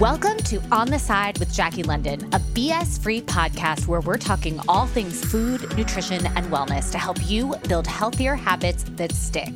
Welcome 0.00 0.36
to 0.38 0.60
On 0.72 0.90
the 0.90 0.98
Side 0.98 1.38
with 1.38 1.50
Jackie 1.54 1.82
London, 1.82 2.22
a 2.34 2.38
BS 2.38 3.02
free 3.02 3.22
podcast 3.22 3.86
where 3.86 4.02
we're 4.02 4.18
talking 4.18 4.60
all 4.68 4.86
things 4.86 5.24
food, 5.24 5.74
nutrition, 5.74 6.26
and 6.26 6.44
wellness 6.48 6.92
to 6.92 6.98
help 6.98 7.16
you 7.26 7.54
build 7.66 7.86
healthier 7.86 8.34
habits 8.34 8.84
that 8.96 9.12
stick. 9.12 9.54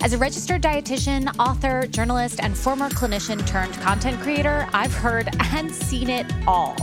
As 0.00 0.12
a 0.12 0.18
registered 0.18 0.62
dietitian, 0.62 1.34
author, 1.40 1.88
journalist, 1.88 2.38
and 2.40 2.56
former 2.56 2.88
clinician 2.90 3.44
turned 3.48 3.74
content 3.80 4.20
creator, 4.20 4.68
I've 4.72 4.94
heard 4.94 5.28
and 5.40 5.74
seen 5.74 6.08
it 6.08 6.32
all. 6.46 6.76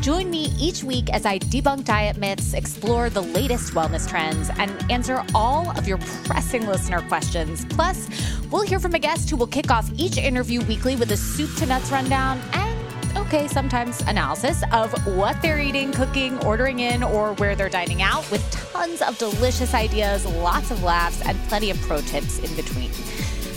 Join 0.00 0.30
me 0.30 0.46
each 0.58 0.82
week 0.82 1.10
as 1.10 1.26
I 1.26 1.38
debunk 1.38 1.84
diet 1.84 2.16
myths, 2.16 2.54
explore 2.54 3.10
the 3.10 3.20
latest 3.20 3.74
wellness 3.74 4.08
trends, 4.08 4.48
and 4.56 4.70
answer 4.90 5.22
all 5.34 5.70
of 5.76 5.86
your 5.86 5.98
pressing 6.24 6.66
listener 6.66 7.02
questions. 7.02 7.66
Plus, 7.66 8.08
we'll 8.50 8.62
hear 8.62 8.80
from 8.80 8.94
a 8.94 8.98
guest 8.98 9.28
who 9.28 9.36
will 9.36 9.46
kick 9.46 9.70
off 9.70 9.90
each 9.98 10.16
interview 10.16 10.62
weekly 10.62 10.96
with 10.96 11.12
a 11.12 11.18
soup 11.18 11.54
to 11.56 11.66
nuts 11.66 11.90
rundown 11.90 12.40
and 12.54 12.70
okay, 13.18 13.46
sometimes 13.46 14.00
analysis 14.02 14.62
of 14.72 14.90
what 15.14 15.40
they're 15.42 15.60
eating, 15.60 15.92
cooking, 15.92 16.42
ordering 16.46 16.78
in, 16.78 17.02
or 17.02 17.34
where 17.34 17.54
they're 17.54 17.68
dining 17.68 18.00
out, 18.00 18.28
with 18.30 18.50
tons 18.72 19.02
of 19.02 19.18
delicious 19.18 19.74
ideas, 19.74 20.24
lots 20.36 20.70
of 20.70 20.82
laughs, 20.82 21.20
and 21.26 21.38
plenty 21.48 21.68
of 21.70 21.78
pro 21.82 22.00
tips 22.00 22.38
in 22.38 22.56
between. 22.56 22.90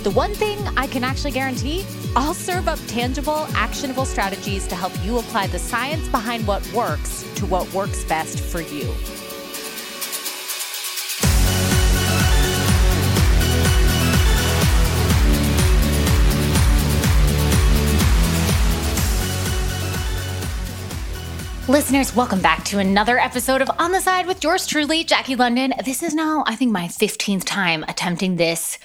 The 0.03 0.11
one 0.11 0.33
thing 0.33 0.59
I 0.75 0.85
can 0.85 1.01
actually 1.01 1.31
guarantee 1.31 1.85
I'll 2.13 2.33
serve 2.33 2.67
up 2.67 2.77
tangible, 2.87 3.47
actionable 3.55 4.03
strategies 4.03 4.67
to 4.67 4.75
help 4.75 4.91
you 5.01 5.19
apply 5.19 5.47
the 5.47 5.57
science 5.57 6.09
behind 6.09 6.45
what 6.45 6.61
works 6.73 7.23
to 7.35 7.45
what 7.45 7.73
works 7.73 8.03
best 8.03 8.41
for 8.41 8.59
you. 8.59 8.93
Listeners, 21.69 22.13
welcome 22.13 22.41
back 22.41 22.65
to 22.65 22.79
another 22.79 23.17
episode 23.17 23.61
of 23.61 23.71
On 23.79 23.93
the 23.93 24.01
Side 24.01 24.27
with 24.27 24.43
yours 24.43 24.67
truly, 24.67 25.05
Jackie 25.05 25.37
London. 25.37 25.73
This 25.85 26.03
is 26.03 26.13
now, 26.13 26.43
I 26.45 26.57
think, 26.57 26.73
my 26.73 26.89
15th 26.89 27.45
time 27.45 27.85
attempting 27.87 28.35
this 28.35 28.77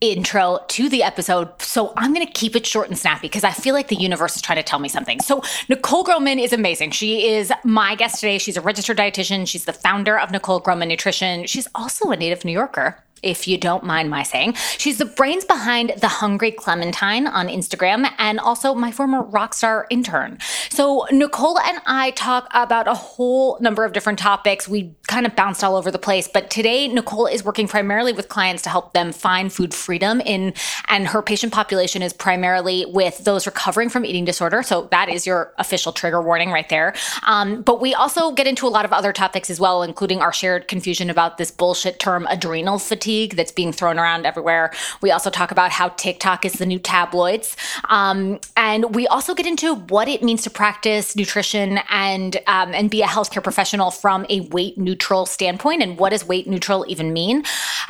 intro 0.00 0.58
to 0.68 0.88
the 0.88 1.02
episode. 1.02 1.60
So 1.60 1.92
I'm 1.96 2.14
going 2.14 2.26
to 2.26 2.32
keep 2.32 2.56
it 2.56 2.66
short 2.66 2.88
and 2.88 2.98
snappy 2.98 3.28
because 3.28 3.44
I 3.44 3.52
feel 3.52 3.74
like 3.74 3.88
the 3.88 3.96
universe 3.96 4.36
is 4.36 4.42
trying 4.42 4.56
to 4.56 4.62
tell 4.62 4.78
me 4.78 4.88
something. 4.88 5.20
So 5.20 5.42
Nicole 5.68 6.04
Groman 6.04 6.38
is 6.38 6.52
amazing. 6.52 6.92
She 6.92 7.28
is 7.28 7.52
my 7.64 7.94
guest 7.94 8.20
today. 8.20 8.38
She's 8.38 8.56
a 8.56 8.60
registered 8.62 8.96
dietitian. 8.96 9.46
She's 9.46 9.64
the 9.64 9.72
founder 9.72 10.18
of 10.18 10.30
Nicole 10.30 10.60
Groman 10.60 10.88
Nutrition. 10.88 11.46
She's 11.46 11.68
also 11.74 12.10
a 12.10 12.16
native 12.16 12.44
New 12.44 12.52
Yorker 12.52 13.02
if 13.22 13.46
you 13.46 13.58
don't 13.58 13.84
mind 13.84 14.10
my 14.10 14.22
saying. 14.22 14.54
She's 14.78 14.98
the 14.98 15.04
brains 15.04 15.44
behind 15.44 15.92
The 15.98 16.08
Hungry 16.08 16.50
Clementine 16.50 17.26
on 17.26 17.48
Instagram 17.48 18.10
and 18.18 18.40
also 18.40 18.74
my 18.74 18.90
former 18.90 19.22
rock 19.22 19.54
star 19.54 19.86
intern. 19.90 20.38
So, 20.70 21.06
Nicole 21.10 21.58
and 21.60 21.80
I 21.86 22.12
talk 22.12 22.48
about 22.52 22.88
a 22.88 22.94
whole 22.94 23.58
number 23.60 23.84
of 23.84 23.92
different 23.92 24.18
topics. 24.18 24.68
We 24.68 24.94
kind 25.06 25.26
of 25.26 25.36
bounced 25.36 25.62
all 25.62 25.76
over 25.76 25.90
the 25.90 25.98
place, 25.98 26.28
but 26.32 26.50
today 26.50 26.88
Nicole 26.88 27.26
is 27.26 27.44
working 27.44 27.68
primarily 27.68 28.12
with 28.12 28.28
clients 28.28 28.62
to 28.62 28.70
help 28.70 28.92
them 28.92 29.12
find 29.12 29.52
food 29.52 29.74
freedom 29.74 30.20
in 30.20 30.54
and 30.88 31.08
her 31.08 31.22
patient 31.22 31.52
population 31.52 32.02
is 32.02 32.12
primarily 32.12 32.86
with 32.86 33.18
those 33.24 33.46
recovering 33.46 33.88
from 33.88 34.04
eating 34.04 34.24
disorder. 34.24 34.62
So, 34.62 34.88
that 34.90 35.08
is 35.08 35.26
your 35.26 35.52
official 35.58 35.92
trigger 35.92 36.22
warning 36.22 36.50
right 36.50 36.68
there. 36.68 36.94
Um, 37.24 37.62
but 37.62 37.80
we 37.80 37.94
also 37.94 38.32
get 38.32 38.46
into 38.46 38.66
a 38.66 38.68
lot 38.70 38.84
of 38.84 38.92
other 38.92 39.12
topics 39.12 39.50
as 39.50 39.60
well, 39.60 39.82
including 39.82 40.20
our 40.20 40.32
shared 40.32 40.68
confusion 40.68 41.10
about 41.10 41.38
this 41.38 41.50
bullshit 41.50 41.98
term 41.98 42.26
adrenal 42.30 42.78
fatigue 42.78 43.09
fatigue 43.10 43.34
that's 43.34 43.52
being 43.52 43.72
thrown 43.72 43.98
around 43.98 44.24
everywhere. 44.24 44.70
We 45.00 45.10
also 45.10 45.30
talk 45.30 45.50
about 45.50 45.70
how 45.72 45.88
TikTok 45.90 46.44
is 46.44 46.54
the 46.54 46.66
new 46.66 46.78
tabloids. 46.78 47.56
Um, 47.88 48.38
and 48.56 48.94
we 48.94 49.08
also 49.08 49.34
get 49.34 49.46
into 49.46 49.74
what 49.74 50.06
it 50.06 50.22
means 50.22 50.42
to 50.42 50.50
practice 50.50 51.16
nutrition 51.16 51.80
and, 51.88 52.36
um, 52.46 52.72
and 52.72 52.88
be 52.88 53.02
a 53.02 53.06
healthcare 53.06 53.42
professional 53.42 53.90
from 53.90 54.26
a 54.28 54.42
weight 54.52 54.78
neutral 54.78 55.26
standpoint. 55.26 55.82
And 55.82 55.98
what 55.98 56.10
does 56.10 56.24
weight 56.24 56.46
neutral 56.46 56.84
even 56.88 57.12
mean? 57.12 57.42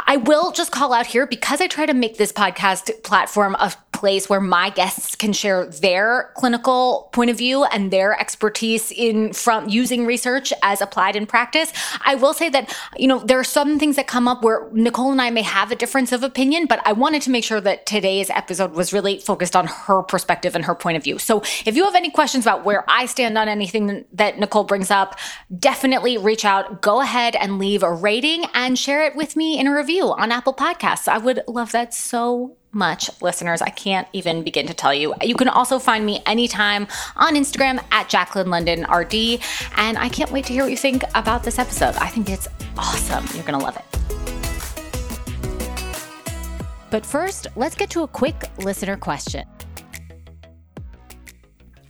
I 0.06 0.16
will 0.16 0.53
just 0.53 0.72
call 0.72 0.92
out 0.94 1.06
here 1.06 1.26
because 1.26 1.60
I 1.60 1.66
try 1.66 1.84
to 1.84 1.94
make 1.94 2.16
this 2.16 2.32
podcast 2.32 3.02
platform 3.02 3.54
a 3.56 3.72
place 3.92 4.31
where 4.31 4.41
my 4.41 4.70
guests 4.70 5.14
can 5.14 5.32
share 5.32 5.66
their 5.66 6.31
clinical 6.34 7.10
point 7.12 7.31
of 7.31 7.37
view 7.37 7.64
and 7.64 7.91
their 7.91 8.19
expertise 8.19 8.91
in 8.91 9.34
from 9.34 9.69
using 9.69 10.06
research 10.06 10.54
as 10.62 10.81
applied 10.81 11.16
in 11.16 11.26
practice. 11.26 11.70
I 12.06 12.14
will 12.14 12.32
say 12.32 12.48
that, 12.48 12.75
you 12.97 13.06
know, 13.06 13.19
there 13.19 13.38
are 13.38 13.44
some 13.44 13.78
things 13.78 13.97
that 13.97 14.06
come 14.06 14.26
up 14.26 14.42
where 14.42 14.66
Nicole 14.72 15.09
and 15.12 15.21
I 15.21 15.31
may 15.31 15.43
have 15.43 15.71
a 15.71 15.76
difference 15.76 16.12
of 16.12 16.22
opinion, 16.22 16.66
but 16.66 16.81
I 16.87 16.93
wanted 16.93 17.22
to 17.22 17.31
make 17.31 17.44
sure 17.44 17.60
that 17.60 17.87
today's 17.87 18.31
episode 18.31 18.72
was 18.72 18.93
really 18.93 19.19
focused 19.19 19.56
on 19.56 19.66
her 19.66 20.03
perspective 20.03 20.54
and 20.54 20.65
her 20.65 20.75
point 20.75 20.97
of 20.97 21.04
view. 21.04 21.19
So 21.19 21.43
if 21.65 21.76
you 21.76 21.84
have 21.84 21.94
any 21.94 22.10
questions 22.10 22.44
about 22.44 22.65
where 22.65 22.84
I 22.88 23.06
stand 23.06 23.37
on 23.38 23.49
anything 23.49 24.04
that 24.12 24.38
Nicole 24.38 24.65
brings 24.65 24.91
up, 24.91 25.19
definitely 25.59 26.19
reach 26.19 26.44
out. 26.44 26.82
Go 26.82 27.00
ahead 27.00 27.37
and 27.37 27.59
leave 27.59 27.82
a 27.82 27.93
rating 27.93 28.44
and 28.54 28.78
share 28.78 29.04
it 29.04 29.16
with 29.16 29.37
me 29.37 29.59
in 29.59 29.66
a 29.66 29.75
review 29.75 30.12
on 30.12 30.32
Apple 30.32 30.54
Podcasts. 30.54 31.09
I 31.09 31.19
would 31.19 31.41
love 31.47 31.72
that 31.72 31.94
so 31.94 32.56
much, 32.72 33.10
listeners. 33.20 33.62
I 33.62 33.70
can't 33.70 34.06
even 34.12 34.44
begin 34.44 34.66
to 34.66 34.75
tell 34.75 34.94
you. 34.94 35.15
You 35.22 35.34
can 35.34 35.49
also 35.49 35.78
find 35.78 36.06
me 36.06 36.22
anytime 36.26 36.87
on 37.16 37.34
Instagram 37.34 37.82
at 37.91 38.09
Jaclyn 38.09 38.47
London 38.47 38.87
RD. 38.91 39.43
And 39.76 39.99
I 39.99 40.09
can't 40.09 40.31
wait 40.31 40.44
to 40.47 40.53
hear 40.53 40.62
what 40.62 40.70
you 40.70 40.76
think 40.76 41.03
about 41.15 41.43
this 41.43 41.59
episode. 41.59 41.97
I 41.97 42.09
think 42.09 42.28
it's 42.28 42.49
awesome. 42.76 43.25
You're 43.34 43.44
going 43.44 43.59
to 43.59 43.65
love 43.65 43.76
it. 43.76 44.29
But 46.90 47.06
first, 47.06 47.46
let's 47.54 47.76
get 47.76 47.90
to 47.90 48.02
a 48.02 48.08
quick 48.08 48.50
listener 48.58 48.96
question. 48.96 49.46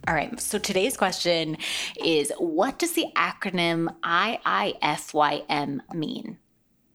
All 0.06 0.14
right, 0.14 0.38
so 0.40 0.58
today's 0.58 0.96
question 0.96 1.56
is 2.04 2.32
What 2.38 2.78
does 2.78 2.92
the 2.92 3.06
acronym 3.16 3.94
IIFYM 4.02 5.80
mean? 5.94 6.38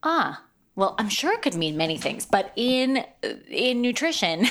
Ah, 0.02 0.42
well, 0.74 0.94
I'm 0.98 1.08
sure 1.08 1.32
it 1.32 1.42
could 1.42 1.54
mean 1.54 1.76
many 1.76 1.96
things, 1.96 2.26
but 2.26 2.52
in 2.56 3.04
in 3.48 3.80
nutrition, 3.80 4.46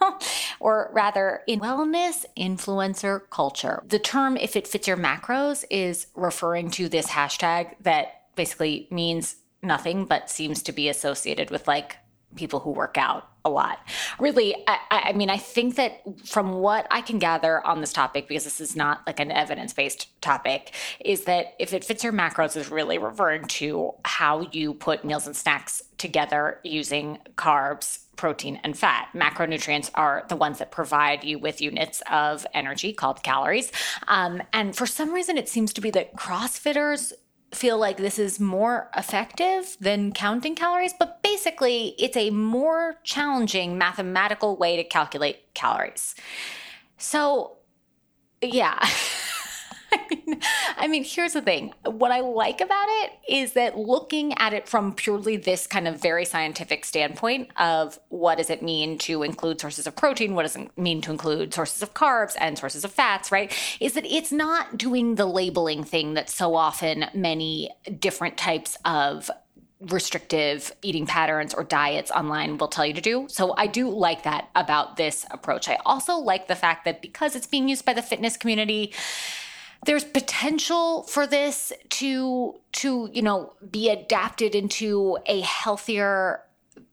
or 0.60 0.90
rather 0.92 1.40
in 1.46 1.60
wellness 1.60 2.24
influencer 2.38 3.22
culture, 3.30 3.82
the 3.88 3.98
term 3.98 4.36
if 4.36 4.54
it 4.54 4.68
fits 4.68 4.86
your 4.86 4.96
macros 4.96 5.64
is 5.68 6.06
referring 6.14 6.70
to 6.72 6.88
this 6.88 7.08
hashtag 7.08 7.74
that 7.80 8.22
basically 8.36 8.86
means 8.90 9.36
nothing 9.62 10.04
but 10.04 10.30
seems 10.30 10.62
to 10.62 10.72
be 10.72 10.88
associated 10.88 11.50
with 11.50 11.66
like 11.66 11.96
people 12.36 12.60
who 12.60 12.70
work 12.70 12.96
out 12.98 13.28
a 13.44 13.50
lot. 13.50 13.80
Really, 14.18 14.54
I, 14.66 14.78
I, 14.90 15.12
mean, 15.12 15.30
I 15.30 15.38
think 15.38 15.76
that 15.76 16.02
from 16.26 16.52
what 16.54 16.86
I 16.90 17.00
can 17.00 17.18
gather 17.18 17.66
on 17.66 17.80
this 17.80 17.92
topic, 17.92 18.28
because 18.28 18.44
this 18.44 18.60
is 18.60 18.76
not 18.76 19.06
like 19.06 19.20
an 19.20 19.32
evidence 19.32 19.72
based 19.72 20.08
topic, 20.20 20.74
is 21.00 21.24
that 21.24 21.54
if 21.58 21.72
it 21.72 21.84
fits 21.84 22.04
your 22.04 22.12
macros, 22.12 22.56
is 22.56 22.70
really 22.70 22.98
referring 22.98 23.44
to 23.44 23.94
how 24.04 24.48
you 24.52 24.74
put 24.74 25.04
meals 25.04 25.26
and 25.26 25.34
snacks 25.34 25.82
together 25.96 26.60
using 26.62 27.18
carbs, 27.36 28.00
protein, 28.16 28.60
and 28.62 28.76
fat. 28.76 29.08
Macronutrients 29.14 29.90
are 29.94 30.24
the 30.28 30.36
ones 30.36 30.58
that 30.58 30.70
provide 30.70 31.24
you 31.24 31.38
with 31.38 31.60
units 31.60 32.02
of 32.10 32.46
energy 32.52 32.92
called 32.92 33.22
calories. 33.22 33.72
Um, 34.06 34.42
and 34.52 34.76
for 34.76 34.86
some 34.86 35.12
reason, 35.12 35.38
it 35.38 35.48
seems 35.48 35.72
to 35.72 35.80
be 35.80 35.90
that 35.90 36.14
CrossFitters 36.16 37.12
feel 37.52 37.78
like 37.78 37.96
this 37.96 38.18
is 38.18 38.38
more 38.38 38.90
effective 38.96 39.76
than 39.80 40.12
counting 40.12 40.54
calories, 40.54 40.94
but 40.98 41.22
basically, 41.22 41.94
it's 41.98 42.16
a 42.16 42.30
more 42.30 42.96
challenging 43.04 43.78
mathematical 43.78 44.56
way 44.56 44.76
to 44.76 44.84
calculate 44.84 45.54
calories. 45.54 46.14
So, 46.98 47.56
yeah. 48.42 48.86
I 49.92 50.06
mean, 50.10 50.40
I 50.76 50.88
mean, 50.88 51.04
here's 51.04 51.32
the 51.32 51.42
thing. 51.42 51.72
What 51.84 52.10
I 52.10 52.20
like 52.20 52.60
about 52.60 52.86
it 52.88 53.12
is 53.28 53.52
that 53.54 53.78
looking 53.78 54.34
at 54.38 54.52
it 54.52 54.68
from 54.68 54.94
purely 54.94 55.36
this 55.36 55.66
kind 55.66 55.88
of 55.88 56.00
very 56.00 56.24
scientific 56.24 56.84
standpoint 56.84 57.50
of 57.56 57.98
what 58.08 58.38
does 58.38 58.50
it 58.50 58.62
mean 58.62 58.98
to 58.98 59.22
include 59.22 59.60
sources 59.60 59.86
of 59.86 59.96
protein, 59.96 60.34
what 60.34 60.42
does 60.42 60.56
it 60.56 60.76
mean 60.76 61.00
to 61.02 61.10
include 61.10 61.54
sources 61.54 61.82
of 61.82 61.94
carbs 61.94 62.34
and 62.38 62.58
sources 62.58 62.84
of 62.84 62.92
fats, 62.92 63.32
right? 63.32 63.52
Is 63.80 63.94
that 63.94 64.04
it's 64.04 64.32
not 64.32 64.76
doing 64.76 65.14
the 65.14 65.26
labeling 65.26 65.84
thing 65.84 66.14
that 66.14 66.28
so 66.28 66.54
often 66.54 67.06
many 67.14 67.70
different 67.98 68.36
types 68.36 68.76
of 68.84 69.30
restrictive 69.80 70.72
eating 70.82 71.06
patterns 71.06 71.54
or 71.54 71.62
diets 71.62 72.10
online 72.10 72.58
will 72.58 72.68
tell 72.68 72.84
you 72.84 72.92
to 72.94 73.00
do. 73.00 73.26
So 73.28 73.54
I 73.56 73.68
do 73.68 73.88
like 73.88 74.24
that 74.24 74.48
about 74.56 74.96
this 74.96 75.24
approach. 75.30 75.68
I 75.68 75.78
also 75.86 76.14
like 76.14 76.48
the 76.48 76.56
fact 76.56 76.84
that 76.84 77.00
because 77.00 77.36
it's 77.36 77.46
being 77.46 77.68
used 77.68 77.84
by 77.84 77.92
the 77.92 78.02
fitness 78.02 78.36
community, 78.36 78.92
there's 79.86 80.04
potential 80.04 81.04
for 81.04 81.26
this 81.26 81.72
to 81.90 82.54
to 82.72 83.08
you 83.12 83.22
know 83.22 83.52
be 83.70 83.90
adapted 83.90 84.54
into 84.54 85.18
a 85.26 85.40
healthier 85.40 86.42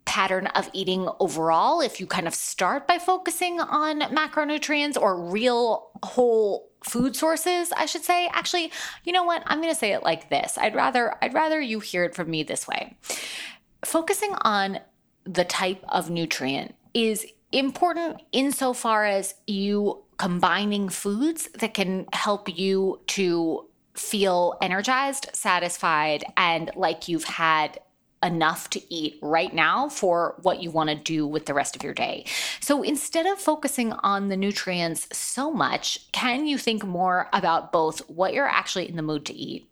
pattern 0.05 0.47
of 0.47 0.69
eating 0.71 1.09
overall. 1.19 1.81
If 1.81 1.99
you 1.99 2.05
kind 2.05 2.27
of 2.27 2.35
start 2.35 2.87
by 2.87 2.99
focusing 2.99 3.59
on 3.59 4.01
macronutrients 4.01 4.99
or 4.99 5.19
real 5.19 5.89
whole 6.03 6.69
food 6.83 7.15
sources 7.15 7.73
i 7.75 7.87
should 7.87 8.03
say. 8.03 8.29
Actually 8.31 8.71
you 9.03 9.11
know 9.11 9.23
what? 9.23 9.41
I'm 9.47 9.59
going 9.59 9.73
to 9.73 9.79
say 9.79 9.93
it 9.93 10.03
like 10.03 10.29
this. 10.29 10.57
I'd 10.57 10.75
rather 10.75 11.15
i'd 11.21 11.33
rather 11.33 11.59
you 11.59 11.79
hear 11.79 12.03
it 12.03 12.15
from 12.15 12.29
me 12.29 12.43
this 12.43 12.67
way. 12.67 12.95
Focusing 13.83 14.33
on 14.41 14.79
the 15.25 15.43
type 15.43 15.83
of 15.89 16.09
nutrient 16.09 16.75
is 16.93 17.25
important 17.51 18.21
insofar 18.31 19.05
as 19.05 19.33
you 19.47 20.03
combining 20.17 20.89
foods 20.89 21.49
that 21.59 21.73
can 21.73 22.05
help 22.13 22.57
you 22.57 23.01
to 23.07 23.65
feel 23.93 24.57
energized, 24.61 25.29
satisfied, 25.33 26.23
and 26.37 26.71
like 26.75 27.07
you've 27.07 27.23
had 27.23 27.79
enough 28.25 28.69
to 28.71 28.93
eat 28.93 29.17
right 29.21 29.53
now 29.53 29.87
for 29.87 30.35
what 30.41 30.61
you 30.61 30.71
want 30.71 30.89
to 30.89 30.95
do 30.95 31.25
with 31.25 31.45
the 31.45 31.53
rest 31.53 31.75
of 31.75 31.83
your 31.83 31.93
day. 31.93 32.25
So 32.59 32.81
instead 32.81 33.25
of 33.25 33.39
focusing 33.39 33.93
on 33.93 34.29
the 34.29 34.37
nutrients 34.37 35.07
so 35.15 35.51
much, 35.51 36.11
can 36.11 36.47
you 36.47 36.57
think 36.57 36.83
more 36.83 37.29
about 37.31 37.71
both 37.71 37.99
what 38.09 38.33
you're 38.33 38.47
actually 38.47 38.89
in 38.89 38.95
the 38.95 39.01
mood 39.01 39.25
to 39.27 39.33
eat? 39.33 39.69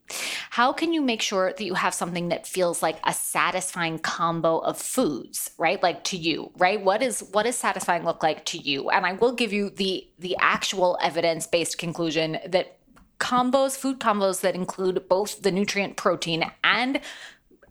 How 0.52 0.72
can 0.72 0.94
you 0.94 1.02
make 1.02 1.22
sure 1.22 1.54
that 1.58 1.64
you 1.64 1.74
have 1.74 1.94
something 1.94 2.30
that 2.30 2.46
feels 2.46 2.84
like 2.84 3.00
a 3.04 3.14
satisfying 3.14 3.98
combo 4.00 4.60
of 4.60 4.78
foods, 4.78 5.50
right? 5.58 5.82
Like 5.82 6.04
to 6.06 6.18
you, 6.18 6.52
right? 6.58 6.82
What 6.82 7.02
is 7.02 7.28
what 7.32 7.44
does 7.44 7.56
satisfying 7.56 8.04
look 8.04 8.22
like 8.22 8.46
to 8.46 8.58
you? 8.58 8.90
And 8.90 9.06
I 9.06 9.14
will 9.14 9.34
give 9.34 9.52
you 9.52 9.70
the 9.72 10.08
the 10.20 10.36
actual 10.40 10.98
evidence-based 11.02 11.78
conclusion 11.78 12.38
that 12.46 12.78
combos, 13.20 13.78
food 13.78 14.00
combos 14.00 14.42
that 14.42 14.54
include 14.54 15.08
both 15.08 15.42
the 15.42 15.52
nutrient 15.52 15.96
protein 15.96 16.52
and 16.64 17.00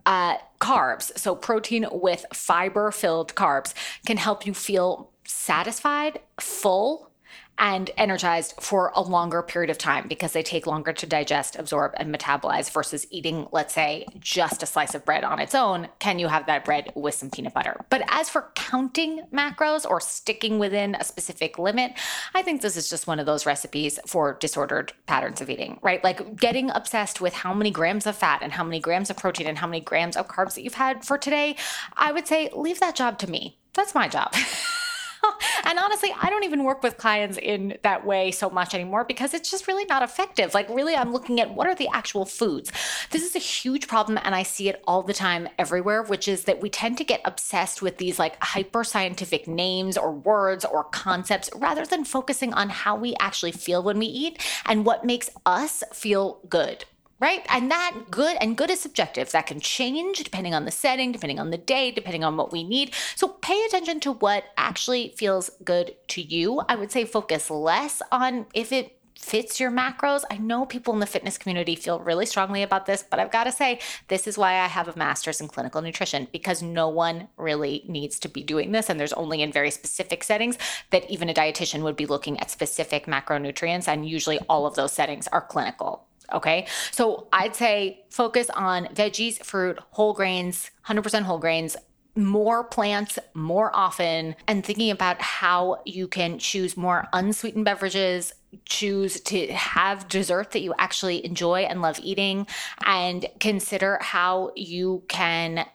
uh, 0.07 0.37
carbs, 0.61 1.17
so 1.19 1.35
protein 1.35 1.87
with 1.91 2.25
fiber 2.33 2.91
filled 2.91 3.35
carbs, 3.35 3.75
can 4.07 4.17
help 4.17 4.47
you 4.47 4.55
feel 4.55 5.11
satisfied, 5.25 6.21
full, 6.41 7.12
and 7.59 7.91
energized 7.97 8.55
for 8.61 8.93
a 8.95 9.03
longer 9.03 9.43
period 9.43 9.71
of 9.71 9.79
time 9.79 10.09
because 10.09 10.33
they 10.33 10.43
take 10.43 10.67
longer 10.67 10.93
to 10.93 11.07
digest, 11.07 11.57
absorb, 11.57 11.93
and 11.97 12.15
metabolize 12.15 12.71
versus 12.71 13.07
eating, 13.11 13.47
let's 13.53 13.75
say, 13.75 14.07
just 14.19 14.63
a 14.63 14.67
slice 14.67 14.95
of 14.95 15.05
bread 15.05 15.23
on 15.23 15.39
its 15.39 15.55
own. 15.55 15.89
Can 15.99 16.19
you 16.19 16.29
have 16.29 16.47
that 16.47 16.65
bread 16.65 16.93
with 16.95 17.15
some 17.15 17.31
peanut 17.31 17.55
butter? 17.55 17.85
But 17.91 18.03
as 18.09 18.29
for 18.29 18.51
counting 18.55 19.23
macros 19.33 19.89
or 19.89 20.01
sticking 20.01 20.59
within 20.59 20.95
a 20.95 21.05
specific 21.05 21.59
limit, 21.59 21.93
I 22.35 22.43
think 22.43 22.63
this 22.63 22.77
is 22.77 22.91
just 22.91 23.07
one 23.07 23.21
of 23.21 23.27
those 23.27 23.47
recipes 23.47 23.99
for 24.07 24.35
disordered 24.41 24.93
patterns 25.07 25.41
of 25.41 25.51
eating, 25.51 25.79
right? 25.83 26.03
Like 26.03 26.37
getting 26.37 26.71
obsessed 26.71 27.21
with 27.21 27.35
how 27.35 27.55
many 27.55 27.71
grams 27.71 28.07
of 28.07 28.17
fat 28.17 28.41
and 28.43 28.53
how 28.53 28.65
many 28.65 28.81
grams 28.81 29.11
of 29.11 29.17
protein 29.17 29.47
and 29.47 29.59
how 29.59 29.67
many 29.67 29.81
grams 29.81 30.17
of 30.17 30.27
carbs 30.27 30.55
that 30.55 30.63
you've 30.63 30.75
had 30.75 31.05
for 31.05 31.19
today, 31.19 31.57
I 31.97 32.13
would 32.13 32.27
say 32.27 32.51
leave 32.55 32.81
that 32.81 32.97
job 32.97 33.19
to 33.19 33.31
me. 33.31 33.59
That's 33.75 33.95
my 33.95 34.09
job. 34.09 34.35
and 35.65 35.79
honestly, 35.79 36.15
I 36.21 36.31
don't 36.31 36.45
even 36.45 36.65
work 36.65 36.83
with 36.83 36.97
clients 36.97 37.39
in 37.39 37.79
that 37.83 38.07
way 38.07 38.31
so 38.31 38.51
much 38.51 38.75
anymore 38.75 39.05
because 39.05 39.35
it's 39.35 39.51
just 39.51 39.69
really 39.69 39.85
not 39.85 40.03
effective. 40.03 40.55
Like, 40.55 40.69
really, 40.69 40.95
I'm 40.95 41.13
looking 41.13 41.41
at 41.41 41.55
what 41.55 41.67
are 41.67 41.75
the 41.75 41.89
actual 41.93 42.25
foods. 42.25 42.73
This 43.11 43.23
is 43.23 43.37
a 43.37 43.41
huge 43.41 43.89
problem, 43.89 44.19
and 44.23 44.35
I 44.35 44.43
see 44.43 44.69
it 44.69 44.83
all 44.87 45.03
the 45.03 45.15
time 45.15 45.49
everywhere, 45.59 46.03
which 46.03 46.29
is 46.29 46.45
that 46.45 46.61
we 46.61 46.71
tend 46.71 46.99
to 46.99 47.05
get 47.05 47.21
obsessed 47.25 47.83
with 47.83 47.99
these 47.99 48.19
like 48.19 48.43
hyper 48.43 48.85
scientific 48.85 49.47
names 49.47 49.97
or 49.97 50.13
words 50.13 50.65
or 50.65 50.85
concepts 50.85 51.51
rather 51.55 51.85
than 51.85 52.05
focusing 52.05 52.53
on 52.55 52.69
how 52.69 52.97
we 52.97 53.15
actually 53.21 53.53
feel 53.53 53.83
when 53.83 53.99
we 53.99 54.07
eat 54.07 54.43
and 54.67 54.85
what 54.85 55.05
makes 55.05 55.31
us 55.47 55.83
feel 55.93 56.41
good 56.49 56.85
right? 57.23 57.47
And 57.49 57.71
that 57.71 57.93
good 58.11 58.37
and 58.41 58.57
good 58.57 58.69
is 58.69 58.81
subjective. 58.81 59.31
That 59.31 59.47
can 59.47 59.61
change 59.61 60.25
depending 60.25 60.55
on 60.55 60.65
the 60.65 60.73
setting, 60.73 61.13
depending 61.13 61.39
on 61.39 61.51
the 61.51 61.57
day, 61.57 61.93
depending 61.93 62.25
on 62.25 62.37
what 62.37 62.51
we 62.51 62.65
need. 62.65 62.93
So 63.15 63.29
pay 63.29 63.65
attention 63.65 64.01
to 64.01 64.13
what 64.13 64.45
actually 64.57 65.15
feels 65.17 65.49
good 65.65 65.95
to 66.09 66.21
you. 66.21 66.63
I 66.69 66.75
would 66.75 66.91
say 66.91 67.05
focus 67.05 67.49
less 67.49 68.03
on 68.11 68.47
if 68.55 68.73
it 68.73 68.99
fits 69.17 69.61
your 69.61 69.71
macros. 69.71 70.25
I 70.33 70.39
know 70.39 70.67
people 70.67 70.93
in 70.95 70.99
the 70.99 71.07
fitness 71.07 71.39
community 71.39 71.77
feel 71.77 72.01
really 72.01 72.27
strongly 72.27 72.65
about 72.65 72.87
this, 72.87 73.05
but 73.09 73.21
I've 73.21 73.31
got 73.31 73.45
to 73.45 73.53
say, 73.53 73.79
this 74.09 74.27
is 74.27 74.37
why 74.37 74.55
I 74.55 74.67
have 74.67 74.89
a 74.89 74.99
master's 74.99 75.41
in 75.41 75.47
clinical 75.47 75.81
nutrition 75.81 76.27
because 76.33 76.61
no 76.61 76.89
one 76.89 77.29
really 77.37 77.85
needs 77.87 78.19
to 78.19 78.29
be 78.29 78.43
doing 78.43 78.73
this. 78.73 78.91
And 78.91 78.99
there's 78.99 79.13
only 79.13 79.43
in 79.43 79.53
very 79.53 79.71
specific 79.71 80.25
settings 80.25 80.59
that 80.91 81.09
even 81.09 81.29
a 81.29 81.35
dietitian 81.35 81.83
would 81.85 81.97
be 81.97 82.07
looking 82.07 82.41
at 82.41 82.51
specific 82.51 83.07
macronutrients. 83.07 83.87
And 83.87 84.09
usually 84.09 84.41
all 84.49 84.67
of 84.67 84.75
those 84.75 84.91
settings 84.91 85.29
are 85.29 85.41
clinical. 85.41 86.09
Okay. 86.33 86.67
So 86.91 87.29
I'd 87.33 87.55
say 87.55 88.05
focus 88.11 88.51
on 88.51 88.87
veggies, 88.87 89.45
fruit, 89.45 89.79
whole 89.91 90.15
grains, 90.15 90.71
100% 90.87 91.23
whole 91.23 91.39
grains, 91.39 91.77
more 92.15 92.65
plants 92.65 93.19
more 93.35 93.75
often, 93.75 94.37
and 94.47 94.65
thinking 94.65 94.91
about 94.91 95.21
how 95.23 95.81
you 95.87 96.09
can 96.09 96.39
choose 96.39 96.77
more 96.77 97.09
unsweetened 97.13 97.65
beverages, 97.65 98.35
choose 98.67 99.21
to 99.23 99.47
have 99.53 100.09
dessert 100.09 100.51
that 100.51 100.61
you 100.61 100.75
actually 100.79 101.25
enjoy 101.25 101.63
and 101.63 101.81
love 101.81 101.99
eating, 102.03 102.47
and 102.85 103.27
consider 103.41 103.99
how 104.03 104.53
you 104.57 105.03
can 105.09 105.67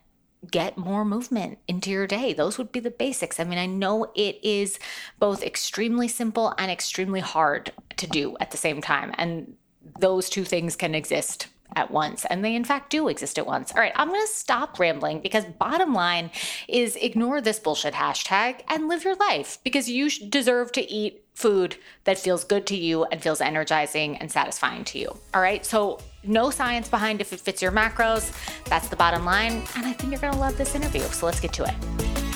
get 0.52 0.78
more 0.78 1.04
movement 1.04 1.58
into 1.68 1.90
your 1.90 2.06
day. 2.06 2.34
Those 2.34 2.58
would 2.60 2.72
be 2.72 2.80
the 2.80 2.92
basics. 2.92 3.40
I 3.40 3.44
mean, 3.44 3.58
I 3.58 3.66
know 3.66 4.12
it 4.16 4.40
is 4.44 4.78
both 5.20 5.44
extremely 5.44 6.08
simple 6.08 6.54
and 6.60 6.70
extremely 6.70 7.20
hard 7.20 7.72
to 7.98 8.08
do 8.08 8.38
at 8.40 8.52
the 8.52 8.58
same 8.58 8.82
time. 8.82 9.12
And 9.18 9.56
those 10.00 10.30
two 10.30 10.44
things 10.44 10.76
can 10.76 10.96
exist 10.96 11.48
at 11.76 11.92
once. 11.92 12.26
And 12.26 12.44
they, 12.44 12.56
in 12.56 12.64
fact, 12.64 12.90
do 12.90 13.08
exist 13.08 13.38
at 13.38 13.46
once. 13.46 13.72
All 13.72 13.82
right, 13.82 13.92
I'm 13.96 14.08
going 14.08 14.22
to 14.22 14.28
stop 14.28 14.80
rambling 14.80 15.20
because 15.20 15.46
bottom 15.46 15.94
line 15.94 16.32
is 16.68 16.96
ignore 16.96 17.42
this 17.42 17.60
bullshit 17.60 17.94
hashtag 17.94 18.62
and 18.70 18.88
live 18.88 19.04
your 19.04 19.16
life 19.16 19.60
because 19.64 19.90
you 19.90 20.10
deserve 20.10 20.72
to 20.74 20.92
eat 20.92 21.24
food 21.34 21.76
that 22.06 22.18
feels 22.18 22.44
good 22.44 22.66
to 22.66 22.76
you 22.76 23.04
and 23.06 23.22
feels 23.22 23.42
energizing 23.42 24.18
and 24.18 24.32
satisfying 24.32 24.84
to 24.86 24.98
you. 24.98 25.16
All 25.34 25.42
right, 25.42 25.66
so 25.66 26.00
no 26.24 26.50
science 26.50 26.90
behind 26.90 27.22
if 27.22 27.32
it 27.32 27.40
fits 27.40 27.62
your 27.62 27.72
macros. 27.72 28.32
That's 28.66 28.88
the 28.88 28.96
bottom 28.96 29.24
line. 29.24 29.64
And 29.76 29.86
I 29.86 29.94
think 29.94 30.12
you're 30.12 30.22
going 30.22 30.34
to 30.34 30.40
love 30.40 30.58
this 30.58 30.74
interview. 30.74 31.02
So 31.02 31.26
let's 31.26 31.40
get 31.40 31.54
to 31.54 31.66
it. 31.66 32.27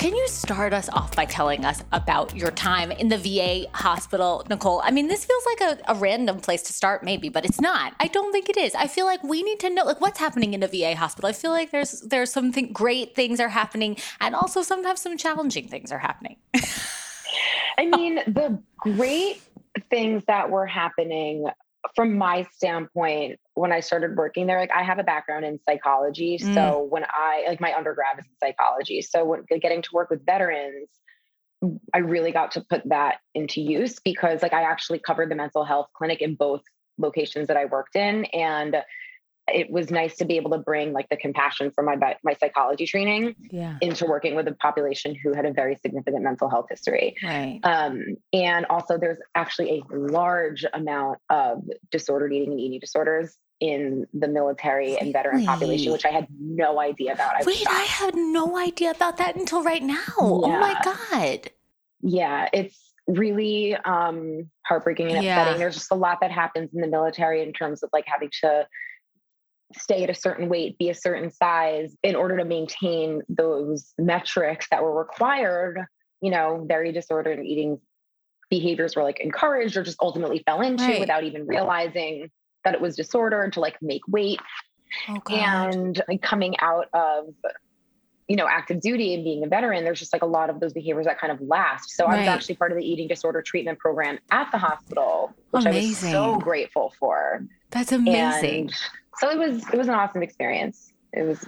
Can 0.00 0.16
you 0.16 0.28
start 0.28 0.72
us 0.72 0.88
off 0.88 1.14
by 1.14 1.26
telling 1.26 1.66
us 1.66 1.84
about 1.92 2.34
your 2.34 2.50
time 2.50 2.90
in 2.90 3.10
the 3.10 3.18
VA 3.18 3.68
hospital, 3.76 4.46
Nicole? 4.48 4.80
I 4.82 4.90
mean, 4.90 5.08
this 5.08 5.26
feels 5.26 5.44
like 5.44 5.60
a, 5.60 5.92
a, 5.92 5.94
random 5.94 6.40
place 6.40 6.62
to 6.62 6.72
start, 6.72 7.04
maybe, 7.04 7.28
but 7.28 7.44
it's 7.44 7.60
not. 7.60 7.92
I 8.00 8.06
don't 8.06 8.32
think 8.32 8.48
it 8.48 8.56
is. 8.56 8.74
I 8.74 8.86
feel 8.86 9.04
like 9.04 9.22
we 9.22 9.42
need 9.42 9.60
to 9.60 9.68
know 9.68 9.84
like 9.84 10.00
what's 10.00 10.18
happening 10.18 10.54
in 10.54 10.60
the 10.60 10.68
VA 10.68 10.96
hospital. 10.96 11.28
I 11.28 11.34
feel 11.34 11.50
like 11.50 11.70
there's 11.70 12.00
there's 12.00 12.32
some 12.32 12.50
th- 12.50 12.72
great 12.72 13.14
things 13.14 13.40
are 13.40 13.50
happening, 13.50 13.98
and 14.22 14.34
also 14.34 14.62
sometimes 14.62 15.02
some 15.02 15.18
challenging 15.18 15.68
things 15.68 15.92
are 15.92 15.98
happening. 15.98 16.36
I 17.76 17.84
mean, 17.84 18.20
the 18.26 18.58
great 18.78 19.42
things 19.90 20.24
that 20.24 20.50
were 20.50 20.64
happening 20.64 21.46
from 21.94 22.16
my 22.16 22.46
standpoint, 22.52 23.38
when 23.54 23.72
I 23.72 23.80
started 23.80 24.16
working 24.16 24.46
there, 24.46 24.58
like 24.58 24.70
I 24.70 24.82
have 24.82 24.98
a 24.98 25.04
background 25.04 25.44
in 25.44 25.58
psychology. 25.64 26.38
Mm. 26.38 26.54
So 26.54 26.86
when 26.88 27.04
I 27.08 27.44
like 27.48 27.60
my 27.60 27.74
undergrad 27.74 28.18
is 28.18 28.26
in 28.26 28.32
psychology. 28.38 29.02
So 29.02 29.24
when 29.24 29.44
getting 29.60 29.82
to 29.82 29.90
work 29.92 30.10
with 30.10 30.24
veterans, 30.24 30.88
I 31.92 31.98
really 31.98 32.32
got 32.32 32.52
to 32.52 32.62
put 32.62 32.88
that 32.88 33.18
into 33.34 33.60
use 33.60 33.98
because 34.02 34.42
like 34.42 34.52
I 34.52 34.62
actually 34.62 34.98
covered 34.98 35.30
the 35.30 35.34
mental 35.34 35.64
health 35.64 35.88
clinic 35.94 36.22
in 36.22 36.34
both 36.34 36.62
locations 36.98 37.48
that 37.48 37.56
I 37.56 37.66
worked 37.66 37.96
in. 37.96 38.24
And 38.26 38.76
it 39.48 39.70
was 39.70 39.90
nice 39.90 40.16
to 40.18 40.24
be 40.24 40.36
able 40.36 40.50
to 40.50 40.58
bring 40.58 40.92
like 40.92 41.08
the 41.08 41.16
compassion 41.16 41.70
from 41.70 41.86
my 41.86 42.16
my 42.22 42.34
psychology 42.34 42.86
training 42.86 43.34
yeah. 43.50 43.76
into 43.80 44.06
working 44.06 44.34
with 44.34 44.46
a 44.48 44.52
population 44.52 45.14
who 45.14 45.34
had 45.34 45.44
a 45.44 45.52
very 45.52 45.76
significant 45.76 46.22
mental 46.22 46.48
health 46.48 46.66
history. 46.70 47.16
Right. 47.22 47.60
Um, 47.62 48.16
and 48.32 48.66
also, 48.66 48.98
there's 48.98 49.18
actually 49.34 49.84
a 49.90 49.96
large 49.96 50.64
amount 50.72 51.18
of 51.28 51.62
disordered 51.90 52.32
eating 52.32 52.52
and 52.52 52.60
eating 52.60 52.80
disorders 52.80 53.36
in 53.60 54.06
the 54.14 54.28
military 54.28 54.96
and 54.96 55.12
veteran 55.12 55.44
population, 55.44 55.92
which 55.92 56.06
I 56.06 56.10
had 56.10 56.26
no 56.40 56.80
idea 56.80 57.12
about. 57.12 57.36
I 57.36 57.42
Wait, 57.44 57.66
I 57.68 57.82
had 57.82 58.14
no 58.16 58.56
idea 58.58 58.90
about 58.90 59.18
that 59.18 59.36
until 59.36 59.62
right 59.62 59.82
now. 59.82 59.96
Yeah. 59.96 60.20
Oh 60.20 60.58
my 60.58 60.80
god. 60.82 61.50
Yeah, 62.02 62.48
it's 62.52 62.78
really 63.06 63.74
um 63.74 64.48
heartbreaking 64.64 65.10
and 65.10 65.24
yeah. 65.24 65.40
upsetting. 65.40 65.58
There's 65.58 65.74
just 65.74 65.90
a 65.90 65.96
lot 65.96 66.18
that 66.20 66.30
happens 66.30 66.70
in 66.72 66.80
the 66.80 66.86
military 66.86 67.42
in 67.42 67.52
terms 67.52 67.82
of 67.82 67.90
like 67.92 68.04
having 68.06 68.30
to 68.42 68.66
stay 69.76 70.02
at 70.02 70.10
a 70.10 70.14
certain 70.14 70.48
weight, 70.48 70.78
be 70.78 70.90
a 70.90 70.94
certain 70.94 71.30
size 71.30 71.96
in 72.02 72.16
order 72.16 72.36
to 72.36 72.44
maintain 72.44 73.22
those 73.28 73.92
metrics 73.98 74.66
that 74.70 74.82
were 74.82 74.96
required, 74.96 75.84
you 76.20 76.30
know, 76.30 76.64
very 76.66 76.92
disordered 76.92 77.44
eating 77.44 77.80
behaviors 78.50 78.96
were 78.96 79.02
like 79.02 79.20
encouraged 79.20 79.76
or 79.76 79.82
just 79.82 79.98
ultimately 80.00 80.42
fell 80.44 80.60
into 80.60 80.84
right. 80.84 81.00
without 81.00 81.24
even 81.24 81.46
realizing 81.46 82.30
that 82.64 82.74
it 82.74 82.80
was 82.80 82.96
disordered 82.96 83.52
to 83.52 83.60
like 83.60 83.80
make 83.80 84.02
weight. 84.08 84.40
Oh, 85.08 85.20
and 85.30 86.02
like, 86.08 86.20
coming 86.20 86.56
out 86.58 86.88
of 86.92 87.28
you 88.26 88.36
know 88.36 88.46
active 88.48 88.80
duty 88.80 89.14
and 89.14 89.24
being 89.24 89.44
a 89.44 89.48
veteran 89.48 89.84
there's 89.84 89.98
just 89.98 90.12
like 90.12 90.22
a 90.22 90.26
lot 90.26 90.50
of 90.50 90.60
those 90.60 90.72
behaviors 90.72 91.06
that 91.06 91.20
kind 91.20 91.32
of 91.32 91.40
last 91.40 91.90
so 91.90 92.06
right. 92.06 92.14
i 92.14 92.18
was 92.20 92.28
actually 92.28 92.54
part 92.54 92.70
of 92.70 92.78
the 92.78 92.84
eating 92.84 93.08
disorder 93.08 93.42
treatment 93.42 93.78
program 93.78 94.18
at 94.30 94.48
the 94.52 94.58
hospital 94.58 95.34
which 95.50 95.64
amazing. 95.64 96.14
i 96.14 96.20
was 96.20 96.34
so 96.34 96.40
grateful 96.40 96.92
for 96.98 97.44
that's 97.70 97.90
amazing 97.90 98.62
and 98.62 98.74
so 99.20 99.30
it 99.30 99.38
was 99.38 99.62
it 99.72 99.76
was 99.76 99.88
an 99.88 99.94
awesome 99.94 100.22
experience. 100.22 100.92
It 101.12 101.22
was 101.22 101.46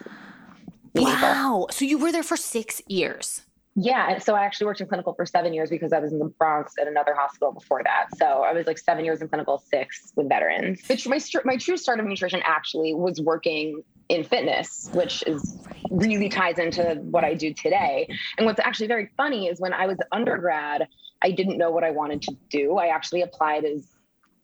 meaningful. 0.95 1.29
wow. 1.29 1.67
So 1.71 1.85
you 1.85 1.99
were 1.99 2.13
there 2.13 2.23
for 2.23 2.37
six 2.37 2.83
years. 2.87 3.43
Yeah. 3.75 4.19
So 4.19 4.35
I 4.35 4.45
actually 4.45 4.67
worked 4.67 4.83
in 4.83 4.87
clinical 4.87 5.15
for 5.15 5.25
seven 5.25 5.55
years 5.55 5.71
because 5.71 5.95
I 5.95 5.99
was 5.99 6.13
in 6.13 6.19
the 6.19 6.27
Bronx 6.27 6.75
at 6.79 6.87
another 6.87 7.15
hospital 7.15 7.53
before 7.53 7.83
that. 7.83 8.09
So 8.19 8.43
I 8.43 8.53
was 8.53 8.67
like 8.67 8.79
seven 8.79 9.05
years 9.05 9.23
in 9.23 9.29
clinical, 9.29 9.65
six 9.71 10.13
with 10.15 10.29
veterans. 10.29 10.83
My, 11.07 11.19
my 11.45 11.57
true 11.57 11.79
start 11.79 11.99
of 11.99 12.05
nutrition 12.05 12.43
actually 12.45 12.93
was 12.93 13.19
working 13.19 13.83
in 14.11 14.25
fitness, 14.25 14.91
which 14.93 15.25
is 15.27 15.57
really 15.91 16.29
ties 16.29 16.59
into 16.59 16.97
what 16.97 17.25
I 17.25 17.33
do 17.33 17.55
today. 17.55 18.09
And 18.37 18.45
what's 18.45 18.61
actually 18.61 18.89
very 18.89 19.09
funny 19.17 19.47
is 19.47 19.59
when 19.59 19.73
I 19.73 19.87
was 19.87 19.97
undergrad, 20.13 20.87
I 21.23 21.31
didn't 21.31 21.57
know 21.57 21.71
what 21.71 21.83
I 21.83 21.93
wanted 21.93 22.21
to 22.23 22.37
do. 22.51 22.77
I 22.77 22.89
actually 22.89 23.23
applied 23.23 23.65
as 23.65 23.87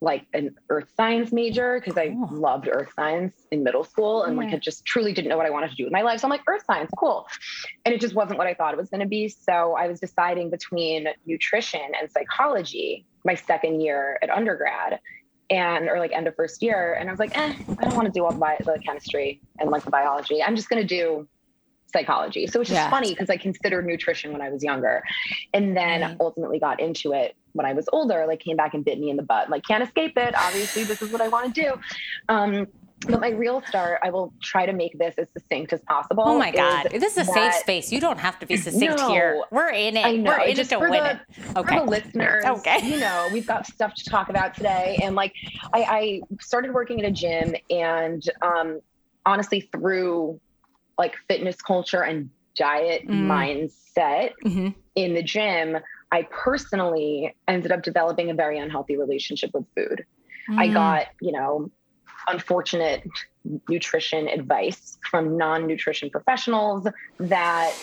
like 0.00 0.26
an 0.32 0.54
earth 0.70 0.88
science 0.96 1.32
major 1.32 1.80
because 1.80 1.98
I 1.98 2.16
oh. 2.16 2.28
loved 2.32 2.68
earth 2.70 2.90
science 2.94 3.34
in 3.50 3.64
middle 3.64 3.82
school 3.82 4.22
and 4.22 4.36
yeah. 4.36 4.44
like 4.44 4.54
I 4.54 4.58
just 4.58 4.84
truly 4.84 5.12
didn't 5.12 5.28
know 5.28 5.36
what 5.36 5.46
I 5.46 5.50
wanted 5.50 5.70
to 5.70 5.76
do 5.76 5.84
with 5.84 5.92
my 5.92 6.02
life. 6.02 6.20
So 6.20 6.26
I'm 6.26 6.30
like, 6.30 6.42
earth 6.46 6.62
science, 6.66 6.90
cool. 6.96 7.26
And 7.84 7.94
it 7.94 8.00
just 8.00 8.14
wasn't 8.14 8.38
what 8.38 8.46
I 8.46 8.54
thought 8.54 8.74
it 8.74 8.76
was 8.76 8.90
going 8.90 9.00
to 9.00 9.08
be. 9.08 9.28
So 9.28 9.74
I 9.76 9.88
was 9.88 9.98
deciding 9.98 10.50
between 10.50 11.08
nutrition 11.26 11.80
and 12.00 12.10
psychology 12.10 13.06
my 13.24 13.34
second 13.34 13.80
year 13.80 14.18
at 14.22 14.30
undergrad 14.30 15.00
and 15.50 15.88
or 15.88 15.98
like 15.98 16.12
end 16.12 16.28
of 16.28 16.36
first 16.36 16.62
year. 16.62 16.94
And 16.94 17.08
I 17.08 17.12
was 17.12 17.18
like, 17.18 17.36
eh, 17.36 17.54
I 17.78 17.84
don't 17.84 17.96
want 17.96 18.06
to 18.06 18.12
do 18.12 18.24
all 18.24 18.32
the, 18.32 18.56
the 18.64 18.78
chemistry 18.84 19.40
and 19.58 19.70
like 19.70 19.84
the 19.84 19.90
biology. 19.90 20.42
I'm 20.42 20.54
just 20.54 20.68
going 20.68 20.80
to 20.80 20.86
do 20.86 21.26
psychology. 21.92 22.46
So 22.46 22.60
it's 22.60 22.70
just 22.70 22.80
yeah. 22.80 22.90
funny 22.90 23.10
because 23.10 23.30
I 23.30 23.36
considered 23.36 23.86
nutrition 23.86 24.32
when 24.32 24.42
I 24.42 24.50
was 24.50 24.62
younger 24.62 25.02
and 25.54 25.76
then 25.76 26.02
right. 26.02 26.16
ultimately 26.20 26.58
got 26.58 26.80
into 26.80 27.12
it 27.12 27.36
when 27.52 27.66
I 27.66 27.72
was 27.72 27.88
older, 27.92 28.26
like 28.26 28.40
came 28.40 28.56
back 28.56 28.74
and 28.74 28.84
bit 28.84 28.98
me 28.98 29.10
in 29.10 29.16
the 29.16 29.22
butt. 29.22 29.50
Like 29.50 29.64
can't 29.64 29.82
escape 29.82 30.16
it. 30.16 30.34
Obviously, 30.36 30.84
this 30.84 31.02
is 31.02 31.10
what 31.10 31.20
I 31.20 31.28
want 31.28 31.54
to 31.54 31.62
do. 31.62 31.72
Um, 32.28 32.66
but 33.06 33.20
my 33.20 33.30
real 33.30 33.62
start, 33.62 34.00
I 34.02 34.10
will 34.10 34.32
try 34.42 34.66
to 34.66 34.72
make 34.72 34.98
this 34.98 35.14
as 35.18 35.28
succinct 35.32 35.72
as 35.72 35.80
possible. 35.82 36.24
Oh 36.26 36.36
my 36.36 36.50
God. 36.50 36.88
This 36.90 37.16
is 37.16 37.28
a 37.28 37.32
safe 37.32 37.54
space. 37.54 37.92
You 37.92 38.00
don't 38.00 38.18
have 38.18 38.38
to 38.40 38.46
be 38.46 38.56
succinct 38.56 38.98
no, 38.98 39.08
here. 39.08 39.44
We're 39.52 39.70
in 39.70 39.96
it. 39.96 40.04
I 40.04 40.16
know. 40.16 40.32
We're 40.32 40.40
in 40.40 40.56
Just 40.56 40.72
it 40.72 40.76
to 40.76 40.80
win 40.80 40.90
the, 40.90 41.10
it. 41.12 41.18
Okay. 41.56 41.78
For 41.78 41.84
the 41.84 41.90
listeners, 41.90 42.44
okay. 42.44 42.84
you 42.84 42.98
know, 42.98 43.28
we've 43.32 43.46
got 43.46 43.66
stuff 43.66 43.94
to 43.94 44.04
talk 44.04 44.30
about 44.30 44.54
today. 44.54 44.98
And 45.00 45.14
like, 45.14 45.32
I, 45.72 45.82
I 45.82 46.20
started 46.40 46.74
working 46.74 47.00
at 47.00 47.06
a 47.06 47.12
gym 47.12 47.54
and 47.70 48.22
um, 48.42 48.80
honestly, 49.24 49.60
through 49.60 50.40
like 50.98 51.14
fitness 51.28 51.56
culture 51.62 52.02
and 52.02 52.30
diet 52.56 53.06
mm. 53.06 53.26
mindset 53.26 54.32
mm-hmm. 54.44 54.68
in 54.94 55.14
the 55.14 55.22
gym, 55.22 55.78
I 56.10 56.26
personally 56.30 57.34
ended 57.46 57.72
up 57.72 57.82
developing 57.82 58.30
a 58.30 58.34
very 58.34 58.58
unhealthy 58.58 58.96
relationship 58.96 59.50
with 59.54 59.64
food. 59.76 60.04
Mm. 60.50 60.58
I 60.58 60.68
got, 60.68 61.06
you 61.20 61.32
know, 61.32 61.70
unfortunate 62.28 63.08
nutrition 63.68 64.28
advice 64.28 64.98
from 65.08 65.36
non-nutrition 65.38 66.10
professionals 66.10 66.86
that 67.18 67.74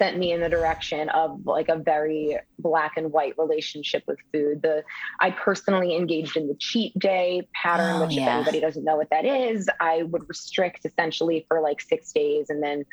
sent 0.00 0.16
me 0.16 0.32
in 0.32 0.40
the 0.40 0.48
direction 0.48 1.10
of 1.10 1.44
like 1.44 1.68
a 1.68 1.76
very 1.76 2.38
black 2.58 2.92
and 2.96 3.12
white 3.12 3.34
relationship 3.36 4.02
with 4.06 4.16
food. 4.32 4.62
The 4.62 4.82
I 5.20 5.30
personally 5.30 5.94
engaged 5.94 6.38
in 6.38 6.48
the 6.48 6.54
cheat 6.54 6.98
day 6.98 7.46
pattern, 7.52 7.96
oh, 7.96 8.06
which 8.06 8.16
yeah. 8.16 8.22
if 8.22 8.28
anybody 8.28 8.60
doesn't 8.60 8.82
know 8.82 8.96
what 8.96 9.10
that 9.10 9.26
is, 9.26 9.68
I 9.78 10.04
would 10.04 10.26
restrict 10.26 10.86
essentially 10.86 11.44
for 11.48 11.60
like 11.60 11.82
six 11.82 12.12
days 12.12 12.48
and 12.48 12.62
then 12.62 12.86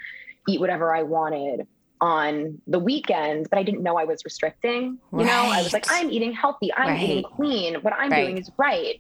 eat 0.50 0.60
whatever 0.60 0.94
I 0.94 1.04
wanted 1.04 1.66
on 2.02 2.62
the 2.68 2.78
weekends, 2.78 3.48
but 3.48 3.58
I 3.58 3.64
didn't 3.64 3.84
know 3.84 3.98
I 3.98 4.04
was 4.04 4.26
restricting. 4.26 4.98
You 5.14 5.20
right. 5.20 5.26
know, 5.28 5.50
I 5.50 5.64
was 5.64 5.72
like, 5.72 5.86
I'm 5.90 6.12
eating 6.12 6.34
healthy, 6.34 6.74
I'm 6.74 6.90
right. 6.90 7.02
eating 7.02 7.24
clean, 7.24 7.76
what 7.76 7.94
I'm 7.94 8.12
right. 8.12 8.26
doing 8.26 8.38
is 8.38 8.52
right. 8.58 9.00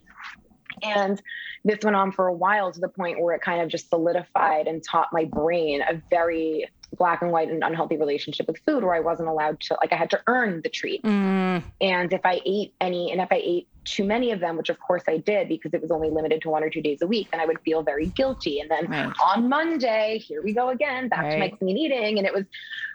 And 0.81 1.21
this 1.65 1.79
went 1.83 1.95
on 1.95 2.11
for 2.13 2.27
a 2.27 2.33
while 2.33 2.71
to 2.71 2.79
the 2.79 2.87
point 2.87 3.19
where 3.19 3.35
it 3.35 3.41
kind 3.41 3.61
of 3.61 3.67
just 3.67 3.89
solidified 3.89 4.67
and 4.67 4.81
taught 4.83 5.09
my 5.11 5.25
brain 5.25 5.81
a 5.81 6.01
very 6.09 6.69
black 6.97 7.21
and 7.21 7.31
white 7.31 7.49
and 7.49 7.63
unhealthy 7.63 7.97
relationship 7.97 8.47
with 8.47 8.57
food 8.65 8.83
where 8.83 8.95
I 8.95 8.99
wasn't 8.99 9.29
allowed 9.29 9.59
to 9.61 9.77
like 9.81 9.93
I 9.93 9.95
had 9.95 10.09
to 10.11 10.21
earn 10.27 10.61
the 10.63 10.69
treat. 10.69 11.03
Mm. 11.03 11.63
And 11.81 12.13
if 12.13 12.21
I 12.25 12.41
ate 12.45 12.73
any 12.81 13.11
and 13.11 13.21
if 13.21 13.31
I 13.31 13.41
ate 13.43 13.67
too 13.85 14.03
many 14.03 14.31
of 14.31 14.39
them, 14.39 14.57
which 14.57 14.69
of 14.69 14.79
course 14.79 15.03
I 15.07 15.17
did 15.17 15.47
because 15.47 15.73
it 15.73 15.81
was 15.81 15.91
only 15.91 16.09
limited 16.09 16.41
to 16.41 16.49
one 16.49 16.63
or 16.63 16.69
two 16.69 16.81
days 16.81 17.01
a 17.01 17.07
week, 17.07 17.31
then 17.31 17.39
I 17.39 17.45
would 17.45 17.59
feel 17.61 17.83
very 17.83 18.07
guilty. 18.07 18.59
And 18.59 18.69
then 18.69 18.87
right. 18.87 19.13
on 19.23 19.47
Monday, 19.47 20.17
here 20.19 20.41
we 20.43 20.53
go 20.53 20.69
again, 20.69 21.07
back 21.07 21.23
right. 21.23 21.31
to 21.31 21.39
my 21.39 21.49
clean 21.49 21.77
eating. 21.77 22.17
And 22.17 22.27
it 22.27 22.33
was 22.33 22.45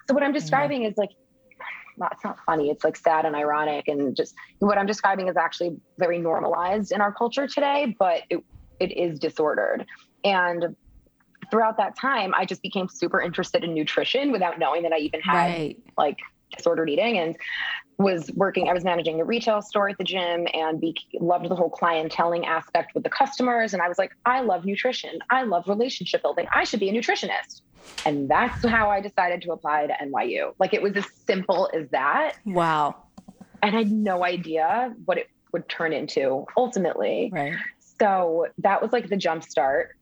so 0.08 0.14
what 0.14 0.22
I'm 0.22 0.32
describing 0.32 0.82
yeah. 0.82 0.88
is 0.88 0.96
like 0.96 1.10
not, 1.96 2.12
it's 2.12 2.24
not 2.24 2.38
funny. 2.46 2.70
It's 2.70 2.84
like 2.84 2.96
sad 2.96 3.24
and 3.24 3.36
ironic. 3.36 3.88
And 3.88 4.16
just 4.16 4.34
what 4.58 4.78
I'm 4.78 4.86
describing 4.86 5.28
is 5.28 5.36
actually 5.36 5.76
very 5.98 6.18
normalized 6.18 6.92
in 6.92 7.00
our 7.00 7.12
culture 7.12 7.46
today, 7.46 7.94
but 7.98 8.22
it, 8.30 8.42
it 8.80 8.92
is 8.92 9.18
disordered. 9.18 9.86
And 10.24 10.76
throughout 11.52 11.76
that 11.76 11.96
time, 11.96 12.34
I 12.34 12.44
just 12.44 12.62
became 12.62 12.88
super 12.88 13.20
interested 13.20 13.62
in 13.62 13.74
nutrition 13.74 14.32
without 14.32 14.58
knowing 14.58 14.82
that 14.82 14.92
I 14.92 14.98
even 14.98 15.20
had 15.20 15.34
right. 15.34 15.78
like 15.96 16.18
disordered 16.56 16.90
eating 16.90 17.16
and 17.16 17.36
was 17.98 18.30
working 18.34 18.68
i 18.68 18.72
was 18.72 18.84
managing 18.84 19.20
a 19.20 19.24
retail 19.24 19.62
store 19.62 19.88
at 19.88 19.96
the 19.96 20.04
gym 20.04 20.46
and 20.52 20.80
be, 20.80 20.94
loved 21.20 21.48
the 21.48 21.54
whole 21.54 21.70
clienteling 21.70 22.44
aspect 22.44 22.94
with 22.94 23.04
the 23.04 23.08
customers 23.08 23.72
and 23.72 23.82
i 23.82 23.88
was 23.88 23.96
like 23.96 24.10
i 24.26 24.40
love 24.40 24.64
nutrition 24.64 25.18
i 25.30 25.42
love 25.42 25.68
relationship 25.68 26.20
building 26.20 26.46
i 26.52 26.64
should 26.64 26.80
be 26.80 26.88
a 26.88 26.92
nutritionist 26.92 27.62
and 28.04 28.28
that's 28.28 28.66
how 28.66 28.90
I 28.90 29.00
decided 29.00 29.42
to 29.42 29.52
apply 29.52 29.86
to 29.86 29.94
NYU. 29.94 30.54
Like 30.58 30.74
it 30.74 30.82
was 30.82 30.96
as 30.96 31.06
simple 31.26 31.70
as 31.74 31.88
that. 31.90 32.34
Wow. 32.44 32.96
And 33.62 33.76
I 33.76 33.78
had 33.80 33.92
no 33.92 34.24
idea 34.24 34.94
what 35.04 35.18
it 35.18 35.28
would 35.52 35.68
turn 35.68 35.92
into 35.92 36.46
ultimately. 36.56 37.30
Right. 37.32 37.54
So 38.00 38.48
that 38.58 38.82
was 38.82 38.92
like 38.92 39.08
the 39.08 39.16
jump 39.16 39.44
start. 39.44 39.96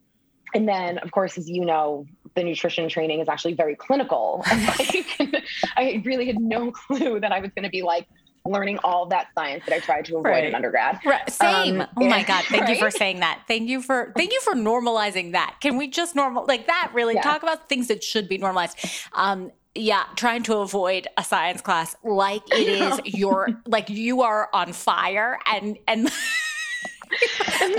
And 0.55 0.69
then, 0.69 0.99
of 0.99 1.11
course, 1.13 1.39
as 1.39 1.49
you 1.49 1.65
know, 1.65 2.07
the 2.35 2.45
nutrition 2.45 2.89
training 2.89 3.21
is 3.21 3.29
actually 3.29 3.55
very 3.55 3.77
clinical. 3.77 4.45
like, 4.51 5.07
I 5.77 6.03
really 6.05 6.27
had 6.27 6.41
no 6.41 6.71
clue 6.71 7.21
that 7.21 7.33
I 7.33 7.41
was 7.41 7.51
going 7.55 7.65
to 7.65 7.71
be 7.71 7.83
like 7.83 8.07
learning 8.47 8.79
all 8.83 9.07
that 9.07 9.29
science 9.35 9.65
that 9.67 9.75
I 9.75 9.81
tried 9.81 10.05
to 10.07 10.17
avoid 10.17 10.31
right. 10.31 10.45
in 10.45 10.55
undergrad. 10.55 10.99
Right. 11.05 11.29
Same. 11.31 11.83
Um, 11.83 11.89
oh 11.97 12.09
my 12.09 12.23
God. 12.27 12.45
Thank 12.45 12.63
right? 12.63 12.71
you 12.71 12.79
for 12.79 12.91
saying 12.91 13.21
that. 13.21 13.43
Thank 13.47 13.69
you 13.69 13.83
for 13.83 14.13
thank 14.17 14.33
you 14.33 14.41
for 14.41 14.55
normalizing 14.55 15.33
that. 15.33 15.57
Can 15.61 15.77
we 15.77 15.89
just 15.89 16.17
normal 16.17 16.47
like 16.47 16.67
that 16.67 16.91
really 16.95 17.15
yeah. 17.15 17.23
talk 17.23 17.43
about 17.43 17.69
things 17.69 17.89
that 17.89 18.03
should 18.03 18.29
be 18.29 18.39
normalized? 18.39 18.79
Um 19.13 19.53
yeah, 19.75 20.05
trying 20.17 20.43
to 20.45 20.57
avoid 20.57 21.07
a 21.17 21.23
science 21.23 21.61
class 21.61 21.95
like 22.03 22.43
it 22.51 22.69
is 23.07 23.15
your 23.15 23.49
like 23.67 23.89
you 23.91 24.23
are 24.23 24.49
on 24.53 24.73
fire 24.73 25.39
and 25.47 25.79
and 25.87 26.11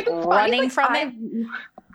running 0.08 0.64
like, 0.64 0.72
from 0.72 0.96
it 0.96 1.14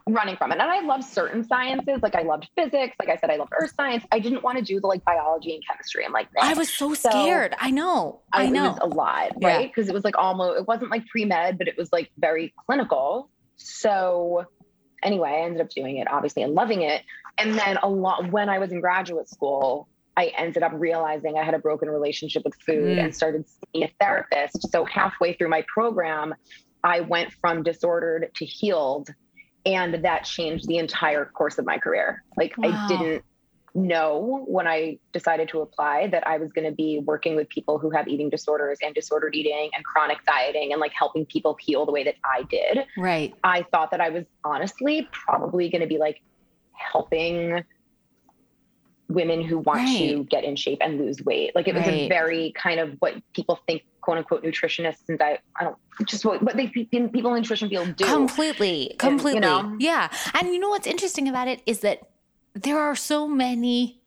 running 0.09 0.37
from 0.37 0.53
it. 0.53 0.59
And 0.59 0.71
I 0.71 0.81
love 0.83 1.03
certain 1.03 1.45
sciences. 1.45 1.99
Like 2.03 2.15
I 2.15 2.23
loved 2.23 2.49
physics. 2.57 2.95
Like 3.01 3.09
I 3.09 3.17
said, 3.17 3.31
I 3.31 3.37
loved 3.37 3.53
earth 3.59 3.73
science. 3.77 4.05
I 4.13 4.21
didn't 4.21 4.43
want 4.43 4.59
to 4.59 4.65
do 4.65 4.81
the 4.81 4.87
like 4.87 5.05
biology 5.05 5.55
and 5.55 5.63
chemistry. 5.67 6.05
I'm 6.07 6.13
like, 6.13 6.29
I 6.41 6.55
was 6.55 6.73
so 6.73 6.95
scared. 6.95 7.53
So 7.53 7.59
I 7.61 7.71
know. 7.71 8.21
I, 8.33 8.45
I 8.45 8.49
know. 8.49 8.67
It 8.67 8.69
was 8.69 8.79
a 8.83 8.95
lot, 8.95 9.33
right? 9.43 9.69
Because 9.69 9.87
yeah. 9.87 9.93
it 9.93 9.95
was 9.95 10.05
like 10.05 10.17
almost, 10.17 10.61
it 10.61 10.69
wasn't 10.69 10.91
like 10.91 11.07
pre 11.07 11.25
med, 11.25 11.59
but 11.59 11.67
it 11.67 11.77
was 11.77 11.93
like 11.93 12.11
very 12.19 12.55
clinical. 12.67 13.31
So 13.57 14.47
anyway, 15.03 15.31
I 15.31 15.45
ended 15.45 15.61
up 15.61 15.71
doing 15.71 15.97
it 15.97 16.09
obviously 16.11 16.43
and 16.43 16.55
loving 16.55 16.83
it. 16.83 17.03
And 17.39 17.59
then 17.59 17.79
a 17.83 17.89
lot 17.89 18.31
when 18.31 18.49
I 18.49 18.59
was 18.59 18.71
in 18.71 18.81
graduate 18.81 19.29
school, 19.29 19.89
I 20.17 20.33
ended 20.39 20.63
up 20.63 20.73
realizing 20.75 21.37
I 21.37 21.43
had 21.43 21.55
a 21.55 21.59
broken 21.59 21.91
relationship 21.91 22.45
with 22.45 22.55
food 22.55 22.97
mm. 22.97 23.05
and 23.05 23.15
started 23.15 23.45
seeing 23.49 23.85
a 23.85 23.91
therapist. 24.01 24.71
So 24.71 24.85
halfway 24.85 25.35
through 25.35 25.51
my 25.51 25.65
program, 25.69 26.35
I 26.83 27.01
went 27.01 27.33
from 27.41 27.63
disordered 27.63 28.31
to 28.37 28.45
healed 28.45 29.11
and 29.67 30.05
that 30.05 30.25
changed 30.25 30.67
the 30.69 30.79
entire 30.79 31.25
course 31.25 31.59
of 31.59 31.67
my 31.67 31.77
career. 31.77 32.23
Like 32.37 32.57
wow. 32.57 32.71
I 32.71 32.89
didn't 32.89 33.25
know 33.75 34.45
when 34.47 34.67
I 34.67 34.99
decided 35.13 35.49
to 35.51 35.61
apply 35.61 36.07
that 36.07 36.27
I 36.27 36.39
was 36.39 36.53
going 36.53 36.65
to 36.65 36.75
be 36.75 37.01
working 37.05 37.37
with 37.37 37.49
people 37.51 37.79
who 37.79 37.91
have 37.91 38.09
eating 38.09 38.31
disorders 38.31 38.79
and 38.83 38.95
disordered 38.95 39.35
eating 39.35 39.71
and 39.75 39.85
chronic 39.85 40.25
dieting 40.25 40.73
and 40.73 40.81
like 40.81 40.93
helping 40.99 41.27
people 41.27 41.57
heal 41.61 41.85
the 41.85 41.93
way 41.93 42.05
that 42.05 42.15
I 42.25 42.45
did. 42.45 42.87
Right. 42.97 43.35
I 43.45 43.67
thought 43.71 43.91
that 43.91 44.01
I 44.01 44.09
was 44.09 44.25
honestly 44.45 45.07
probably 45.13 45.69
going 45.69 45.83
to 45.83 45.87
be 45.87 45.99
like 45.99 46.23
helping 46.73 47.63
women 49.09 49.43
who 49.43 49.59
want 49.59 49.81
right. 49.81 49.99
to 49.99 50.25
get 50.25 50.45
in 50.45 50.57
shape 50.57 50.79
and 50.81 50.99
lose 50.99 51.23
weight. 51.23 51.55
Like 51.55 51.69
it 51.69 51.75
was 51.75 51.87
right. 51.87 51.95
a 51.95 52.09
very 52.09 52.53
kind 52.57 52.81
of 52.81 52.97
what 53.01 53.15
people 53.35 53.61
think 53.67 53.83
quote 54.07 54.19
unquote 54.19 54.45
nutritionists 54.45 55.09
and 55.09 55.19
diet. 55.19 55.41
I 55.57 55.65
don't 55.65 55.77
just 56.07 56.25
what, 56.25 56.41
what 56.41 56.57
they 56.57 56.69
people 56.69 57.01
in 57.01 57.11
the 57.11 57.41
nutrition 57.41 57.69
field 57.69 57.97
do 57.97 58.05
completely, 58.05 58.95
completely. 58.99 59.43
And, 59.43 59.45
you 59.45 59.51
know? 59.51 59.77
Yeah, 59.81 60.09
and 60.33 60.55
you 60.55 60.61
know 60.61 60.69
what's 60.69 60.87
interesting 60.87 61.29
about 61.29 61.49
it 61.49 61.61
is 61.67 61.81
that 61.81 62.09
there 62.55 62.79
are 62.79 62.95
so 62.95 63.27
many 63.27 64.01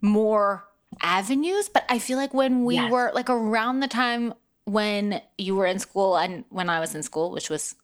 more 0.00 0.64
avenues, 1.00 1.68
but 1.68 1.84
I 1.88 2.00
feel 2.00 2.18
like 2.18 2.34
when 2.34 2.64
we 2.64 2.74
yes. 2.74 2.90
were 2.90 3.12
like 3.14 3.30
around 3.30 3.78
the 3.78 3.86
time 3.86 4.34
when 4.64 5.22
you 5.38 5.54
were 5.54 5.66
in 5.66 5.78
school 5.78 6.16
and 6.16 6.44
when 6.48 6.68
I 6.68 6.80
was 6.80 6.96
in 6.96 7.04
school, 7.04 7.30
which 7.30 7.48
was 7.48 7.76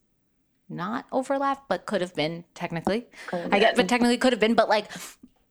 not 0.69 1.07
overlap, 1.12 1.69
but 1.69 1.87
could 1.87 2.00
have 2.00 2.17
been 2.17 2.43
technically. 2.55 3.07
I 3.33 3.61
get, 3.61 3.76
but 3.76 3.88
technically 3.88 4.19
could 4.19 4.33
have 4.33 4.41
been. 4.41 4.55
But 4.55 4.69
like 4.69 4.91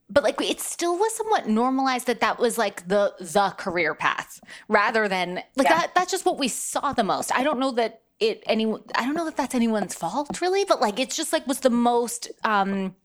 but 0.09 0.24
like 0.24 0.39
it 0.41 0.59
still 0.59 0.97
was 0.97 1.15
somewhat 1.15 1.47
normalized 1.47 2.07
that 2.07 2.19
that 2.19 2.39
was 2.39 2.57
like 2.57 2.88
the 2.88 3.13
the 3.19 3.53
career 3.57 3.95
path 3.95 4.39
rather 4.67 5.07
than 5.07 5.35
like 5.55 5.67
yeah. 5.67 5.77
that 5.77 5.95
that's 5.95 6.12
just 6.12 6.25
what 6.25 6.38
we 6.38 6.47
saw 6.47 6.93
the 6.93 7.03
most 7.03 7.33
i 7.33 7.43
don't 7.43 7.59
know 7.59 7.71
that 7.71 8.01
it 8.19 8.43
anyone 8.45 8.81
i 8.95 9.03
don't 9.03 9.15
know 9.15 9.25
that 9.25 9.35
that's 9.35 9.55
anyone's 9.55 9.95
fault 9.95 10.41
really 10.41 10.63
but 10.65 10.79
like 10.79 11.00
it's 11.00 11.15
just 11.15 11.33
like 11.33 11.45
was 11.47 11.59
the 11.62 11.69
most 11.69 12.29
um 12.43 12.95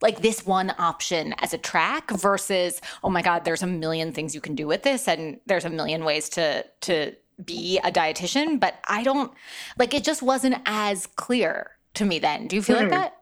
like 0.00 0.20
this 0.20 0.44
one 0.44 0.72
option 0.78 1.32
as 1.38 1.54
a 1.54 1.58
track 1.58 2.10
versus 2.10 2.80
oh 3.02 3.10
my 3.10 3.22
god 3.22 3.44
there's 3.44 3.62
a 3.62 3.66
million 3.66 4.12
things 4.12 4.34
you 4.34 4.40
can 4.40 4.54
do 4.54 4.66
with 4.66 4.82
this 4.82 5.08
and 5.08 5.40
there's 5.46 5.64
a 5.64 5.70
million 5.70 6.04
ways 6.04 6.28
to 6.28 6.64
to 6.80 7.14
be 7.44 7.78
a 7.82 7.90
dietitian 7.90 8.60
but 8.60 8.74
i 8.88 9.02
don't 9.02 9.32
like 9.78 9.94
it 9.94 10.04
just 10.04 10.22
wasn't 10.22 10.54
as 10.66 11.06
clear 11.06 11.70
to 11.94 12.04
me 12.04 12.18
then 12.18 12.46
do 12.46 12.56
you 12.56 12.62
feel 12.62 12.76
mm-hmm. 12.76 12.90
like 12.90 13.00
that 13.00 13.21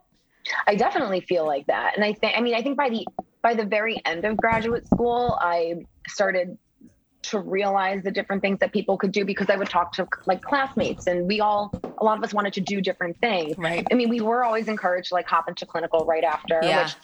I 0.66 0.74
definitely 0.74 1.20
feel 1.20 1.46
like 1.46 1.66
that. 1.66 1.96
And 1.96 2.04
I 2.04 2.12
think, 2.12 2.36
I 2.36 2.40
mean, 2.40 2.54
I 2.54 2.62
think 2.62 2.76
by 2.76 2.88
the, 2.88 3.06
by 3.42 3.54
the 3.54 3.64
very 3.64 4.00
end 4.04 4.24
of 4.24 4.36
graduate 4.36 4.86
school, 4.86 5.38
I 5.40 5.84
started 6.08 6.58
to 7.22 7.38
realize 7.38 8.02
the 8.02 8.10
different 8.10 8.42
things 8.42 8.58
that 8.60 8.72
people 8.72 8.96
could 8.96 9.12
do 9.12 9.24
because 9.24 9.50
I 9.50 9.56
would 9.56 9.68
talk 9.68 9.92
to 9.92 10.08
like 10.26 10.42
classmates 10.42 11.06
and 11.06 11.26
we 11.26 11.40
all 11.40 11.70
a 11.98 12.04
lot 12.04 12.16
of 12.16 12.24
us 12.24 12.32
wanted 12.32 12.54
to 12.54 12.60
do 12.60 12.80
different 12.80 13.18
things. 13.20 13.58
Right. 13.58 13.86
I 13.90 13.94
mean, 13.94 14.08
we 14.08 14.20
were 14.20 14.42
always 14.42 14.68
encouraged 14.68 15.08
to 15.08 15.14
like 15.14 15.26
hop 15.26 15.48
into 15.48 15.66
clinical 15.66 16.06
right 16.06 16.24
after, 16.24 16.60
yeah. 16.62 16.84
which 16.84 16.94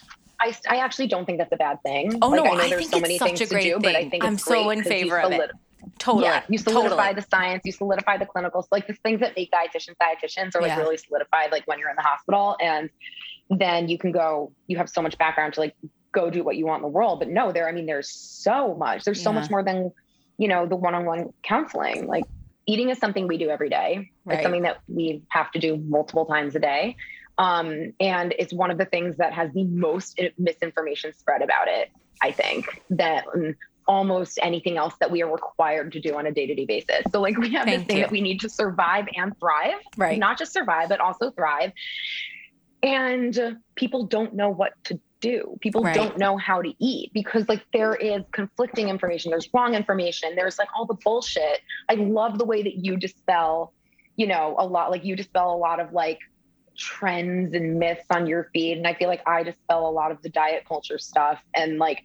I, 0.40 0.56
I 0.68 0.78
actually 0.78 1.08
don't 1.08 1.26
think 1.26 1.38
that's 1.38 1.52
a 1.52 1.56
bad 1.56 1.82
thing. 1.82 2.18
Oh 2.22 2.28
like, 2.28 2.44
no, 2.44 2.50
I 2.50 2.54
know 2.54 2.62
I 2.62 2.68
there's 2.70 2.90
so 2.90 3.00
many 3.00 3.18
things 3.18 3.38
to 3.40 3.46
do, 3.46 3.54
thing. 3.60 3.80
but 3.80 3.96
I 3.96 4.08
think 4.08 4.24
I'm 4.24 4.38
so 4.38 4.70
in 4.70 4.82
favor 4.82 5.20
of 5.20 5.32
it. 5.32 5.50
Totally. 5.98 6.24
Yeah, 6.24 6.42
you 6.48 6.58
solidify 6.58 6.88
totally. 6.88 7.14
the 7.14 7.26
science, 7.30 7.62
you 7.64 7.72
solidify 7.72 8.18
the 8.18 8.26
clinicals, 8.26 8.64
like 8.70 8.86
the 8.86 8.94
things 8.94 9.20
that 9.20 9.34
make 9.36 9.50
dietitians 9.50 9.94
dietitians 10.02 10.54
are 10.54 10.60
like 10.60 10.70
yeah. 10.70 10.78
really 10.78 10.96
solidified 10.96 11.52
like 11.52 11.66
when 11.66 11.78
you're 11.78 11.90
in 11.90 11.96
the 11.96 12.02
hospital 12.02 12.56
and 12.60 12.90
then 13.50 13.88
you 13.88 13.98
can 13.98 14.12
go 14.12 14.52
you 14.66 14.76
have 14.76 14.88
so 14.88 15.02
much 15.02 15.16
background 15.18 15.54
to 15.54 15.60
like 15.60 15.74
go 16.12 16.30
do 16.30 16.42
what 16.42 16.56
you 16.56 16.66
want 16.66 16.80
in 16.80 16.82
the 16.82 16.88
world. 16.88 17.18
But 17.18 17.28
no, 17.28 17.52
there 17.52 17.68
I 17.68 17.72
mean 17.72 17.86
there's 17.86 18.10
so 18.10 18.74
much. 18.74 19.04
There's 19.04 19.22
so 19.22 19.30
yeah. 19.30 19.40
much 19.40 19.50
more 19.50 19.62
than 19.62 19.92
you 20.38 20.48
know, 20.48 20.66
the 20.66 20.76
one-on-one 20.76 21.32
counseling. 21.42 22.06
Like 22.06 22.24
eating 22.66 22.90
is 22.90 22.98
something 22.98 23.26
we 23.26 23.38
do 23.38 23.48
every 23.48 23.68
day. 23.68 24.10
Right. 24.24 24.34
It's 24.34 24.42
something 24.42 24.62
that 24.62 24.78
we 24.88 25.22
have 25.28 25.50
to 25.52 25.58
do 25.58 25.76
multiple 25.76 26.26
times 26.26 26.54
a 26.54 26.60
day. 26.60 26.96
Um, 27.38 27.92
and 28.00 28.34
it's 28.38 28.52
one 28.52 28.70
of 28.70 28.78
the 28.78 28.86
things 28.86 29.18
that 29.18 29.32
has 29.32 29.52
the 29.52 29.64
most 29.64 30.20
misinformation 30.38 31.12
spread 31.12 31.42
about 31.42 31.68
it, 31.68 31.90
I 32.22 32.32
think, 32.32 32.82
that 32.90 33.24
almost 33.86 34.38
anything 34.42 34.78
else 34.78 34.94
that 35.00 35.10
we 35.10 35.22
are 35.22 35.30
required 35.30 35.92
to 35.92 36.00
do 36.00 36.16
on 36.16 36.26
a 36.26 36.32
day-to-day 36.32 36.64
basis. 36.64 37.02
So 37.12 37.20
like 37.20 37.36
we 37.36 37.50
have 37.50 37.66
Thank 37.66 37.80
this 37.80 37.86
thing 37.86 37.96
you. 37.98 38.02
that 38.04 38.10
we 38.10 38.20
need 38.20 38.40
to 38.40 38.48
survive 38.48 39.06
and 39.14 39.38
thrive, 39.38 39.80
right? 39.96 40.18
Not 40.18 40.38
just 40.38 40.52
survive, 40.52 40.88
but 40.88 41.00
also 41.00 41.30
thrive. 41.30 41.72
And 42.86 43.58
people 43.74 44.04
don't 44.04 44.34
know 44.34 44.48
what 44.48 44.72
to 44.84 45.00
do. 45.20 45.56
People 45.60 45.82
right. 45.82 45.94
don't 45.94 46.18
know 46.18 46.36
how 46.36 46.62
to 46.62 46.72
eat 46.78 47.12
because 47.12 47.48
like 47.48 47.64
there 47.72 47.94
is 47.94 48.22
conflicting 48.32 48.88
information, 48.88 49.30
there's 49.30 49.48
wrong 49.52 49.74
information, 49.74 50.36
there's 50.36 50.58
like 50.58 50.68
all 50.76 50.86
the 50.86 50.96
bullshit. 51.02 51.60
I 51.88 51.94
love 51.94 52.38
the 52.38 52.44
way 52.44 52.62
that 52.62 52.76
you 52.76 52.96
dispel, 52.96 53.72
you 54.14 54.28
know, 54.28 54.54
a 54.56 54.64
lot 54.64 54.90
like 54.90 55.04
you 55.04 55.16
dispel 55.16 55.52
a 55.52 55.56
lot 55.56 55.80
of 55.80 55.92
like 55.92 56.20
trends 56.78 57.54
and 57.54 57.78
myths 57.78 58.04
on 58.10 58.26
your 58.26 58.50
feed 58.52 58.76
and 58.76 58.86
I 58.86 58.94
feel 58.94 59.08
like 59.08 59.22
I 59.26 59.42
dispel 59.42 59.88
a 59.88 59.90
lot 59.90 60.12
of 60.12 60.22
the 60.22 60.28
diet 60.28 60.64
culture 60.68 60.98
stuff 60.98 61.40
and 61.54 61.78
like 61.78 62.04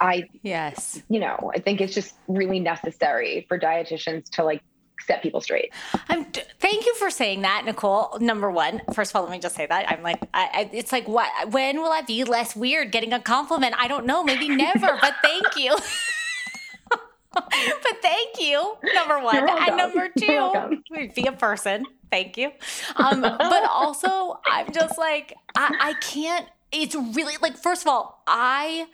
I 0.00 0.24
yes. 0.42 1.02
You 1.08 1.20
know, 1.20 1.52
I 1.54 1.60
think 1.60 1.80
it's 1.80 1.94
just 1.94 2.14
really 2.26 2.60
necessary 2.60 3.44
for 3.48 3.58
dietitians 3.58 4.28
to 4.32 4.44
like 4.44 4.62
set 5.06 5.22
people 5.22 5.40
straight. 5.40 5.72
I'm, 6.08 6.24
thank 6.24 6.86
you 6.86 6.94
for 6.96 7.10
saying 7.10 7.42
that, 7.42 7.64
Nicole. 7.64 8.18
Number 8.20 8.50
one, 8.50 8.82
first 8.92 9.12
of 9.12 9.16
all, 9.16 9.22
let 9.22 9.30
me 9.30 9.38
just 9.38 9.54
say 9.54 9.66
that 9.66 9.90
I'm 9.90 10.02
like, 10.02 10.20
I, 10.34 10.48
I, 10.52 10.70
it's 10.72 10.92
like, 10.92 11.08
what? 11.08 11.28
When 11.50 11.78
will 11.78 11.92
I 11.92 12.02
be 12.02 12.24
less 12.24 12.54
weird 12.54 12.92
getting 12.92 13.12
a 13.12 13.20
compliment? 13.20 13.74
I 13.78 13.88
don't 13.88 14.06
know, 14.06 14.22
maybe 14.22 14.48
never, 14.48 14.98
but 15.00 15.14
thank 15.22 15.56
you. 15.56 15.76
but 17.32 18.02
thank 18.02 18.40
you, 18.40 18.76
number 18.94 19.20
one, 19.20 19.48
and 19.48 19.76
number 19.76 20.08
two, 20.18 20.82
be 21.14 21.26
a 21.26 21.32
person. 21.32 21.84
Thank 22.10 22.36
you. 22.36 22.50
Um, 22.96 23.20
but 23.20 23.64
also, 23.70 24.40
I'm 24.46 24.72
just 24.72 24.98
like, 24.98 25.34
I, 25.54 25.76
I 25.80 25.92
can't. 25.94 26.46
It's 26.70 26.94
really 26.94 27.34
like, 27.40 27.56
first 27.56 27.82
of 27.82 27.88
all, 27.88 28.22
I 28.26 28.86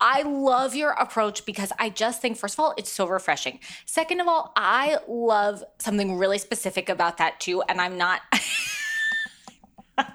I 0.00 0.22
love 0.22 0.74
your 0.76 0.90
approach 0.90 1.44
because 1.44 1.72
I 1.78 1.90
just 1.90 2.22
think, 2.22 2.36
first 2.36 2.54
of 2.54 2.60
all, 2.60 2.74
it's 2.76 2.90
so 2.90 3.06
refreshing. 3.06 3.58
Second 3.84 4.20
of 4.20 4.28
all, 4.28 4.52
I 4.56 4.98
love 5.08 5.64
something 5.78 6.16
really 6.16 6.38
specific 6.38 6.88
about 6.88 7.18
that 7.18 7.40
too. 7.40 7.62
And 7.62 7.80
I'm 7.80 7.98
not. 7.98 8.20
I'm 9.98 10.06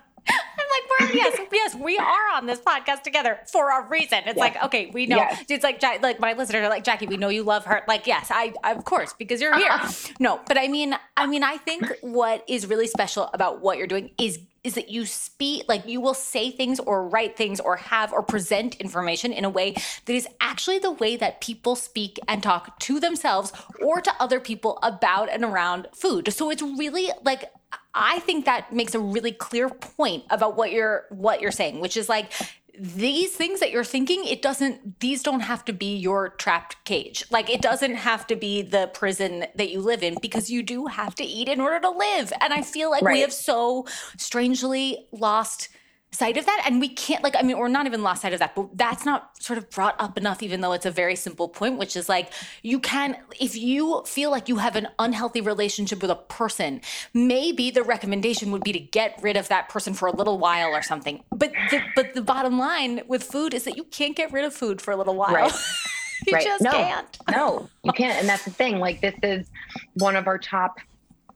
like, 1.08 1.14
yes, 1.14 1.38
yes, 1.52 1.76
we 1.76 1.98
are 1.98 2.32
on 2.36 2.46
this 2.46 2.60
podcast 2.60 3.04
together 3.04 3.40
for 3.52 3.70
a 3.70 3.88
reason. 3.88 4.20
It's 4.20 4.38
yes. 4.38 4.38
like, 4.38 4.64
okay, 4.64 4.90
we 4.94 5.06
know. 5.06 5.18
Yes. 5.18 5.44
It's 5.50 5.64
like, 5.64 5.82
like 6.02 6.20
my 6.20 6.34
listeners 6.34 6.64
are 6.64 6.70
like, 6.70 6.84
Jackie, 6.84 7.08
we 7.08 7.18
know 7.18 7.30
you 7.30 7.44
love 7.44 7.66
her. 7.66 7.82
Like, 7.88 8.08
yes, 8.08 8.32
I, 8.32 8.54
of 8.64 8.86
course, 8.86 9.14
because 9.14 9.42
you're 9.42 9.56
here. 9.56 9.70
Uh-huh. 9.70 10.14
no, 10.20 10.40
but 10.48 10.58
I 10.58 10.68
mean, 10.70 10.96
I 11.18 11.28
mean, 11.28 11.44
I 11.44 11.58
think 11.58 11.92
what 12.02 12.44
is 12.48 12.68
really 12.68 12.88
special 12.88 13.30
about 13.34 13.62
what 13.62 13.78
you're 13.78 13.88
doing 13.88 14.12
is 14.18 14.40
is 14.64 14.76
that 14.76 14.90
you 14.90 15.06
speak 15.06 15.66
like 15.68 15.86
you 15.88 16.00
will 16.00 16.14
say 16.14 16.50
things 16.50 16.80
or 16.80 17.08
write 17.08 17.36
things 17.36 17.60
or 17.60 17.76
have 17.76 18.14
or 18.14 18.24
present 18.24 18.76
information 18.76 19.34
in 19.34 19.44
a 19.44 19.50
way 19.50 19.74
that 20.06 20.14
is 20.14 20.28
actually 20.40 20.80
the 20.80 20.92
way 20.92 21.16
that 21.18 21.42
people 21.42 21.76
speak 21.76 22.20
and 22.28 22.42
talk 22.42 22.80
to 22.80 23.00
themselves 23.00 23.52
or 23.82 24.02
to 24.02 24.12
other 24.20 24.40
people 24.40 24.80
about 24.82 25.30
and 25.30 25.44
around 25.44 25.88
food. 25.94 26.32
So 26.34 26.50
it's 26.50 26.62
really 26.62 27.10
like 27.24 27.52
I 27.94 28.20
think 28.20 28.46
that 28.46 28.74
makes 28.74 28.96
a 28.96 29.00
really 29.00 29.32
clear 29.32 29.70
point 29.70 30.24
about 30.30 30.56
what 30.56 30.72
you're 30.72 31.06
what 31.10 31.42
you're 31.42 31.52
saying, 31.52 31.80
which 31.80 31.98
is 31.98 32.10
like 32.10 32.32
these 32.80 33.36
things 33.36 33.60
that 33.60 33.72
you're 33.72 33.84
thinking, 33.84 34.26
it 34.26 34.42
doesn't 34.42 35.00
these 35.00 35.22
don't 35.22 35.42
have 35.42 35.64
to 35.66 35.74
be 35.74 35.96
your 35.96 36.30
trapped 36.30 36.84
cage. 36.86 37.24
Like 37.30 37.50
it 37.50 37.62
doesn't 37.62 37.96
have 37.96 38.26
to 38.28 38.36
be 38.36 38.62
the 38.62 38.90
prison 38.94 39.46
that 39.56 39.70
you 39.70 39.80
live 39.80 40.02
in 40.02 40.18
because 40.22 40.50
you 40.50 40.64
do 40.64 40.88
have 40.88 41.14
to 41.16 41.24
eat 41.24 41.48
in 41.48 41.62
order 41.62 41.80
to 41.80 41.90
live. 41.90 42.34
And 42.42 42.52
I 42.52 42.62
feel 42.62 42.90
like 42.90 43.04
right. 43.04 43.14
we 43.14 43.22
have 43.22 43.34
so 43.34 43.86
strangely 44.18 45.08
lost 45.12 45.70
sight 46.14 46.38
of 46.38 46.46
that 46.46 46.64
and 46.66 46.80
we 46.80 46.88
can't 46.88 47.24
like 47.24 47.36
i 47.36 47.42
mean 47.42 47.58
we're 47.58 47.68
not 47.68 47.86
even 47.86 48.04
lost 48.04 48.22
sight 48.22 48.34
of 48.34 48.40
that 48.40 48.56
but 48.56 48.70
that's 48.78 49.06
not 49.06 49.32
sort 49.42 49.58
of 49.58 49.70
brought 49.70 49.96
up 50.00 50.18
enough 50.18 50.44
even 50.44 50.62
though 50.62 50.72
it's 50.72 50.86
a 50.86 50.92
very 50.92 51.16
simple 51.16 51.48
point 51.48 51.78
which 51.78 51.96
is 51.96 52.08
like 52.08 52.32
you 52.62 52.80
can 52.80 53.18
if 53.40 53.56
you 53.56 54.04
feel 54.06 54.30
like 54.30 54.48
you 54.48 54.58
have 54.58 54.76
an 54.76 54.88
unhealthy 55.00 55.42
relationship 55.42 56.02
with 56.02 56.12
a 56.12 56.16
person 56.16 56.80
maybe 57.14 57.72
the 57.72 57.84
recommendation 57.84 58.52
would 58.52 58.64
be 58.64 58.72
to 58.72 58.80
get 58.80 59.18
rid 59.22 59.36
of 59.36 59.48
that 59.48 59.70
person 59.70 59.94
for 59.94 60.08
a 60.08 60.16
little 60.16 60.38
while 60.38 60.70
or 60.70 60.82
something 60.82 61.24
but 61.32 61.52
the, 61.72 61.82
but 61.96 62.14
the 62.14 62.22
bottom 62.22 62.60
line 62.60 63.02
with 63.08 63.24
food 63.24 63.54
is 63.54 63.64
that 63.64 63.76
you 63.76 63.84
can't 63.86 64.16
get 64.16 64.32
rid 64.32 64.46
of 64.46 64.54
food 64.54 64.82
for 64.82 64.92
a 64.92 64.96
little 64.96 65.16
while 65.16 65.34
right. 65.34 65.52
you 66.28 66.34
right. 66.34 66.46
just 66.46 66.64
no, 66.64 66.72
can't 66.72 67.18
no 67.32 67.70
you 67.84 67.92
can't 67.92 68.20
and 68.20 68.30
that's 68.30 68.46
the 68.46 68.52
thing 68.52 68.78
like 68.78 69.02
this 69.02 69.16
is 69.24 69.50
one 69.96 70.16
of 70.16 70.28
our 70.28 70.38
top 70.38 70.80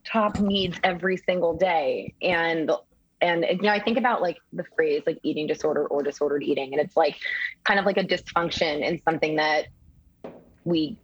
top 0.04 0.40
needs 0.40 0.80
every 0.84 1.18
single 1.18 1.54
day 1.54 2.14
and 2.22 2.72
and 3.22 3.46
you 3.50 3.62
know 3.62 3.72
i 3.72 3.80
think 3.80 3.98
about 3.98 4.22
like 4.22 4.38
the 4.54 4.64
phrase 4.76 5.04
like 5.06 5.20
eating 5.24 5.48
disorder 5.48 5.86
or 5.88 6.04
disordered 6.04 6.44
eating 6.44 6.74
and 6.74 6.82
it's 6.82 6.96
like 6.96 7.16
kind 7.64 7.80
of 7.80 7.86
like 7.86 7.98
a 7.98 8.04
dysfunction 8.04 8.82
in 8.82 9.02
something 9.02 9.36
that 9.38 9.68
we 10.64 10.98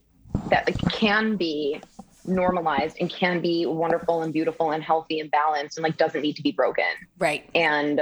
that 0.49 0.67
like, 0.67 0.77
can 0.91 1.35
be 1.35 1.81
normalized 2.25 2.97
and 2.99 3.09
can 3.09 3.41
be 3.41 3.65
wonderful 3.65 4.21
and 4.21 4.33
beautiful 4.33 4.71
and 4.71 4.83
healthy 4.83 5.19
and 5.19 5.29
balanced 5.31 5.77
and 5.77 5.83
like 5.83 5.97
doesn't 5.97 6.21
need 6.21 6.35
to 6.35 6.41
be 6.41 6.51
broken. 6.51 6.85
Right. 7.17 7.49
And 7.53 7.99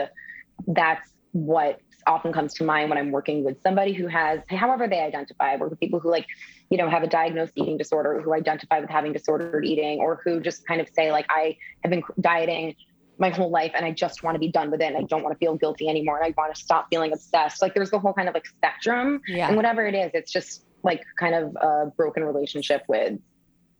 that's 0.67 1.09
what 1.31 1.79
often 2.07 2.33
comes 2.33 2.53
to 2.55 2.63
mind 2.63 2.89
when 2.89 2.97
i'm 2.97 3.11
working 3.11 3.43
with 3.43 3.61
somebody 3.61 3.93
who 3.93 4.07
has 4.07 4.41
however 4.49 4.87
they 4.87 4.99
identify 4.99 5.53
I 5.53 5.55
work 5.57 5.69
with 5.69 5.79
people 5.79 5.99
who 5.99 6.09
like 6.09 6.25
you 6.69 6.77
know 6.77 6.89
have 6.89 7.03
a 7.03 7.07
diagnosed 7.07 7.53
eating 7.55 7.77
disorder 7.77 8.19
who 8.19 8.33
identify 8.33 8.79
with 8.79 8.89
having 8.89 9.13
disordered 9.13 9.63
eating 9.63 9.99
or 9.99 10.19
who 10.25 10.39
just 10.41 10.65
kind 10.65 10.81
of 10.81 10.89
say 10.93 11.11
like 11.11 11.27
i 11.29 11.55
have 11.83 11.91
been 11.91 12.01
dieting 12.19 12.75
my 13.21 13.29
whole 13.29 13.51
life 13.51 13.71
and 13.75 13.85
I 13.85 13.91
just 13.91 14.23
want 14.23 14.33
to 14.33 14.39
be 14.39 14.47
done 14.47 14.71
with 14.71 14.81
it 14.81 14.85
and 14.85 14.97
I 14.97 15.03
don't 15.03 15.21
want 15.21 15.33
to 15.33 15.37
feel 15.37 15.55
guilty 15.55 15.87
anymore 15.87 16.17
and 16.17 16.25
I 16.25 16.33
want 16.35 16.53
to 16.53 16.59
stop 16.59 16.87
feeling 16.89 17.13
obsessed. 17.13 17.61
Like 17.61 17.75
there's 17.75 17.91
the 17.91 17.99
whole 17.99 18.13
kind 18.13 18.27
of 18.27 18.33
like 18.33 18.47
spectrum. 18.47 19.21
Yeah. 19.27 19.47
And 19.47 19.55
whatever 19.55 19.85
it 19.85 19.93
is, 19.93 20.09
it's 20.15 20.31
just 20.31 20.65
like 20.81 21.03
kind 21.19 21.35
of 21.35 21.55
a 21.61 21.91
broken 21.95 22.23
relationship 22.23 22.83
with 22.87 23.19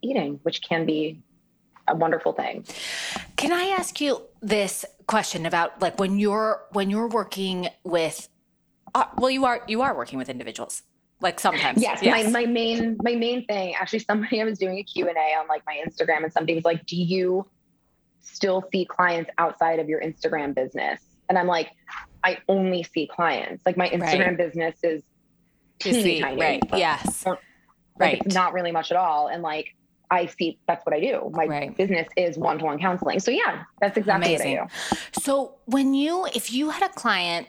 eating, 0.04 0.39
which 0.43 0.62
can 0.62 0.86
be 0.86 1.23
a 1.88 1.95
wonderful 1.95 2.34
thing. 2.34 2.65
Can 3.36 3.51
I 3.51 3.75
ask 3.80 3.99
you 3.99 4.21
this 4.41 4.86
question 5.08 5.47
about 5.47 5.82
like 5.82 5.99
when 5.99 6.19
you're 6.19 6.62
when 6.71 6.91
you're 6.91 7.08
working 7.08 7.67
with 7.84 8.30
uh, 8.93 9.06
well 9.17 9.32
you 9.32 9.43
are 9.45 9.63
you 9.67 9.82
are 9.82 9.95
working 9.95 10.19
with 10.19 10.30
individuals 10.30 10.84
like 11.19 11.39
sometimes 11.39 11.82
yes, 11.82 11.99
yes, 12.01 12.25
My, 12.25 12.41
my 12.41 12.45
main 12.45 12.97
my 13.04 13.15
main 13.15 13.45
thing 13.45 13.75
actually 13.75 13.99
somebody 13.99 14.41
i 14.41 14.45
was 14.45 14.58
doing 14.58 14.77
a 14.77 14.84
q&a 14.84 15.12
on 15.12 15.47
like 15.49 15.63
my 15.65 15.82
instagram 15.86 16.23
and 16.23 16.32
somebody 16.32 16.56
was 16.56 16.63
like 16.63 16.86
do 16.86 16.95
you 16.95 17.45
still 18.22 18.64
see 18.72 18.86
clients 18.86 19.30
outside 19.38 19.80
of 19.80 19.90
your 19.90 20.02
Instagram 20.02 20.54
business. 20.56 21.02
And 21.30 21.38
I'm 21.38 21.48
like, 21.48 21.72
I 22.24 22.38
only 22.48 22.84
see 22.84 23.08
clients. 23.08 23.66
Like 23.66 23.78
my 23.78 23.90
Instagram 23.90 24.28
right. 24.28 24.38
business 24.38 24.76
is 24.84 25.04
teeny 25.80 26.04
see, 26.04 26.22
tiny. 26.22 26.42
Right. 26.42 26.64
Yes. 26.74 27.26
Like 27.26 27.40
right. 28.00 28.34
not 28.34 28.54
really 28.54 28.72
much 28.72 28.92
at 28.92 28.98
all. 28.98 29.28
And 29.28 29.42
like 29.42 29.76
I 30.10 30.26
see 30.26 30.60
that's 30.68 30.86
what 30.86 30.94
I 30.94 31.00
do. 31.00 31.32
My 31.34 31.46
right. 31.46 31.76
business 31.78 32.08
is 32.18 32.38
one-to-one 32.38 32.80
counseling. 32.80 33.20
So 33.20 33.32
yeah, 33.32 33.64
that's 33.80 33.98
exactly 33.98 34.36
Amazing. 34.36 34.58
what 34.58 34.72
I 34.72 34.96
do. 34.96 35.22
So 35.22 35.56
when 35.66 35.94
you 35.94 36.28
if 36.36 36.52
you 36.52 36.70
had 36.70 36.84
a 36.84 36.94
client 36.94 37.48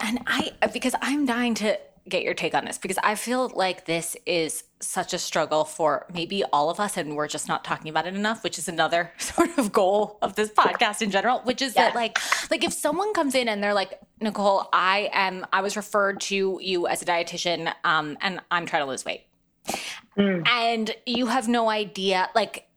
and 0.00 0.20
I 0.26 0.52
because 0.72 0.94
I'm 1.00 1.26
dying 1.26 1.54
to 1.54 1.78
get 2.08 2.22
your 2.22 2.34
take 2.34 2.54
on 2.54 2.64
this 2.64 2.78
because 2.78 2.98
I 3.02 3.14
feel 3.14 3.50
like 3.54 3.84
this 3.84 4.16
is 4.26 4.64
such 4.80 5.12
a 5.12 5.18
struggle 5.18 5.64
for 5.64 6.06
maybe 6.12 6.44
all 6.44 6.70
of 6.70 6.80
us 6.80 6.96
and 6.96 7.16
we're 7.16 7.28
just 7.28 7.48
not 7.48 7.64
talking 7.64 7.88
about 7.88 8.06
it 8.06 8.14
enough 8.14 8.42
which 8.42 8.58
is 8.58 8.68
another 8.68 9.12
sort 9.18 9.56
of 9.58 9.72
goal 9.72 10.18
of 10.22 10.34
this 10.34 10.50
podcast 10.50 11.02
in 11.02 11.10
general 11.10 11.40
which 11.40 11.62
is 11.62 11.74
yes. 11.74 11.92
that 11.92 11.94
like 11.94 12.18
like 12.50 12.64
if 12.64 12.72
someone 12.72 13.12
comes 13.14 13.34
in 13.34 13.48
and 13.48 13.62
they're 13.62 13.74
like 13.74 14.00
Nicole 14.20 14.68
I 14.72 15.10
am 15.12 15.46
I 15.52 15.60
was 15.60 15.76
referred 15.76 16.20
to 16.22 16.58
you 16.62 16.86
as 16.86 17.02
a 17.02 17.04
dietitian 17.04 17.72
um 17.84 18.16
and 18.20 18.40
I'm 18.50 18.66
trying 18.66 18.82
to 18.82 18.88
lose 18.88 19.04
weight 19.04 19.26
mm. 20.16 20.46
and 20.48 20.94
you 21.06 21.26
have 21.26 21.48
no 21.48 21.68
idea 21.68 22.28
like 22.34 22.68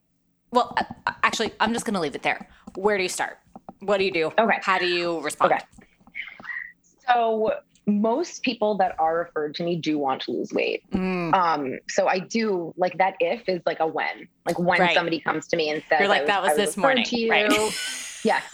well 0.52 0.76
actually 1.24 1.52
I'm 1.60 1.74
just 1.74 1.86
going 1.86 1.96
to 1.96 2.02
leave 2.02 2.16
it 2.16 2.24
there 2.24 2.48
where 2.76 2.98
do 2.98 3.04
you 3.04 3.10
start 3.10 3.38
What 3.82 3.98
do 3.98 4.04
you 4.04 4.12
do? 4.12 4.32
Okay. 4.38 4.60
How 4.62 4.78
do 4.78 4.86
you 4.86 5.20
respond? 5.22 5.54
Okay. 5.54 5.64
So 7.08 7.52
most 7.88 8.44
people 8.44 8.78
that 8.78 8.96
are 9.00 9.18
referred 9.18 9.56
to 9.56 9.64
me 9.64 9.76
do 9.76 9.98
want 9.98 10.22
to 10.24 10.32
lose 10.32 10.54
weight. 10.54 10.84
Mm. 10.92 11.34
Um, 11.34 11.80
so 11.90 12.08
I 12.08 12.20
do 12.20 12.74
like 12.78 12.98
that 13.00 13.16
if 13.20 13.48
is 13.48 13.62
like 13.66 13.80
a 13.80 13.88
when, 13.88 14.28
like 14.46 14.60
when 14.60 14.80
right. 14.80 14.94
somebody 14.94 15.20
comes 15.20 15.48
to 15.48 15.58
me 15.58 15.70
and 15.70 15.84
says, 15.90 16.00
You're 16.00 16.10
like, 16.10 16.22
was, 16.22 16.28
that 16.28 16.42
was, 16.42 16.50
was 16.50 16.58
this 16.58 16.78
morning. 16.78 17.04
To 17.06 17.20
you. 17.20 17.32
Right. 17.32 17.52
yes. 18.24 18.44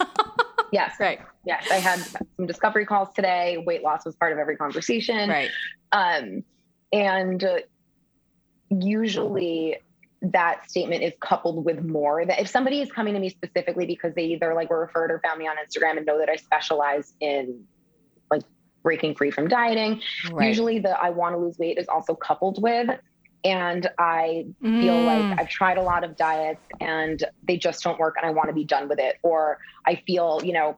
Yes. 0.70 0.96
Right. 1.00 1.18
Yes. 1.46 1.66
I 1.70 1.76
had 1.76 1.98
some 2.36 2.46
discovery 2.46 2.84
calls 2.84 3.08
today. 3.14 3.62
Weight 3.66 3.82
loss 3.82 4.04
was 4.04 4.14
part 4.16 4.32
of 4.32 4.38
every 4.38 4.54
conversation. 4.54 5.30
Right. 5.30 5.50
Um, 5.92 6.44
and 6.92 7.42
uh, 7.42 7.60
usually 8.70 9.78
that 10.20 10.68
statement 10.68 11.02
is 11.02 11.12
coupled 11.20 11.64
with 11.64 11.84
more 11.84 12.24
that 12.26 12.40
if 12.40 12.48
somebody 12.48 12.80
is 12.80 12.90
coming 12.90 13.14
to 13.14 13.20
me 13.20 13.28
specifically 13.28 13.86
because 13.86 14.14
they 14.14 14.24
either 14.24 14.52
like 14.52 14.68
were 14.68 14.80
referred 14.80 15.10
or 15.10 15.20
found 15.24 15.38
me 15.38 15.46
on 15.46 15.56
Instagram 15.56 15.96
and 15.96 16.04
know 16.04 16.18
that 16.18 16.28
I 16.28 16.36
specialize 16.36 17.14
in 17.20 17.64
breaking 18.82 19.14
free 19.14 19.30
from 19.30 19.48
dieting, 19.48 20.00
right. 20.30 20.48
usually 20.48 20.78
the 20.78 20.90
I 21.00 21.10
want 21.10 21.34
to 21.34 21.38
lose 21.38 21.58
weight 21.58 21.78
is 21.78 21.88
also 21.88 22.14
coupled 22.14 22.62
with 22.62 22.88
and 23.44 23.88
I 23.98 24.46
mm. 24.62 24.80
feel 24.80 25.00
like 25.02 25.22
mm. 25.22 25.40
I've 25.40 25.48
tried 25.48 25.78
a 25.78 25.82
lot 25.82 26.04
of 26.04 26.16
diets 26.16 26.60
and 26.80 27.22
they 27.46 27.56
just 27.56 27.82
don't 27.82 27.98
work 27.98 28.16
and 28.16 28.26
I 28.26 28.30
want 28.30 28.48
to 28.48 28.54
be 28.54 28.64
done 28.64 28.88
with 28.88 28.98
it 28.98 29.16
or 29.22 29.58
I 29.86 30.02
feel, 30.06 30.40
you 30.44 30.52
know, 30.52 30.76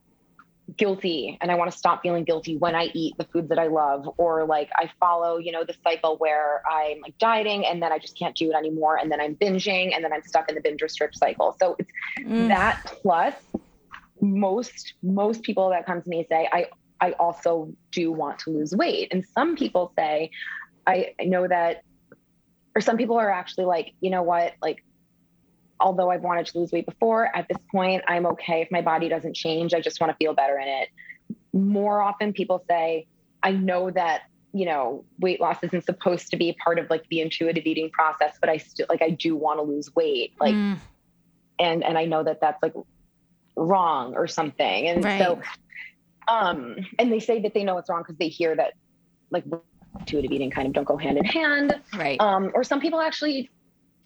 guilty 0.76 1.36
and 1.40 1.50
I 1.50 1.56
want 1.56 1.70
to 1.70 1.76
stop 1.76 2.02
feeling 2.02 2.24
guilty 2.24 2.56
when 2.56 2.74
I 2.74 2.90
eat 2.94 3.16
the 3.18 3.24
foods 3.24 3.48
that 3.48 3.58
I 3.58 3.66
love 3.66 4.08
or 4.18 4.44
like 4.44 4.70
I 4.76 4.90
follow, 5.00 5.38
you 5.38 5.52
know, 5.52 5.64
the 5.64 5.74
cycle 5.82 6.16
where 6.18 6.62
I'm 6.70 7.00
like 7.00 7.16
dieting 7.18 7.66
and 7.66 7.82
then 7.82 7.92
I 7.92 7.98
just 7.98 8.16
can't 8.16 8.36
do 8.36 8.50
it 8.50 8.54
anymore 8.54 8.96
and 8.96 9.10
then 9.10 9.20
I'm 9.20 9.34
binging 9.34 9.94
and 9.94 10.04
then 10.04 10.12
I'm 10.12 10.22
stuck 10.22 10.48
in 10.48 10.54
the 10.54 10.60
binge 10.60 10.82
restrict 10.82 11.16
cycle. 11.16 11.56
So 11.58 11.76
it's 11.78 11.90
mm. 12.20 12.48
that 12.48 12.84
plus 13.02 13.34
most 14.20 14.94
most 15.02 15.42
people 15.42 15.70
that 15.70 15.86
come 15.86 16.02
to 16.02 16.08
me 16.08 16.26
say 16.28 16.48
I 16.52 16.66
I 17.00 17.12
also 17.12 17.72
do 17.90 18.12
want 18.12 18.38
to 18.40 18.50
lose 18.50 18.74
weight 18.74 19.08
and 19.12 19.24
some 19.34 19.56
people 19.56 19.92
say 19.96 20.30
I, 20.86 21.14
I 21.20 21.24
know 21.24 21.46
that 21.46 21.82
or 22.74 22.80
some 22.80 22.96
people 22.96 23.18
are 23.18 23.30
actually 23.30 23.64
like, 23.64 23.94
you 24.00 24.10
know 24.10 24.22
what, 24.22 24.54
like 24.62 24.84
although 25.80 26.10
I've 26.10 26.22
wanted 26.22 26.46
to 26.46 26.58
lose 26.58 26.72
weight 26.72 26.86
before, 26.86 27.34
at 27.34 27.48
this 27.48 27.58
point, 27.70 28.02
I'm 28.06 28.26
okay 28.26 28.60
if 28.60 28.70
my 28.70 28.82
body 28.82 29.08
doesn't 29.08 29.34
change. 29.34 29.74
I 29.74 29.80
just 29.80 30.00
want 30.00 30.12
to 30.12 30.16
feel 30.16 30.34
better 30.34 30.58
in 30.58 30.68
it. 30.68 30.88
More 31.52 32.00
often, 32.00 32.32
people 32.32 32.64
say, 32.68 33.06
I 33.42 33.52
know 33.52 33.90
that, 33.90 34.22
you 34.52 34.66
know, 34.66 35.04
weight 35.18 35.40
loss 35.40 35.56
isn't 35.62 35.84
supposed 35.84 36.28
to 36.30 36.36
be 36.36 36.56
part 36.62 36.78
of 36.78 36.90
like 36.90 37.04
the 37.10 37.20
intuitive 37.20 37.64
eating 37.64 37.90
process, 37.90 38.36
but 38.40 38.50
I 38.50 38.58
still 38.58 38.86
like, 38.88 39.02
I 39.02 39.10
do 39.10 39.34
want 39.34 39.58
to 39.58 39.62
lose 39.62 39.94
weight. 39.94 40.32
Like, 40.38 40.54
mm. 40.54 40.78
and, 41.58 41.82
and 41.82 41.96
I 41.96 42.04
know 42.04 42.22
that 42.22 42.40
that's 42.40 42.62
like 42.62 42.74
wrong 43.56 44.14
or 44.14 44.26
something. 44.28 44.86
And 44.86 45.04
right. 45.04 45.20
so, 45.20 45.40
um, 46.28 46.76
and 46.98 47.12
they 47.12 47.20
say 47.20 47.40
that 47.40 47.54
they 47.54 47.64
know 47.64 47.78
it's 47.78 47.88
wrong 47.88 48.02
because 48.02 48.16
they 48.16 48.28
hear 48.28 48.54
that 48.56 48.74
like 49.30 49.44
intuitive 49.98 50.30
eating 50.30 50.50
kind 50.50 50.66
of 50.66 50.72
don't 50.72 50.84
go 50.84 50.96
hand 50.96 51.18
in 51.18 51.24
hand. 51.24 51.80
Right. 51.96 52.20
Um, 52.20 52.50
or 52.54 52.64
some 52.64 52.80
people 52.80 53.00
actually 53.00 53.50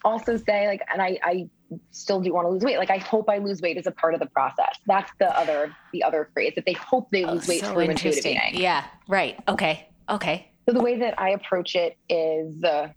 also 0.05 0.37
say 0.37 0.66
like, 0.66 0.81
and 0.92 1.00
I, 1.00 1.18
I 1.22 1.48
still 1.90 2.20
do 2.20 2.33
want 2.33 2.46
to 2.46 2.50
lose 2.50 2.62
weight. 2.62 2.79
Like 2.79 2.90
I 2.90 2.98
hope 2.98 3.29
I 3.29 3.38
lose 3.38 3.61
weight 3.61 3.77
as 3.77 3.87
a 3.87 3.90
part 3.90 4.14
of 4.14 4.20
the 4.20 4.27
process. 4.27 4.79
That's 4.87 5.11
the 5.18 5.37
other 5.37 5.74
the 5.92 6.03
other 6.03 6.29
phrase 6.33 6.53
that 6.57 6.66
they 6.66 6.74
hope 6.74 7.11
they 7.11 7.24
lose 7.24 7.46
oh, 7.46 7.48
weight 7.48 7.61
so 7.61 7.72
through 7.72 7.83
intuitive 7.83 8.27
eating. 8.27 8.40
Yeah. 8.53 8.85
Right. 9.09 9.38
Okay. 9.48 9.88
Okay. 10.09 10.50
So 10.66 10.74
the 10.74 10.83
way 10.83 10.98
that 10.98 11.18
I 11.18 11.31
approach 11.31 11.74
it 11.74 11.98
is 12.09 12.62
uh, 12.64 12.88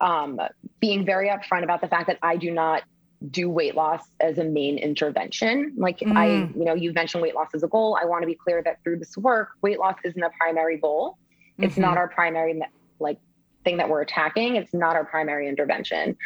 um, 0.00 0.40
being 0.80 1.04
very 1.04 1.28
upfront 1.28 1.62
about 1.62 1.80
the 1.80 1.88
fact 1.88 2.08
that 2.08 2.18
I 2.22 2.36
do 2.36 2.50
not 2.50 2.82
do 3.30 3.48
weight 3.48 3.74
loss 3.74 4.02
as 4.20 4.38
a 4.38 4.44
main 4.44 4.78
intervention. 4.78 5.74
Like 5.76 6.00
mm. 6.00 6.16
I, 6.16 6.52
you 6.56 6.64
know, 6.64 6.74
you 6.74 6.92
mentioned 6.92 7.22
weight 7.22 7.34
loss 7.34 7.48
as 7.54 7.62
a 7.62 7.68
goal. 7.68 7.98
I 8.00 8.04
want 8.04 8.22
to 8.22 8.26
be 8.26 8.34
clear 8.34 8.62
that 8.64 8.82
through 8.82 8.98
this 8.98 9.16
work, 9.16 9.50
weight 9.62 9.78
loss 9.78 9.96
isn't 10.04 10.22
a 10.22 10.30
primary 10.30 10.78
goal. 10.78 11.18
It's 11.58 11.74
mm-hmm. 11.74 11.82
not 11.82 11.98
our 11.98 12.08
primary 12.08 12.60
like 12.98 13.18
thing 13.64 13.76
that 13.76 13.88
we're 13.88 14.02
attacking. 14.02 14.56
It's 14.56 14.74
not 14.74 14.96
our 14.96 15.04
primary 15.04 15.48
intervention 15.48 16.16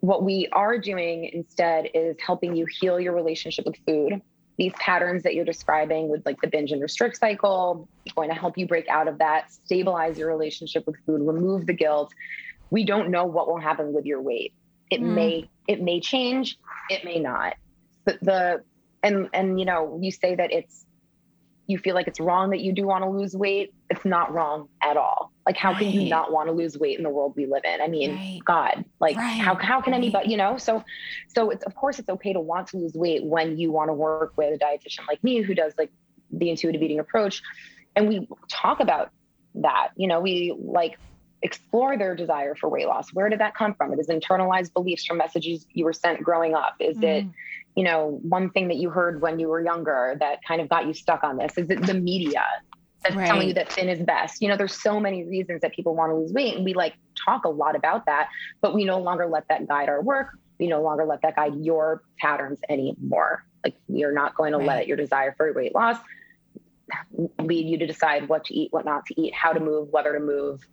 what 0.00 0.22
we 0.22 0.48
are 0.52 0.78
doing 0.78 1.30
instead 1.32 1.88
is 1.94 2.16
helping 2.24 2.56
you 2.56 2.66
heal 2.66 2.98
your 3.00 3.14
relationship 3.14 3.66
with 3.66 3.76
food. 3.86 4.20
These 4.56 4.72
patterns 4.74 5.24
that 5.24 5.34
you're 5.34 5.44
describing 5.44 6.08
with 6.08 6.24
like 6.24 6.40
the 6.40 6.46
binge 6.46 6.72
and 6.72 6.80
restrict 6.80 7.18
cycle, 7.18 7.88
going 8.14 8.28
to 8.28 8.34
help 8.34 8.56
you 8.56 8.66
break 8.66 8.88
out 8.88 9.08
of 9.08 9.18
that, 9.18 9.52
stabilize 9.52 10.16
your 10.18 10.28
relationship 10.28 10.86
with 10.86 10.96
food, 11.04 11.26
remove 11.26 11.66
the 11.66 11.72
guilt. 11.72 12.12
We 12.70 12.84
don't 12.84 13.10
know 13.10 13.24
what 13.24 13.48
will 13.48 13.58
happen 13.58 13.92
with 13.92 14.06
your 14.06 14.20
weight. 14.20 14.54
It 14.90 15.00
mm. 15.00 15.14
may 15.14 15.50
it 15.66 15.80
may 15.80 16.00
change, 16.00 16.58
it 16.90 17.04
may 17.04 17.18
not. 17.18 17.54
But 18.04 18.20
the 18.20 18.62
and 19.02 19.28
and 19.32 19.58
you 19.58 19.66
know, 19.66 19.98
you 20.02 20.10
say 20.10 20.34
that 20.34 20.52
it's 20.52 20.84
you 21.66 21.78
feel 21.78 21.94
like 21.94 22.08
it's 22.08 22.20
wrong 22.20 22.50
that 22.50 22.60
you 22.60 22.72
do 22.72 22.86
want 22.86 23.04
to 23.04 23.08
lose 23.08 23.34
weight. 23.34 23.72
It's 23.88 24.04
not 24.04 24.32
wrong 24.32 24.68
at 24.82 24.96
all. 24.96 25.32
Like, 25.46 25.56
how 25.56 25.72
right. 25.72 25.78
can 25.78 25.90
you 25.90 26.08
not 26.10 26.32
want 26.32 26.48
to 26.48 26.52
lose 26.52 26.78
weight 26.78 26.98
in 26.98 27.04
the 27.04 27.10
world 27.10 27.34
we 27.36 27.46
live 27.46 27.64
in? 27.64 27.80
I 27.80 27.88
mean, 27.88 28.14
right. 28.14 28.40
God, 28.44 28.84
like 29.00 29.16
right. 29.16 29.40
how, 29.40 29.54
how 29.54 29.80
can 29.80 29.94
anybody, 29.94 30.30
you 30.30 30.36
know, 30.36 30.58
so, 30.58 30.84
so 31.34 31.50
it's, 31.50 31.64
of 31.64 31.74
course 31.74 31.98
it's 31.98 32.08
okay 32.08 32.32
to 32.34 32.40
want 32.40 32.68
to 32.68 32.78
lose 32.78 32.92
weight 32.94 33.24
when 33.24 33.56
you 33.56 33.72
want 33.72 33.88
to 33.88 33.94
work 33.94 34.32
with 34.36 34.54
a 34.54 34.62
dietitian 34.62 35.06
like 35.06 35.22
me, 35.24 35.40
who 35.40 35.54
does 35.54 35.72
like 35.78 35.90
the 36.30 36.50
intuitive 36.50 36.82
eating 36.82 36.98
approach. 36.98 37.42
And 37.96 38.08
we 38.08 38.28
talk 38.48 38.80
about 38.80 39.10
that, 39.54 39.88
you 39.96 40.06
know, 40.06 40.20
we 40.20 40.54
like 40.58 40.98
explore 41.44 41.96
their 41.96 42.16
desire 42.16 42.56
for 42.56 42.68
weight 42.68 42.88
loss. 42.88 43.12
Where 43.12 43.28
did 43.28 43.38
that 43.38 43.54
come 43.54 43.74
from? 43.74 43.92
It 43.92 44.00
is 44.00 44.08
internalized 44.08 44.72
beliefs 44.72 45.04
from 45.04 45.18
messages 45.18 45.66
you 45.72 45.84
were 45.84 45.92
sent 45.92 46.22
growing 46.22 46.54
up. 46.54 46.74
Is 46.80 46.96
mm. 46.96 47.04
it, 47.04 47.26
you 47.76 47.84
know, 47.84 48.18
one 48.22 48.50
thing 48.50 48.68
that 48.68 48.78
you 48.78 48.90
heard 48.90 49.20
when 49.20 49.38
you 49.38 49.48
were 49.48 49.62
younger 49.62 50.16
that 50.18 50.40
kind 50.48 50.60
of 50.60 50.68
got 50.68 50.86
you 50.86 50.94
stuck 50.94 51.22
on 51.22 51.36
this? 51.36 51.56
Is 51.56 51.70
it 51.70 51.86
the 51.86 51.94
media? 51.94 52.44
that's 53.04 53.16
right. 53.16 53.26
telling 53.26 53.48
you 53.48 53.54
that 53.54 53.70
thin 53.70 53.88
is 53.88 54.00
best. 54.00 54.40
You 54.40 54.48
know, 54.48 54.56
there's 54.56 54.80
so 54.80 54.98
many 54.98 55.24
reasons 55.24 55.60
that 55.60 55.74
people 55.74 55.94
want 55.94 56.10
to 56.10 56.16
lose 56.16 56.32
weight, 56.32 56.56
and 56.56 56.64
we 56.64 56.74
like 56.74 56.94
talk 57.22 57.44
a 57.44 57.50
lot 57.50 57.76
about 57.76 58.06
that, 58.06 58.30
but 58.60 58.74
we 58.74 58.84
no 58.84 58.98
longer 58.98 59.26
let 59.26 59.46
that 59.48 59.68
guide 59.68 59.88
our 59.88 60.02
work. 60.02 60.38
We 60.58 60.68
no 60.68 60.82
longer 60.82 61.04
let 61.04 61.20
that 61.22 61.36
guide 61.36 61.54
your 61.56 62.02
patterns 62.18 62.60
anymore. 62.68 63.44
Like 63.62 63.74
we 63.88 64.04
are 64.04 64.12
not 64.12 64.34
going 64.34 64.52
to 64.52 64.58
right. 64.58 64.66
let 64.66 64.86
your 64.86 64.96
desire 64.96 65.34
for 65.36 65.52
weight 65.52 65.74
loss 65.74 65.98
lead 67.38 67.66
you 67.66 67.78
to 67.78 67.86
decide 67.86 68.28
what 68.28 68.44
to 68.46 68.54
eat, 68.54 68.72
what 68.72 68.84
not 68.84 69.06
to 69.06 69.20
eat, 69.20 69.34
how 69.34 69.52
to 69.52 69.60
move, 69.60 69.88
whether 69.90 70.12
to 70.12 70.20
move, 70.20 70.66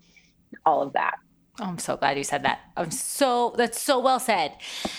all 0.66 0.82
of 0.82 0.94
that. 0.94 1.16
Oh, 1.60 1.66
I'm 1.66 1.78
so 1.80 1.98
glad 1.98 2.18
you 2.18 2.24
said 2.24 2.44
that. 2.44 2.60
I'm 2.78 2.92
so 2.92 3.54
that's 3.58 3.80
so 3.80 4.00
well 4.00 4.20
said. 4.20 4.54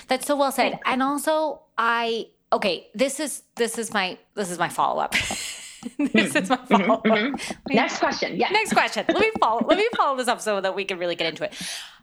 That's 0.08 0.26
so 0.26 0.36
well 0.36 0.52
said. 0.52 0.78
And 0.84 1.02
also 1.02 1.62
I 1.78 2.26
okay, 2.52 2.88
this 2.94 3.20
is 3.20 3.42
this 3.56 3.78
is 3.78 3.92
my 3.92 4.18
this 4.34 4.50
is 4.50 4.58
my 4.58 4.68
follow-up. 4.68 5.12
this 5.98 6.36
is 6.36 6.48
my 6.48 6.56
follow 6.68 7.02
mm-hmm. 7.02 7.74
Next 7.74 7.98
question. 7.98 8.36
Yeah. 8.36 8.50
Next 8.50 8.72
question. 8.72 9.04
Let 9.08 9.18
me 9.18 9.30
follow. 9.40 9.64
let 9.66 9.78
me 9.78 9.88
follow 9.96 10.16
this 10.16 10.28
up 10.28 10.40
so 10.40 10.60
that 10.60 10.74
we 10.74 10.84
can 10.84 10.98
really 10.98 11.16
get 11.16 11.28
into 11.28 11.44
it. 11.44 11.54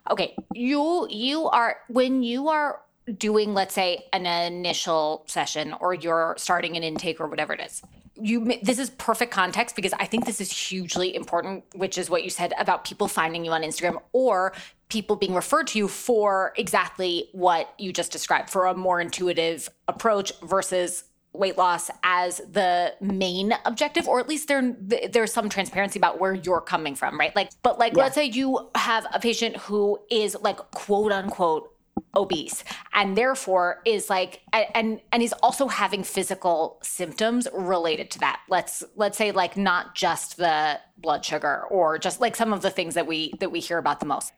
Okay, 0.09 0.35
you 0.53 1.07
you 1.09 1.47
are 1.47 1.77
when 1.87 2.23
you 2.23 2.49
are 2.49 2.81
doing 3.17 3.53
let's 3.53 3.73
say 3.73 4.05
an 4.13 4.25
initial 4.25 5.23
session 5.27 5.73
or 5.79 5.93
you're 5.93 6.35
starting 6.37 6.77
an 6.77 6.83
intake 6.83 7.19
or 7.19 7.27
whatever 7.27 7.53
it 7.53 7.61
is 7.61 7.81
you 8.21 8.59
this 8.61 8.79
is 8.79 8.89
perfect 8.91 9.31
context 9.31 9.75
because 9.75 9.93
i 9.93 10.05
think 10.05 10.25
this 10.25 10.41
is 10.41 10.51
hugely 10.51 11.15
important 11.15 11.63
which 11.75 11.97
is 11.97 12.09
what 12.09 12.23
you 12.23 12.29
said 12.29 12.53
about 12.59 12.83
people 12.83 13.07
finding 13.07 13.45
you 13.45 13.51
on 13.51 13.61
instagram 13.61 13.97
or 14.11 14.53
people 14.89 15.15
being 15.15 15.33
referred 15.33 15.67
to 15.67 15.77
you 15.77 15.87
for 15.87 16.53
exactly 16.57 17.29
what 17.31 17.73
you 17.77 17.93
just 17.93 18.11
described 18.11 18.49
for 18.49 18.65
a 18.65 18.75
more 18.75 18.99
intuitive 18.99 19.69
approach 19.87 20.33
versus 20.41 21.03
weight 21.31 21.57
loss 21.57 21.91
as 22.03 22.39
the 22.51 22.93
main 22.99 23.53
objective 23.65 24.07
or 24.07 24.19
at 24.19 24.27
least 24.27 24.47
there 24.47 24.75
there's 25.11 25.31
some 25.31 25.47
transparency 25.47 25.99
about 25.99 26.19
where 26.19 26.33
you're 26.33 26.61
coming 26.61 26.95
from 26.95 27.19
right 27.19 27.35
like 27.35 27.51
but 27.61 27.77
like 27.77 27.95
yeah. 27.95 28.03
let's 28.03 28.15
say 28.15 28.25
you 28.25 28.67
have 28.73 29.05
a 29.13 29.19
patient 29.19 29.55
who 29.57 29.99
is 30.09 30.35
like 30.41 30.57
quote 30.71 31.11
unquote 31.11 31.71
obese 32.15 32.63
and 32.93 33.17
therefore 33.17 33.81
is 33.85 34.09
like 34.09 34.41
and 34.53 35.01
and 35.11 35.23
is 35.23 35.33
also 35.43 35.67
having 35.67 36.03
physical 36.03 36.79
symptoms 36.81 37.47
related 37.53 38.11
to 38.11 38.19
that. 38.19 38.41
Let's 38.49 38.83
let's 38.95 39.17
say 39.17 39.31
like 39.31 39.57
not 39.57 39.95
just 39.95 40.37
the 40.37 40.79
blood 40.97 41.23
sugar 41.25 41.63
or 41.69 41.97
just 41.97 42.19
like 42.21 42.35
some 42.35 42.53
of 42.53 42.61
the 42.61 42.69
things 42.69 42.95
that 42.95 43.07
we 43.07 43.33
that 43.39 43.51
we 43.51 43.59
hear 43.59 43.77
about 43.77 43.99
the 43.99 44.05
most. 44.05 44.33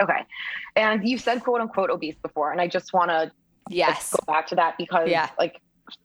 Okay. 0.00 0.24
And 0.74 1.08
you 1.08 1.18
said 1.18 1.42
quote 1.42 1.60
unquote 1.60 1.90
obese 1.90 2.16
before 2.22 2.52
and 2.52 2.60
i 2.60 2.68
just 2.68 2.92
want 2.92 3.10
to 3.10 3.30
yes. 3.70 4.12
go 4.12 4.32
back 4.32 4.46
to 4.48 4.54
that 4.54 4.76
because 4.78 5.08
yeah. 5.08 5.30
like 5.38 5.60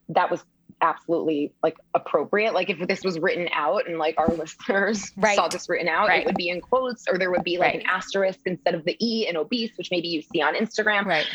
that 0.09 0.29
was 0.29 0.43
absolutely 0.81 1.53
like 1.63 1.77
appropriate. 1.93 2.53
Like 2.53 2.69
if 2.69 2.87
this 2.87 3.03
was 3.03 3.19
written 3.19 3.47
out 3.53 3.87
and 3.87 3.97
like 3.97 4.15
our 4.17 4.27
listeners 4.35 5.11
right. 5.17 5.35
saw 5.35 5.47
this 5.47 5.69
written 5.69 5.87
out, 5.87 6.07
right. 6.07 6.21
it 6.21 6.25
would 6.25 6.35
be 6.35 6.49
in 6.49 6.61
quotes 6.61 7.07
or 7.07 7.17
there 7.17 7.31
would 7.31 7.43
be 7.43 7.57
like 7.57 7.73
right. 7.73 7.81
an 7.81 7.87
asterisk 7.87 8.39
instead 8.45 8.75
of 8.75 8.83
the 8.85 8.97
E 8.99 9.27
in 9.27 9.37
obese, 9.37 9.71
which 9.77 9.91
maybe 9.91 10.07
you 10.07 10.21
see 10.21 10.41
on 10.41 10.55
Instagram. 10.55 11.05
Right. 11.05 11.27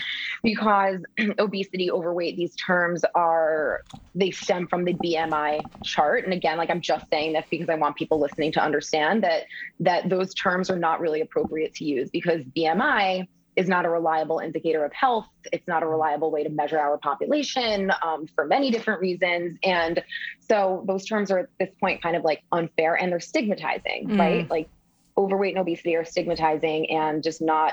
Because 0.43 1.03
obesity, 1.39 1.91
overweight, 1.91 2.37
these 2.37 2.55
terms 2.57 3.05
are 3.15 3.83
they 4.15 4.31
stem 4.31 4.67
from 4.67 4.85
the 4.85 4.95
BMI 4.95 5.61
chart. 5.85 6.25
And 6.25 6.33
again, 6.33 6.59
like 6.59 6.71
I'm 6.71 6.81
just 6.81 7.09
saying 7.11 7.33
this 7.33 7.45
because 7.51 7.69
I 7.69 7.75
want 7.75 7.97
people 7.97 8.19
listening 8.19 8.53
to 8.53 8.61
understand 8.63 9.23
that 9.23 9.45
that 9.81 10.09
those 10.09 10.35
terms 10.35 10.71
are 10.71 10.79
not 10.79 11.01
really 11.01 11.21
appropriate 11.21 11.75
to 11.77 11.85
use 11.85 12.11
because 12.11 12.43
BMI 12.57 13.27
is 13.57 13.69
not 13.69 13.87
a 13.87 13.89
reliable 13.89 14.39
indicator 14.39 14.85
of 14.85 14.93
health. 14.93 15.27
It's 15.51 15.67
not 15.67 15.83
a 15.83 15.87
reliable 15.87 16.31
way 16.31 16.45
to 16.45 16.51
measure 16.51 16.79
our 16.79 16.99
population 16.99 17.91
um, 18.03 18.27
for 18.35 18.45
many 18.45 18.71
different 18.71 19.01
reasons. 19.01 19.59
And 19.65 20.03
so 20.41 20.85
those 20.87 21.07
terms 21.07 21.31
are 21.31 21.39
at 21.39 21.49
this 21.59 21.71
point 21.81 22.03
kind 22.03 22.17
of 22.17 22.23
like 22.23 22.43
unfair 22.53 22.95
and 22.95 23.11
they're 23.11 23.21
stigmatizing, 23.21 24.09
mm. 24.09 24.19
right? 24.19 24.51
Like 24.51 24.69
overweight 25.17 25.55
and 25.55 25.61
obesity 25.63 25.97
are 25.97 26.05
stigmatizing 26.05 26.91
and 26.91 27.23
just 27.23 27.41
not 27.41 27.73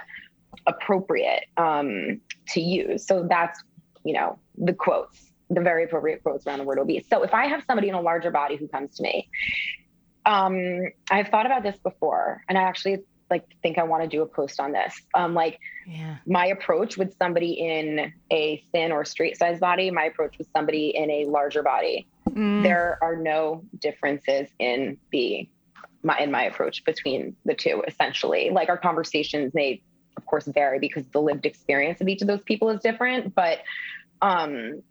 appropriate 0.68 1.46
um, 1.58 2.22
to 2.50 2.62
use. 2.62 3.06
So 3.06 3.28
that's, 3.30 3.62
you 4.06 4.14
know, 4.14 4.40
the 4.58 4.74
quotes, 4.74 5.32
the 5.50 5.62
very 5.62 5.84
appropriate 5.84 6.24
quotes 6.24 6.48
around 6.48 6.60
the 6.60 6.66
word 6.66 6.80
obese. 6.80 7.06
So 7.10 7.24
if 7.24 7.34
I 7.34 7.48
have 7.48 7.64
somebody 7.68 7.90
in 7.90 7.96
a 7.96 8.02
larger 8.02 8.32
body 8.32 8.56
who 8.56 8.70
comes 8.70 8.96
to 8.96 9.04
me, 9.04 9.30
um, 10.26 10.84
I've 11.12 11.28
thought 11.28 11.46
about 11.46 11.64
this 11.64 11.78
before, 11.84 12.44
and 12.48 12.58
I 12.58 12.62
actually 12.62 13.00
like 13.34 13.46
think 13.64 13.78
I 13.78 13.84
want 13.84 14.04
to 14.04 14.10
do 14.10 14.22
a 14.22 14.26
post 14.26 14.60
on 14.60 14.72
this. 14.72 14.94
Um, 15.16 15.34
like 15.34 15.60
yeah. 15.88 16.18
my 16.26 16.46
approach 16.48 16.98
with 16.98 17.18
somebody 17.18 17.54
in 17.54 18.14
a 18.32 18.64
thin 18.72 18.92
or 18.92 19.04
straight 19.06 19.38
size 19.38 19.60
body, 19.60 19.90
my 19.90 20.06
approach 20.06 20.38
with 20.38 20.48
somebody 20.56 20.90
in 20.96 21.10
a 21.10 21.26
larger 21.26 21.64
body. 21.64 22.08
Mm. 22.30 22.62
There 22.64 23.00
are 23.02 23.16
no 23.16 23.64
differences 23.80 24.48
in 24.60 24.98
the 25.12 25.50
my 26.04 26.18
in 26.20 26.32
my 26.32 26.44
approach 26.44 26.86
between 26.86 27.36
the 27.44 27.56
two. 27.56 27.84
Essentially, 27.88 28.52
like 28.52 28.70
our 28.70 28.78
conversations 28.78 29.54
may, 29.54 29.82
of 30.16 30.26
course, 30.26 30.46
vary 30.46 30.78
because 30.78 31.06
the 31.08 31.22
lived 31.22 31.46
experience 31.46 32.02
of 32.02 32.08
each 32.08 32.22
of 32.22 32.28
those 32.28 32.44
people 32.44 32.70
is 32.70 32.82
different, 32.82 33.34
but 33.34 33.60
um 34.22 34.84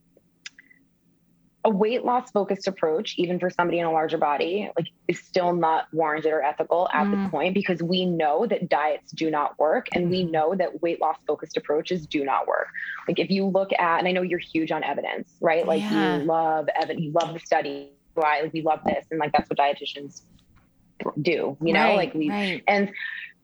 a 1.64 1.70
weight 1.70 2.05
loss 2.05 2.31
focused 2.31 2.66
approach, 2.66 3.14
even 3.18 3.38
for 3.38 3.48
somebody 3.48 3.79
in 3.79 3.87
a 3.87 3.92
larger 3.92 4.18
body, 4.18 4.68
like 4.77 4.88
is 5.07 5.20
still 5.20 5.55
not 5.55 5.87
warranted 5.92 6.33
or 6.33 6.42
ethical 6.42 6.88
at 6.92 7.07
mm. 7.07 7.12
this 7.12 7.31
point 7.31 7.55
because 7.55 7.83
we 7.83 8.05
know 8.05 8.46
that 8.46 8.68
diets 8.68 9.12
do 9.12 9.31
not 9.31 9.57
work 9.59 9.88
and 9.94 10.11
we 10.11 10.22
mm-hmm. 10.22 10.33
know 10.33 10.55
that 10.57 10.83
weight 10.83 11.01
loss 11.01 11.18
focused 11.27 11.57
approaches 11.57 12.07
do 12.07 12.25
not 12.25 12.48
work. 12.48 12.66
Like 13.07 13.20
if 13.20 13.31
you 13.31 13.46
look 13.46 13.72
at, 13.79 13.98
and 14.01 14.09
I 14.09 14.12
know 14.12 14.22
you're 14.22 14.40
huge 14.40 14.72
on 14.72 14.83
evidence, 14.83 15.31
right? 15.40 15.64
Like 15.66 15.83
yeah. 15.83 16.18
you 16.18 16.25
love 16.25 16.68
evidence, 16.75 17.01
you 17.01 17.12
love 17.12 17.33
the 17.33 17.40
study. 17.40 17.90
Why 18.14 18.40
like 18.42 18.53
we 18.53 18.61
love 18.61 18.81
this, 18.85 19.07
and 19.11 19.18
like 19.18 19.33
that's 19.33 19.48
what 19.48 19.59
dietitians 19.59 20.22
do, 21.22 21.57
you 21.62 21.72
know, 21.72 21.81
right, 21.81 21.96
like 21.96 22.14
we 22.14 22.29
right. 22.29 22.62
and 22.68 22.90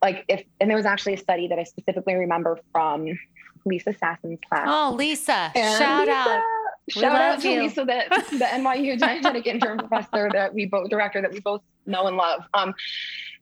like 0.03 0.25
if 0.29 0.45
and 0.61 0.69
there 0.69 0.77
was 0.77 0.85
actually 0.85 1.15
a 1.15 1.19
study 1.19 1.49
that 1.49 1.59
I 1.59 1.65
specifically 1.65 2.15
remember 2.15 2.59
from 2.71 3.19
Lisa 3.65 3.95
Sasson's 3.95 4.39
class. 4.47 4.67
Oh, 4.69 4.95
Lisa! 4.95 5.53
And 5.55 5.79
Shout 5.79 6.07
Lisa, 6.07 6.13
out 6.13 6.43
Shout 6.89 7.21
out 7.21 7.41
to 7.41 7.49
Lisa, 7.49 7.85
the, 7.85 8.05
the 8.39 8.45
NYU 8.51 8.99
dietetic 8.99 9.47
intern 9.47 9.79
professor 9.79 10.29
that 10.33 10.55
we 10.55 10.67
both 10.67 10.89
director 10.89 11.21
that 11.21 11.33
we 11.33 11.41
both 11.41 11.63
know 11.87 12.07
and 12.07 12.17
love. 12.17 12.43
Um, 12.55 12.75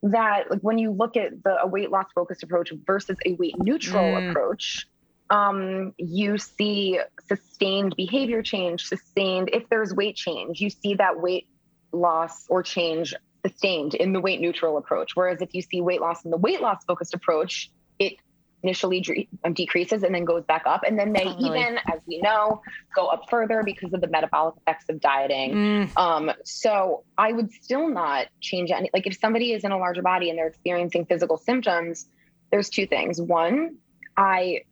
that 0.03 0.51
like 0.51 0.61
when 0.61 0.79
you 0.79 0.91
look 0.91 1.17
at 1.17 1.43
the 1.43 1.63
a 1.63 1.67
weight 1.67 1.91
loss 1.91 2.07
focused 2.15 2.43
approach 2.43 2.73
versus 2.87 3.17
a 3.25 3.33
weight 3.35 3.55
neutral 3.59 4.05
mm. 4.05 4.31
approach, 4.31 4.87
um, 5.31 5.93
you 5.99 6.39
see 6.39 7.01
sustained 7.29 7.97
behavior 7.97 8.43
change, 8.43 8.87
sustained 8.87 9.51
if 9.53 9.69
there's 9.69 9.93
weight 9.93 10.17
change, 10.17 10.61
you 10.61 10.71
see 10.71 10.95
that 10.95 11.21
weight 11.21 11.49
loss 11.93 12.47
or 12.49 12.63
change 12.63 13.15
sustained 13.45 13.95
in 13.95 14.13
the 14.13 14.21
weight 14.21 14.41
neutral 14.41 14.77
approach. 14.77 15.13
Whereas 15.15 15.41
if 15.41 15.55
you 15.55 15.63
see 15.63 15.81
weight 15.81 16.01
loss 16.01 16.25
in 16.25 16.31
the 16.31 16.37
weight 16.37 16.61
loss 16.61 16.85
focused 16.85 17.15
approach, 17.15 17.71
it 17.99 18.17
initially 18.63 19.29
um, 19.45 19.53
decreases 19.53 20.03
and 20.03 20.15
then 20.15 20.25
goes 20.25 20.45
back 20.45 20.63
up. 20.67 20.83
And 20.87 20.99
then 20.99 21.13
they 21.13 21.25
totally. 21.25 21.61
even, 21.61 21.79
as 21.93 22.01
we 22.07 22.21
know, 22.21 22.63
go 22.95 23.07
up 23.07 23.29
further 23.31 23.63
because 23.65 23.93
of 23.93 24.01
the 24.01 24.09
metabolic 24.09 24.57
effects 24.57 24.87
of 24.89 25.01
dieting. 25.01 25.55
Mm. 25.55 25.97
Um, 25.97 26.33
so 26.45 27.05
I 27.17 27.33
would 27.33 27.53
still 27.53 27.89
not 27.89 28.27
change 28.41 28.71
any. 28.71 28.91
Like 28.93 29.07
if 29.07 29.19
somebody 29.19 29.53
is 29.53 29.65
in 29.65 29.73
a 29.73 29.79
larger 29.79 30.03
body 30.03 30.31
and 30.31 30.39
they're 30.39 30.49
experiencing 30.49 31.07
physical 31.07 31.37
symptoms, 31.37 32.09
there's 32.51 32.69
two 32.69 32.87
things. 32.87 33.21
One, 33.21 33.77
I 34.17 34.63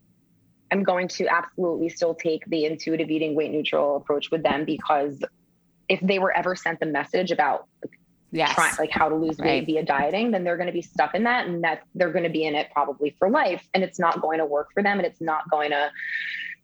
am 0.70 0.82
going 0.82 1.08
to 1.08 1.28
absolutely 1.28 1.88
still 1.88 2.14
take 2.14 2.44
the 2.46 2.64
intuitive 2.64 3.10
eating 3.10 3.34
weight 3.34 3.50
neutral 3.50 3.96
approach 3.96 4.30
with 4.30 4.42
them 4.42 4.64
because 4.64 5.22
if 5.88 6.00
they 6.00 6.18
were 6.18 6.32
ever 6.36 6.56
sent 6.56 6.80
the 6.80 6.86
message 6.86 7.30
about 7.30 7.66
yes. 8.34 8.54
trying 8.54 8.74
like 8.78 8.90
how 8.90 9.08
to 9.08 9.14
lose 9.14 9.38
weight 9.38 9.58
right. 9.58 9.66
via 9.66 9.84
dieting, 9.84 10.32
then 10.32 10.44
they're 10.44 10.56
going 10.56 10.66
to 10.66 10.72
be 10.72 10.82
stuck 10.82 11.14
in 11.14 11.24
that 11.24 11.46
and 11.46 11.64
that 11.64 11.82
they're 11.94 12.12
going 12.12 12.24
to 12.24 12.30
be 12.30 12.44
in 12.44 12.54
it 12.54 12.68
probably 12.72 13.14
for 13.18 13.30
life 13.30 13.66
and 13.72 13.82
it's 13.82 13.98
not 13.98 14.20
going 14.20 14.38
to 14.38 14.46
work 14.46 14.68
for 14.74 14.82
them 14.82 14.98
and 14.98 15.06
it's 15.06 15.20
not 15.20 15.48
going 15.50 15.70
to 15.70 15.90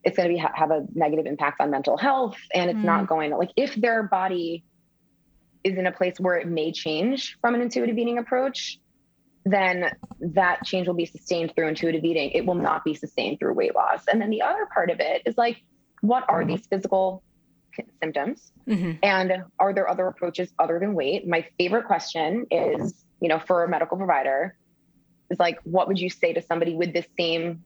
it's 0.02 0.16
going 0.16 0.28
to 0.28 0.34
be 0.34 0.38
have 0.38 0.70
a 0.70 0.86
negative 0.94 1.26
impact 1.26 1.60
on 1.60 1.70
mental 1.70 1.96
health 1.96 2.36
and 2.54 2.70
it's 2.70 2.78
mm. 2.78 2.84
not 2.84 3.06
going 3.06 3.30
to 3.30 3.36
like 3.36 3.50
if 3.56 3.74
their 3.76 4.02
body 4.02 4.64
is 5.62 5.76
in 5.76 5.86
a 5.86 5.92
place 5.92 6.18
where 6.18 6.36
it 6.36 6.48
may 6.48 6.72
change 6.72 7.36
from 7.40 7.54
an 7.54 7.60
intuitive 7.60 7.96
eating 7.96 8.18
approach 8.18 8.78
then 9.44 9.90
that 10.20 10.64
change 10.64 10.86
will 10.86 10.94
be 10.94 11.06
sustained 11.06 11.52
through 11.54 11.68
intuitive 11.68 12.04
eating 12.04 12.30
it 12.30 12.44
will 12.46 12.54
not 12.54 12.84
be 12.84 12.94
sustained 12.94 13.38
through 13.38 13.52
weight 13.52 13.74
loss 13.74 14.04
and 14.10 14.20
then 14.20 14.30
the 14.30 14.42
other 14.42 14.66
part 14.72 14.90
of 14.90 15.00
it 15.00 15.22
is 15.26 15.36
like 15.36 15.62
what 16.00 16.24
are 16.28 16.44
these 16.44 16.66
physical 16.66 17.22
symptoms. 18.02 18.52
Mm-hmm. 18.68 18.92
and 19.02 19.44
are 19.58 19.72
there 19.72 19.88
other 19.88 20.06
approaches 20.06 20.48
other 20.58 20.78
than 20.78 20.94
weight? 20.94 21.26
My 21.26 21.46
favorite 21.58 21.86
question 21.86 22.46
is 22.50 23.04
you 23.20 23.28
know 23.28 23.38
for 23.38 23.64
a 23.64 23.68
medical 23.68 23.96
provider 23.96 24.56
is 25.30 25.38
like 25.38 25.58
what 25.64 25.88
would 25.88 25.98
you 25.98 26.10
say 26.10 26.32
to 26.32 26.42
somebody 26.42 26.74
with 26.74 26.92
the 26.92 27.04
same 27.18 27.64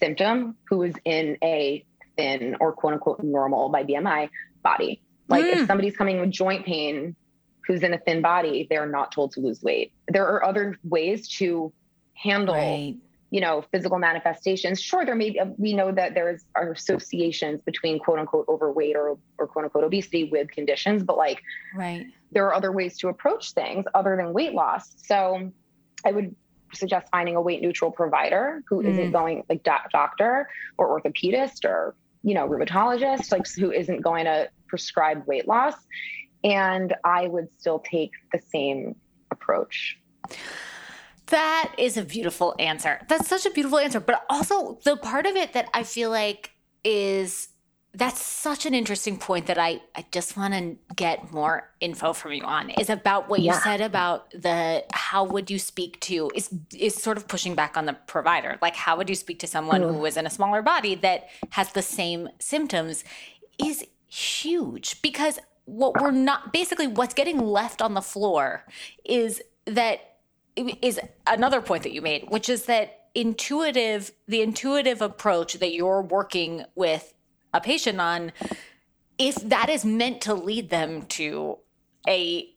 symptom 0.00 0.56
who 0.68 0.82
is 0.82 0.94
in 1.04 1.38
a 1.42 1.84
thin 2.16 2.56
or 2.60 2.72
quote 2.72 2.94
unquote 2.94 3.22
normal 3.22 3.68
by 3.68 3.84
bmi 3.84 4.28
body? 4.62 5.00
Like 5.28 5.44
mm. 5.44 5.52
if 5.56 5.66
somebody's 5.66 5.96
coming 5.96 6.20
with 6.20 6.30
joint 6.30 6.66
pain 6.66 7.16
who's 7.66 7.82
in 7.82 7.94
a 7.94 7.98
thin 7.98 8.20
body 8.20 8.66
they're 8.68 8.86
not 8.86 9.12
told 9.12 9.32
to 9.32 9.40
lose 9.40 9.62
weight. 9.62 9.92
There 10.08 10.26
are 10.26 10.44
other 10.44 10.78
ways 10.84 11.28
to 11.38 11.72
handle 12.14 12.54
right 12.54 12.96
you 13.34 13.40
know, 13.40 13.64
physical 13.72 13.98
manifestations. 13.98 14.80
Sure, 14.80 15.04
there 15.04 15.16
may 15.16 15.30
be, 15.30 15.40
we 15.56 15.72
know 15.74 15.90
that 15.90 16.14
there's 16.14 16.44
are 16.54 16.70
associations 16.70 17.60
between 17.62 17.98
quote 17.98 18.20
unquote 18.20 18.46
overweight 18.48 18.94
or, 18.94 19.18
or 19.38 19.48
quote 19.48 19.64
unquote 19.64 19.82
obesity 19.82 20.30
with 20.30 20.48
conditions, 20.52 21.02
but 21.02 21.16
like, 21.16 21.42
right. 21.74 22.06
There 22.30 22.46
are 22.46 22.54
other 22.54 22.70
ways 22.70 22.96
to 22.98 23.08
approach 23.08 23.50
things 23.50 23.86
other 23.92 24.16
than 24.16 24.32
weight 24.32 24.54
loss. 24.54 24.94
So 25.04 25.50
I 26.04 26.12
would 26.12 26.36
suggest 26.72 27.08
finding 27.10 27.34
a 27.34 27.40
weight 27.40 27.60
neutral 27.60 27.90
provider 27.90 28.62
who 28.68 28.84
mm. 28.84 29.02
not 29.02 29.12
going 29.12 29.42
like 29.48 29.64
do- 29.64 29.88
doctor 29.90 30.48
or 30.78 31.00
orthopedist 31.00 31.64
or, 31.64 31.96
you 32.22 32.34
know, 32.34 32.46
rheumatologist, 32.48 33.32
like 33.32 33.48
who 33.50 33.72
isn't 33.72 34.00
going 34.00 34.26
to 34.26 34.48
prescribe 34.68 35.26
weight 35.26 35.48
loss. 35.48 35.74
And 36.44 36.94
I 37.04 37.26
would 37.26 37.48
still 37.58 37.80
take 37.80 38.12
the 38.32 38.38
same 38.38 38.94
approach. 39.32 39.98
That 41.34 41.74
is 41.78 41.96
a 41.96 42.04
beautiful 42.04 42.54
answer. 42.60 43.00
That's 43.08 43.26
such 43.26 43.44
a 43.44 43.50
beautiful 43.50 43.78
answer. 43.78 43.98
But 43.98 44.24
also, 44.30 44.78
the 44.84 44.96
part 44.96 45.26
of 45.26 45.34
it 45.34 45.52
that 45.54 45.68
I 45.74 45.82
feel 45.82 46.10
like 46.10 46.52
is 46.84 47.48
that's 47.92 48.22
such 48.22 48.66
an 48.66 48.72
interesting 48.72 49.18
point 49.18 49.46
that 49.46 49.58
I, 49.58 49.80
I 49.96 50.04
just 50.12 50.36
want 50.36 50.54
to 50.54 50.76
get 50.94 51.32
more 51.32 51.70
info 51.80 52.12
from 52.12 52.34
you 52.34 52.44
on 52.44 52.70
is 52.70 52.88
about 52.88 53.28
what 53.28 53.40
yeah. 53.40 53.54
you 53.54 53.60
said 53.62 53.80
about 53.80 54.30
the 54.30 54.84
how 54.92 55.24
would 55.24 55.50
you 55.50 55.58
speak 55.58 55.98
to 56.00 56.30
is 56.36 56.54
is 56.72 56.94
sort 56.94 57.16
of 57.16 57.26
pushing 57.26 57.56
back 57.56 57.76
on 57.76 57.86
the 57.86 57.94
provider 58.06 58.56
like 58.62 58.76
how 58.76 58.96
would 58.96 59.08
you 59.08 59.14
speak 59.16 59.40
to 59.40 59.46
someone 59.46 59.80
mm. 59.80 59.92
who 59.92 60.04
is 60.04 60.16
in 60.16 60.26
a 60.26 60.30
smaller 60.30 60.62
body 60.62 60.94
that 60.96 61.28
has 61.50 61.72
the 61.72 61.82
same 61.82 62.28
symptoms 62.38 63.04
is 63.58 63.84
huge 64.08 65.00
because 65.02 65.38
what 65.64 66.00
we're 66.00 66.10
not 66.10 66.52
basically 66.52 66.86
what's 66.88 67.14
getting 67.14 67.38
left 67.38 67.80
on 67.80 67.94
the 67.94 68.02
floor 68.02 68.64
is 69.04 69.40
that 69.66 70.13
is 70.56 71.00
another 71.26 71.60
point 71.60 71.82
that 71.82 71.92
you 71.92 72.02
made, 72.02 72.26
which 72.28 72.48
is 72.48 72.66
that 72.66 73.08
intuitive, 73.14 74.12
the 74.26 74.42
intuitive 74.42 75.00
approach 75.00 75.54
that 75.54 75.72
you're 75.72 76.02
working 76.02 76.64
with 76.74 77.14
a 77.52 77.60
patient 77.60 78.00
on, 78.00 78.32
if 79.18 79.36
that 79.36 79.68
is 79.68 79.84
meant 79.84 80.20
to 80.22 80.34
lead 80.34 80.70
them 80.70 81.02
to 81.02 81.58
a 82.08 82.50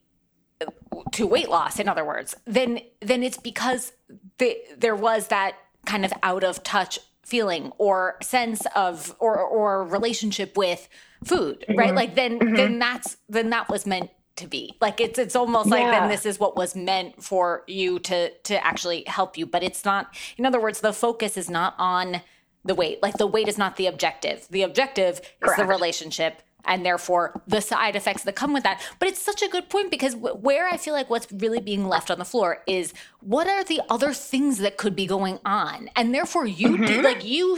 to 1.12 1.28
weight 1.28 1.50
loss, 1.50 1.80
in 1.80 1.88
other 1.88 2.04
words, 2.04 2.36
then 2.46 2.80
then 3.02 3.24
it's 3.24 3.38
because 3.38 3.94
the, 4.40 4.58
there 4.78 4.96
was 4.96 5.28
that 5.28 5.56
kind 5.86 6.04
of 6.04 6.12
out 6.24 6.44
of 6.44 6.64
touch 6.64 7.00
feeling 7.24 7.72
or 7.78 8.18
sense 8.22 8.66
of 8.76 9.16
or 9.20 9.38
or 9.38 9.84
relationship 9.84 10.58
with 10.58 10.90
food, 11.24 11.64
right? 11.70 11.88
Mm-hmm. 11.88 11.96
Like 11.96 12.16
then 12.16 12.40
mm-hmm. 12.40 12.56
then 12.56 12.80
that's 12.80 13.18
then 13.30 13.52
that 13.52 13.70
was 13.70 13.86
meant 13.86 14.10
to 14.38 14.47
be 14.47 14.76
like 14.80 15.02
it's 15.02 15.19
it's 15.19 15.36
almost 15.36 15.67
yeah. 15.67 15.76
like 15.76 15.91
then 15.91 16.10
this 16.10 16.26
is 16.26 16.39
what 16.39 16.56
was 16.56 16.76
meant 16.76 17.21
for 17.23 17.63
you 17.67 18.00
to 18.00 18.30
to 18.43 18.65
actually 18.65 19.04
help 19.08 19.38
you 19.38 19.45
but 19.45 19.63
it's 19.63 19.84
not 19.84 20.15
in 20.38 20.45
other 20.45 20.60
words 20.60 20.82
the 20.82 20.93
focus 20.93 21.38
is 21.38 21.50
not 21.50 21.76
on 21.78 22.21
the 22.63 22.76
weight 22.76 23.02
like 23.02 23.17
the 23.17 23.28
weight 23.28 23.47
is 23.47 23.58
not 23.58 23.76
the 23.76 23.88
objective 23.88 24.47
the 24.52 24.62
objective 24.62 25.21
Correct. 25.39 25.60
is 25.60 25.65
the 25.65 25.69
relationship 25.69 26.41
and 26.65 26.86
therefore 26.86 27.41
the 27.47 27.62
side 27.62 27.95
effects 27.95 28.23
that 28.23 28.36
come 28.36 28.54
with 28.54 28.63
that 28.63 28.82
but 29.00 29.08
it's 29.08 29.21
such 29.21 29.41
a 29.41 29.47
good 29.47 29.69
point 29.69 29.89
because 29.89 30.15
where 30.15 30.67
i 30.67 30.78
feel 30.78 30.93
like 30.93 31.10
what's 31.10 31.32
really 31.32 31.62
being 31.62 31.88
left 31.88 32.12
on 32.12 32.19
the 32.19 32.26
floor 32.26 32.62
is 32.67 32.93
what 33.21 33.47
are 33.47 33.63
the 33.63 33.82
other 33.89 34.13
things 34.13 34.60
that 34.60 34.78
could 34.78 34.95
be 34.95 35.08
going 35.08 35.39
on 35.45 35.89
and 35.95 36.13
therefore 36.13 36.45
you 36.45 36.69
mm-hmm. 36.69 36.86
do 36.86 37.02
like 37.02 37.26
you 37.26 37.58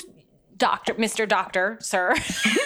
doctor 0.57 0.93
mr 0.95 1.27
doctor 1.27 1.77
sir 1.81 2.13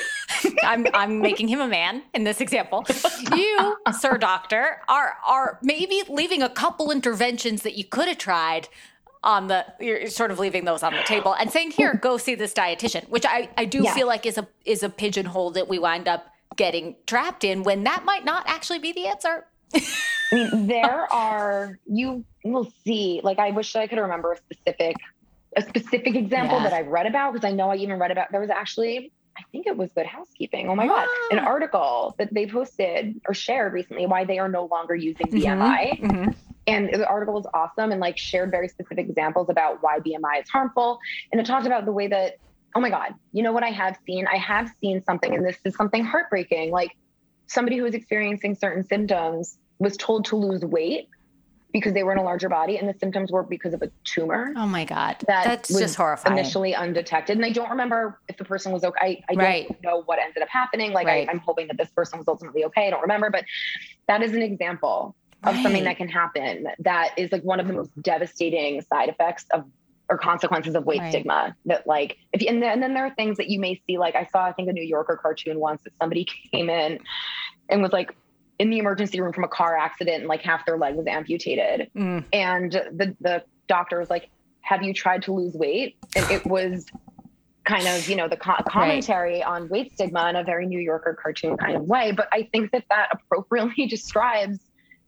I'm 0.63 0.87
I'm 0.93 1.19
making 1.19 1.47
him 1.47 1.59
a 1.59 1.67
man 1.67 2.03
in 2.13 2.23
this 2.23 2.41
example. 2.41 2.85
You, 3.35 3.77
sir 3.97 4.17
doctor, 4.17 4.81
are 4.87 5.15
are 5.25 5.57
maybe 5.61 6.03
leaving 6.09 6.41
a 6.41 6.49
couple 6.49 6.91
interventions 6.91 7.63
that 7.63 7.75
you 7.75 7.83
could 7.83 8.07
have 8.07 8.17
tried 8.17 8.67
on 9.23 9.47
the 9.47 9.65
you're 9.79 10.07
sort 10.07 10.29
of 10.29 10.39
leaving 10.39 10.65
those 10.65 10.83
on 10.83 10.93
the 10.93 11.01
table 11.03 11.33
and 11.33 11.49
saying 11.49 11.71
here 11.71 11.93
go 11.93 12.17
see 12.17 12.35
this 12.35 12.53
dietitian 12.53 13.07
which 13.07 13.25
i 13.25 13.49
i 13.57 13.63
do 13.63 13.81
yeah. 13.83 13.93
feel 13.93 14.05
like 14.05 14.25
is 14.25 14.37
a 14.37 14.45
is 14.65 14.83
a 14.83 14.89
pigeonhole 14.89 15.49
that 15.51 15.69
we 15.69 15.79
wind 15.79 16.09
up 16.09 16.25
getting 16.57 16.93
trapped 17.07 17.45
in 17.45 17.63
when 17.63 17.85
that 17.85 18.03
might 18.03 18.25
not 18.25 18.43
actually 18.47 18.79
be 18.79 18.91
the 18.91 19.07
answer 19.07 19.45
I 19.73 19.81
mean, 20.31 20.67
there 20.67 21.11
are 21.13 21.79
you 21.85 22.25
will 22.43 22.71
see. 22.83 23.21
Like, 23.23 23.39
I 23.39 23.51
wish 23.51 23.75
I 23.75 23.87
could 23.87 23.99
remember 23.99 24.33
a 24.33 24.37
specific 24.37 24.95
a 25.55 25.61
specific 25.61 26.15
example 26.15 26.57
yeah. 26.57 26.63
that 26.63 26.73
I've 26.73 26.87
read 26.87 27.05
about 27.05 27.33
because 27.33 27.47
I 27.47 27.51
know 27.51 27.69
I 27.69 27.75
even 27.75 27.99
read 27.99 28.11
about. 28.11 28.31
There 28.31 28.41
was 28.41 28.49
actually, 28.49 29.11
I 29.37 29.43
think 29.51 29.67
it 29.67 29.75
was 29.75 29.91
Good 29.93 30.05
Housekeeping. 30.05 30.69
Oh 30.69 30.75
my 30.75 30.87
god, 30.87 31.07
an 31.31 31.39
ah. 31.39 31.45
article 31.45 32.15
that 32.17 32.33
they 32.33 32.45
posted 32.45 33.19
or 33.27 33.33
shared 33.33 33.73
recently 33.73 34.05
why 34.05 34.25
they 34.25 34.39
are 34.39 34.49
no 34.49 34.65
longer 34.65 34.95
using 34.95 35.27
BMI. 35.27 35.99
Mm-hmm. 35.99 36.05
Mm-hmm. 36.05 36.31
And 36.65 36.93
the 36.93 37.07
article 37.07 37.33
was 37.33 37.45
awesome 37.53 37.91
and 37.91 37.99
like 37.99 38.17
shared 38.17 38.51
very 38.51 38.69
specific 38.69 39.07
examples 39.09 39.49
about 39.49 39.83
why 39.83 39.99
BMI 39.99 40.43
is 40.43 40.49
harmful. 40.49 40.99
And 41.31 41.41
it 41.41 41.45
talked 41.45 41.65
about 41.65 41.85
the 41.85 41.91
way 41.91 42.07
that, 42.07 42.37
oh 42.75 42.79
my 42.79 42.89
God, 42.89 43.15
you 43.33 43.43
know 43.43 43.51
what 43.51 43.63
I 43.63 43.71
have 43.71 43.97
seen? 44.05 44.27
I 44.27 44.37
have 44.37 44.71
seen 44.79 45.03
something, 45.03 45.33
and 45.33 45.45
this 45.45 45.57
is 45.65 45.75
something 45.75 46.05
heartbreaking. 46.05 46.71
Like 46.71 46.91
somebody 47.47 47.77
who 47.77 47.83
was 47.83 47.95
experiencing 47.95 48.55
certain 48.55 48.85
symptoms 48.85 49.57
was 49.79 49.97
told 49.97 50.25
to 50.25 50.35
lose 50.35 50.63
weight 50.63 51.09
because 51.73 51.93
they 51.93 52.03
were 52.03 52.11
in 52.11 52.19
a 52.19 52.23
larger 52.23 52.47
body 52.47 52.77
and 52.77 52.87
the 52.87 52.93
symptoms 52.99 53.31
were 53.31 53.41
because 53.41 53.73
of 53.73 53.81
a 53.81 53.89
tumor. 54.03 54.53
Oh 54.55 54.67
my 54.67 54.85
God. 54.85 55.17
That 55.27 55.43
That's 55.43 55.71
was 55.71 55.79
just 55.79 55.95
horrifying. 55.95 56.37
Initially 56.37 56.75
undetected. 56.75 57.35
And 57.35 57.43
I 57.43 57.49
don't 57.49 57.71
remember 57.71 58.19
if 58.29 58.37
the 58.37 58.45
person 58.45 58.71
was 58.71 58.83
okay. 58.83 59.23
I, 59.27 59.33
I 59.33 59.35
right. 59.35 59.67
don't 59.67 59.83
know 59.83 60.03
what 60.03 60.19
ended 60.19 60.43
up 60.43 60.49
happening. 60.49 60.93
Like 60.93 61.07
right. 61.07 61.27
I, 61.27 61.31
am 61.31 61.39
hoping 61.39 61.67
that 61.67 61.77
this 61.77 61.89
person 61.89 62.19
was 62.19 62.27
ultimately 62.27 62.63
okay. 62.65 62.87
I 62.87 62.89
don't 62.91 63.01
remember, 63.01 63.31
but 63.31 63.43
that 64.07 64.21
is 64.21 64.33
an 64.33 64.43
example 64.43 65.15
of 65.43 65.55
right. 65.55 65.63
something 65.63 65.83
that 65.85 65.97
can 65.97 66.07
happen. 66.07 66.67
That 66.79 67.17
is 67.17 67.31
like 67.31 67.41
one 67.41 67.59
of 67.59 67.67
the 67.67 67.73
most 67.73 67.89
devastating 68.01 68.79
side 68.83 69.09
effects 69.09 69.45
of 69.51 69.65
or 70.09 70.17
consequences 70.17 70.75
of 70.75 70.85
weight 70.85 70.99
right. 70.99 71.09
stigma 71.09 71.55
that 71.65 71.87
like 71.87 72.17
if 72.33 72.41
you, 72.41 72.49
and 72.49 72.61
then, 72.61 72.73
and 72.73 72.83
then 72.83 72.93
there 72.93 73.05
are 73.05 73.15
things 73.15 73.37
that 73.37 73.49
you 73.49 73.57
may 73.57 73.81
see 73.87 73.97
like 73.97 74.15
i 74.15 74.25
saw 74.25 74.45
i 74.45 74.51
think 74.51 74.67
a 74.67 74.73
new 74.73 74.83
yorker 74.83 75.17
cartoon 75.19 75.59
once 75.59 75.81
that 75.83 75.95
somebody 75.97 76.25
came 76.51 76.69
in 76.69 76.99
and 77.69 77.81
was 77.81 77.93
like 77.93 78.13
in 78.59 78.69
the 78.69 78.77
emergency 78.77 79.19
room 79.19 79.33
from 79.33 79.43
a 79.43 79.47
car 79.47 79.75
accident 79.77 80.19
and 80.19 80.27
like 80.27 80.41
half 80.41 80.65
their 80.65 80.77
leg 80.77 80.95
was 80.95 81.07
amputated. 81.07 81.89
Mm. 81.95 82.25
And 82.31 82.71
the 82.71 83.15
the 83.19 83.43
doctor 83.67 83.99
was 83.99 84.09
like, 84.09 84.29
"Have 84.61 84.83
you 84.83 84.93
tried 84.93 85.23
to 85.23 85.33
lose 85.33 85.53
weight?" 85.53 85.97
And 86.15 86.29
it 86.31 86.45
was 86.45 86.85
kind 87.65 87.87
of 87.87 88.07
you 88.07 88.15
know 88.15 88.27
the 88.27 88.37
co- 88.37 88.63
commentary 88.67 89.35
right. 89.35 89.43
on 89.43 89.69
weight 89.69 89.93
stigma 89.93 90.29
in 90.29 90.35
a 90.35 90.43
very 90.43 90.65
New 90.65 90.79
Yorker 90.79 91.17
cartoon 91.21 91.57
kind 91.57 91.75
of 91.75 91.83
way. 91.83 92.11
But 92.11 92.27
I 92.31 92.49
think 92.51 92.71
that 92.71 92.85
that 92.89 93.09
appropriately 93.11 93.85
describes. 93.89 94.59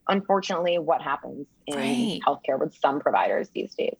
Unfortunately, 0.08 0.78
what 0.78 1.02
happens 1.02 1.48
in 1.66 1.74
right. 1.74 2.20
healthcare 2.24 2.60
with 2.60 2.72
some 2.78 3.00
providers 3.00 3.48
these 3.52 3.74
days. 3.74 3.96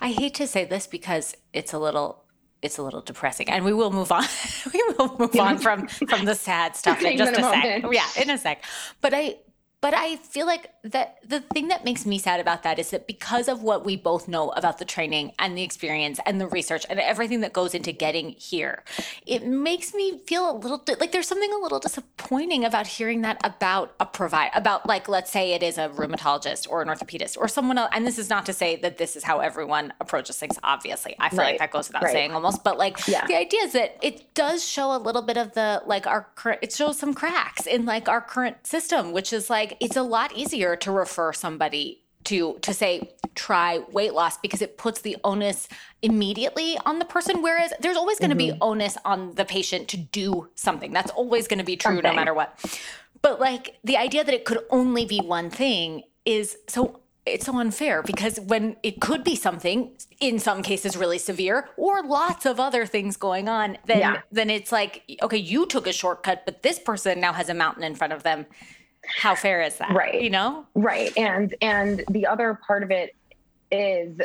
I 0.00 0.10
hate 0.10 0.34
to 0.34 0.48
say 0.48 0.64
this 0.64 0.88
because 0.88 1.36
it's 1.52 1.72
a 1.72 1.78
little 1.78 2.23
it's 2.64 2.78
a 2.78 2.82
little 2.82 3.02
depressing. 3.02 3.48
And 3.50 3.64
we 3.64 3.72
will 3.72 3.92
move 3.92 4.10
on. 4.10 4.24
We 4.72 4.82
will 4.98 5.16
move 5.18 5.36
on 5.38 5.58
from 5.58 5.86
from 5.88 6.24
the 6.24 6.34
sad 6.34 6.74
stuff 6.74 7.02
in 7.02 7.18
just 7.18 7.38
a, 7.38 7.46
a 7.46 7.52
sec. 7.52 7.84
yeah 7.92 8.22
in 8.22 8.30
a 8.30 8.38
sec. 8.38 8.64
But 9.00 9.12
i 9.14 9.36
but 9.84 9.92
I 9.92 10.16
feel 10.16 10.46
like 10.46 10.70
that 10.84 11.18
the 11.28 11.40
thing 11.40 11.68
that 11.68 11.84
makes 11.84 12.06
me 12.06 12.16
sad 12.16 12.40
about 12.40 12.62
that 12.62 12.78
is 12.78 12.88
that 12.88 13.06
because 13.06 13.48
of 13.48 13.62
what 13.62 13.84
we 13.84 13.96
both 13.96 14.28
know 14.28 14.48
about 14.52 14.78
the 14.78 14.86
training 14.86 15.32
and 15.38 15.58
the 15.58 15.62
experience 15.62 16.18
and 16.24 16.40
the 16.40 16.46
research 16.46 16.86
and 16.88 16.98
everything 16.98 17.42
that 17.42 17.52
goes 17.52 17.74
into 17.74 17.92
getting 17.92 18.30
here, 18.30 18.82
it 19.26 19.46
makes 19.46 19.92
me 19.92 20.20
feel 20.26 20.50
a 20.50 20.56
little 20.56 20.82
like 20.98 21.12
there's 21.12 21.28
something 21.28 21.52
a 21.52 21.58
little 21.58 21.80
disappointing 21.80 22.64
about 22.64 22.86
hearing 22.86 23.20
that 23.20 23.38
about 23.44 23.94
a 24.00 24.06
provider, 24.06 24.52
about 24.54 24.86
like, 24.86 25.06
let's 25.06 25.30
say 25.30 25.52
it 25.52 25.62
is 25.62 25.76
a 25.76 25.90
rheumatologist 25.90 26.66
or 26.70 26.80
an 26.80 26.88
orthopedist 26.88 27.36
or 27.36 27.46
someone 27.46 27.76
else. 27.76 27.90
And 27.92 28.06
this 28.06 28.18
is 28.18 28.30
not 28.30 28.46
to 28.46 28.54
say 28.54 28.76
that 28.76 28.96
this 28.96 29.16
is 29.16 29.22
how 29.22 29.40
everyone 29.40 29.92
approaches 30.00 30.38
things, 30.38 30.58
obviously. 30.62 31.14
I 31.20 31.28
feel 31.28 31.40
right. 31.40 31.46
like 31.48 31.58
that 31.58 31.72
goes 31.72 31.88
without 31.88 32.04
right. 32.04 32.12
saying 32.12 32.32
almost. 32.32 32.64
But 32.64 32.78
like 32.78 33.06
yeah. 33.06 33.26
the 33.26 33.36
idea 33.36 33.60
is 33.64 33.72
that 33.74 33.98
it 34.00 34.32
does 34.32 34.66
show 34.66 34.96
a 34.96 34.98
little 34.98 35.20
bit 35.20 35.36
of 35.36 35.52
the 35.52 35.82
like 35.84 36.06
our 36.06 36.26
current, 36.36 36.60
it 36.62 36.72
shows 36.72 36.98
some 36.98 37.12
cracks 37.12 37.66
in 37.66 37.84
like 37.84 38.08
our 38.08 38.22
current 38.22 38.66
system, 38.66 39.12
which 39.12 39.30
is 39.30 39.50
like, 39.50 39.73
it's 39.80 39.96
a 39.96 40.02
lot 40.02 40.32
easier 40.34 40.76
to 40.76 40.90
refer 40.90 41.32
somebody 41.32 42.04
to 42.24 42.58
to 42.62 42.74
say 42.74 43.10
try 43.34 43.80
weight 43.92 44.14
loss 44.14 44.38
because 44.38 44.62
it 44.62 44.76
puts 44.78 45.00
the 45.02 45.16
onus 45.24 45.68
immediately 46.02 46.76
on 46.84 46.98
the 46.98 47.04
person 47.04 47.42
whereas 47.42 47.72
there's 47.80 47.96
always 47.96 48.18
going 48.18 48.30
to 48.30 48.36
mm-hmm. 48.36 48.54
be 48.54 48.60
onus 48.60 48.96
on 49.04 49.34
the 49.34 49.44
patient 49.44 49.88
to 49.88 49.96
do 49.96 50.48
something 50.54 50.92
that's 50.92 51.10
always 51.10 51.46
going 51.46 51.58
to 51.58 51.64
be 51.64 51.76
true 51.76 51.96
something. 51.96 52.10
no 52.10 52.14
matter 52.14 52.34
what 52.34 52.58
but 53.22 53.40
like 53.40 53.78
the 53.84 53.96
idea 53.96 54.24
that 54.24 54.34
it 54.34 54.44
could 54.44 54.60
only 54.70 55.04
be 55.04 55.20
one 55.20 55.50
thing 55.50 56.02
is 56.24 56.56
so 56.68 57.00
it's 57.26 57.46
so 57.46 57.58
unfair 57.58 58.02
because 58.02 58.38
when 58.38 58.76
it 58.82 59.00
could 59.00 59.24
be 59.24 59.34
something 59.34 59.90
in 60.20 60.38
some 60.38 60.62
cases 60.62 60.96
really 60.96 61.18
severe 61.18 61.70
or 61.76 62.02
lots 62.02 62.44
of 62.44 62.60
other 62.60 62.84
things 62.84 63.16
going 63.16 63.48
on 63.48 63.78
then 63.86 63.98
yeah. 63.98 64.20
then 64.30 64.50
it's 64.50 64.70
like 64.70 65.02
okay 65.22 65.38
you 65.38 65.66
took 65.66 65.86
a 65.86 65.92
shortcut 65.92 66.42
but 66.44 66.62
this 66.62 66.78
person 66.78 67.20
now 67.20 67.32
has 67.32 67.48
a 67.48 67.54
mountain 67.54 67.82
in 67.82 67.94
front 67.94 68.12
of 68.12 68.22
them 68.22 68.46
how 69.18 69.34
fair 69.34 69.62
is 69.62 69.76
that 69.76 69.92
right 69.92 70.22
you 70.22 70.30
know 70.30 70.66
right 70.74 71.16
and 71.16 71.54
and 71.60 72.04
the 72.10 72.26
other 72.26 72.58
part 72.66 72.82
of 72.82 72.90
it 72.90 73.14
is 73.70 74.18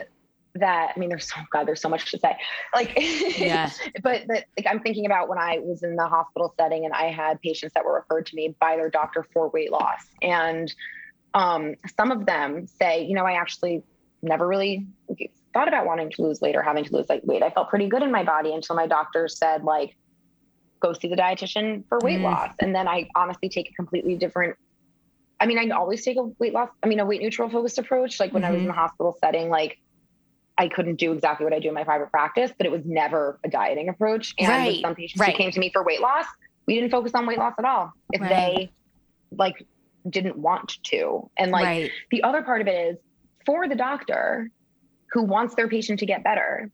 that 0.56 0.94
I 0.96 1.00
mean, 1.00 1.10
there's 1.10 1.28
so 1.28 1.36
God, 1.52 1.68
there's 1.68 1.82
so 1.82 1.90
much 1.90 2.12
to 2.12 2.20
say. 2.20 2.38
Like, 2.74 2.94
yeah. 3.38 3.70
but 4.04 4.28
but 4.28 4.46
like 4.58 4.68
I'm 4.68 4.80
thinking 4.80 5.06
about 5.06 5.30
when 5.30 5.38
I 5.38 5.60
was 5.60 5.84
in 5.84 5.96
the 5.96 6.08
hospital 6.08 6.54
setting 6.60 6.86
and 6.86 6.94
I 6.94 7.12
had 7.12 7.42
patients 7.42 7.74
that 7.74 7.86
were 7.86 7.94
referred 7.94 8.26
to 8.28 8.36
me 8.36 8.56
by 8.60 8.76
their 8.76 8.90
doctor 8.90 9.26
for 9.34 9.50
weight 9.50 9.72
loss, 9.72 10.06
and 10.22 10.74
um, 11.34 11.76
some 11.98 12.12
of 12.12 12.26
them 12.26 12.68
say, 12.68 13.04
you 13.04 13.16
know, 13.16 13.26
I 13.26 13.34
actually 13.34 13.84
never 14.22 14.48
really 14.48 14.88
thought 15.54 15.68
about 15.68 15.86
wanting 15.86 16.12
to 16.12 16.22
lose 16.22 16.42
weight 16.42 16.56
or 16.56 16.62
having 16.62 16.84
to 16.84 16.94
lose 16.94 17.08
like 17.10 17.22
weight. 17.24 17.44
I 17.44 17.50
felt 17.50 17.70
pretty 17.70 17.88
good 17.88 18.04
in 18.04 18.12
my 18.12 18.24
body 18.24 18.54
until 18.54 18.76
my 18.76 18.88
doctor 18.88 19.28
said 19.28 19.64
like, 19.64 19.96
go 20.80 20.94
see 20.94 21.08
the 21.08 21.16
dietitian 21.16 21.84
for 21.88 22.00
weight 22.00 22.20
mm. 22.20 22.24
loss, 22.24 22.54
and 22.60 22.74
then 22.74 22.88
I 22.88 23.08
honestly 23.16 23.50
take 23.50 23.70
a 23.70 23.74
completely 23.74 24.16
different 24.16 24.56
I 25.40 25.46
mean, 25.46 25.58
I 25.58 25.74
always 25.76 26.04
take 26.04 26.18
a 26.18 26.24
weight 26.24 26.54
loss, 26.54 26.70
I 26.84 26.88
mean, 26.88 27.00
a 27.00 27.06
weight 27.06 27.22
neutral 27.22 27.50
focused 27.50 27.78
approach. 27.78 28.20
Like 28.20 28.34
when 28.34 28.44
mm-hmm. 28.44 28.50
I 28.50 28.52
was 28.52 28.60
in 28.60 28.68
the 28.68 28.72
mm-hmm. 28.72 28.80
hospital 28.80 29.18
setting, 29.22 29.50
like 29.50 29.80
I 30.58 30.68
couldn't 30.68 30.96
do 30.96 31.14
exactly 31.14 31.46
what 31.46 31.54
I 31.54 31.60
do 31.60 31.70
in 31.70 31.74
my 31.74 31.86
private 31.86 32.12
practice, 32.12 32.52
but 32.58 32.66
it 32.66 32.72
was 32.72 32.82
never 32.86 33.40
a 33.46 33.50
dieting 33.50 33.88
approach. 33.88 34.36
And 34.38 34.50
right. 34.50 34.68
with 34.74 34.82
some 34.82 34.96
patients 34.96 35.20
right. 35.20 35.32
who 35.32 35.38
came 35.38 35.52
to 35.52 35.60
me 35.60 35.72
for 35.72 35.84
weight 35.84 36.02
loss, 36.02 36.26
we 36.66 36.76
didn't 36.76 36.92
focus 36.92 37.14
on 37.16 37.26
weight 37.26 37.38
loss 37.38 37.54
at 37.58 37.66
all. 37.66 37.94
If 38.12 38.22
right. 38.22 38.30
they 38.30 38.72
like 39.32 39.66
didn't 40.10 40.38
want 40.38 40.84
to. 40.84 41.30
And 41.38 41.52
like 41.52 41.92
the 42.12 42.24
other 42.24 42.42
part 42.42 42.62
of 42.62 42.68
it 42.68 42.94
is 42.94 42.98
for 43.46 43.68
the 43.68 43.76
doctor 43.76 44.52
who 45.12 45.24
wants 45.24 45.56
their 45.56 45.68
patient 45.68 46.00
to 46.00 46.06
get 46.06 46.24
better, 46.24 46.70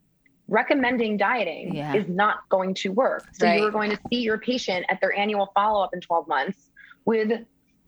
recommending 0.48 1.18
dieting 1.18 1.76
yeah. 1.76 1.94
is 1.94 2.08
not 2.08 2.48
going 2.50 2.74
to 2.76 2.90
work. 2.90 3.26
So 3.34 3.52
you're 3.52 3.72
going 3.72 3.92
to 3.92 4.00
see 4.10 4.22
your 4.22 4.38
patient 4.38 4.86
at 4.90 5.00
their 5.02 5.16
annual 5.18 5.52
follow 5.54 5.84
up 5.84 5.92
in 5.94 6.02
12 6.02 6.28
months 6.28 6.70
with 7.06 7.32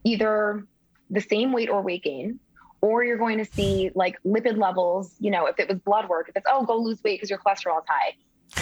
either 0.08 0.66
the 1.10 1.22
same 1.22 1.52
weight 1.52 1.70
or 1.70 1.82
weight 1.82 2.04
gain, 2.04 2.40
or 2.82 3.04
you're 3.04 3.18
going 3.18 3.38
to 3.40 3.46
see 3.46 3.92
like 3.96 4.16
lipid 4.24 4.58
levels, 4.58 5.16
you 5.20 5.32
know, 5.32 5.46
if 5.48 5.60
it 5.60 5.68
was 5.68 5.80
blood 5.80 6.08
work, 6.08 6.30
if 6.30 6.36
it's, 6.36 6.46
oh, 6.50 6.64
go 6.66 6.78
lose 6.78 7.04
weight 7.04 7.16
because 7.16 7.30
your 7.30 7.40
cholesterol 7.40 7.80
is 7.80 7.88
high. 7.88 8.16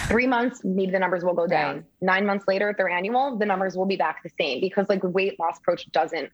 Three 0.07 0.25
months, 0.25 0.61
maybe 0.63 0.91
the 0.91 0.99
numbers 0.99 1.23
will 1.23 1.35
go 1.35 1.45
down. 1.45 1.75
Right. 1.75 1.85
Nine 2.01 2.25
months 2.25 2.45
later, 2.47 2.69
if 2.71 2.77
they're 2.77 2.89
annual, 2.89 3.37
the 3.37 3.45
numbers 3.45 3.75
will 3.77 3.85
be 3.85 3.97
back 3.97 4.23
the 4.23 4.31
same 4.39 4.59
because 4.59 4.89
like 4.89 5.03
weight 5.03 5.39
loss 5.39 5.59
approach 5.59 5.89
doesn't 5.91 6.29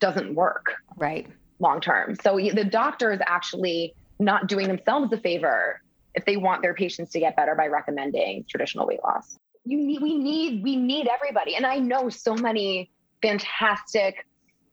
doesn't 0.00 0.34
work 0.34 0.74
right 0.96 1.26
long 1.58 1.80
term. 1.80 2.16
So 2.22 2.36
the 2.36 2.64
doctor 2.64 3.12
is 3.12 3.20
actually 3.26 3.94
not 4.18 4.46
doing 4.46 4.68
themselves 4.68 5.12
a 5.12 5.18
favor 5.18 5.80
if 6.14 6.24
they 6.24 6.36
want 6.36 6.62
their 6.62 6.74
patients 6.74 7.10
to 7.12 7.20
get 7.20 7.36
better 7.36 7.54
by 7.54 7.66
recommending 7.66 8.44
traditional 8.48 8.86
weight 8.86 9.02
loss. 9.02 9.38
You 9.64 9.78
need 9.78 10.00
we 10.00 10.16
need 10.16 10.62
we 10.62 10.76
need 10.76 11.06
everybody. 11.06 11.54
And 11.54 11.66
I 11.66 11.78
know 11.78 12.08
so 12.08 12.34
many 12.34 12.90
fantastic 13.20 14.26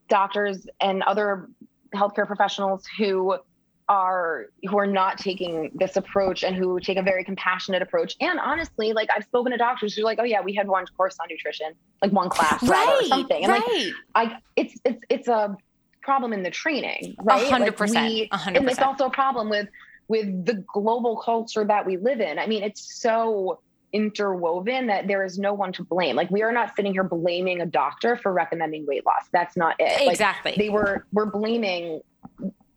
doctors 0.10 0.68
and 0.80 1.04
other 1.04 1.50
healthcare 1.94 2.28
professionals 2.28 2.86
who 2.98 3.38
are 3.90 4.46
who 4.70 4.78
are 4.78 4.88
not 4.88 5.18
taking 5.18 5.70
this 5.76 5.98
approach 5.98 6.44
and 6.44 6.56
who 6.56 6.80
take 6.80 6.98
a 6.98 7.02
very 7.02 7.24
compassionate 7.24 7.82
approach. 7.82 8.16
And 8.22 8.40
honestly, 8.40 8.94
like 8.94 9.10
I've 9.16 9.26
spoken 9.26 9.52
to 9.52 9.58
doctors 9.58 9.94
who 9.94 10.02
are 10.02 10.06
like, 10.06 10.20
oh 10.20 10.24
yeah, 10.24 10.42
we 10.42 10.54
had 10.54 10.68
one 10.68 10.86
course 10.98 11.18
on 11.20 11.28
nutrition, 11.30 11.74
like 12.02 12.12
one 12.12 12.30
class 12.30 12.64
right, 12.64 13.02
or 13.02 13.06
something. 13.06 13.44
And 13.44 13.52
right. 13.52 13.94
like 14.16 14.32
I 14.32 14.38
it's 14.56 14.80
it's 14.86 15.04
it's 15.10 15.28
a 15.28 15.58
problem 16.02 16.34
in 16.34 16.44
the 16.44 16.52
training, 16.52 17.16
right? 17.24 17.50
hundred 17.50 17.76
percent. 17.76 18.30
And 18.32 18.70
it's 18.70 18.80
also 18.80 19.06
a 19.06 19.12
problem 19.12 19.50
with 19.50 19.68
with 20.08 20.46
the 20.46 20.64
global 20.74 21.18
culture 21.18 21.66
that 21.66 21.86
we 21.86 21.98
live 21.98 22.22
in. 22.22 22.40
I 22.40 22.48
mean, 22.48 22.64
it's 22.64 23.02
so 23.02 23.60
interwoven 23.94 24.88
that 24.88 25.08
there 25.08 25.24
is 25.24 25.38
no 25.38 25.54
one 25.54 25.72
to 25.72 25.84
blame. 25.84 26.16
Like 26.16 26.30
we 26.32 26.42
are 26.42 26.52
not 26.52 26.76
sitting 26.76 26.94
here 26.94 27.04
blaming 27.04 27.62
a 27.62 27.66
doctor 27.66 28.18
for 28.18 28.34
recommending 28.34 28.86
weight 28.86 29.06
loss. 29.06 29.28
That's 29.32 29.56
not 29.56 29.76
it. 29.80 30.10
Exactly. 30.10 30.52
Like, 30.52 30.60
they 30.60 30.70
were 30.70 31.06
we're 31.14 31.28
blaming 31.28 32.02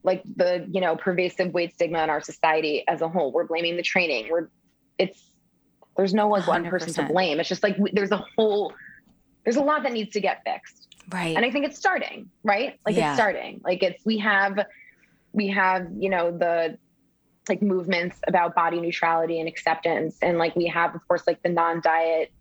like 0.02 0.22
the 0.36 0.66
you 0.70 0.80
know 0.80 0.94
pervasive 0.94 1.52
weight 1.52 1.74
stigma 1.74 2.02
in 2.04 2.10
our 2.10 2.20
society 2.20 2.84
as 2.86 3.00
a 3.00 3.08
whole. 3.08 3.32
We're 3.32 3.46
blaming 3.46 3.76
the 3.76 3.82
training. 3.82 4.28
We're 4.30 4.48
it's 4.98 5.30
there's 5.96 6.12
no 6.12 6.28
like 6.28 6.46
one 6.46 6.64
100%. 6.64 6.70
person 6.70 6.92
to 6.94 7.02
blame. 7.04 7.40
It's 7.40 7.48
just 7.48 7.62
like 7.62 7.76
there's 7.92 8.12
a 8.12 8.22
whole 8.36 8.74
there's 9.44 9.56
a 9.56 9.62
lot 9.62 9.82
that 9.84 9.92
needs 9.92 10.12
to 10.12 10.20
get 10.20 10.42
fixed. 10.44 10.94
Right. 11.10 11.36
And 11.36 11.44
I 11.44 11.50
think 11.50 11.64
it's 11.64 11.78
starting, 11.78 12.30
right? 12.42 12.78
Like 12.84 12.96
yeah. 12.96 13.10
it's 13.10 13.16
starting. 13.16 13.60
Like 13.64 13.82
it's 13.82 14.04
we 14.04 14.18
have 14.18 14.58
we 15.32 15.48
have, 15.48 15.86
you 15.96 16.10
know, 16.10 16.30
the 16.30 16.78
like 17.48 17.62
movements 17.62 18.18
about 18.26 18.54
body 18.54 18.80
neutrality 18.80 19.40
and 19.40 19.48
acceptance. 19.48 20.16
And 20.22 20.38
like 20.38 20.54
we 20.56 20.66
have 20.66 20.94
of 20.94 21.06
course 21.08 21.26
like 21.26 21.42
the 21.42 21.48
non-diet 21.48 22.32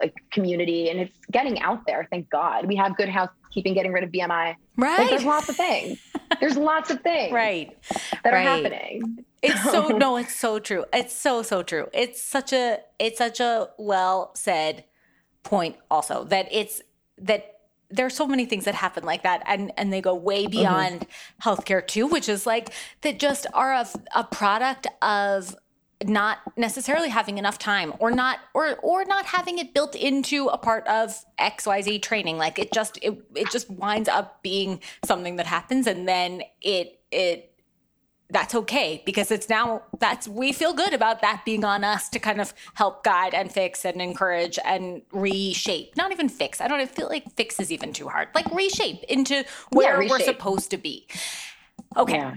like 0.00 0.14
community 0.32 0.90
and 0.90 0.98
it's 0.98 1.18
getting 1.30 1.60
out 1.60 1.86
there 1.86 2.06
thank 2.10 2.28
god. 2.30 2.66
We 2.66 2.76
have 2.76 2.96
good 2.96 3.08
housekeeping 3.08 3.74
getting 3.74 3.92
rid 3.92 4.02
of 4.04 4.10
bmi 4.10 4.28
right 4.76 4.98
like, 4.98 5.10
there's 5.10 5.24
lots 5.24 5.48
of 5.48 5.56
things. 5.56 6.00
There's 6.40 6.56
lots 6.56 6.90
of 6.90 7.00
things 7.02 7.32
right. 7.32 7.78
that 8.24 8.32
right. 8.32 8.34
are 8.34 8.40
happening. 8.40 9.24
It's 9.40 9.62
so 9.62 9.88
no 9.96 10.16
it's 10.16 10.34
so 10.34 10.58
true. 10.58 10.84
It's 10.92 11.14
so 11.14 11.42
so 11.42 11.62
true. 11.62 11.88
It's 11.92 12.20
such 12.20 12.52
a 12.52 12.78
it's 12.98 13.18
such 13.18 13.38
a 13.38 13.68
well 13.78 14.32
said 14.34 14.84
point 15.44 15.76
also 15.90 16.24
that 16.24 16.48
it's 16.50 16.82
that 17.18 17.53
there's 17.94 18.14
so 18.14 18.26
many 18.26 18.44
things 18.44 18.64
that 18.64 18.74
happen 18.74 19.04
like 19.04 19.22
that 19.22 19.42
and 19.46 19.72
and 19.76 19.92
they 19.92 20.00
go 20.00 20.14
way 20.14 20.42
mm-hmm. 20.42 20.50
beyond 20.50 21.00
mm-hmm. 21.00 21.48
healthcare 21.48 21.86
too 21.86 22.06
which 22.06 22.28
is 22.28 22.46
like 22.46 22.70
that 23.02 23.18
just 23.18 23.46
are 23.54 23.72
a, 23.72 23.86
a 24.14 24.24
product 24.24 24.86
of 25.02 25.56
not 26.04 26.38
necessarily 26.56 27.08
having 27.08 27.38
enough 27.38 27.58
time 27.58 27.94
or 27.98 28.10
not 28.10 28.38
or 28.52 28.76
or 28.82 29.04
not 29.04 29.24
having 29.24 29.58
it 29.58 29.72
built 29.72 29.94
into 29.94 30.48
a 30.48 30.58
part 30.58 30.86
of 30.86 31.14
xyz 31.38 32.02
training 32.02 32.36
like 32.36 32.58
it 32.58 32.72
just 32.72 32.98
it, 33.00 33.16
it 33.34 33.50
just 33.50 33.70
winds 33.70 34.08
up 34.08 34.42
being 34.42 34.80
something 35.04 35.36
that 35.36 35.46
happens 35.46 35.86
and 35.86 36.06
then 36.08 36.42
it 36.60 37.00
it 37.10 37.53
that's 38.34 38.54
okay 38.54 39.00
because 39.06 39.30
it's 39.30 39.48
now 39.48 39.80
that's 40.00 40.26
we 40.26 40.52
feel 40.52 40.74
good 40.74 40.92
about 40.92 41.20
that 41.22 41.42
being 41.44 41.64
on 41.64 41.84
us 41.84 42.08
to 42.08 42.18
kind 42.18 42.40
of 42.40 42.52
help 42.74 43.04
guide 43.04 43.32
and 43.32 43.52
fix 43.52 43.84
and 43.84 44.02
encourage 44.02 44.58
and 44.64 45.02
reshape 45.12 45.96
not 45.96 46.10
even 46.10 46.28
fix 46.28 46.60
i 46.60 46.66
don't 46.66 46.90
feel 46.90 47.08
like 47.08 47.24
fix 47.36 47.60
is 47.60 47.70
even 47.70 47.92
too 47.92 48.08
hard 48.08 48.28
like 48.34 48.46
reshape 48.52 49.02
into 49.04 49.44
where 49.70 50.02
yeah, 50.02 50.10
we're 50.10 50.18
supposed 50.18 50.70
to 50.70 50.76
be 50.76 51.06
okay 51.96 52.16
yeah. 52.16 52.36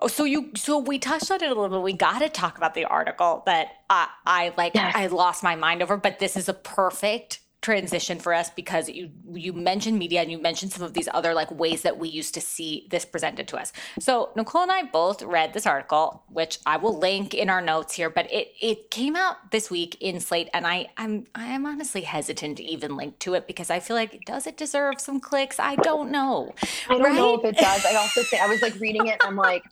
Oh, 0.00 0.06
so 0.06 0.22
you 0.24 0.52
so 0.54 0.78
we 0.78 0.98
touched 1.00 1.28
on 1.30 1.42
it 1.42 1.46
a 1.46 1.48
little 1.48 1.68
bit. 1.68 1.82
We 1.82 1.92
got 1.92 2.20
to 2.20 2.28
talk 2.28 2.56
about 2.56 2.74
the 2.74 2.84
article 2.84 3.42
that 3.46 3.66
uh, 3.90 4.06
I 4.24 4.54
like. 4.56 4.76
Yes. 4.76 4.94
I 4.94 5.08
lost 5.08 5.42
my 5.42 5.56
mind 5.56 5.82
over, 5.82 5.96
but 5.96 6.20
this 6.20 6.36
is 6.36 6.48
a 6.48 6.54
perfect 6.54 7.40
transition 7.60 8.20
for 8.20 8.32
us 8.32 8.50
because 8.50 8.88
you 8.88 9.10
you 9.32 9.52
mentioned 9.52 9.98
media 9.98 10.20
and 10.20 10.30
you 10.30 10.40
mentioned 10.40 10.70
some 10.70 10.82
of 10.82 10.94
these 10.94 11.08
other 11.12 11.34
like 11.34 11.50
ways 11.50 11.82
that 11.82 11.98
we 11.98 12.08
used 12.08 12.32
to 12.34 12.40
see 12.40 12.86
this 12.90 13.04
presented 13.04 13.48
to 13.48 13.56
us. 13.56 13.72
So 13.98 14.30
Nicole 14.36 14.62
and 14.62 14.70
I 14.70 14.84
both 14.84 15.22
read 15.22 15.54
this 15.54 15.66
article, 15.66 16.22
which 16.28 16.60
I 16.66 16.76
will 16.76 16.96
link 16.96 17.34
in 17.34 17.50
our 17.50 17.60
notes 17.60 17.94
here, 17.94 18.10
but 18.10 18.32
it 18.32 18.52
it 18.60 18.90
came 18.90 19.16
out 19.16 19.50
this 19.50 19.70
week 19.70 19.96
in 20.00 20.20
Slate, 20.20 20.48
and 20.54 20.66
I 20.66 20.86
I'm 20.96 21.26
I 21.34 21.46
am 21.46 21.66
honestly 21.66 22.02
hesitant 22.02 22.58
to 22.58 22.64
even 22.64 22.96
link 22.96 23.18
to 23.20 23.34
it 23.34 23.48
because 23.48 23.70
I 23.70 23.80
feel 23.80 23.96
like 23.96 24.24
does 24.24 24.46
it 24.46 24.56
deserve 24.56 25.00
some 25.00 25.18
clicks? 25.18 25.58
I 25.58 25.74
don't 25.76 26.12
know. 26.12 26.54
I 26.88 26.94
don't 26.94 27.02
right? 27.02 27.14
know 27.14 27.34
if 27.40 27.44
it 27.44 27.56
does. 27.56 27.84
I 27.84 27.96
also 27.96 28.22
say 28.22 28.38
I 28.38 28.46
was 28.46 28.62
like 28.62 28.78
reading 28.78 29.06
it, 29.08 29.20
I'm 29.24 29.36
like. 29.36 29.64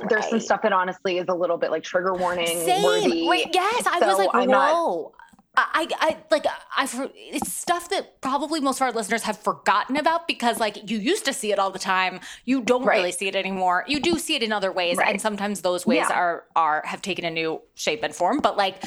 Right. 0.00 0.08
There's 0.08 0.28
some 0.28 0.38
stuff 0.38 0.62
that 0.62 0.72
honestly 0.72 1.18
is 1.18 1.26
a 1.28 1.34
little 1.34 1.56
bit 1.56 1.72
like 1.72 1.82
trigger 1.82 2.14
warning 2.14 2.46
Same. 2.46 2.84
worthy. 2.84 3.26
Wait, 3.28 3.48
yes, 3.52 3.84
I 3.84 3.98
was 3.98 4.16
like, 4.16 4.32
whoa. 4.32 4.44
Not, 4.44 5.12
I, 5.56 5.88
I 5.98 6.16
like 6.30 6.46
I've 6.76 7.10
it's 7.16 7.52
stuff 7.52 7.90
that 7.90 8.20
probably 8.20 8.60
most 8.60 8.78
of 8.78 8.82
our 8.82 8.92
listeners 8.92 9.22
have 9.24 9.38
forgotten 9.38 9.96
about 9.96 10.28
because 10.28 10.60
like 10.60 10.88
you 10.90 10.98
used 10.98 11.24
to 11.24 11.32
see 11.32 11.52
it 11.52 11.58
all 11.58 11.70
the 11.70 11.78
time. 11.78 12.20
You 12.44 12.60
don't 12.60 12.84
right. 12.84 12.98
really 12.98 13.12
see 13.12 13.26
it 13.26 13.34
anymore. 13.34 13.84
You 13.88 14.00
do 14.00 14.18
see 14.18 14.36
it 14.36 14.42
in 14.42 14.52
other 14.52 14.70
ways, 14.70 14.96
right. 14.96 15.10
and 15.10 15.20
sometimes 15.20 15.62
those 15.62 15.86
ways 15.86 16.06
yeah. 16.08 16.16
are 16.16 16.44
are 16.54 16.82
have 16.86 17.02
taken 17.02 17.24
a 17.24 17.30
new 17.30 17.60
shape 17.74 18.02
and 18.02 18.14
form. 18.14 18.38
But 18.38 18.56
like, 18.56 18.82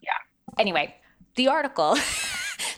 yeah. 0.00 0.10
Anyway, 0.58 0.94
the 1.36 1.48
article. 1.48 1.96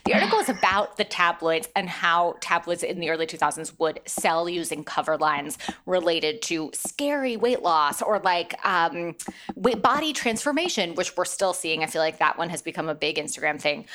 The 0.05 0.14
article 0.14 0.39
is 0.39 0.49
about 0.49 0.97
the 0.97 1.05
tabloids 1.05 1.68
and 1.74 1.89
how 1.89 2.37
tabloids 2.41 2.82
in 2.82 3.01
the 3.01 3.11
early 3.11 3.26
2000s 3.26 3.78
would 3.78 4.01
sell 4.07 4.49
using 4.49 4.85
cover 4.85 5.16
lines 5.16 5.59
related 5.87 6.43
to 6.43 6.70
scary 6.72 7.37
weight 7.37 7.62
loss 7.62 8.03
or 8.03 8.18
like 8.20 8.55
um, 8.66 9.16
weight 9.55 9.82
body 9.82 10.12
transformation, 10.12 10.95
which 10.95 11.16
we're 11.16 11.24
still 11.24 11.53
seeing. 11.53 11.82
I 11.82 11.87
feel 11.87 12.03
like 12.03 12.18
that 12.18 12.39
one 12.39 12.51
has 12.51 12.62
become 12.62 12.89
a 12.89 12.95
big 12.95 13.16
Instagram 13.16 13.61
thing. 13.61 13.87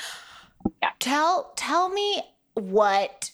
Yeah. 0.82 0.90
Tell 0.98 1.52
tell 1.56 1.88
me 1.88 2.22
what 2.54 3.30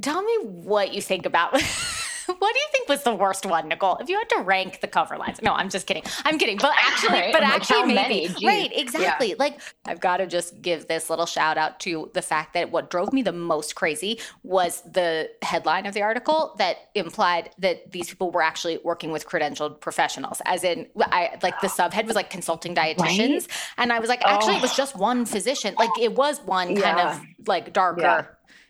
tell 0.00 0.22
me 0.22 0.38
what 0.42 0.92
you 0.92 1.00
think 1.00 1.26
about 1.26 1.60
what 2.38 2.54
do 2.54 2.58
you 2.58 2.66
think 2.72 2.88
was 2.88 3.02
the 3.02 3.14
worst 3.14 3.46
one, 3.46 3.68
Nicole? 3.68 3.96
If 3.96 4.08
you 4.08 4.18
had 4.18 4.28
to 4.30 4.42
rank 4.42 4.80
the 4.80 4.86
cover 4.86 5.16
lines. 5.16 5.40
No, 5.42 5.52
I'm 5.52 5.68
just 5.68 5.86
kidding. 5.86 6.02
I'm 6.24 6.38
kidding. 6.38 6.58
But 6.58 6.74
actually, 6.78 7.20
right. 7.20 7.32
but 7.32 7.42
actually 7.42 7.94
maybe. 7.94 8.34
Right, 8.44 8.70
exactly. 8.72 9.30
Yeah. 9.30 9.36
Like 9.38 9.60
I've 9.84 10.00
got 10.00 10.18
to 10.18 10.26
just 10.26 10.60
give 10.62 10.88
this 10.88 11.10
little 11.10 11.26
shout 11.26 11.58
out 11.58 11.80
to 11.80 12.10
the 12.14 12.22
fact 12.22 12.54
that 12.54 12.70
what 12.70 12.90
drove 12.90 13.12
me 13.12 13.22
the 13.22 13.32
most 13.32 13.74
crazy 13.74 14.20
was 14.42 14.82
the 14.82 15.30
headline 15.42 15.86
of 15.86 15.94
the 15.94 16.02
article 16.02 16.54
that 16.58 16.76
implied 16.94 17.50
that 17.58 17.92
these 17.92 18.08
people 18.08 18.30
were 18.30 18.42
actually 18.42 18.78
working 18.84 19.10
with 19.12 19.26
credentialed 19.26 19.80
professionals. 19.80 20.40
As 20.44 20.64
in 20.64 20.88
I 21.00 21.38
like 21.42 21.60
the 21.60 21.68
subhead 21.68 22.06
was 22.06 22.16
like 22.16 22.30
consulting 22.30 22.74
dietitians. 22.74 23.48
Right? 23.48 23.48
And 23.78 23.92
I 23.92 23.98
was 23.98 24.08
like, 24.08 24.22
actually 24.24 24.54
oh. 24.54 24.58
it 24.58 24.62
was 24.62 24.76
just 24.76 24.96
one 24.96 25.24
physician. 25.24 25.74
Like 25.78 25.90
it 26.00 26.14
was 26.14 26.40
one 26.40 26.76
kind 26.76 27.00
of 27.00 27.20
like 27.46 27.72
darker, 27.72 28.00
yeah. 28.00 28.24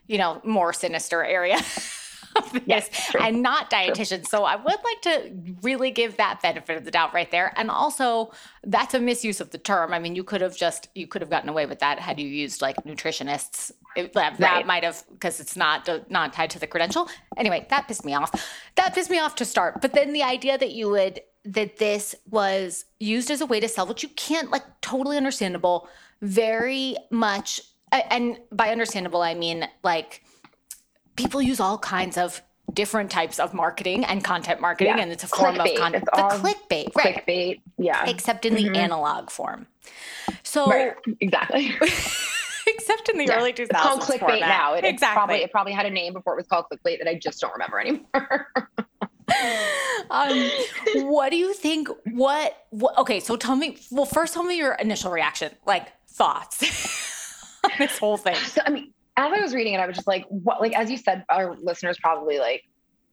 you 0.06 0.18
know, 0.18 0.40
more 0.44 0.72
sinister 0.72 1.24
area. 1.24 1.58
of 2.36 2.52
this 2.52 2.62
yes, 2.66 3.14
and 3.18 3.42
not 3.42 3.70
dietitians. 3.70 4.26
So 4.26 4.44
I 4.44 4.56
would 4.56 4.78
like 4.84 5.02
to 5.02 5.32
really 5.62 5.90
give 5.90 6.16
that 6.16 6.40
benefit 6.42 6.76
of 6.76 6.84
the 6.84 6.90
doubt 6.90 7.14
right 7.14 7.30
there. 7.30 7.52
And 7.56 7.70
also, 7.70 8.32
that's 8.64 8.94
a 8.94 9.00
misuse 9.00 9.40
of 9.40 9.50
the 9.50 9.58
term. 9.58 9.92
I 9.92 9.98
mean, 9.98 10.14
you 10.14 10.24
could 10.24 10.40
have 10.40 10.56
just 10.56 10.88
you 10.94 11.06
could 11.06 11.22
have 11.22 11.30
gotten 11.30 11.48
away 11.48 11.66
with 11.66 11.80
that 11.80 11.98
had 11.98 12.18
you 12.20 12.28
used 12.28 12.62
like 12.62 12.76
nutritionists. 12.84 13.72
It, 13.94 14.14
that, 14.14 14.40
right. 14.40 14.66
might 14.66 14.84
have 14.84 15.04
because 15.10 15.38
it's 15.38 15.56
not 15.56 15.88
uh, 15.88 16.00
not 16.08 16.32
tied 16.32 16.50
to 16.50 16.58
the 16.58 16.66
credential. 16.66 17.08
Anyway, 17.36 17.66
that 17.70 17.88
pissed 17.88 18.04
me 18.04 18.14
off. 18.14 18.30
That 18.76 18.94
pissed 18.94 19.10
me 19.10 19.18
off 19.18 19.34
to 19.36 19.44
start. 19.44 19.80
But 19.82 19.92
then 19.92 20.12
the 20.12 20.22
idea 20.22 20.56
that 20.56 20.72
you 20.72 20.88
would 20.90 21.20
that 21.44 21.78
this 21.78 22.14
was 22.30 22.84
used 23.00 23.30
as 23.30 23.40
a 23.40 23.46
way 23.46 23.60
to 23.60 23.68
sell, 23.68 23.86
which 23.86 24.02
you 24.02 24.08
can't 24.10 24.50
like 24.50 24.62
totally 24.80 25.16
understandable, 25.16 25.88
very 26.20 26.96
much. 27.10 27.60
And 27.90 28.38
by 28.50 28.70
understandable, 28.70 29.22
I 29.22 29.34
mean 29.34 29.68
like 29.82 30.22
people 31.16 31.42
use 31.42 31.60
all 31.60 31.78
kinds 31.78 32.16
of 32.16 32.42
different 32.72 33.10
types 33.10 33.38
of 33.38 33.52
marketing 33.52 34.04
and 34.04 34.24
content 34.24 34.60
marketing, 34.60 34.96
yeah. 34.96 35.02
and 35.02 35.12
it's 35.12 35.24
a 35.24 35.28
form 35.28 35.56
clickbait. 35.56 35.74
of 35.74 35.80
content. 35.80 36.04
The 36.04 36.10
clickbait, 36.12 36.96
right? 36.96 37.26
Clickbait, 37.26 37.60
yeah. 37.78 38.08
Except 38.08 38.44
in 38.44 38.54
mm-hmm. 38.54 38.72
the 38.72 38.78
analog 38.78 39.30
form. 39.30 39.66
So 40.42 40.66
right. 40.66 40.94
exactly. 41.20 41.74
except 42.66 43.08
in 43.08 43.18
the 43.18 43.26
yeah. 43.26 43.38
early 43.38 43.52
2000s. 43.52 43.60
It's 43.62 43.80
called 43.80 44.00
clickbait 44.00 44.18
format. 44.18 44.40
now. 44.40 44.74
It, 44.74 44.84
exactly. 44.84 45.14
Probably, 45.14 45.36
it 45.42 45.50
probably 45.50 45.72
had 45.72 45.86
a 45.86 45.90
name 45.90 46.12
before 46.12 46.34
it 46.34 46.36
was 46.36 46.46
called 46.46 46.66
clickbait 46.72 46.98
that 46.98 47.08
I 47.08 47.14
just 47.14 47.40
don't 47.40 47.52
remember 47.52 47.80
anymore. 47.80 48.48
um, 50.10 50.50
what 51.08 51.30
do 51.30 51.36
you 51.36 51.54
think? 51.54 51.88
What, 52.12 52.56
what? 52.70 52.98
Okay, 52.98 53.20
so 53.20 53.36
tell 53.36 53.56
me. 53.56 53.78
Well, 53.90 54.06
first, 54.06 54.34
tell 54.34 54.44
me 54.44 54.56
your 54.56 54.74
initial 54.74 55.10
reaction, 55.10 55.52
like 55.66 55.88
thoughts 56.08 56.62
on 57.64 57.70
this 57.78 57.98
whole 57.98 58.16
thing. 58.16 58.36
So, 58.36 58.62
I 58.64 58.70
mean, 58.70 58.92
as 59.16 59.32
I 59.32 59.40
was 59.40 59.54
reading 59.54 59.74
it, 59.74 59.80
I 59.80 59.86
was 59.86 59.96
just 59.96 60.08
like, 60.08 60.24
what, 60.28 60.60
like, 60.60 60.74
as 60.74 60.90
you 60.90 60.96
said, 60.96 61.24
our 61.28 61.54
listeners 61.56 61.98
probably 62.00 62.38
like 62.38 62.64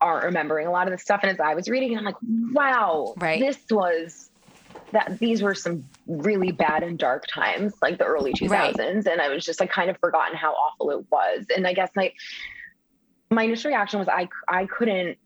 aren't 0.01 0.25
remembering 0.25 0.67
a 0.67 0.71
lot 0.71 0.87
of 0.87 0.93
this 0.93 1.01
stuff. 1.01 1.21
And 1.23 1.31
as 1.31 1.39
I 1.39 1.55
was 1.55 1.67
reading 1.67 1.93
it, 1.93 1.97
I'm 1.97 2.05
like, 2.05 2.15
wow, 2.53 3.13
right. 3.17 3.39
this 3.39 3.59
was 3.69 4.29
that 4.91 5.19
these 5.19 5.41
were 5.41 5.53
some 5.53 5.85
really 6.07 6.51
bad 6.51 6.83
and 6.83 6.97
dark 6.97 7.25
times, 7.27 7.73
like 7.81 7.97
the 7.97 8.05
early 8.05 8.33
2000s. 8.33 8.49
Right. 8.49 8.77
And 8.79 9.21
I 9.21 9.29
was 9.29 9.45
just 9.45 9.59
like 9.59 9.71
kind 9.71 9.89
of 9.89 9.97
forgotten 9.99 10.35
how 10.35 10.53
awful 10.53 10.91
it 10.91 11.05
was. 11.11 11.45
And 11.55 11.67
I 11.67 11.73
guess 11.73 11.91
like 11.95 12.15
my 13.29 13.43
initial 13.43 13.69
reaction 13.69 13.99
was 13.99 14.07
I, 14.07 14.29
I 14.47 14.65
couldn't 14.65 15.17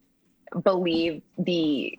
believe 0.62 1.22
the 1.38 1.98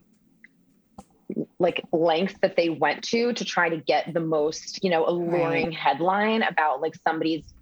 like 1.58 1.84
lengths 1.92 2.36
that 2.42 2.56
they 2.56 2.70
went 2.70 3.04
to 3.04 3.34
to 3.34 3.44
try 3.44 3.70
to 3.70 3.78
get 3.78 4.14
the 4.14 4.20
most, 4.20 4.84
you 4.84 4.90
know, 4.90 5.08
alluring 5.08 5.68
right. 5.68 5.74
headline 5.74 6.44
about 6.44 6.82
like 6.82 6.94
somebody's 7.08 7.55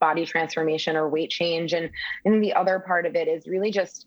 body 0.00 0.26
transformation 0.26 0.96
or 0.96 1.08
weight 1.08 1.30
change. 1.30 1.72
And, 1.72 1.90
and 2.24 2.42
the 2.42 2.54
other 2.54 2.80
part 2.80 3.06
of 3.06 3.14
it 3.14 3.28
is 3.28 3.46
really 3.46 3.70
just 3.70 4.06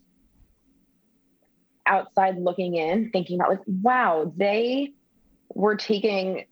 outside 1.86 2.38
looking 2.38 2.74
in, 2.74 3.10
thinking 3.10 3.40
about 3.40 3.50
like, 3.50 3.60
wow, 3.66 4.32
they 4.36 4.92
were 5.54 5.76
taking 5.76 6.44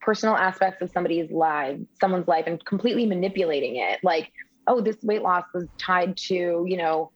personal 0.00 0.36
aspects 0.36 0.82
of 0.82 0.90
somebody's 0.90 1.30
life, 1.30 1.78
someone's 2.00 2.28
life, 2.28 2.44
and 2.46 2.64
completely 2.64 3.06
manipulating 3.06 3.76
it. 3.76 4.00
Like, 4.02 4.32
oh, 4.66 4.80
this 4.80 4.96
weight 5.02 5.22
loss 5.22 5.44
was 5.54 5.66
tied 5.78 6.16
to, 6.16 6.64
you 6.66 6.76
know, 6.76 7.12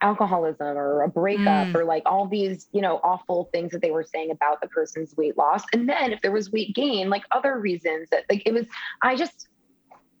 alcoholism 0.00 0.76
or 0.76 1.02
a 1.02 1.08
breakup 1.08 1.68
mm. 1.68 1.74
or 1.74 1.84
like 1.84 2.02
all 2.06 2.26
these, 2.26 2.66
you 2.72 2.80
know, 2.80 3.00
awful 3.04 3.48
things 3.52 3.70
that 3.70 3.80
they 3.80 3.92
were 3.92 4.02
saying 4.02 4.30
about 4.30 4.60
the 4.60 4.66
person's 4.66 5.16
weight 5.16 5.38
loss. 5.38 5.62
And 5.72 5.88
then 5.88 6.12
if 6.12 6.20
there 6.22 6.32
was 6.32 6.50
weight 6.50 6.74
gain, 6.74 7.08
like 7.08 7.22
other 7.30 7.58
reasons 7.58 8.08
that 8.10 8.24
like 8.28 8.42
it 8.44 8.52
was, 8.52 8.66
I 9.00 9.14
just, 9.14 9.48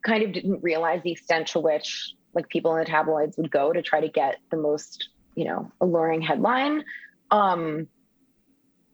kind 0.02 0.22
of 0.22 0.32
didn't 0.32 0.62
realize 0.62 1.00
the 1.02 1.12
extent 1.12 1.48
to 1.48 1.60
which 1.60 2.14
like 2.34 2.48
people 2.48 2.72
in 2.74 2.80
the 2.80 2.84
tabloids 2.84 3.36
would 3.36 3.50
go 3.50 3.72
to 3.72 3.82
try 3.82 4.00
to 4.00 4.08
get 4.08 4.38
the 4.50 4.56
most, 4.56 5.10
you 5.34 5.44
know, 5.44 5.70
alluring 5.80 6.22
headline. 6.22 6.84
Um, 7.30 7.88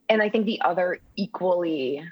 and 0.09 0.23
I 0.23 0.29
think 0.29 0.47
the 0.47 0.61
other 0.63 1.01
equally 1.17 2.03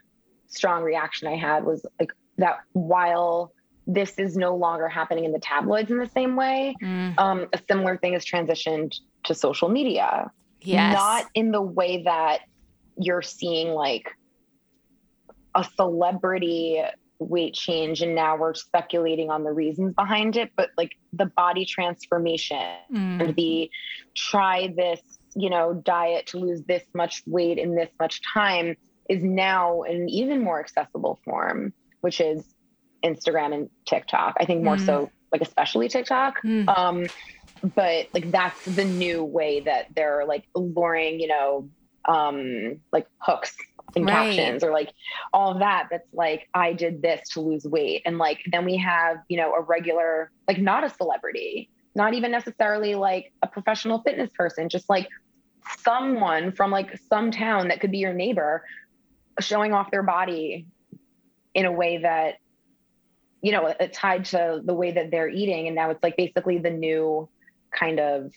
strong 0.49 0.83
reaction 0.83 1.29
I 1.29 1.37
had 1.37 1.65
was 1.65 1.85
like 1.99 2.13
that 2.39 2.61
while 2.73 3.53
this 3.87 4.19
is 4.19 4.37
no 4.37 4.57
longer 4.57 4.89
happening 4.89 5.25
in 5.25 5.33
the 5.33 5.39
tabloids 5.39 5.91
in 5.91 5.99
the 5.99 6.11
same 6.11 6.37
way, 6.37 6.75
mm. 6.83 7.19
um, 7.19 7.47
a 7.53 7.61
similar 7.69 7.97
thing 7.97 8.15
has 8.15 8.25
transitioned 8.25 8.97
to 9.25 9.35
social 9.35 9.69
media. 9.69 10.31
Yes. 10.61 10.95
Not 10.95 11.27
in 11.35 11.53
the 11.53 11.63
way 11.63 12.03
that 12.03 12.41
you're 12.99 13.23
seeing 13.23 13.69
like 13.69 14.11
a 15.55 15.65
celebrity 15.77 16.83
weight 17.19 17.55
change 17.55 18.03
and 18.03 18.15
now 18.15 18.37
we're 18.37 18.55
speculating 18.55 19.31
on 19.31 19.45
the 19.45 19.53
reasons 19.53 19.95
behind 19.95 20.37
it 20.37 20.51
but 20.57 20.71
like 20.77 20.93
the 21.13 21.27
body 21.27 21.65
transformation 21.65 22.77
mm. 22.93 23.21
and 23.23 23.35
the 23.37 23.71
try 24.15 24.73
this 24.77 25.01
you 25.35 25.49
know 25.49 25.75
diet 25.75 26.27
to 26.27 26.39
lose 26.39 26.63
this 26.65 26.83
much 26.95 27.23
weight 27.27 27.59
in 27.59 27.75
this 27.75 27.91
much 27.99 28.21
time 28.35 28.77
is 29.09 29.23
now 29.23 29.83
an 29.83 30.09
even 30.09 30.43
more 30.43 30.61
accessible 30.61 31.21
form 31.25 31.73
which 32.01 32.21
is 32.21 32.45
instagram 33.05 33.55
and 33.55 33.71
tiktok 33.87 34.37
i 34.41 34.45
think 34.45 34.63
more 34.63 34.77
mm. 34.77 34.85
so 34.87 35.11
like 35.33 35.41
especially 35.41 35.89
tiktok 35.89 36.43
mm. 36.43 36.69
um 36.77 37.07
but 37.75 38.09
like 38.13 38.31
that's 38.31 38.63
the 38.65 38.85
new 38.85 39.25
way 39.25 39.61
that 39.61 39.87
they're 39.95 40.27
like 40.27 40.47
luring 40.55 41.19
you 41.19 41.29
know 41.29 41.69
um 42.09 42.79
like 42.93 43.07
hooks 43.19 43.57
and 43.95 44.07
right. 44.07 44.35
captions 44.35 44.65
or 44.65 44.73
like 44.73 44.91
all 45.33 45.53
of 45.53 45.59
that 45.61 45.89
that's 45.91 46.09
like 46.13 46.49
i 46.55 46.73
did 46.73 47.03
this 47.03 47.29
to 47.29 47.41
lose 47.41 47.65
weight 47.65 48.03
and 48.05 48.19
like 48.19 48.41
then 48.51 48.65
we 48.65 48.77
have 48.77 49.19
you 49.29 49.37
know 49.37 49.53
a 49.55 49.61
regular 49.61 50.31
like 50.49 50.59
not 50.59 50.83
a 50.83 50.91
celebrity 50.91 51.71
not 51.95 52.15
even 52.15 52.31
necessarily 52.31 52.95
like 52.95 53.33
a 53.43 53.47
professional 53.47 54.01
fitness 54.01 54.31
person 54.37 54.69
just 54.69 54.89
like 54.89 55.09
someone 55.79 56.53
from 56.53 56.71
like 56.71 56.99
some 57.09 57.31
town 57.31 57.69
that 57.69 57.81
could 57.81 57.91
be 57.91 57.99
your 57.99 58.13
neighbor 58.13 58.65
showing 59.41 59.73
off 59.73 59.91
their 59.91 60.03
body 60.03 60.67
in 61.55 61.65
a 61.65 61.73
way 61.73 61.99
that 61.99 62.35
you 63.41 63.53
know 63.53 63.73
it's 63.79 63.97
tied 63.97 64.25
to 64.25 64.61
the 64.65 64.75
way 64.75 64.93
that 64.93 65.11
they're 65.11 65.29
eating 65.29 65.67
and 65.67 65.77
now 65.77 65.91
it's 65.91 66.03
like 66.03 66.17
basically 66.17 66.59
the 66.59 66.71
new 66.71 67.29
kind 67.71 68.01
of 68.01 68.33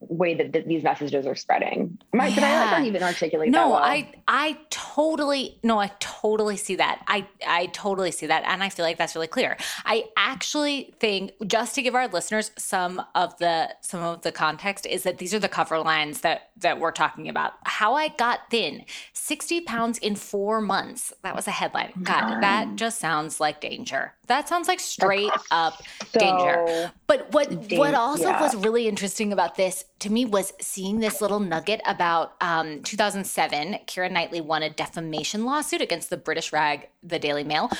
way 0.00 0.34
that 0.34 0.52
th- 0.52 0.64
these 0.64 0.82
messages 0.82 1.26
are 1.26 1.34
spreading. 1.34 1.98
Am 2.14 2.20
I, 2.20 2.28
yeah. 2.28 2.34
Did 2.34 2.44
I 2.44 2.78
not 2.78 2.86
even 2.86 3.02
articulate 3.02 3.50
no, 3.50 3.58
that? 3.58 3.64
No, 3.64 3.70
well? 3.70 3.82
I 3.82 4.12
I 4.26 4.58
totally 4.70 5.58
no, 5.62 5.78
I 5.78 5.92
totally 6.00 6.56
see 6.56 6.76
that. 6.76 7.02
I 7.06 7.26
I 7.46 7.66
totally 7.66 8.10
see 8.10 8.26
that, 8.26 8.42
and 8.46 8.62
I 8.62 8.70
feel 8.70 8.84
like 8.84 8.96
that's 8.96 9.14
really 9.14 9.26
clear. 9.26 9.56
I 9.84 10.04
actually 10.16 10.94
think 11.00 11.32
just 11.46 11.74
to 11.74 11.82
give 11.82 11.94
our 11.94 12.08
listeners 12.08 12.50
some 12.56 13.02
of 13.14 13.36
the 13.38 13.74
some 13.82 14.02
of 14.02 14.22
the 14.22 14.32
context 14.32 14.86
is 14.86 15.02
that 15.02 15.18
these 15.18 15.34
are 15.34 15.38
the 15.38 15.48
cover 15.48 15.78
lines 15.78 16.22
that 16.22 16.50
that 16.56 16.80
we're 16.80 16.92
talking 16.92 17.28
about. 17.28 17.52
How 17.64 17.94
I 17.94 18.08
got 18.08 18.50
thin, 18.50 18.84
sixty 19.12 19.60
pounds 19.60 19.98
in 19.98 20.16
four 20.16 20.60
months. 20.60 21.12
That 21.22 21.36
was 21.36 21.46
a 21.46 21.52
headline. 21.52 21.92
Oh 21.98 22.00
God, 22.02 22.42
that 22.42 22.76
just 22.76 23.00
sounds 23.00 23.38
like 23.38 23.60
danger. 23.60 24.14
That 24.28 24.48
sounds 24.48 24.68
like 24.68 24.80
straight 24.80 25.32
up 25.50 25.82
so 26.06 26.18
danger. 26.18 26.92
But 27.06 27.32
what 27.32 27.52
what 27.72 27.94
also 27.94 28.28
yeah. 28.28 28.40
was 28.40 28.54
really 28.54 28.88
interesting 28.88 29.32
about 29.32 29.56
this 29.56 29.84
to 30.00 30.10
me 30.10 30.24
was 30.24 30.52
seeing 30.60 31.00
this 31.00 31.20
little 31.20 31.40
nugget 31.40 31.80
about 31.86 32.34
um, 32.40 32.82
2007. 32.82 33.78
Keira 33.86 34.10
Knightley 34.10 34.40
won 34.40 34.62
a 34.62 34.70
defamation 34.70 35.44
lawsuit 35.44 35.80
against 35.80 36.10
the 36.10 36.16
British 36.16 36.52
rag, 36.52 36.88
the 37.02 37.18
Daily 37.18 37.44
Mail, 37.44 37.70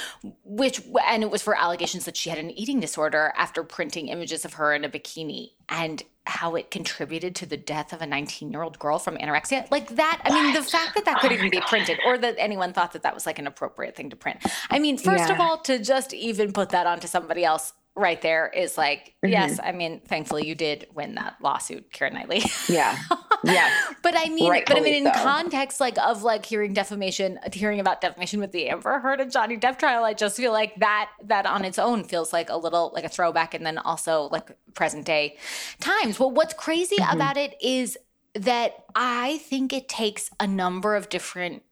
which 0.45 0.83
and 1.07 1.23
it 1.23 1.31
was 1.31 1.43
for 1.43 1.57
allegations 1.57 2.05
that 2.05 2.17
she 2.17 2.31
had 2.31 2.39
an 2.39 2.51
eating 2.51 2.79
disorder 2.79 3.33
after 3.37 3.65
printing 3.65 4.09
images 4.09 4.45
of 4.45 4.55
her 4.55 4.75
in 4.75 4.85
a 4.85 4.89
bikini 4.89 5.51
and 5.69 6.03
how 6.27 6.55
it 6.55 6.71
contributed 6.71 7.35
to 7.35 7.47
the 7.47 7.57
death 7.57 7.93
of 7.93 8.03
a 8.03 8.07
19 8.07 8.51
year 8.51 8.63
old 8.63 8.79
girl 8.79 8.99
from 8.99 9.17
anorexia. 9.17 9.69
Like 9.71 9.89
that. 9.97 10.21
I 10.25 10.31
mean, 10.31 10.55
the 10.55 10.63
fact 10.63 10.95
that 10.95 11.07
that 11.07 11.21
could 11.21 11.33
oh 11.33 11.35
even 11.35 11.51
be 11.51 11.59
God. 11.59 11.69
printed 11.69 11.99
or 12.07 12.19
that 12.19 12.37
anyone 12.39 12.73
thought 12.73 12.93
that 12.93 13.03
that 13.03 13.15
was 13.15 13.27
like 13.27 13.39
an 13.39 13.47
appropriate 13.47 13.97
thing 13.97 14.11
to 14.11 14.17
print. 14.17 14.45
I 14.71 14.79
mean, 14.79 14.99
first 14.99 15.29
yeah. 15.29 15.35
of 15.35 15.41
all, 15.41 15.59
to 15.63 15.79
just 15.79 16.13
even 16.13 16.53
put 16.53 16.69
that 16.71 16.87
onto 16.87 17.09
somebody 17.09 17.45
else 17.45 17.73
right 18.01 18.21
there 18.21 18.49
is 18.49 18.77
like, 18.77 19.15
mm-hmm. 19.25 19.33
yes, 19.33 19.61
I 19.63 19.73
mean, 19.73 20.01
thankfully 20.01 20.47
you 20.47 20.55
did 20.55 20.87
win 20.95 21.15
that 21.15 21.37
lawsuit, 21.43 21.93
Karen 21.93 22.15
Knightley. 22.15 22.43
Yeah. 22.69 22.97
Yeah. 23.43 23.71
but 24.03 24.15
I 24.15 24.29
mean, 24.29 24.53
but 24.67 24.77
I 24.77 24.81
mean, 24.81 25.07
in 25.07 25.15
so. 25.15 25.23
context, 25.23 25.81
like 25.81 25.97
of 25.97 26.23
like 26.23 26.45
hearing 26.45 26.75
defamation, 26.75 27.41
hearing 27.55 27.81
about 27.81 28.03
defamation 28.03 28.39
with 28.39 28.53
the 28.53 28.69
Amber 28.69 28.99
Heard 28.99 29.19
and 29.19 29.33
Johnny 29.33 29.57
Depp 29.57 29.79
trial, 29.79 30.05
I 30.05 30.13
just 30.13 30.37
feel 30.37 30.53
like 30.53 30.77
that, 30.81 31.11
that 31.25 31.47
on 31.47 31.65
its 31.65 31.79
own 31.79 32.05
feels 32.05 32.35
like 32.35 32.51
a 32.51 32.57
little 32.59 32.93
like 32.95 33.05
a 33.05 33.09
throwback 33.09 33.55
and 33.55 33.65
then 33.65 33.79
also 33.79 34.29
like 34.31 34.51
present 34.75 35.07
day 35.07 35.39
times. 35.81 36.21
Well, 36.21 36.31
what's 36.31 36.53
crazy 36.53 36.97
mm-hmm. 36.97 37.17
about 37.17 37.39
it 37.39 37.55
is 37.63 37.97
that 38.35 38.85
I 38.95 39.39
think 39.39 39.73
it 39.73 39.89
takes 39.89 40.31
a 40.39 40.47
number 40.47 40.95
of 40.95 41.09
different 41.09 41.63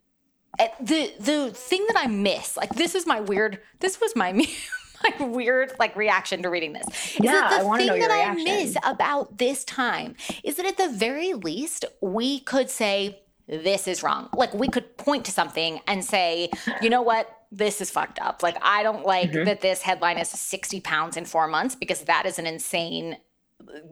eh, 0.59 0.69
the 0.81 1.13
the 1.21 1.51
thing 1.51 1.85
that 1.89 1.99
I 1.99 2.07
miss, 2.07 2.57
like 2.57 2.75
this 2.75 2.95
is 2.95 3.07
my 3.07 3.21
weird, 3.21 3.61
this 3.81 4.01
was 4.01 4.17
my 4.17 4.33
my 5.21 5.27
weird 5.27 5.73
like 5.79 5.97
reaction 5.97 6.43
to 6.43 6.51
reading 6.51 6.73
this. 6.73 6.87
Is 6.87 7.21
yeah, 7.21 7.33
that 7.33 7.63
the 7.63 7.69
I 7.69 7.79
thing 7.79 7.99
that 8.01 8.11
reaction. 8.11 8.49
I 8.49 8.57
miss 8.57 8.77
about 8.85 9.39
this 9.39 9.65
time 9.65 10.17
is 10.45 10.57
that 10.57 10.67
at 10.67 10.77
the 10.77 10.89
very 10.89 11.35
least 11.35 11.85
we 12.01 12.41
could 12.41 12.71
say 12.71 13.21
this 13.47 13.89
is 13.89 14.03
wrong. 14.03 14.29
Like 14.35 14.53
we 14.55 14.69
could 14.69 14.97
point 14.97 15.25
to 15.27 15.33
something 15.33 15.81
and 15.87 16.05
say, 16.05 16.51
you 16.83 16.91
know 16.91 17.03
what? 17.03 17.35
This 17.51 17.81
is 17.81 17.91
fucked 17.91 18.19
up. 18.19 18.43
Like 18.43 18.59
I 18.61 18.83
don't 18.83 19.07
like 19.07 19.31
mm-hmm. 19.33 19.45
that 19.45 19.63
this 19.63 19.81
headline 19.83 20.19
is 20.19 20.29
60 20.29 20.81
pounds 20.81 21.17
in 21.17 21.25
four 21.25 21.49
months 21.49 21.75
because 21.75 22.03
that 22.03 22.27
is 22.27 22.39
an 22.39 22.47
insane 22.47 23.17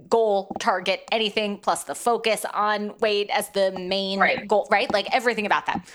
goal, 0.09 0.55
target, 0.59 1.05
anything, 1.13 1.59
plus 1.59 1.85
the 1.85 1.95
focus 1.95 2.45
on 2.53 2.97
weight 2.99 3.31
as 3.31 3.51
the 3.51 3.73
main 3.73 4.19
right. 4.19 4.47
goal, 4.47 4.67
right? 4.71 4.93
Like 4.93 5.07
everything 5.15 5.47
about 5.47 5.67
that. 5.67 5.87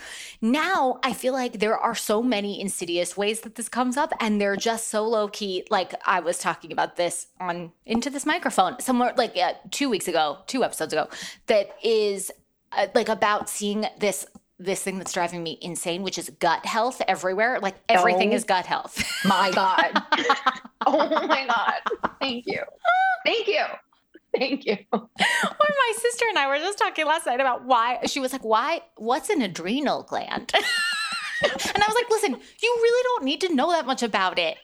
Now 0.42 1.00
I 1.04 1.14
feel 1.14 1.34
like 1.34 1.60
there 1.60 1.78
are 1.78 1.96
so 1.96 2.24
many 2.24 2.60
insidious 2.60 3.16
ways 3.16 3.42
that 3.42 3.56
this 3.56 3.70
comes 3.70 3.98
up, 3.98 4.12
and 4.20 4.42
they're 4.42 4.56
just 4.56 4.88
so 4.88 5.08
low 5.08 5.28
key. 5.28 5.66
Like 5.70 5.94
I 6.06 6.20
was 6.20 6.40
talking 6.40 6.72
about 6.72 6.96
this 6.96 7.28
on 7.40 7.72
into 7.86 8.10
this 8.10 8.26
microphone 8.26 8.80
somewhere 8.80 9.14
like 9.18 9.38
uh, 9.38 9.54
two 9.70 9.90
weeks 9.90 10.08
ago, 10.08 10.40
two 10.48 10.64
episodes 10.64 10.94
ago, 10.94 11.08
that 11.48 11.76
is 11.84 12.32
uh, 12.72 12.88
like 12.96 13.10
about 13.10 13.50
seeing 13.50 13.86
this 14.00 14.26
this 14.64 14.82
thing 14.84 14.98
that's 14.98 15.14
driving 15.14 15.44
me 15.44 15.58
insane, 15.62 16.04
which 16.04 16.18
is 16.18 16.30
gut 16.40 16.66
health 16.66 17.02
everywhere. 17.08 17.60
Like 17.60 17.76
everything 17.90 18.32
oh, 18.32 18.36
is 18.36 18.44
gut 18.44 18.66
health. 18.66 19.04
my 19.26 19.52
God. 19.52 19.92
oh 20.86 21.28
my 21.28 21.46
God. 21.48 22.12
Thank 22.20 22.46
you. 22.48 22.62
Thank 23.26 23.48
you. 23.48 23.64
Thank 24.38 24.66
you. 24.66 24.78
Or 24.94 25.10
my 25.20 25.94
sister 25.98 26.26
and 26.30 26.38
I 26.38 26.48
were 26.48 26.58
just 26.58 26.78
talking 26.78 27.06
last 27.06 27.26
night 27.26 27.42
about 27.42 27.66
why 27.66 28.00
she 28.06 28.20
was 28.20 28.32
like, 28.32 28.46
why, 28.46 28.82
what's 28.96 29.30
an 29.30 29.42
adrenal 29.42 30.04
gland? 30.04 30.54
and 31.44 31.84
I 31.84 31.88
was 31.88 31.96
like, 31.96 32.10
listen, 32.10 32.32
you 32.32 32.80
really 32.82 33.04
don't 33.04 33.26
need 33.26 33.42
to 33.42 33.54
know 33.54 33.72
that 33.72 33.86
much 33.86 34.04
about 34.04 34.40
it. 34.40 34.58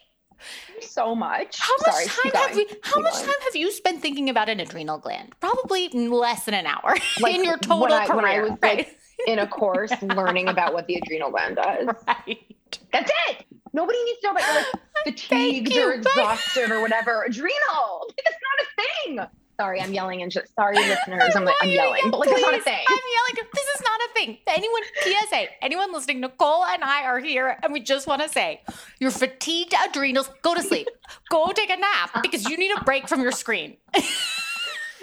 So 0.81 1.15
much. 1.15 1.59
How 1.59 1.73
much 1.85 1.95
Sorry, 1.95 2.31
time 2.31 2.47
have 2.47 2.57
you 2.57 2.67
how 2.83 3.01
much 3.01 3.15
time 3.15 3.41
have 3.43 3.55
you 3.55 3.71
spent 3.71 4.01
thinking 4.01 4.29
about 4.29 4.49
an 4.49 4.59
adrenal 4.59 4.99
gland? 4.99 5.33
Probably 5.39 5.89
less 5.89 6.45
than 6.45 6.53
an 6.53 6.67
hour 6.67 6.95
like 7.19 7.35
in 7.35 7.43
your 7.43 7.57
total 7.57 7.81
when 7.81 7.91
I, 7.91 8.05
career. 8.05 8.15
When 8.15 8.25
I 8.25 8.39
was 8.41 8.51
right? 8.61 8.77
like 8.77 8.99
in 9.25 9.39
a 9.39 9.47
course 9.47 9.91
learning 10.01 10.47
about 10.47 10.73
what 10.73 10.87
the 10.87 10.95
adrenal 10.95 11.31
gland 11.31 11.55
does. 11.55 11.87
Right. 12.07 12.55
That's 12.91 13.11
it. 13.29 13.45
Nobody 13.73 14.03
needs 14.03 14.19
to 14.19 14.27
know 14.27 14.31
about 14.33 14.55
like 14.55 14.65
fatigued 15.05 15.75
or 15.77 15.93
exhausted 15.93 16.71
or 16.71 16.81
whatever. 16.81 17.23
Adrenal. 17.23 18.11
It's 18.17 18.37
not 18.47 18.61
a 18.61 18.81
thing. 18.81 19.19
Sorry, 19.59 19.81
I'm 19.81 19.91
yelling 19.91 20.21
and 20.21 20.31
just 20.31 20.53
sorry, 20.53 20.75
listeners. 20.75 21.35
I'm 21.35 21.43
like 21.43 21.55
I'm 21.61 21.69
yelling, 21.69 22.11
but 22.11 22.19
like 22.19 22.29
it's 22.29 22.41
not 22.41 22.53
a 22.53 22.61
thing. 22.61 22.85
I'm 22.87 22.97
yelling. 23.15 23.47
This 23.55 23.65
is 23.75 23.81
not 23.81 23.99
a 24.01 24.13
thing. 24.13 24.37
Anyone, 24.45 24.81
PSA, 25.01 25.45
anyone 25.63 25.91
listening, 25.91 26.19
Nicole 26.19 26.63
and 26.65 26.83
I 26.83 27.05
are 27.05 27.19
here, 27.19 27.57
and 27.63 27.73
we 27.73 27.79
just 27.79 28.05
want 28.05 28.21
to 28.21 28.29
say, 28.29 28.61
your 28.99 29.09
fatigued 29.09 29.73
adrenals, 29.87 30.29
go 30.43 30.53
to 30.53 30.61
sleep, 30.61 30.87
go 31.31 31.51
take 31.53 31.71
a 31.71 31.75
nap 31.77 32.21
because 32.21 32.47
you 32.47 32.55
need 32.55 32.71
a 32.77 32.83
break 32.83 33.07
from 33.07 33.21
your 33.21 33.31
screen. 33.31 33.77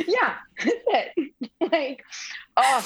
yeah, 0.06 0.36
that's 0.64 1.14
it. 1.16 1.32
Like, 1.60 2.04
oh 2.56 2.80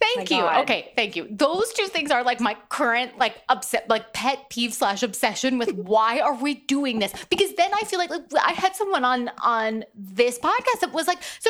Thank 0.00 0.30
you. 0.30 0.38
God. 0.38 0.62
Okay, 0.62 0.92
thank 0.96 1.14
you. 1.14 1.28
Those 1.30 1.72
two 1.72 1.86
things 1.86 2.10
are 2.10 2.24
like 2.24 2.40
my 2.40 2.56
current 2.68 3.18
like 3.18 3.42
upset, 3.48 3.88
like 3.88 4.12
pet 4.12 4.48
peeve 4.48 4.72
slash 4.72 5.02
obsession 5.02 5.58
with 5.58 5.72
why 5.74 6.20
are 6.20 6.34
we 6.34 6.54
doing 6.54 6.98
this? 6.98 7.12
Because 7.28 7.54
then 7.54 7.70
I 7.74 7.80
feel 7.82 7.98
like, 7.98 8.10
like 8.10 8.22
I 8.42 8.52
had 8.52 8.74
someone 8.74 9.04
on 9.04 9.30
on 9.42 9.84
this 9.94 10.38
podcast 10.38 10.80
that 10.80 10.92
was 10.92 11.06
like, 11.06 11.18
great 11.42 11.49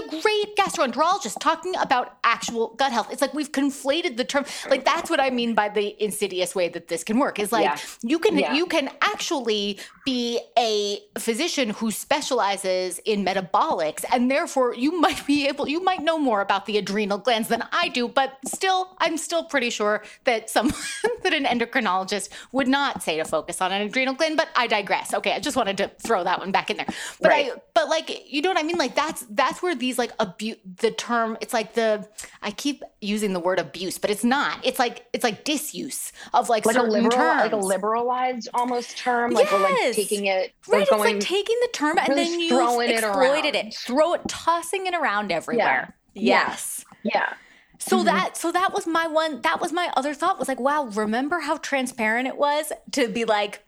gastroenterologist 0.71 1.39
talking 1.41 1.75
about 1.77 2.18
actual 2.25 2.75
gut 2.75 2.93
health. 2.93 3.09
It's 3.11 3.23
like 3.23 3.35
we've 3.35 3.53
conflated 3.53 4.16
the 4.16 4.25
term. 4.25 4.45
Like 4.68 4.85
that's 4.85 5.11
what 5.11 5.21
I 5.21 5.31
mean 5.31 5.55
by 5.55 5.68
the 5.68 6.03
insidious 6.03 6.55
way 6.55 6.68
that 6.68 6.89
this 6.89 7.05
can 7.05 7.18
work. 7.18 7.39
Is 7.39 7.53
like 7.53 7.64
yeah. 7.64 7.79
you 8.03 8.18
can 8.18 8.39
yeah. 8.39 8.55
you 8.55 8.66
can 8.66 8.91
actually 9.03 9.79
be 10.05 10.41
a 10.59 11.01
physician 11.18 11.71
who 11.71 11.91
specializes 11.91 12.99
in 13.05 13.25
metabolics, 13.25 14.05
and 14.12 14.31
therefore 14.31 14.75
you 14.75 15.01
might 15.01 15.27
be 15.27 15.47
able 15.49 15.68
you 15.68 15.83
might 15.83 16.03
know 16.03 16.18
more 16.18 16.41
about 16.41 16.66
the 16.66 16.79
adrenal 16.79 17.18
glands 17.18 17.49
than 17.49 17.64
I 17.73 17.89
do, 17.89 18.09
but 18.09 18.39
still, 18.47 18.97
I'm 18.99 19.16
still 19.16 19.45
pretty 19.45 19.71
sure 19.71 20.03
that 20.25 20.51
someone 20.51 20.75
that 21.23 21.33
an 21.33 21.45
endocrinologist 21.45 22.29
would 22.53 22.68
not 22.68 23.03
say 23.03 23.16
to 23.16 23.25
focus 23.25 23.61
on 23.61 23.73
an 23.73 23.83
adrenal 23.83 24.14
gland. 24.14 24.37
But 24.37 24.49
I 24.57 24.66
digress. 24.66 25.14
Okay, 25.14 25.33
I 25.33 25.41
just 25.41 25.57
wanted 25.57 25.77
to 25.79 25.89
throw 26.03 26.25
that 26.25 26.39
one 26.39 26.53
back 26.53 26.71
in 26.71 26.77
there. 26.77 26.87
But 27.21 27.29
right. 27.29 27.53
I, 27.55 27.61
but 27.75 27.89
like, 27.89 28.33
you 28.33 28.43
know 28.43 28.51
what 28.51 28.59
I 28.59 28.62
mean? 28.62 28.79
Like 28.79 28.95
that's 28.95 29.27
that's 29.31 29.62
where 29.62 29.75
these 29.75 29.99
like 29.99 30.12
abuse 30.18 30.57
the 30.81 30.91
term. 30.91 31.37
It's 31.41 31.53
like 31.53 31.75
the 31.75 32.09
I 32.43 32.51
keep 32.51 32.83
using 33.01 33.33
the 33.33 33.41
word 33.41 33.59
abuse, 33.59 33.99
but 33.99 34.11
it's 34.11 34.25
not. 34.25 34.65
It's 34.65 34.79
like 34.79 35.07
it's 35.13 35.25
like 35.25 35.45
disuse 35.45 36.13
of 36.33 36.49
like, 36.49 36.67
like 36.67 36.75
certain 36.75 36.91
a 36.91 36.93
liberal, 36.93 37.17
terms. 37.17 37.41
like 37.43 37.53
a 37.53 37.57
liberalized 37.57 38.49
almost 38.55 38.97
term. 38.97 39.33
Like 39.33 39.51
yes. 39.51 39.53
we're 39.53 39.63
like 39.63 39.95
taking 39.95 40.27
it. 40.27 40.53
Right. 40.69 40.83
It's 40.83 40.91
like 40.91 41.21
taking 41.21 41.57
the 41.63 41.69
term 41.73 41.99
and 41.99 42.17
then 42.17 42.41
you 42.41 42.61
exploited 42.61 43.55
it, 43.55 43.67
it, 43.67 43.75
throw 43.75 44.15
it, 44.15 44.23
tossing 44.29 44.87
it 44.87 44.95
around 44.95 45.33
everywhere. 45.33 45.95
Yeah. 46.15 46.49
Yes. 46.49 46.85
Yeah. 47.03 47.33
So 47.79 47.97
mm-hmm. 47.97 48.07
that 48.07 48.37
so 48.37 48.53
that 48.53 48.75
was 48.75 48.87
my 48.87 49.07
one 49.07 49.41
that 49.41 49.61
was 49.61 49.73
my 49.73 49.91
other 49.97 50.13
thought 50.13 50.39
was 50.39 50.49
like 50.49 50.61
wow 50.61 50.85
remember 50.85 51.41
how 51.41 51.57
transparent 51.57 52.29
it 52.29 52.37
was 52.37 52.73
to 52.93 53.09
be 53.09 53.25
like 53.25 53.65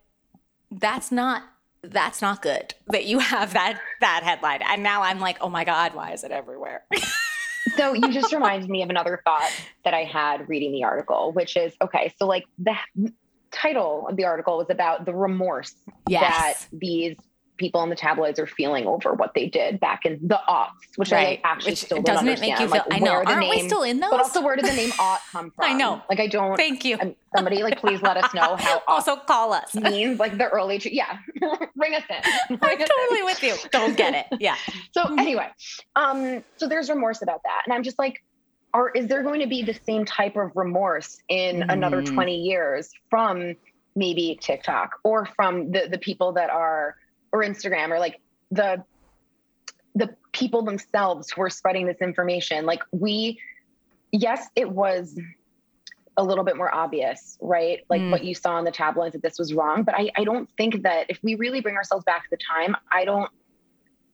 that's 0.71 1.11
not 1.11 1.43
that's 1.83 2.23
not 2.23 2.43
good 2.43 2.75
that 2.89 3.07
you 3.07 3.19
have 3.19 3.53
that 3.55 3.81
that 4.01 4.23
headline 4.23 4.61
and 4.63 4.83
now 4.83 5.03
I'm 5.03 5.19
like 5.19 5.39
oh 5.41 5.49
my 5.49 5.65
god 5.65 5.95
why 5.95 6.13
is 6.13 6.23
it 6.23 6.31
everywhere 6.31 6.85
so 7.77 7.93
you 7.93 8.13
just 8.13 8.33
reminded 8.33 8.71
me 8.71 8.83
of 8.83 8.91
another 8.91 9.21
thought 9.25 9.51
that 9.85 9.93
I 9.93 10.05
had 10.05 10.49
reading 10.49 10.73
the 10.73 10.85
article 10.85 11.33
which 11.33 11.57
is 11.57 11.75
okay 11.81 12.15
so 12.19 12.27
like 12.27 12.45
the 12.59 12.77
title 13.51 14.07
of 14.09 14.17
the 14.17 14.25
article 14.25 14.59
was 14.59 14.71
about 14.71 15.05
the 15.05 15.15
remorse 15.15 15.75
yes. 16.09 16.21
that 16.21 16.67
these 16.73 17.17
people 17.63 17.83
in 17.85 17.91
the 17.91 17.97
tabloids 17.97 18.41
are 18.41 18.47
feeling 18.47 18.87
over 18.87 19.15
what 19.15 19.35
they 19.35 19.47
did 19.47 19.79
back 19.79 20.05
in 20.05 20.19
the 20.21 20.41
aughts, 20.49 20.71
which 20.97 21.13
right. 21.13 21.41
I 21.45 21.49
actually 21.49 21.73
which 21.73 21.85
still 21.85 22.03
doesn't 22.03 22.27
it 22.27 22.41
make 22.41 22.59
you 22.59 22.69
feel? 22.69 22.69
Like, 22.69 22.83
I 22.91 22.99
know. 22.99 23.13
Aren't 23.13 23.39
name, 23.39 23.51
we 23.51 23.61
still 23.61 23.85
in 23.85 24.01
those? 24.01 24.11
But 24.11 24.21
also, 24.21 24.43
where 24.43 24.57
did 24.57 24.65
the 24.65 24.73
name 24.73 24.91
aught 24.99 25.21
come 25.31 25.51
from? 25.57 25.65
I 25.65 25.75
know. 25.75 26.03
Like, 26.11 26.19
I 26.19 26.27
don't. 26.27 26.57
Thank 26.57 26.85
you. 26.85 26.99
I'm, 27.01 27.15
somebody, 27.37 27.63
like, 27.63 27.79
please 27.79 28.03
let 28.03 28.17
us 28.17 28.35
know 28.35 28.57
how. 28.57 28.83
also, 28.89 29.15
call 29.17 29.53
us. 29.53 29.75
Means 29.75 30.19
like 30.19 30.37
the 30.37 30.49
early. 30.49 30.81
Yeah, 30.85 31.19
bring 31.77 31.95
us 31.95 32.03
in. 32.11 32.57
Bring 32.57 32.77
I'm 32.77 32.83
us 32.83 32.89
totally 32.89 33.21
in. 33.21 33.25
with 33.25 33.43
you. 33.43 33.55
Don't 33.71 33.97
get 33.97 34.15
it. 34.15 34.41
Yeah. 34.41 34.57
so 34.91 35.15
anyway, 35.17 35.49
um, 35.95 36.43
so 36.57 36.67
there's 36.69 36.91
remorse 36.91 37.23
about 37.23 37.43
that, 37.45 37.63
and 37.65 37.73
I'm 37.73 37.85
just 37.85 37.99
like, 37.99 38.25
are 38.75 38.91
is 38.91 39.07
there 39.07 39.23
going 39.23 39.41
to 39.41 39.47
be 39.47 39.63
the 39.63 39.79
same 39.87 40.05
type 40.05 40.37
of 40.37 40.51
remorse 40.57 41.19
in 41.29 41.61
mm. 41.61 41.73
another 41.73 42.03
20 42.03 42.37
years 42.37 42.91
from 43.09 43.55
maybe 43.95 44.39
TikTok 44.41 44.99
or 45.05 45.27
from 45.27 45.71
the 45.71 45.89
the 45.91 45.99
people 45.99 46.33
that 46.33 46.51
are 46.51 46.97
or 47.33 47.43
Instagram 47.43 47.91
or 47.91 47.99
like 47.99 48.21
the 48.51 48.85
the 49.95 50.15
people 50.33 50.63
themselves 50.63 51.31
who 51.31 51.43
are 51.43 51.51
spreading 51.51 51.87
this 51.87 52.01
information 52.01 52.65
like 52.65 52.83
we 52.93 53.39
yes 54.11 54.49
it 54.57 54.71
was 54.71 55.19
a 56.17 56.25
little 56.25 56.45
bit 56.45 56.57
more 56.57 56.73
obvious 56.75 57.39
right 57.41 57.81
like 57.89 58.01
mm. 58.01 58.11
what 58.11 58.25
you 58.25 58.35
saw 58.35 58.59
in 58.59 58.65
the 58.65 58.71
tabloids 58.71 59.13
that 59.13 59.23
this 59.23 59.39
was 59.39 59.53
wrong 59.53 59.83
but 59.83 59.95
I, 59.95 60.11
I 60.17 60.25
don't 60.25 60.49
think 60.57 60.83
that 60.83 61.07
if 61.09 61.19
we 61.23 61.35
really 61.35 61.61
bring 61.61 61.77
ourselves 61.77 62.05
back 62.05 62.25
to 62.25 62.31
the 62.31 62.39
time 62.39 62.77
i 62.91 63.05
don't 63.05 63.31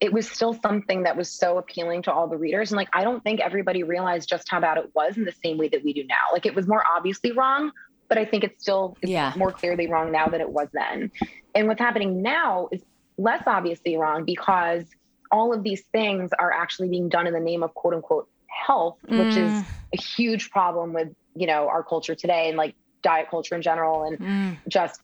it 0.01 0.13
was 0.13 0.31
still 0.31 0.55
something 0.55 1.03
that 1.03 1.17
was 1.17 1.29
so 1.29 1.59
appealing 1.59 2.03
to 2.03 2.13
all 2.13 2.29
the 2.29 2.37
readers 2.37 2.71
and 2.71 2.77
like 2.77 2.89
i 2.93 3.03
don't 3.03 3.23
think 3.23 3.41
everybody 3.41 3.83
realized 3.83 4.29
just 4.29 4.49
how 4.49 4.61
bad 4.61 4.79
it 4.79 4.91
was 4.95 5.17
in 5.17 5.25
the 5.25 5.35
same 5.45 5.59
way 5.59 5.69
that 5.69 5.83
we 5.85 5.93
do 5.93 6.05
now 6.05 6.33
like 6.33 6.47
it 6.47 6.55
was 6.55 6.67
more 6.69 6.83
obviously 6.97 7.33
wrong 7.33 7.73
but 8.09 8.17
i 8.17 8.25
think 8.25 8.45
it's 8.45 8.63
still 8.63 8.97
it's 9.03 9.11
yeah. 9.11 9.33
more 9.37 9.51
clearly 9.51 9.89
wrong 9.89 10.13
now 10.13 10.27
than 10.27 10.41
it 10.41 10.49
was 10.49 10.69
then 10.73 11.11
and 11.55 11.67
what's 11.67 11.81
happening 11.81 12.23
now 12.23 12.69
is 12.71 12.83
less 13.19 13.43
obviously 13.47 13.97
wrong 13.97 14.25
because 14.25 14.85
all 15.31 15.53
of 15.53 15.63
these 15.63 15.83
things 15.93 16.31
are 16.39 16.53
actually 16.53 16.89
being 16.89 17.09
done 17.09 17.27
in 17.27 17.35
the 17.35 17.41
name 17.41 17.63
of 17.63 17.75
quote 17.75 17.95
unquote 17.95 18.29
health, 18.47 18.97
mm. 19.07 19.19
which 19.19 19.37
is 19.37 19.53
mm. 19.53 19.65
a 19.93 20.01
huge 20.01 20.51
problem 20.51 20.93
with, 20.93 21.09
you 21.35 21.47
know, 21.47 21.69
our 21.69 21.83
culture 21.83 22.15
today 22.15 22.49
and 22.49 22.57
like 22.57 22.75
diet 23.03 23.29
culture 23.31 23.55
in 23.55 23.63
general 23.63 24.05
and 24.05 24.19
mm. 24.19 24.57
just 24.69 25.03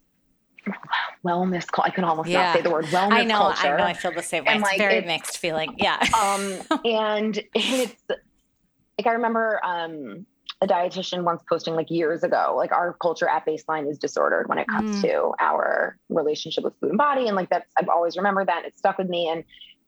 wellness. 1.25 1.67
I 1.83 1.91
can 1.91 2.05
almost 2.05 2.29
yeah. 2.29 2.45
not 2.45 2.57
say 2.57 2.62
the 2.62 2.71
word 2.71 2.87
wellness. 2.87 3.12
I 3.12 3.25
know. 3.25 3.39
Culture. 3.39 3.75
I 3.75 3.77
know. 3.77 3.85
I 3.85 3.93
feel 3.93 4.12
the 4.12 4.23
same 4.23 4.45
way. 4.45 4.53
And 4.53 4.61
it's 4.61 4.71
like, 4.71 4.79
very 4.79 4.97
it's, 4.97 5.07
mixed 5.07 5.39
feeling. 5.39 5.75
Yeah. 5.79 5.99
um, 6.19 6.81
and 6.85 7.39
it's 7.55 8.03
like 8.09 9.07
I 9.07 9.12
remember 9.12 9.61
um, 9.65 10.27
a 10.65 10.67
dietitian 10.67 11.25
once 11.25 11.43
posting 11.49 11.75
like 11.75 11.91
years 11.91 12.23
ago, 12.23 12.55
like 12.57 12.73
our 12.73 12.95
culture 12.95 13.29
at 13.29 13.47
baseline 13.47 13.89
is 13.89 13.99
disordered 13.99 14.49
when 14.49 14.59
it 14.59 14.67
comes 14.67 14.97
mm. 14.97 15.03
to 15.03 15.33
our 15.39 15.99
relationship 16.09 16.65
with 16.65 16.73
food 16.81 16.89
and 16.91 16.99
body. 16.99 17.27
And 17.27 17.37
like 17.37 17.51
that's, 17.51 17.71
I've 17.79 17.89
always 17.89 18.17
remembered 18.17 18.49
that. 18.49 18.65
It 18.65 18.77
stuck 18.77 18.97
with 18.97 19.09
me. 19.09 19.29
And 19.29 19.45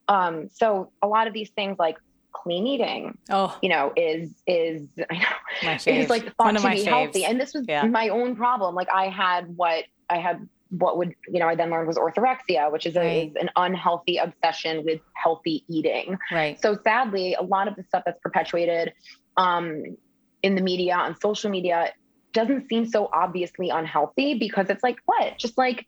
um, 0.07 0.49
so 0.53 0.91
a 1.01 1.07
lot 1.07 1.27
of 1.27 1.33
these 1.33 1.49
things 1.49 1.77
like 1.79 1.97
clean 2.31 2.67
eating, 2.67 3.17
oh, 3.31 3.57
you 3.63 3.69
know, 3.69 3.91
is, 3.97 4.29
is, 4.45 4.87
I 5.09 5.15
know, 5.63 5.77
is 5.87 6.09
like 6.09 6.35
thought 6.35 6.51
to 6.51 6.61
be 6.61 6.67
faves. 6.67 6.85
healthy. 6.85 7.25
And 7.25 7.41
this 7.41 7.55
was 7.55 7.65
yeah. 7.67 7.83
my 7.85 8.09
own 8.09 8.35
problem. 8.35 8.75
Like 8.75 8.89
I 8.93 9.09
had 9.09 9.57
what 9.57 9.85
I 10.09 10.19
had 10.19 10.47
what 10.69 10.97
would 10.97 11.15
you 11.29 11.39
know 11.39 11.47
i 11.47 11.55
then 11.55 11.69
learned 11.69 11.87
was 11.87 11.95
orthorexia 11.95 12.69
which 12.69 12.85
is, 12.85 12.97
a, 12.97 12.99
right. 12.99 13.29
is, 13.29 13.35
an 13.39 13.49
unhealthy 13.55 14.17
obsession 14.17 14.83
with 14.83 14.99
healthy 15.13 15.63
eating 15.69 16.17
right 16.29 16.61
so 16.61 16.77
sadly 16.83 17.35
a 17.35 17.41
lot 17.41 17.69
of 17.69 17.75
the 17.77 17.83
stuff 17.83 18.03
that's 18.05 18.19
perpetuated 18.19 18.91
um, 19.37 19.95
in 20.43 20.55
the 20.55 20.61
media 20.61 20.95
on 20.95 21.19
social 21.19 21.49
media 21.49 21.91
doesn't 22.33 22.67
seem 22.69 22.85
so 22.85 23.09
obviously 23.11 23.69
unhealthy 23.69 24.35
because 24.35 24.69
it's 24.69 24.83
like 24.83 24.97
what 25.05 25.37
just 25.37 25.57
like 25.57 25.87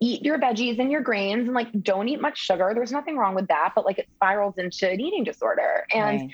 eat 0.00 0.24
your 0.24 0.38
veggies 0.38 0.78
and 0.78 0.90
your 0.90 1.00
grains 1.00 1.46
and 1.46 1.54
like 1.54 1.68
don't 1.82 2.08
eat 2.08 2.20
much 2.20 2.38
sugar 2.38 2.72
there's 2.74 2.92
nothing 2.92 3.16
wrong 3.16 3.34
with 3.34 3.48
that 3.48 3.72
but 3.74 3.84
like 3.84 3.98
it 3.98 4.08
spirals 4.14 4.54
into 4.56 4.88
an 4.88 5.00
eating 5.00 5.24
disorder 5.24 5.84
and 5.92 6.20
right. 6.20 6.30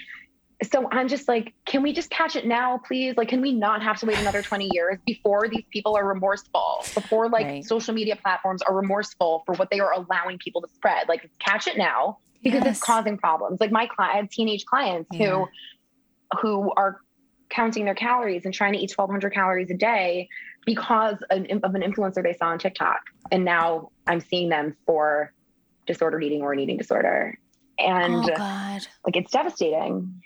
so 0.70 0.88
i'm 0.92 1.08
just 1.08 1.26
like 1.26 1.52
can 1.64 1.82
we 1.82 1.92
just 1.92 2.10
catch 2.10 2.36
it 2.36 2.46
now 2.46 2.78
please 2.86 3.16
like 3.16 3.28
can 3.28 3.40
we 3.40 3.52
not 3.52 3.82
have 3.82 3.98
to 3.98 4.06
wait 4.06 4.18
another 4.18 4.42
20 4.42 4.68
years 4.72 4.98
before 5.06 5.48
these 5.48 5.64
people 5.70 5.96
are 5.96 6.06
remorseful 6.06 6.84
before 6.94 7.28
like 7.28 7.46
right. 7.46 7.64
social 7.64 7.92
media 7.92 8.14
platforms 8.16 8.62
are 8.62 8.74
remorseful 8.74 9.42
for 9.46 9.54
what 9.56 9.70
they 9.70 9.80
are 9.80 9.92
allowing 9.92 10.38
people 10.38 10.60
to 10.60 10.68
spread 10.68 11.08
like 11.08 11.28
catch 11.38 11.66
it 11.66 11.76
now 11.76 12.18
because 12.42 12.62
yes. 12.64 12.76
it's 12.76 12.84
causing 12.84 13.18
problems 13.18 13.58
like 13.60 13.72
my 13.72 13.86
client 13.86 14.14
I 14.14 14.18
have 14.18 14.30
teenage 14.30 14.64
clients 14.64 15.08
yeah. 15.12 15.30
who 15.30 15.48
who 16.40 16.72
are 16.76 17.00
counting 17.48 17.84
their 17.84 17.94
calories 17.94 18.44
and 18.44 18.52
trying 18.52 18.72
to 18.72 18.78
eat 18.78 18.92
1200 18.94 19.32
calories 19.32 19.70
a 19.70 19.74
day 19.74 20.28
because 20.64 21.16
of 21.30 21.44
an 21.74 21.82
influencer 21.82 22.22
they 22.22 22.32
saw 22.34 22.46
on 22.46 22.58
TikTok. 22.58 23.00
And 23.30 23.44
now 23.44 23.90
I'm 24.06 24.20
seeing 24.20 24.48
them 24.48 24.76
for 24.86 25.32
disordered 25.86 26.24
eating 26.24 26.42
or 26.42 26.52
an 26.52 26.58
eating 26.58 26.76
disorder. 26.76 27.38
And 27.78 28.16
oh, 28.16 28.34
God. 28.36 28.86
like 29.04 29.16
it's 29.16 29.30
devastating. 29.30 30.22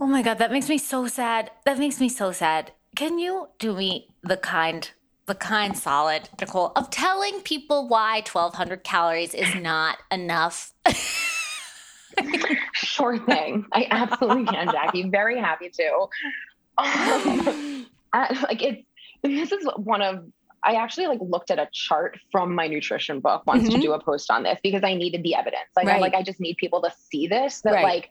Oh 0.00 0.06
my 0.06 0.22
God, 0.22 0.38
that 0.38 0.50
makes 0.50 0.68
me 0.68 0.78
so 0.78 1.06
sad. 1.06 1.50
That 1.64 1.78
makes 1.78 2.00
me 2.00 2.08
so 2.08 2.32
sad. 2.32 2.72
Can 2.96 3.18
you 3.18 3.48
do 3.58 3.74
me 3.74 4.08
the 4.22 4.36
kind, 4.36 4.90
the 5.26 5.34
kind 5.34 5.76
solid, 5.76 6.28
Nicole, 6.40 6.72
of 6.76 6.90
telling 6.90 7.40
people 7.40 7.88
why 7.88 8.16
1200 8.20 8.84
calories 8.84 9.34
is 9.34 9.54
not 9.54 9.98
enough? 10.10 10.72
sure 12.72 13.18
thing. 13.18 13.66
I 13.72 13.86
absolutely 13.90 14.46
can, 14.46 14.70
Jackie. 14.70 15.08
Very 15.08 15.38
happy 15.38 15.70
to. 15.70 16.06
Um, 16.76 17.86
I, 18.12 18.46
like 18.48 18.62
it's 18.62 18.86
this 19.22 19.52
is 19.52 19.66
one 19.76 20.02
of 20.02 20.24
I 20.64 20.74
actually 20.74 21.06
like 21.06 21.20
looked 21.20 21.50
at 21.50 21.58
a 21.58 21.68
chart 21.72 22.18
from 22.32 22.54
my 22.54 22.66
nutrition 22.66 23.20
book 23.20 23.42
once 23.46 23.64
mm-hmm. 23.64 23.76
to 23.76 23.80
do 23.80 23.92
a 23.92 24.02
post 24.02 24.30
on 24.30 24.42
this 24.42 24.58
because 24.62 24.82
I 24.82 24.94
needed 24.94 25.22
the 25.22 25.34
evidence. 25.34 25.68
Like 25.76 25.86
right. 25.86 25.96
I 25.96 26.00
like 26.00 26.14
I 26.14 26.22
just 26.22 26.40
need 26.40 26.56
people 26.56 26.80
to 26.82 26.92
see 27.10 27.26
this 27.26 27.60
that 27.62 27.74
right. 27.74 27.84
like 27.84 28.10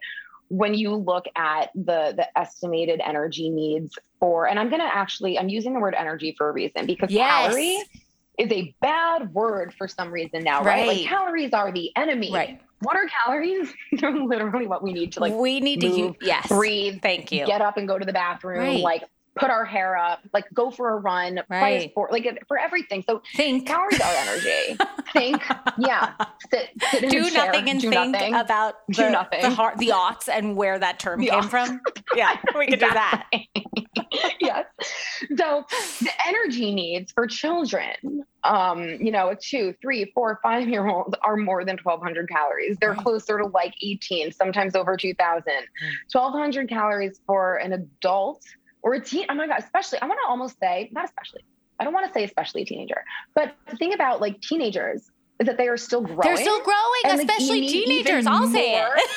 when 0.49 0.74
you 0.74 0.95
look 0.95 1.26
at 1.36 1.72
the 1.74 2.14
the 2.16 2.28
estimated 2.38 3.01
energy 3.04 3.49
needs 3.49 3.97
for 4.20 4.47
and 4.47 4.60
I'm 4.60 4.70
going 4.70 4.82
to 4.82 4.95
actually 4.95 5.39
I'm 5.39 5.49
using 5.49 5.74
the 5.74 5.80
word 5.80 5.95
energy 5.97 6.36
for 6.38 6.49
a 6.49 6.51
reason 6.51 6.86
because 6.86 7.10
yes. 7.10 7.47
calorie 7.47 7.84
is 8.38 8.52
a 8.52 8.76
bad 8.82 9.34
word 9.34 9.74
for 9.74 9.88
some 9.88 10.12
reason 10.12 10.44
now, 10.44 10.64
right? 10.64 10.88
right? 10.88 10.88
Like 10.88 11.08
calories 11.08 11.54
are 11.54 11.72
the 11.72 11.92
enemy. 11.96 12.32
Right. 12.34 12.62
What 12.82 12.98
are 12.98 13.08
calories? 13.08 13.74
They're 13.94 14.12
literally 14.12 14.68
what 14.68 14.84
we 14.84 14.94
need 14.94 15.14
to 15.14 15.20
like. 15.20 15.34
We 15.34 15.60
need 15.60 15.84
move, 15.84 15.92
to 15.92 16.00
use, 16.00 16.16
yes, 16.22 16.48
breathe. 16.48 17.02
Thank 17.02 17.32
you. 17.32 17.46
Get 17.46 17.62
up 17.62 17.78
and 17.78 17.88
go 17.88 17.98
to 17.98 18.06
the 18.06 18.14
bathroom. 18.14 18.60
Right. 18.60 18.82
Like 18.82 19.04
put 19.36 19.50
our 19.50 19.66
hair 19.66 19.98
up, 19.98 20.20
like 20.34 20.46
go 20.54 20.70
for 20.70 20.90
a 20.90 20.98
run, 20.98 21.36
right. 21.50 21.60
play 21.60 21.86
a 21.86 21.90
sport, 21.90 22.12
like 22.12 22.44
for 22.48 22.58
everything. 22.58 23.04
So 23.08 23.22
think 23.36 23.68
calories 23.68 24.00
are 24.00 24.14
energy. 24.14 24.78
think, 25.14 25.42
yeah. 25.78 26.14
Sit, 26.52 26.70
sit 26.92 27.10
do 27.10 27.22
nothing 27.32 27.70
and 27.70 27.82
do 27.82 27.90
think 27.90 28.12
nothing. 28.12 28.36
about 28.36 28.76
the, 28.88 28.94
do 28.94 29.10
nothing. 29.10 29.42
the 29.42 29.50
heart, 29.50 29.78
the 29.78 29.90
aughts 29.90 30.30
and 30.30 30.56
where 30.56 30.78
that 30.78 31.00
term 31.00 31.20
the 31.20 31.28
came 31.28 31.42
aughts. 31.42 31.50
from. 31.50 31.82
Yeah, 32.16 32.38
we 32.58 32.66
could 32.66 32.76
exactly. 32.76 33.50
do 33.56 33.62
that. 33.64 34.36
yes. 34.40 34.66
So 35.36 35.66
the 36.02 36.12
energy 36.28 36.74
needs 36.74 37.12
for 37.12 37.28
children, 37.28 38.24
um, 38.44 38.84
you 38.84 39.12
know, 39.12 39.30
a 39.30 39.36
two, 39.36 39.74
three, 39.82 40.12
four, 40.14 40.40
five 40.44 40.68
year 40.68 40.88
olds 40.88 41.16
are 41.24 41.38
more 41.38 41.66
than 41.66 41.78
1200 41.82 42.30
calories. 42.30 42.78
They're 42.80 42.92
right. 42.92 43.00
closer 43.00 43.40
to 43.40 43.48
like 43.48 43.74
18, 43.82 44.32
sometimes 44.32 44.76
over 44.76 44.96
2000. 44.96 45.44
1200 46.12 46.70
calories 46.70 47.20
for 47.26 47.56
an 47.56 47.74
adult 47.74 48.44
or 48.84 48.94
a 48.94 49.00
teen. 49.00 49.26
Oh 49.30 49.34
my 49.34 49.48
God, 49.48 49.60
especially, 49.60 50.00
I 50.02 50.06
want 50.06 50.20
to 50.24 50.30
almost 50.30 50.60
say, 50.60 50.90
not 50.92 51.06
especially, 51.06 51.44
I 51.80 51.84
don't 51.84 51.94
want 51.94 52.06
to 52.06 52.14
say 52.14 52.24
especially 52.24 52.62
a 52.62 52.66
teenager, 52.66 53.04
but 53.34 53.56
the 53.70 53.78
thing 53.78 53.94
about 53.94 54.22
like 54.22 54.42
teenagers 54.42 55.10
is 55.40 55.48
that 55.48 55.58
they 55.58 55.68
are 55.68 55.78
still 55.78 56.02
growing. 56.02 56.22
They're 56.22 56.38
still 56.38 56.62
growing, 56.62 57.02
and, 57.06 57.20
especially 57.20 57.62
like, 57.62 57.70
teenagers. 57.70 58.28
I'll 58.28 58.48
say 58.48 58.76
it. 58.76 58.88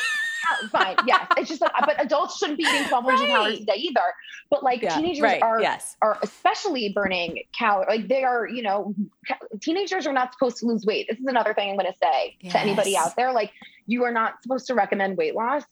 Uh, 0.46 0.68
fine. 0.68 0.96
Yes. 1.06 1.26
It's 1.36 1.48
just 1.48 1.60
like, 1.60 1.72
but 1.80 2.00
adults 2.00 2.38
shouldn't 2.38 2.58
be 2.58 2.62
eating 2.62 2.88
1200 2.88 3.20
right. 3.20 3.28
calories 3.28 3.60
a 3.62 3.64
day 3.64 3.74
either. 3.78 4.14
But 4.48 4.62
like 4.62 4.80
yeah, 4.80 4.94
teenagers 4.94 5.20
right. 5.20 5.42
are, 5.42 5.60
yes. 5.60 5.96
are 6.02 6.18
especially 6.22 6.92
burning 6.94 7.42
calories. 7.56 7.88
Like 7.88 8.08
they 8.08 8.22
are, 8.22 8.46
you 8.46 8.62
know, 8.62 8.94
teenagers 9.60 10.06
are 10.06 10.12
not 10.12 10.32
supposed 10.32 10.58
to 10.58 10.66
lose 10.66 10.86
weight. 10.86 11.08
This 11.10 11.18
is 11.18 11.26
another 11.26 11.52
thing 11.52 11.70
I'm 11.70 11.76
going 11.76 11.92
to 11.92 11.98
say 12.00 12.36
yes. 12.40 12.52
to 12.52 12.60
anybody 12.60 12.96
out 12.96 13.16
there. 13.16 13.32
Like 13.32 13.50
you 13.86 14.04
are 14.04 14.12
not 14.12 14.40
supposed 14.42 14.68
to 14.68 14.74
recommend 14.74 15.16
weight 15.16 15.34
loss 15.34 15.64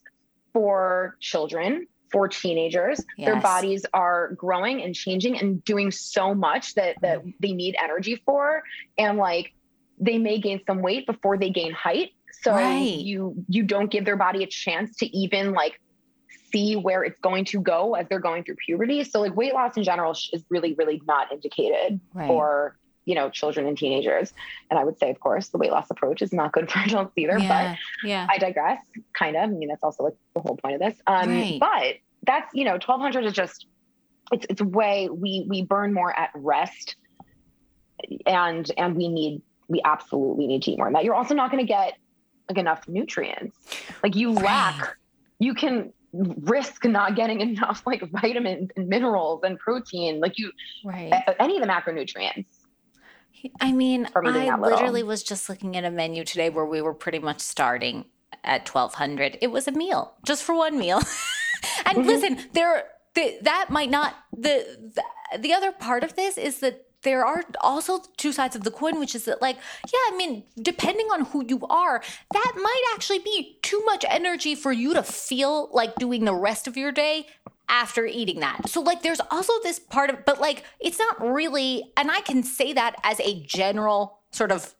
for 0.51 1.15
children 1.21 1.87
for 2.11 2.27
teenagers. 2.27 3.03
Yes. 3.17 3.27
Their 3.27 3.41
bodies 3.41 3.85
are 3.93 4.33
growing 4.33 4.81
and 4.81 4.95
changing 4.95 5.39
and 5.39 5.63
doing 5.63 5.91
so 5.91 6.33
much 6.33 6.75
that 6.75 6.95
that 7.01 7.23
mm. 7.23 7.33
they 7.39 7.53
need 7.53 7.75
energy 7.81 8.21
for. 8.25 8.63
And 8.97 9.17
like 9.17 9.53
they 9.99 10.17
may 10.17 10.39
gain 10.39 10.61
some 10.65 10.81
weight 10.81 11.05
before 11.05 11.37
they 11.37 11.49
gain 11.49 11.71
height. 11.71 12.11
So 12.41 12.51
right. 12.51 12.79
you 12.79 13.43
you 13.47 13.63
don't 13.63 13.89
give 13.89 14.05
their 14.05 14.17
body 14.17 14.43
a 14.43 14.47
chance 14.47 14.97
to 14.97 15.17
even 15.17 15.53
like 15.53 15.79
see 16.51 16.75
where 16.75 17.03
it's 17.03 17.19
going 17.19 17.45
to 17.45 17.59
go 17.59 17.95
as 17.95 18.07
they're 18.07 18.19
going 18.19 18.43
through 18.43 18.55
puberty. 18.65 19.03
So 19.03 19.21
like 19.21 19.35
weight 19.35 19.53
loss 19.53 19.75
in 19.77 19.83
general 19.83 20.11
is 20.11 20.43
really, 20.49 20.73
really 20.73 21.01
not 21.05 21.31
indicated 21.31 21.99
right. 22.13 22.27
for 22.27 22.77
you 23.05 23.15
know 23.15 23.29
children 23.29 23.67
and 23.67 23.77
teenagers. 23.77 24.33
And 24.69 24.79
i 24.79 24.83
would 24.83 24.99
say 24.99 25.09
of 25.09 25.19
course 25.19 25.49
the 25.49 25.57
weight 25.57 25.71
loss 25.71 25.89
approach 25.89 26.21
is 26.21 26.33
not 26.33 26.51
good 26.51 26.71
for 26.71 26.79
adults 26.79 27.13
either 27.15 27.37
yeah, 27.39 27.75
but 27.75 28.07
yeah 28.07 28.27
i 28.29 28.37
digress 28.37 28.79
kind 29.13 29.35
of. 29.35 29.43
I 29.43 29.47
mean 29.47 29.69
that's 29.69 29.83
also 29.83 30.03
like 30.03 30.15
the 30.33 30.41
whole 30.41 30.57
point 30.57 30.75
of 30.75 30.81
this. 30.81 30.95
Um 31.07 31.29
right. 31.29 31.59
but 31.59 31.95
that's 32.25 32.53
you 32.53 32.65
know 32.65 32.73
1200 32.73 33.25
is 33.25 33.33
just 33.33 33.67
it's 34.31 34.45
it's 34.49 34.61
way 34.61 35.09
we 35.09 35.45
we 35.47 35.61
burn 35.61 35.93
more 35.93 36.17
at 36.17 36.31
rest 36.35 36.95
and 38.25 38.69
and 38.77 38.95
we 38.95 39.07
need 39.07 39.41
we 39.67 39.81
absolutely 39.83 40.47
need 40.47 40.61
to 40.63 40.71
eat 40.71 40.77
more 40.77 40.87
and 40.87 40.95
that. 40.95 41.03
You're 41.03 41.15
also 41.15 41.33
not 41.33 41.51
going 41.51 41.65
to 41.65 41.67
get 41.67 41.93
like 42.49 42.57
enough 42.57 42.87
nutrients. 42.87 43.57
Like 44.03 44.15
you 44.15 44.33
right. 44.33 44.43
lack 44.43 44.97
you 45.39 45.53
can 45.53 45.91
risk 46.13 46.85
not 46.85 47.15
getting 47.15 47.41
enough 47.49 47.83
like 47.85 48.09
vitamins 48.11 48.69
and 48.75 48.87
minerals 48.87 49.41
and 49.43 49.59
protein. 49.59 50.19
Like 50.19 50.37
you 50.37 50.51
right. 50.83 51.11
any 51.39 51.57
of 51.57 51.63
the 51.63 51.67
macronutrients 51.67 52.45
i 53.59 53.71
mean 53.71 54.07
i 54.15 54.55
literally 54.55 55.03
was 55.03 55.23
just 55.23 55.49
looking 55.49 55.75
at 55.75 55.83
a 55.83 55.91
menu 55.91 56.23
today 56.23 56.49
where 56.49 56.65
we 56.65 56.81
were 56.81 56.93
pretty 56.93 57.19
much 57.19 57.39
starting 57.39 58.05
at 58.43 58.67
1200 58.67 59.37
it 59.41 59.47
was 59.47 59.67
a 59.67 59.71
meal 59.71 60.13
just 60.25 60.43
for 60.43 60.55
one 60.55 60.77
meal. 60.77 61.01
And 61.85 61.99
mm-hmm. 61.99 62.07
listen 62.07 62.39
there 62.53 62.85
the, 63.15 63.37
that 63.41 63.69
might 63.69 63.89
not 63.89 64.15
the, 64.31 64.91
the 64.93 65.03
the 65.39 65.53
other 65.53 65.71
part 65.71 66.03
of 66.03 66.15
this 66.15 66.37
is 66.37 66.59
that 66.59 66.85
there 67.01 67.25
are 67.25 67.43
also 67.61 67.99
two 68.17 68.31
sides 68.31 68.55
of 68.55 68.63
the 68.63 68.71
coin, 68.71 68.99
which 68.99 69.13
is 69.13 69.25
that, 69.25 69.39
like, 69.39 69.57
yeah, 69.57 69.99
I 70.11 70.15
mean, 70.17 70.43
depending 70.59 71.05
on 71.07 71.25
who 71.25 71.45
you 71.47 71.61
are, 71.69 72.01
that 72.33 72.51
might 72.55 72.83
actually 72.95 73.19
be 73.19 73.59
too 73.61 73.79
much 73.85 74.03
energy 74.09 74.55
for 74.55 74.71
you 74.71 74.95
to 74.95 75.03
feel 75.03 75.69
like 75.71 75.95
doing 75.95 76.25
the 76.25 76.33
rest 76.33 76.67
of 76.67 76.75
your 76.75 76.91
day 76.91 77.27
after 77.69 78.05
eating 78.05 78.39
that. 78.39 78.69
So, 78.69 78.81
like, 78.81 79.01
there's 79.01 79.21
also 79.31 79.53
this 79.63 79.79
part 79.79 80.09
of, 80.09 80.25
but 80.25 80.39
like, 80.39 80.63
it's 80.79 80.99
not 80.99 81.21
really, 81.21 81.91
and 81.97 82.11
I 82.11 82.21
can 82.21 82.43
say 82.43 82.73
that 82.73 82.95
as 83.03 83.19
a 83.19 83.41
general 83.43 84.19
sort 84.31 84.51
of 84.51 84.75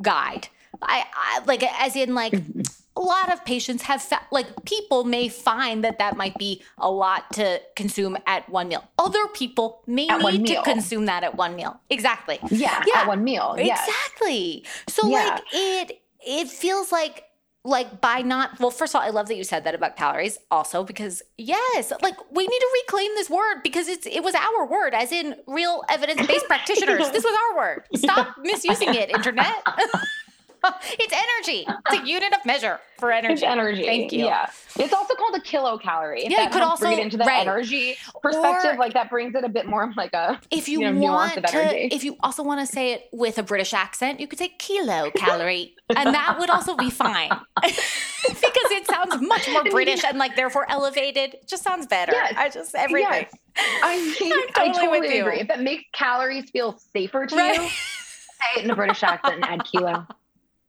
guide. 0.00 0.48
I, 0.80 1.04
I 1.14 1.44
like, 1.44 1.62
as 1.62 1.96
in, 1.96 2.14
like, 2.14 2.32
mm-hmm. 2.32 2.60
a 2.96 3.00
lot 3.00 3.32
of 3.32 3.44
patients 3.44 3.82
have 3.84 4.02
fa- 4.02 4.26
like 4.30 4.46
people 4.64 5.04
may 5.04 5.28
find 5.28 5.84
that 5.84 5.98
that 5.98 6.16
might 6.16 6.36
be 6.38 6.62
a 6.78 6.90
lot 6.90 7.32
to 7.32 7.60
consume 7.74 8.18
at 8.26 8.48
one 8.50 8.68
meal 8.68 8.84
other 8.98 9.26
people 9.28 9.82
may 9.86 10.08
at 10.08 10.20
need 10.20 10.46
to 10.46 10.62
consume 10.62 11.06
that 11.06 11.24
at 11.24 11.34
one 11.34 11.56
meal 11.56 11.80
exactly 11.88 12.38
yeah, 12.50 12.82
yeah. 12.86 13.00
at 13.00 13.08
one 13.08 13.24
meal 13.24 13.54
yes. 13.56 13.80
exactly 13.88 14.64
so 14.88 15.08
yeah. 15.08 15.16
like 15.16 15.42
it 15.54 16.02
it 16.20 16.48
feels 16.48 16.92
like 16.92 17.24
like 17.64 18.00
by 18.00 18.22
not 18.22 18.58
well 18.58 18.70
first 18.70 18.94
of 18.94 19.00
all 19.00 19.06
i 19.06 19.10
love 19.10 19.28
that 19.28 19.36
you 19.36 19.44
said 19.44 19.64
that 19.64 19.74
about 19.74 19.96
calories 19.96 20.38
also 20.50 20.82
because 20.82 21.22
yes 21.38 21.92
like 22.02 22.16
we 22.32 22.46
need 22.46 22.58
to 22.58 22.68
reclaim 22.84 23.10
this 23.14 23.30
word 23.30 23.62
because 23.62 23.86
it's 23.86 24.06
it 24.06 24.22
was 24.24 24.34
our 24.34 24.66
word 24.66 24.94
as 24.94 25.12
in 25.12 25.36
real 25.46 25.82
evidence-based 25.88 26.46
practitioners. 26.48 27.10
This 27.10 27.24
was 27.24 27.38
our 27.50 27.56
word. 27.56 27.84
Stop 27.94 28.36
misusing 28.38 28.94
it 28.94 29.10
internet 29.10 29.62
it's 30.98 31.12
energy. 31.12 31.66
It's 31.90 32.02
a 32.02 32.06
unit 32.06 32.32
of 32.32 32.44
measure 32.44 32.78
for 32.98 33.10
energy. 33.10 33.34
It's 33.34 33.42
energy. 33.42 33.84
Thank 33.84 34.12
you. 34.12 34.26
Yeah. 34.26 34.48
It's 34.76 34.92
also 34.92 35.14
called 35.14 35.34
a 35.34 35.40
kilocalorie. 35.40 36.24
If 36.24 36.30
yeah, 36.30 36.44
you 36.44 36.50
could 36.50 36.62
also 36.62 36.86
bring 36.86 36.98
it 36.98 37.02
into 37.02 37.16
the 37.16 37.24
right. 37.24 37.40
energy 37.40 37.96
perspective. 38.22 38.74
Or, 38.74 38.78
like 38.78 38.94
that 38.94 39.10
brings 39.10 39.34
it 39.34 39.44
a 39.44 39.48
bit 39.48 39.66
more 39.66 39.92
like 39.96 40.12
a 40.14 40.40
if 40.50 40.68
you, 40.68 40.80
you 40.80 40.90
know, 40.92 41.12
want 41.12 41.34
to, 41.34 41.94
if 41.94 42.04
you 42.04 42.16
also 42.20 42.42
want 42.42 42.66
to 42.66 42.72
say 42.72 42.92
it 42.92 43.08
with 43.12 43.38
a 43.38 43.42
British 43.42 43.74
accent, 43.74 44.20
you 44.20 44.28
could 44.28 44.38
say 44.38 44.52
kilocalorie, 44.58 45.72
and 45.96 46.14
that 46.14 46.36
would 46.38 46.50
also 46.50 46.76
be 46.76 46.90
fine 46.90 47.30
because 47.62 48.70
it 48.70 48.86
sounds 48.86 49.20
much 49.20 49.50
more 49.50 49.64
British 49.64 50.04
and 50.04 50.18
like 50.18 50.36
therefore 50.36 50.70
elevated. 50.70 51.34
It 51.34 51.48
just 51.48 51.64
sounds 51.64 51.86
better. 51.86 52.12
Yes. 52.12 52.34
I 52.36 52.48
just 52.48 52.74
everything. 52.74 53.10
Yes. 53.10 53.34
I 53.56 53.96
mean, 54.20 54.48
totally 54.54 54.70
I 54.70 54.72
totally 54.72 55.18
agree. 55.18 55.40
If 55.40 55.50
it 55.50 55.60
makes 55.60 55.84
calories 55.92 56.50
feel 56.50 56.78
safer 56.92 57.26
to 57.26 57.36
right. 57.36 57.60
you, 57.60 57.68
say 57.68 58.60
it 58.60 58.64
in 58.64 58.70
a 58.70 58.76
British 58.76 59.02
accent 59.02 59.36
and 59.36 59.44
add 59.44 59.64
kilo. 59.64 60.06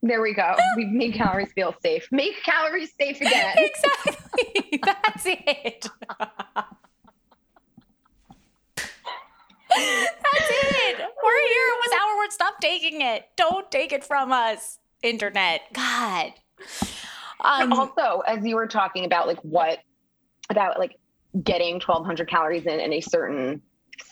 There 0.04 0.20
we 0.20 0.34
go. 0.34 0.54
We've 0.76 0.90
made 0.90 1.14
calories 1.14 1.50
feel 1.52 1.74
safe. 1.82 2.06
Make 2.12 2.42
calories 2.42 2.92
safe 3.00 3.22
again. 3.22 3.56
exactly. 3.56 4.80
That's 4.84 5.24
it. 5.24 5.88
That's 9.66 10.50
it. 10.50 10.98
We're 10.98 11.40
here. 11.48 11.68
It 11.72 11.80
was 11.80 12.00
our 12.00 12.18
word. 12.18 12.32
Stop 12.32 12.60
taking 12.60 13.00
it. 13.00 13.28
Don't 13.36 13.70
take 13.70 13.92
it 13.92 14.04
from 14.04 14.30
us, 14.30 14.78
internet. 15.02 15.62
God. 15.72 16.34
Um, 17.40 17.72
also, 17.72 18.20
as 18.26 18.44
you 18.44 18.56
were 18.56 18.66
talking 18.66 19.06
about, 19.06 19.26
like 19.26 19.40
what 19.40 19.78
about 20.50 20.78
like 20.78 20.98
getting 21.42 21.76
1,200 21.76 22.28
calories 22.28 22.66
in 22.66 22.78
in 22.78 22.92
a 22.92 23.00
certain 23.00 23.62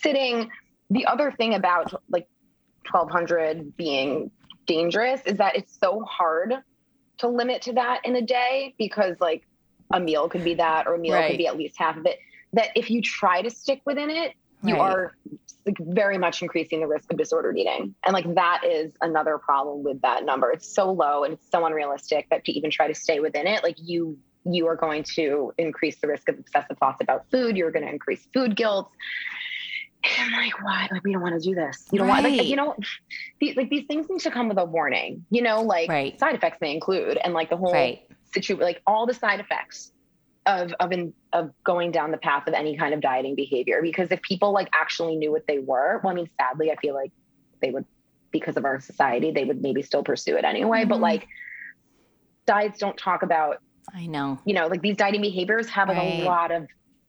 sitting, 0.00 0.50
the 0.88 1.04
other 1.04 1.32
thing 1.32 1.52
about 1.52 1.92
like 2.08 2.26
1,200 2.90 3.76
being 3.76 4.30
dangerous 4.66 5.20
is 5.26 5.38
that 5.38 5.56
it's 5.56 5.78
so 5.78 6.02
hard 6.02 6.54
to 7.18 7.28
limit 7.28 7.62
to 7.62 7.72
that 7.74 8.00
in 8.04 8.16
a 8.16 8.22
day 8.22 8.74
because 8.78 9.16
like 9.20 9.46
a 9.92 10.00
meal 10.00 10.28
could 10.28 10.44
be 10.44 10.54
that 10.54 10.86
or 10.86 10.94
a 10.94 10.98
meal 10.98 11.14
right. 11.14 11.30
could 11.30 11.38
be 11.38 11.46
at 11.46 11.56
least 11.56 11.76
half 11.78 11.96
of 11.96 12.06
it 12.06 12.18
that 12.52 12.68
if 12.74 12.90
you 12.90 13.02
try 13.02 13.42
to 13.42 13.50
stick 13.50 13.80
within 13.84 14.10
it 14.10 14.34
you 14.64 14.74
right. 14.74 14.80
are 14.80 15.16
like, 15.66 15.76
very 15.80 16.18
much 16.18 16.42
increasing 16.42 16.80
the 16.80 16.86
risk 16.86 17.10
of 17.12 17.18
disordered 17.18 17.58
eating 17.58 17.94
and 18.04 18.14
like 18.14 18.34
that 18.34 18.62
is 18.64 18.92
another 19.00 19.38
problem 19.38 19.82
with 19.82 20.00
that 20.02 20.24
number 20.24 20.50
it's 20.50 20.72
so 20.72 20.90
low 20.90 21.24
and 21.24 21.34
it's 21.34 21.50
so 21.50 21.64
unrealistic 21.66 22.26
that 22.30 22.44
to 22.44 22.52
even 22.52 22.70
try 22.70 22.88
to 22.88 22.94
stay 22.94 23.20
within 23.20 23.46
it 23.46 23.62
like 23.62 23.76
you 23.78 24.18
you 24.44 24.66
are 24.66 24.76
going 24.76 25.04
to 25.04 25.52
increase 25.58 26.00
the 26.00 26.08
risk 26.08 26.28
of 26.28 26.38
obsessive 26.38 26.76
thoughts 26.78 27.00
about 27.00 27.30
food 27.30 27.56
you're 27.56 27.70
going 27.70 27.84
to 27.84 27.90
increase 27.90 28.26
food 28.32 28.56
guilt 28.56 28.90
I'm 30.04 30.32
like, 30.32 30.62
why? 30.62 30.88
Like, 30.90 31.04
we 31.04 31.12
don't 31.12 31.22
want 31.22 31.40
to 31.40 31.48
do 31.48 31.54
this. 31.54 31.86
You 31.92 32.00
know 32.00 32.06
right. 32.06 32.22
Like, 32.22 32.46
you 32.46 32.56
know, 32.56 32.74
these, 33.40 33.56
like 33.56 33.70
these 33.70 33.86
things 33.86 34.08
need 34.10 34.20
to 34.20 34.30
come 34.30 34.48
with 34.48 34.58
a 34.58 34.64
warning. 34.64 35.24
You 35.30 35.42
know, 35.42 35.62
like 35.62 35.88
right. 35.88 36.18
side 36.18 36.34
effects 36.34 36.58
may 36.60 36.74
include, 36.74 37.18
and 37.18 37.34
like 37.34 37.50
the 37.50 37.56
whole 37.56 37.72
right. 37.72 38.02
situation, 38.32 38.62
like 38.62 38.82
all 38.86 39.06
the 39.06 39.14
side 39.14 39.40
effects 39.40 39.92
of 40.46 40.72
of 40.80 40.90
in, 40.90 41.14
of 41.32 41.52
going 41.62 41.92
down 41.92 42.10
the 42.10 42.18
path 42.18 42.48
of 42.48 42.54
any 42.54 42.76
kind 42.76 42.94
of 42.94 43.00
dieting 43.00 43.36
behavior. 43.36 43.80
Because 43.80 44.10
if 44.10 44.20
people 44.22 44.52
like 44.52 44.68
actually 44.72 45.16
knew 45.16 45.30
what 45.30 45.46
they 45.46 45.60
were, 45.60 46.00
well, 46.02 46.12
I 46.12 46.16
mean, 46.16 46.30
sadly, 46.38 46.72
I 46.72 46.76
feel 46.76 46.94
like 46.94 47.12
they 47.60 47.70
would, 47.70 47.84
because 48.32 48.56
of 48.56 48.64
our 48.64 48.80
society, 48.80 49.30
they 49.30 49.44
would 49.44 49.62
maybe 49.62 49.82
still 49.82 50.02
pursue 50.02 50.36
it 50.36 50.44
anyway. 50.44 50.80
Mm-hmm. 50.80 50.88
But 50.88 51.00
like, 51.00 51.28
diets 52.46 52.80
don't 52.80 52.98
talk 52.98 53.22
about. 53.22 53.58
I 53.94 54.06
know. 54.06 54.40
You 54.44 54.54
know, 54.54 54.66
like 54.66 54.82
these 54.82 54.96
dieting 54.96 55.20
behaviors 55.20 55.68
have 55.68 55.90
a 55.90 56.24
lot 56.24 56.50
of 56.50 56.66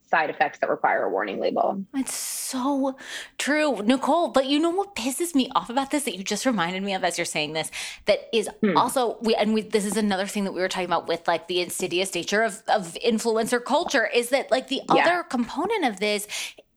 side 0.10 0.30
effects 0.30 0.60
that 0.60 0.70
require 0.70 1.04
a 1.04 1.10
warning 1.10 1.40
label. 1.40 1.84
It's 1.96 2.14
so 2.54 2.96
true, 3.40 3.82
Nicole. 3.82 4.30
But 4.30 4.46
you 4.46 4.60
know 4.60 4.70
what 4.70 4.96
pisses 4.96 5.34
me 5.34 5.50
off 5.56 5.70
about 5.70 5.92
this 5.92 6.04
that 6.04 6.16
you 6.16 6.24
just 6.24 6.46
reminded 6.46 6.84
me 6.84 6.94
of 6.94 7.04
as 7.04 7.18
you're 7.18 7.26
saying 7.26 7.54
this? 7.54 7.72
That 8.06 8.30
is 8.32 8.48
hmm. 8.62 8.78
also 8.78 9.18
we 9.22 9.34
and 9.36 9.54
we 9.54 9.62
this 9.62 9.86
is 9.86 9.98
another 9.98 10.28
thing 10.28 10.44
that 10.44 10.54
we 10.54 10.62
were 10.62 10.70
talking 10.70 10.86
about 10.86 11.08
with 11.08 11.28
like 11.28 11.48
the 11.48 11.62
insidious 11.62 12.14
nature 12.14 12.44
of 12.44 12.62
of 12.68 12.96
influencer 13.04 13.64
culture 13.64 14.08
is 14.08 14.30
that 14.30 14.52
like 14.52 14.68
the 14.68 14.82
yeah. 14.94 15.02
other 15.02 15.24
component 15.24 15.84
of 15.86 16.00
this 16.00 16.28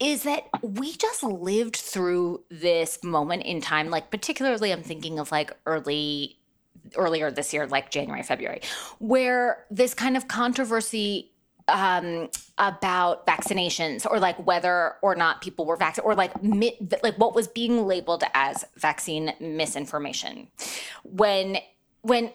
is 0.01 0.25
that 0.25 0.49
we 0.63 0.93
just 0.93 1.23
lived 1.23 1.77
through 1.77 2.43
this 2.51 3.03
moment 3.03 3.43
in 3.45 3.61
time 3.61 3.89
like 3.89 4.11
particularly 4.11 4.73
i'm 4.73 4.83
thinking 4.83 5.19
of 5.19 5.33
like 5.33 5.57
early 5.65 6.39
earlier 6.97 7.31
this 7.31 7.55
year 7.55 7.67
like 7.67 7.91
january 7.91 8.23
february 8.23 8.61
where 8.99 9.65
this 9.71 9.95
kind 9.95 10.17
of 10.17 10.29
controversy 10.29 11.31
um, 11.69 12.29
about 12.59 13.27
vaccinations 13.27 14.07
or 14.09 14.19
like 14.19 14.45
whether 14.47 14.95
or 15.03 15.15
not 15.15 15.41
people 15.41 15.67
were 15.67 15.77
vaccinated 15.77 16.07
or 16.07 16.15
like 16.15 16.43
mi- 16.43 16.79
like 17.03 17.17
what 17.19 17.35
was 17.35 17.49
being 17.49 17.87
labeled 17.87 18.25
as 18.35 18.65
vaccine 18.77 19.33
misinformation. 19.41 20.49
When 21.05 21.59
when 22.03 22.31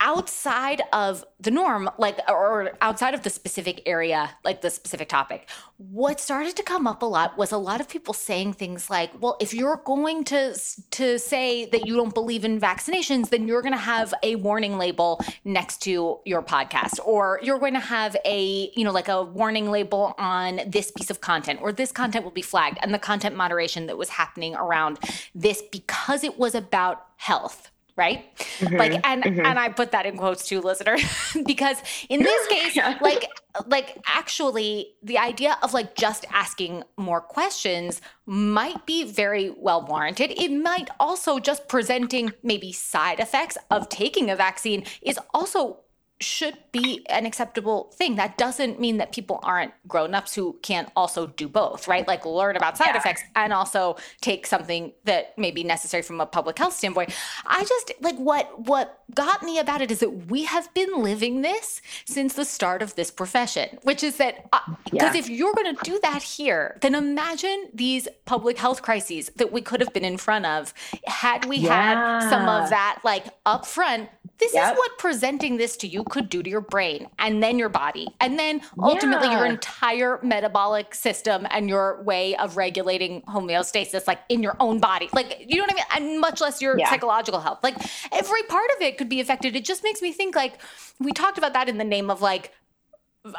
outside 0.00 0.82
of 0.92 1.24
the 1.40 1.50
norm 1.50 1.88
like 1.96 2.18
or 2.28 2.72
outside 2.80 3.14
of 3.14 3.22
the 3.22 3.30
specific 3.30 3.80
area 3.86 4.30
like 4.44 4.60
the 4.60 4.68
specific 4.68 5.08
topic 5.08 5.48
what 5.78 6.18
started 6.20 6.56
to 6.56 6.62
come 6.62 6.86
up 6.86 7.02
a 7.02 7.06
lot 7.06 7.38
was 7.38 7.52
a 7.52 7.56
lot 7.56 7.80
of 7.80 7.88
people 7.88 8.12
saying 8.12 8.52
things 8.52 8.90
like 8.90 9.10
well 9.20 9.36
if 9.40 9.54
you're 9.54 9.80
going 9.84 10.24
to 10.24 10.54
to 10.90 11.18
say 11.18 11.66
that 11.66 11.86
you 11.86 11.94
don't 11.94 12.14
believe 12.14 12.44
in 12.44 12.60
vaccinations 12.60 13.30
then 13.30 13.46
you're 13.46 13.62
going 13.62 13.72
to 13.72 13.78
have 13.78 14.12
a 14.22 14.34
warning 14.36 14.76
label 14.76 15.20
next 15.44 15.80
to 15.80 16.18
your 16.24 16.42
podcast 16.42 16.98
or 17.04 17.38
you're 17.42 17.58
going 17.60 17.74
to 17.74 17.80
have 17.80 18.16
a 18.24 18.70
you 18.74 18.84
know 18.84 18.92
like 18.92 19.08
a 19.08 19.22
warning 19.22 19.70
label 19.70 20.14
on 20.18 20.60
this 20.66 20.90
piece 20.90 21.10
of 21.10 21.20
content 21.20 21.60
or 21.62 21.72
this 21.72 21.92
content 21.92 22.24
will 22.24 22.32
be 22.32 22.42
flagged 22.42 22.78
and 22.82 22.92
the 22.92 22.98
content 22.98 23.36
moderation 23.36 23.86
that 23.86 23.96
was 23.96 24.08
happening 24.08 24.54
around 24.56 24.98
this 25.34 25.62
because 25.70 26.24
it 26.24 26.38
was 26.38 26.54
about 26.54 27.06
health 27.16 27.70
right? 27.96 28.24
Mm-hmm, 28.58 28.76
like 28.76 29.06
and 29.06 29.22
mm-hmm. 29.22 29.46
and 29.46 29.58
i 29.58 29.68
put 29.68 29.92
that 29.92 30.06
in 30.06 30.16
quotes 30.16 30.46
too 30.46 30.60
listener 30.60 30.96
because 31.46 31.76
in 32.08 32.22
this 32.22 32.46
case 32.54 32.76
like 33.00 33.28
like 33.66 33.98
actually 34.06 34.94
the 35.02 35.18
idea 35.18 35.56
of 35.62 35.74
like 35.74 35.94
just 35.94 36.26
asking 36.32 36.82
more 36.96 37.20
questions 37.20 38.00
might 38.26 38.84
be 38.86 39.04
very 39.04 39.50
well 39.50 39.84
warranted. 39.84 40.32
It 40.36 40.50
might 40.50 40.88
also 40.98 41.38
just 41.38 41.68
presenting 41.68 42.32
maybe 42.42 42.72
side 42.72 43.20
effects 43.20 43.56
of 43.70 43.88
taking 43.88 44.30
a 44.30 44.36
vaccine 44.36 44.84
is 45.02 45.18
also 45.32 45.83
should 46.20 46.56
be 46.70 47.04
an 47.10 47.26
acceptable 47.26 47.90
thing. 47.94 48.14
That 48.16 48.38
doesn't 48.38 48.80
mean 48.80 48.98
that 48.98 49.12
people 49.12 49.40
aren't 49.42 49.72
grown-ups 49.88 50.34
who 50.34 50.56
can't 50.62 50.88
also 50.94 51.26
do 51.26 51.48
both, 51.48 51.88
right? 51.88 52.06
Like 52.06 52.24
learn 52.24 52.56
about 52.56 52.78
side 52.78 52.90
yeah. 52.92 52.98
effects 52.98 53.22
and 53.34 53.52
also 53.52 53.96
take 54.20 54.46
something 54.46 54.92
that 55.04 55.36
may 55.36 55.50
be 55.50 55.64
necessary 55.64 56.02
from 56.02 56.20
a 56.20 56.26
public 56.26 56.58
health 56.58 56.74
standpoint. 56.74 57.14
I 57.46 57.64
just 57.64 57.92
like 58.00 58.16
what 58.16 58.66
what 58.66 59.00
got 59.14 59.42
me 59.42 59.58
about 59.58 59.82
it 59.82 59.90
is 59.90 60.00
that 60.00 60.30
we 60.30 60.44
have 60.44 60.72
been 60.72 61.02
living 61.02 61.42
this 61.42 61.82
since 62.04 62.34
the 62.34 62.44
start 62.44 62.80
of 62.80 62.94
this 62.94 63.10
profession, 63.10 63.78
which 63.82 64.02
is 64.02 64.16
that 64.18 64.44
because 64.84 65.02
uh, 65.02 65.12
yeah. 65.12 65.16
if 65.16 65.28
you're 65.28 65.54
going 65.54 65.74
to 65.74 65.82
do 65.84 65.98
that 66.02 66.22
here, 66.22 66.78
then 66.80 66.94
imagine 66.94 67.70
these 67.74 68.06
public 68.24 68.58
health 68.58 68.82
crises 68.82 69.30
that 69.36 69.52
we 69.52 69.60
could 69.60 69.80
have 69.80 69.92
been 69.92 70.04
in 70.04 70.16
front 70.16 70.46
of 70.46 70.72
had 71.06 71.44
we 71.46 71.56
yeah. 71.56 72.20
had 72.20 72.30
some 72.30 72.48
of 72.48 72.70
that 72.70 73.00
like 73.04 73.26
up 73.44 73.66
front 73.66 74.08
this 74.38 74.52
yep. 74.54 74.72
is 74.72 74.78
what 74.78 74.98
presenting 74.98 75.56
this 75.56 75.76
to 75.76 75.86
you 75.86 76.03
could 76.04 76.28
do 76.28 76.42
to 76.42 76.50
your 76.50 76.60
brain 76.60 77.08
and 77.18 77.42
then 77.42 77.58
your 77.58 77.68
body. 77.68 78.08
And 78.20 78.38
then 78.38 78.62
ultimately 78.78 79.28
yeah. 79.28 79.38
your 79.38 79.46
entire 79.46 80.18
metabolic 80.22 80.94
system 80.94 81.46
and 81.50 81.68
your 81.68 82.02
way 82.02 82.36
of 82.36 82.56
regulating 82.56 83.22
homeostasis 83.22 84.06
like 84.06 84.20
in 84.28 84.42
your 84.42 84.56
own 84.60 84.80
body. 84.80 85.08
Like 85.12 85.44
you 85.46 85.56
know 85.56 85.64
what 85.64 85.72
i 85.72 85.98
mean? 86.00 86.12
And 86.12 86.20
much 86.20 86.40
less 86.40 86.60
your 86.60 86.78
yeah. 86.78 86.90
psychological 86.90 87.40
health. 87.40 87.60
Like 87.62 87.76
every 88.12 88.42
part 88.44 88.70
of 88.76 88.82
it 88.82 88.98
could 88.98 89.08
be 89.08 89.20
affected. 89.20 89.56
It 89.56 89.64
just 89.64 89.82
makes 89.82 90.02
me 90.02 90.12
think 90.12 90.36
like 90.36 90.60
we 91.00 91.12
talked 91.12 91.38
about 91.38 91.52
that 91.52 91.68
in 91.68 91.78
the 91.78 91.84
name 91.84 92.10
of 92.10 92.22
like 92.22 92.52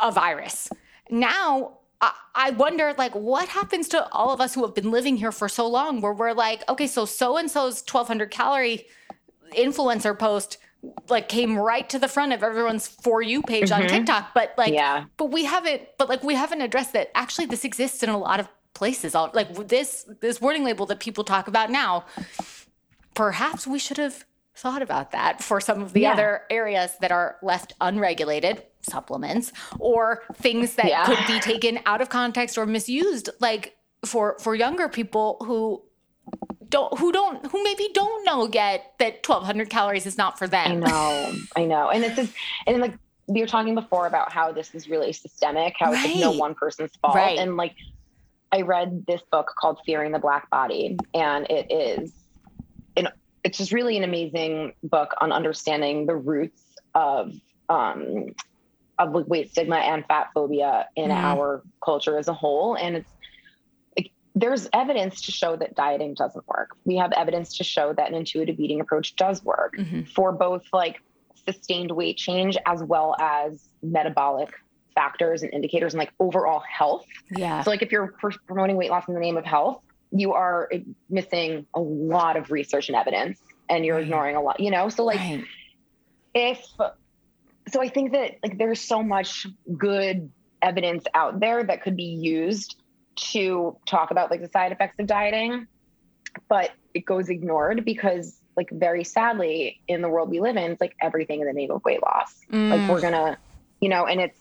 a 0.01 0.11
virus. 0.11 0.69
Now 1.09 1.79
I 2.35 2.51
wonder, 2.51 2.93
like, 2.97 3.15
what 3.15 3.47
happens 3.47 3.87
to 3.89 4.07
all 4.09 4.31
of 4.31 4.41
us 4.41 4.53
who 4.53 4.63
have 4.63 4.75
been 4.75 4.91
living 4.91 5.15
here 5.15 5.31
for 5.31 5.47
so 5.47 5.67
long, 5.67 6.01
where 6.01 6.13
we're 6.13 6.33
like, 6.33 6.63
okay, 6.69 6.87
so 6.87 7.05
so 7.05 7.37
and 7.37 7.49
so's 7.49 7.81
1200 7.81 8.29
calorie 8.29 8.85
influencer 9.53 10.17
post 10.17 10.57
like 11.09 11.29
came 11.29 11.57
right 11.57 11.87
to 11.89 11.99
the 11.99 12.07
front 12.07 12.33
of 12.33 12.43
everyone's 12.43 12.87
for 12.87 13.21
you 13.21 13.41
page 13.41 13.69
mm-hmm. 13.69 13.83
on 13.83 13.89
TikTok. 13.89 14.33
But 14.33 14.53
like, 14.57 14.73
yeah. 14.73 15.05
but 15.17 15.31
we 15.31 15.45
haven't, 15.45 15.83
but 15.97 16.09
like, 16.09 16.23
we 16.23 16.35
haven't 16.35 16.61
addressed 16.61 16.93
that 16.93 17.11
actually 17.15 17.45
this 17.47 17.65
exists 17.65 18.03
in 18.03 18.09
a 18.09 18.17
lot 18.17 18.39
of 18.39 18.47
places. 18.73 19.15
All 19.15 19.31
like 19.33 19.67
this, 19.67 20.05
this 20.21 20.41
warning 20.41 20.63
label 20.63 20.85
that 20.87 20.99
people 20.99 21.23
talk 21.23 21.47
about 21.47 21.69
now. 21.69 22.05
Perhaps 23.13 23.65
we 23.65 23.79
should 23.79 23.97
have 23.97 24.25
thought 24.55 24.81
about 24.81 25.11
that 25.11 25.43
for 25.43 25.59
some 25.59 25.81
of 25.81 25.93
the 25.93 26.01
yeah. 26.01 26.13
other 26.13 26.43
areas 26.49 26.91
that 27.01 27.11
are 27.11 27.37
left 27.41 27.73
unregulated 27.81 28.63
supplements 28.81 29.51
or 29.79 30.23
things 30.35 30.75
that 30.75 30.87
yeah. 30.87 31.05
could 31.05 31.19
be 31.27 31.39
taken 31.39 31.79
out 31.85 32.01
of 32.01 32.09
context 32.09 32.57
or 32.57 32.65
misused 32.65 33.29
like 33.39 33.75
for 34.05 34.37
for 34.39 34.55
younger 34.55 34.87
people 34.87 35.37
who 35.45 35.81
don't 36.69 36.97
who 36.99 37.11
don't 37.11 37.45
who 37.47 37.63
maybe 37.63 37.89
don't 37.93 38.25
know 38.25 38.49
yet 38.51 38.93
that 38.99 39.27
1200 39.27 39.69
calories 39.69 40.05
is 40.05 40.17
not 40.17 40.37
for 40.37 40.47
them. 40.47 40.71
I 40.71 40.75
know. 40.75 41.33
I 41.55 41.65
know. 41.65 41.89
And 41.89 42.03
it's 42.03 42.15
just 42.15 42.33
and 42.67 42.79
like 42.79 42.97
we 43.27 43.41
were 43.41 43.47
talking 43.47 43.75
before 43.75 44.07
about 44.07 44.31
how 44.31 44.51
this 44.51 44.73
is 44.75 44.87
really 44.87 45.11
systemic, 45.11 45.75
how 45.79 45.91
right. 45.91 46.05
it's 46.05 46.13
like 46.15 46.21
no 46.21 46.31
one 46.31 46.55
person's 46.55 46.91
fault. 47.01 47.15
Right. 47.15 47.37
And 47.39 47.57
like 47.57 47.75
I 48.51 48.61
read 48.61 49.05
this 49.07 49.21
book 49.31 49.51
called 49.59 49.79
Fearing 49.85 50.11
the 50.11 50.19
Black 50.19 50.49
Body 50.49 50.97
and 51.13 51.47
it 51.49 51.71
is 51.71 52.11
an 52.95 53.09
it's 53.43 53.57
just 53.57 53.71
really 53.71 53.97
an 53.97 54.03
amazing 54.03 54.73
book 54.83 55.13
on 55.19 55.31
understanding 55.31 56.05
the 56.05 56.15
roots 56.15 56.61
of 56.93 57.33
um 57.69 58.33
of 58.97 59.11
weight 59.27 59.51
stigma 59.51 59.75
and 59.75 60.05
fat 60.05 60.29
phobia 60.33 60.87
in 60.95 61.09
mm. 61.09 61.15
our 61.15 61.63
culture 61.83 62.17
as 62.17 62.27
a 62.27 62.33
whole 62.33 62.75
and 62.75 62.95
it's 62.95 63.11
there's 64.35 64.67
evidence 64.73 65.21
to 65.21 65.31
show 65.31 65.55
that 65.55 65.75
dieting 65.75 66.13
doesn't 66.13 66.45
work. 66.47 66.75
We 66.83 66.97
have 66.97 67.13
evidence 67.13 67.57
to 67.57 67.63
show 67.63 67.93
that 67.93 68.09
an 68.09 68.15
intuitive 68.15 68.59
eating 68.59 68.81
approach 68.81 69.15
does 69.15 69.43
work 69.43 69.75
mm-hmm. 69.77 70.03
for 70.13 70.33
both 70.33 70.63
like 70.73 71.01
sustained 71.45 71.91
weight 71.91 72.17
change 72.17 72.57
as 72.65 72.83
well 72.83 73.15
as 73.19 73.69
metabolic 73.81 74.49
factors 74.93 75.41
and 75.41 75.53
indicators 75.53 75.93
and 75.93 75.99
like 75.99 76.11
overall 76.19 76.61
health. 76.69 77.05
Yeah. 77.31 77.63
So 77.63 77.69
like 77.69 77.81
if 77.81 77.91
you're 77.91 78.13
promoting 78.45 78.75
weight 78.75 78.91
loss 78.91 79.07
in 79.07 79.13
the 79.13 79.19
name 79.19 79.37
of 79.37 79.45
health, 79.45 79.81
you 80.11 80.33
are 80.33 80.69
missing 81.09 81.65
a 81.73 81.79
lot 81.79 82.35
of 82.35 82.51
research 82.51 82.89
and 82.89 82.95
evidence 82.95 83.39
and 83.69 83.85
you're 83.85 83.95
right. 83.95 84.03
ignoring 84.03 84.35
a 84.35 84.41
lot, 84.41 84.59
you 84.59 84.71
know? 84.71 84.89
So 84.89 85.05
like 85.05 85.19
right. 85.19 85.43
if 86.33 86.65
so 87.67 87.81
I 87.81 87.89
think 87.89 88.11
that 88.11 88.35
like 88.43 88.57
there's 88.57 88.81
so 88.81 89.01
much 89.01 89.47
good 89.77 90.29
evidence 90.61 91.05
out 91.13 91.39
there 91.39 91.63
that 91.63 91.83
could 91.83 91.95
be 91.95 92.03
used 92.03 92.77
to 93.15 93.77
talk 93.85 94.11
about 94.11 94.31
like 94.31 94.41
the 94.41 94.49
side 94.49 94.71
effects 94.71 94.97
of 94.99 95.07
dieting, 95.07 95.67
but 96.49 96.71
it 96.93 97.05
goes 97.05 97.29
ignored 97.29 97.85
because 97.85 98.41
like 98.57 98.69
very 98.71 99.03
sadly 99.03 99.81
in 99.87 100.01
the 100.01 100.09
world 100.09 100.29
we 100.29 100.39
live 100.39 100.55
in, 100.55 100.71
it's 100.71 100.81
like 100.81 100.95
everything 101.01 101.41
in 101.41 101.47
the 101.47 101.53
name 101.53 101.71
of 101.71 101.83
weight 101.83 102.01
loss. 102.01 102.41
Mm. 102.51 102.69
Like 102.69 102.89
we're 102.89 103.01
gonna, 103.01 103.37
you 103.81 103.89
know, 103.89 104.05
and 104.05 104.21
it's 104.21 104.39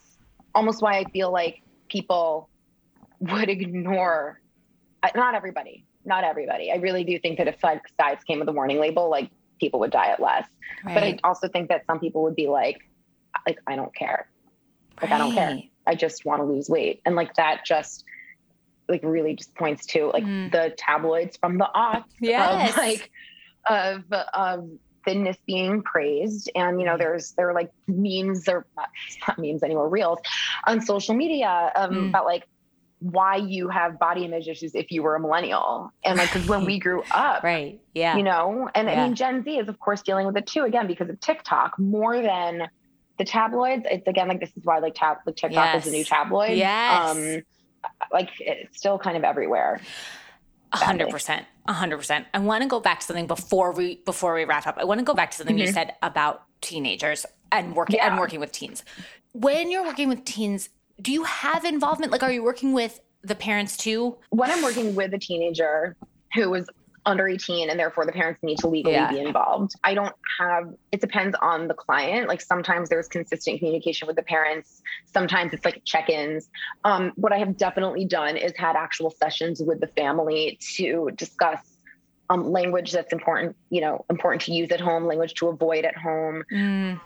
almost 0.55 0.83
why 0.83 0.99
I 0.99 1.05
feel 1.05 1.33
like 1.33 1.63
people 1.89 2.49
would 3.21 3.49
ignore 3.49 4.41
uh, 5.03 5.09
not 5.15 5.35
everybody, 5.35 5.85
not 6.05 6.25
everybody. 6.25 6.71
I 6.71 6.77
really 6.77 7.05
do 7.05 7.19
think 7.19 7.39
that 7.39 7.49
if 7.49 7.63
like 7.63 7.83
sides 8.01 8.25
came 8.25 8.39
with 8.39 8.49
a 8.49 8.53
warning 8.53 8.79
label, 8.79 9.11
like 9.11 9.31
people 9.61 9.81
would 9.81 9.91
diet 9.91 10.21
less. 10.21 10.47
Right. 10.85 10.95
But 10.95 11.03
I 11.03 11.19
also 11.25 11.49
think 11.49 11.69
that 11.69 11.87
some 11.87 12.01
people 12.01 12.23
would 12.23 12.37
be 12.37 12.47
like, 12.47 12.79
like, 13.47 13.59
I 13.67 13.77
don't 13.77 13.95
care. 13.95 14.29
Like, 15.01 15.11
right. 15.11 15.17
I 15.17 15.19
don't 15.19 15.35
care. 15.35 15.59
I 15.87 15.95
just 15.95 16.25
want 16.25 16.41
to 16.41 16.45
lose 16.45 16.69
weight. 16.69 17.03
And 17.05 17.15
like 17.15 17.35
that 17.35 17.65
just 17.65 18.05
like 18.89 19.01
really 19.03 19.35
just 19.35 19.55
points 19.55 19.87
to 19.87 20.07
like 20.13 20.25
mm. 20.25 20.51
the 20.53 20.75
tabloids 20.77 21.37
from 21.37 21.59
the 21.59 21.69
aughts 21.75 22.05
yes. 22.21 22.71
of 22.71 22.77
like 22.77 23.11
of 23.69 24.05
of 24.35 24.69
thinness 25.05 25.37
being 25.47 25.83
praised 25.83 26.51
and 26.55 26.81
you 26.81 26.87
know 26.87 26.97
there's 26.97 27.33
there 27.33 27.49
are 27.49 27.55
like 27.55 27.71
memes 27.87 28.49
or 28.49 28.67
not, 28.77 28.89
not 29.29 29.39
memes 29.39 29.63
anymore 29.63 29.89
reels 29.89 30.19
on 30.67 30.81
social 30.81 31.15
media 31.15 31.71
um, 31.77 31.91
mm. 31.91 32.09
about 32.09 32.25
like 32.25 32.47
why 33.01 33.37
you 33.37 33.69
have 33.69 33.99
body 33.99 34.25
image 34.25 34.49
issues 34.49 34.75
if 34.75 34.91
you 34.91 35.03
were 35.03 35.15
a 35.15 35.21
millennial 35.21 35.93
and 36.05 36.17
like 36.17 36.33
because 36.33 36.49
when 36.49 36.65
we 36.65 36.79
grew 36.79 37.03
up 37.11 37.43
right 37.43 37.81
yeah 37.95 38.17
you 38.17 38.23
know 38.23 38.69
and 38.75 38.89
yeah. 38.89 39.03
i 39.03 39.07
mean 39.07 39.15
gen 39.15 39.45
z 39.45 39.59
is 39.59 39.69
of 39.69 39.79
course 39.79 40.01
dealing 40.03 40.27
with 40.27 40.37
it 40.37 40.47
too 40.47 40.63
again 40.63 40.87
because 40.87 41.11
of 41.11 41.21
tiktok 41.21 41.79
more 41.79 42.23
than 42.23 42.67
the 43.19 43.25
tabloids 43.25 43.85
it's 43.91 44.07
again 44.09 44.27
like 44.27 44.41
this 44.41 44.51
is 44.57 44.65
why 44.65 44.79
like 44.79 44.95
tab 44.95 45.19
like 45.27 45.37
tiktok 45.37 45.75
yes. 45.75 45.87
is 45.87 45.93
a 45.93 45.97
new 45.97 46.05
tabloid 46.05 46.57
yes. 46.57 47.11
um 47.11 47.43
like 48.13 48.31
it's 48.41 48.77
still 48.79 48.99
kind 48.99 49.17
of 49.17 49.25
everywhere. 49.25 49.81
A 50.73 50.77
hundred 50.79 51.11
percent, 51.11 51.47
a 51.67 51.73
hundred 51.73 51.99
percent. 51.99 52.27
I 52.35 52.41
want 52.41 52.63
to 52.63 52.69
go 52.69 52.81
back 52.81 53.01
to 53.01 53.07
something 53.07 53.27
before 53.27 53.73
we 53.73 53.97
before 54.05 54.35
we 54.35 54.45
wrap 54.45 54.67
up. 54.67 54.77
I 54.79 54.85
want 54.85 54.99
to 54.99 55.05
go 55.05 55.15
back 55.15 55.31
to 55.31 55.37
something 55.37 55.57
mm-hmm. 55.57 55.67
you 55.67 55.73
said 55.73 55.95
about 56.03 56.43
teenagers 56.61 57.27
and 57.53 57.77
working 57.77 57.97
yeah. 57.97 58.09
and 58.09 58.19
working 58.19 58.41
with 58.41 58.53
teens. 58.53 58.85
When 59.33 59.71
you're 59.71 59.85
working 59.85 60.09
with 60.09 60.25
teens, 60.25 60.69
do 61.01 61.13
you 61.13 61.25
have 61.25 61.65
involvement? 61.65 62.13
Like, 62.13 62.23
are 62.23 62.33
you 62.33 62.43
working 62.43 62.73
with 62.73 63.01
the 63.23 63.35
parents 63.35 63.77
too? 63.77 64.17
When 64.31 64.51
I'm 64.51 64.63
working 64.63 64.95
with 64.95 65.15
a 65.15 65.19
teenager 65.19 65.97
who 66.35 66.51
was 66.51 66.69
under 67.07 67.29
18 67.29 67.71
and 67.71 67.79
therefore 67.79 68.07
the 68.07 68.13
parents 68.13 68.43
need 68.43 68.59
to 68.59 68.69
legally 68.69 68.95
yeah. 68.95 69.11
be 69.11 69.19
involved. 69.19 69.73
I 69.85 69.95
don't 69.95 70.15
have 70.39 70.73
it 70.93 71.01
depends 71.01 71.37
on 71.41 71.69
the 71.69 71.75
client. 71.75 72.29
Like 72.29 72.41
sometimes 72.41 72.89
there's 72.89 73.09
consistent 73.09 73.59
communication 73.59 74.07
with 74.07 74.17
the 74.17 74.23
parents, 74.23 74.83
sometimes 75.13 75.53
it's 75.53 75.65
like 75.65 75.83
check-ins. 75.85 76.49
Um, 76.85 77.13
what 77.17 77.33
I 77.33 77.39
have 77.39 77.57
definitely 77.57 78.05
done 78.05 78.37
is 78.37 78.53
had 78.57 78.77
actual 78.77 79.11
sessions 79.11 79.63
with 79.63 79.81
the 79.81 79.89
family 79.89 80.59
to 80.77 81.11
discuss 81.15 81.61
um, 82.31 82.51
language 82.51 82.93
that's 82.93 83.13
important, 83.13 83.55
you 83.69 83.83
know, 83.83 84.05
important 84.09 84.43
to 84.43 84.53
use 84.53 84.71
at 84.71 84.81
home, 84.81 85.05
language 85.05 85.35
to 85.35 85.49
avoid 85.49 85.85
at 85.85 85.97
home. 85.97 86.43
Mm 86.51 87.01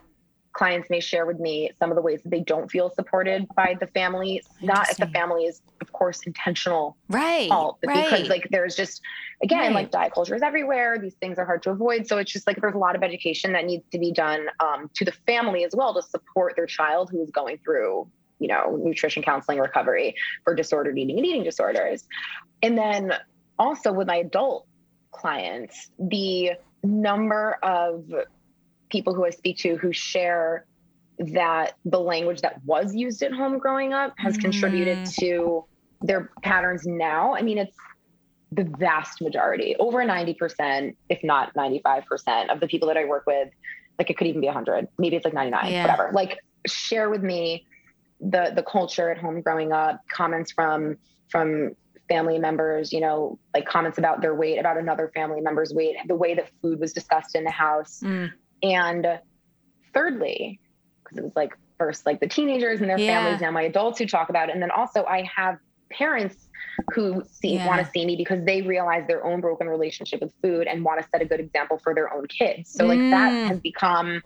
clients 0.58 0.90
may 0.90 0.98
share 0.98 1.24
with 1.24 1.38
me 1.38 1.70
some 1.78 1.88
of 1.92 1.94
the 1.94 2.02
ways 2.02 2.20
that 2.24 2.30
they 2.30 2.40
don't 2.40 2.68
feel 2.68 2.90
supported 2.90 3.46
by 3.54 3.76
the 3.78 3.86
family. 3.86 4.42
Not 4.60 4.90
if 4.90 4.96
the 4.96 5.06
family 5.06 5.44
is 5.44 5.62
of 5.80 5.92
course 5.92 6.22
intentional 6.26 6.96
right 7.08 7.48
fault, 7.48 7.78
but 7.80 7.90
right. 7.90 8.10
because 8.10 8.28
like 8.28 8.48
there's 8.50 8.74
just 8.74 9.00
again 9.40 9.60
right. 9.60 9.74
like 9.74 9.90
diet 9.92 10.12
culture 10.12 10.34
is 10.34 10.42
everywhere. 10.42 10.98
These 10.98 11.14
things 11.14 11.38
are 11.38 11.44
hard 11.44 11.62
to 11.62 11.70
avoid. 11.70 12.08
So 12.08 12.18
it's 12.18 12.32
just 12.32 12.48
like 12.48 12.60
there's 12.60 12.74
a 12.74 12.78
lot 12.78 12.96
of 12.96 13.04
education 13.04 13.52
that 13.52 13.66
needs 13.66 13.84
to 13.92 14.00
be 14.00 14.10
done 14.10 14.48
um, 14.58 14.90
to 14.94 15.04
the 15.04 15.12
family 15.28 15.62
as 15.62 15.76
well 15.76 15.94
to 15.94 16.02
support 16.02 16.56
their 16.56 16.66
child 16.66 17.08
who 17.10 17.22
is 17.22 17.30
going 17.30 17.58
through 17.58 18.08
you 18.40 18.48
know 18.48 18.76
nutrition 18.82 19.22
counseling 19.22 19.60
recovery 19.60 20.16
for 20.42 20.56
disordered 20.56 20.98
eating 20.98 21.18
and 21.18 21.26
eating 21.26 21.44
disorders. 21.44 22.08
And 22.64 22.76
then 22.76 23.12
also 23.60 23.92
with 23.92 24.08
my 24.08 24.16
adult 24.16 24.66
clients 25.12 25.90
the 26.00 26.52
number 26.82 27.58
of 27.62 28.04
people 28.88 29.14
who 29.14 29.24
I 29.24 29.30
speak 29.30 29.58
to 29.58 29.76
who 29.76 29.92
share 29.92 30.64
that 31.18 31.74
the 31.84 32.00
language 32.00 32.42
that 32.42 32.64
was 32.64 32.94
used 32.94 33.22
at 33.22 33.32
home 33.32 33.58
growing 33.58 33.92
up 33.92 34.14
has 34.18 34.36
mm. 34.36 34.42
contributed 34.42 35.06
to 35.18 35.64
their 36.00 36.30
patterns 36.42 36.86
now. 36.86 37.34
I 37.34 37.42
mean, 37.42 37.58
it's 37.58 37.76
the 38.52 38.64
vast 38.78 39.20
majority, 39.20 39.76
over 39.78 39.98
90%, 39.98 40.94
if 41.08 41.22
not 41.22 41.52
95% 41.54 42.50
of 42.50 42.60
the 42.60 42.66
people 42.66 42.88
that 42.88 42.96
I 42.96 43.04
work 43.04 43.24
with, 43.26 43.48
like 43.98 44.10
it 44.10 44.16
could 44.16 44.26
even 44.26 44.40
be 44.40 44.46
100, 44.46 44.88
maybe 44.98 45.16
it's 45.16 45.24
like 45.24 45.34
99, 45.34 45.72
yeah. 45.72 45.82
whatever. 45.82 46.10
Like 46.12 46.38
share 46.66 47.10
with 47.10 47.22
me 47.22 47.66
the 48.20 48.52
the 48.54 48.62
culture 48.62 49.10
at 49.10 49.18
home 49.18 49.42
growing 49.42 49.72
up, 49.72 50.00
comments 50.10 50.52
from 50.52 50.96
from 51.28 51.76
family 52.08 52.38
members, 52.38 52.92
you 52.92 53.00
know, 53.00 53.38
like 53.54 53.66
comments 53.66 53.98
about 53.98 54.22
their 54.22 54.34
weight, 54.34 54.58
about 54.58 54.78
another 54.78 55.10
family 55.14 55.40
member's 55.40 55.72
weight, 55.74 55.96
the 56.06 56.14
way 56.14 56.34
that 56.34 56.50
food 56.62 56.80
was 56.80 56.92
discussed 56.92 57.36
in 57.36 57.44
the 57.44 57.50
house. 57.50 58.00
Mm. 58.02 58.30
And 58.62 59.20
thirdly, 59.94 60.60
because 61.02 61.18
it 61.18 61.24
was 61.24 61.36
like 61.36 61.56
first 61.78 62.06
like 62.06 62.20
the 62.20 62.28
teenagers 62.28 62.80
and 62.80 62.90
their 62.90 62.98
yeah. 62.98 63.22
families, 63.22 63.40
now 63.40 63.50
my 63.50 63.62
adults 63.62 63.98
who 63.98 64.06
talk 64.06 64.28
about 64.28 64.48
it. 64.48 64.52
And 64.52 64.62
then 64.62 64.70
also 64.70 65.04
I 65.04 65.28
have 65.34 65.58
parents 65.90 66.48
who 66.94 67.22
see 67.30 67.54
yeah. 67.54 67.66
want 67.66 67.84
to 67.84 67.90
see 67.90 68.04
me 68.04 68.16
because 68.16 68.44
they 68.44 68.62
realize 68.62 69.06
their 69.06 69.24
own 69.24 69.40
broken 69.40 69.68
relationship 69.68 70.20
with 70.20 70.32
food 70.42 70.66
and 70.66 70.84
want 70.84 71.00
to 71.00 71.08
set 71.08 71.22
a 71.22 71.24
good 71.24 71.40
example 71.40 71.78
for 71.78 71.94
their 71.94 72.12
own 72.12 72.26
kids. 72.26 72.70
So 72.70 72.86
like 72.86 72.98
mm. 72.98 73.10
that 73.10 73.48
has 73.48 73.60
become 73.60 74.22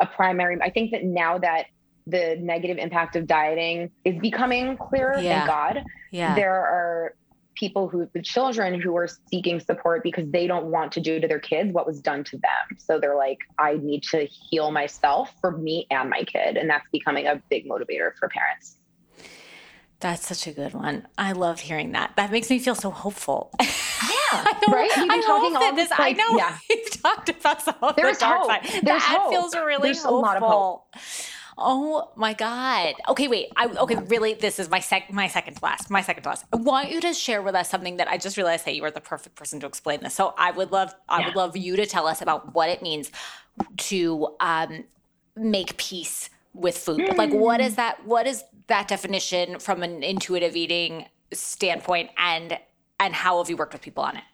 a 0.00 0.06
primary 0.06 0.60
I 0.60 0.70
think 0.70 0.92
that 0.92 1.04
now 1.04 1.38
that 1.38 1.66
the 2.06 2.36
negative 2.40 2.78
impact 2.78 3.16
of 3.16 3.26
dieting 3.26 3.90
is 4.04 4.16
becoming 4.20 4.76
clearer, 4.76 5.18
yeah. 5.18 5.38
thank 5.38 5.46
God. 5.48 5.84
Yeah. 6.12 6.34
There 6.36 6.54
are 6.54 7.14
people 7.56 7.88
who 7.88 8.08
the 8.12 8.22
children 8.22 8.80
who 8.80 8.96
are 8.96 9.08
seeking 9.30 9.58
support 9.60 10.02
because 10.02 10.28
they 10.30 10.46
don't 10.46 10.66
want 10.66 10.92
to 10.92 11.00
do 11.00 11.20
to 11.20 11.26
their 11.26 11.40
kids 11.40 11.72
what 11.72 11.86
was 11.86 12.00
done 12.00 12.22
to 12.24 12.36
them 12.36 12.78
so 12.78 13.00
they're 13.00 13.16
like 13.16 13.40
i 13.58 13.74
need 13.74 14.02
to 14.02 14.26
heal 14.26 14.70
myself 14.70 15.32
for 15.40 15.56
me 15.56 15.86
and 15.90 16.08
my 16.10 16.22
kid 16.22 16.56
and 16.56 16.70
that's 16.70 16.86
becoming 16.92 17.26
a 17.26 17.40
big 17.50 17.68
motivator 17.68 18.10
for 18.18 18.28
parents 18.28 18.76
that's 19.98 20.26
such 20.26 20.46
a 20.46 20.52
good 20.52 20.74
one. 20.74 21.08
I 21.16 21.32
love 21.32 21.58
hearing 21.58 21.92
that. 21.92 22.16
That 22.16 22.30
makes 22.30 22.50
me 22.50 22.58
feel 22.58 22.74
so 22.74 22.90
hopeful. 22.90 23.52
Yeah, 24.32 24.42
right. 24.68 24.90
Been 24.94 25.10
I 25.10 25.20
talking 25.20 25.56
all 25.56 25.74
this. 25.74 25.88
Like, 25.90 26.00
I 26.00 26.12
know 26.12 26.36
yeah. 26.36 26.58
we've 26.68 26.90
talked 27.00 27.28
about 27.28 27.62
some 27.62 27.76
of 27.80 27.94
There's 27.94 28.18
the 28.18 28.24
dark 28.24 28.40
hope. 28.40 28.48
side. 28.48 28.62
There's 28.64 28.82
that 28.82 29.18
hope. 29.20 29.32
feels 29.32 29.54
really 29.54 29.92
There's 29.92 30.02
hopeful. 30.02 30.88
A 31.58 31.62
lot 31.62 31.70
of 31.70 31.78
hope. 31.78 32.12
Oh 32.12 32.12
my 32.16 32.34
god. 32.34 32.94
Okay, 33.08 33.28
wait. 33.28 33.48
I 33.56 33.66
okay, 33.66 33.96
really 33.96 34.34
this 34.34 34.58
is 34.58 34.68
my 34.68 34.80
sec 34.80 35.12
my 35.12 35.28
second 35.28 35.62
last. 35.62 35.90
My 35.90 36.02
second 36.02 36.26
last. 36.26 36.44
I 36.52 36.56
want 36.56 36.90
you 36.90 37.00
to 37.00 37.14
share 37.14 37.42
with 37.42 37.54
us 37.54 37.70
something 37.70 37.96
that 37.96 38.08
I 38.08 38.18
just 38.18 38.36
realized 38.36 38.64
that 38.66 38.74
you 38.74 38.84
are 38.84 38.90
the 38.90 39.00
perfect 39.00 39.36
person 39.36 39.60
to 39.60 39.66
explain 39.66 40.00
this. 40.02 40.14
So 40.14 40.34
I 40.36 40.50
would 40.50 40.72
love 40.72 40.94
I 41.08 41.20
yeah. 41.20 41.26
would 41.26 41.36
love 41.36 41.56
you 41.56 41.76
to 41.76 41.86
tell 41.86 42.06
us 42.06 42.20
about 42.20 42.54
what 42.54 42.68
it 42.68 42.82
means 42.82 43.10
to 43.76 44.34
um 44.40 44.84
make 45.34 45.76
peace 45.76 46.30
with 46.52 46.76
food. 46.76 47.00
Mm. 47.00 47.16
Like 47.16 47.32
what 47.32 47.60
is 47.60 47.76
that 47.76 48.04
what 48.06 48.26
is 48.26 48.44
that 48.66 48.88
definition 48.88 49.58
from 49.58 49.82
an 49.82 50.02
intuitive 50.02 50.56
eating 50.56 51.06
standpoint 51.32 52.10
and 52.18 52.58
and 52.98 53.14
how 53.14 53.38
have 53.38 53.50
you 53.50 53.56
worked 53.56 53.72
with 53.72 53.82
people 53.82 54.04
on 54.04 54.16
it? 54.16 54.24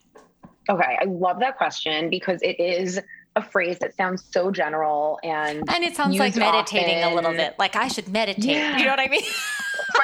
Okay, 0.68 0.97
I 1.01 1.05
love 1.05 1.41
that 1.41 1.57
question 1.57 2.09
because 2.09 2.41
it 2.43 2.59
is 2.61 3.01
a 3.35 3.43
phrase 3.43 3.78
that 3.78 3.95
sounds 3.97 4.24
so 4.30 4.51
general 4.51 5.18
and 5.22 5.64
and 5.70 5.85
it 5.85 5.97
sounds 5.97 6.18
like 6.18 6.37
meditating 6.37 6.99
often. 6.99 7.12
a 7.12 7.14
little 7.14 7.33
bit 7.33 7.55
like 7.59 7.76
i 7.76 7.89
should 7.89 8.09
meditate 8.09 8.45
yeah. 8.45 8.76
you 8.76 8.85
know 8.85 8.91
what 8.91 9.01
i 9.01 9.09
mean 9.09 9.22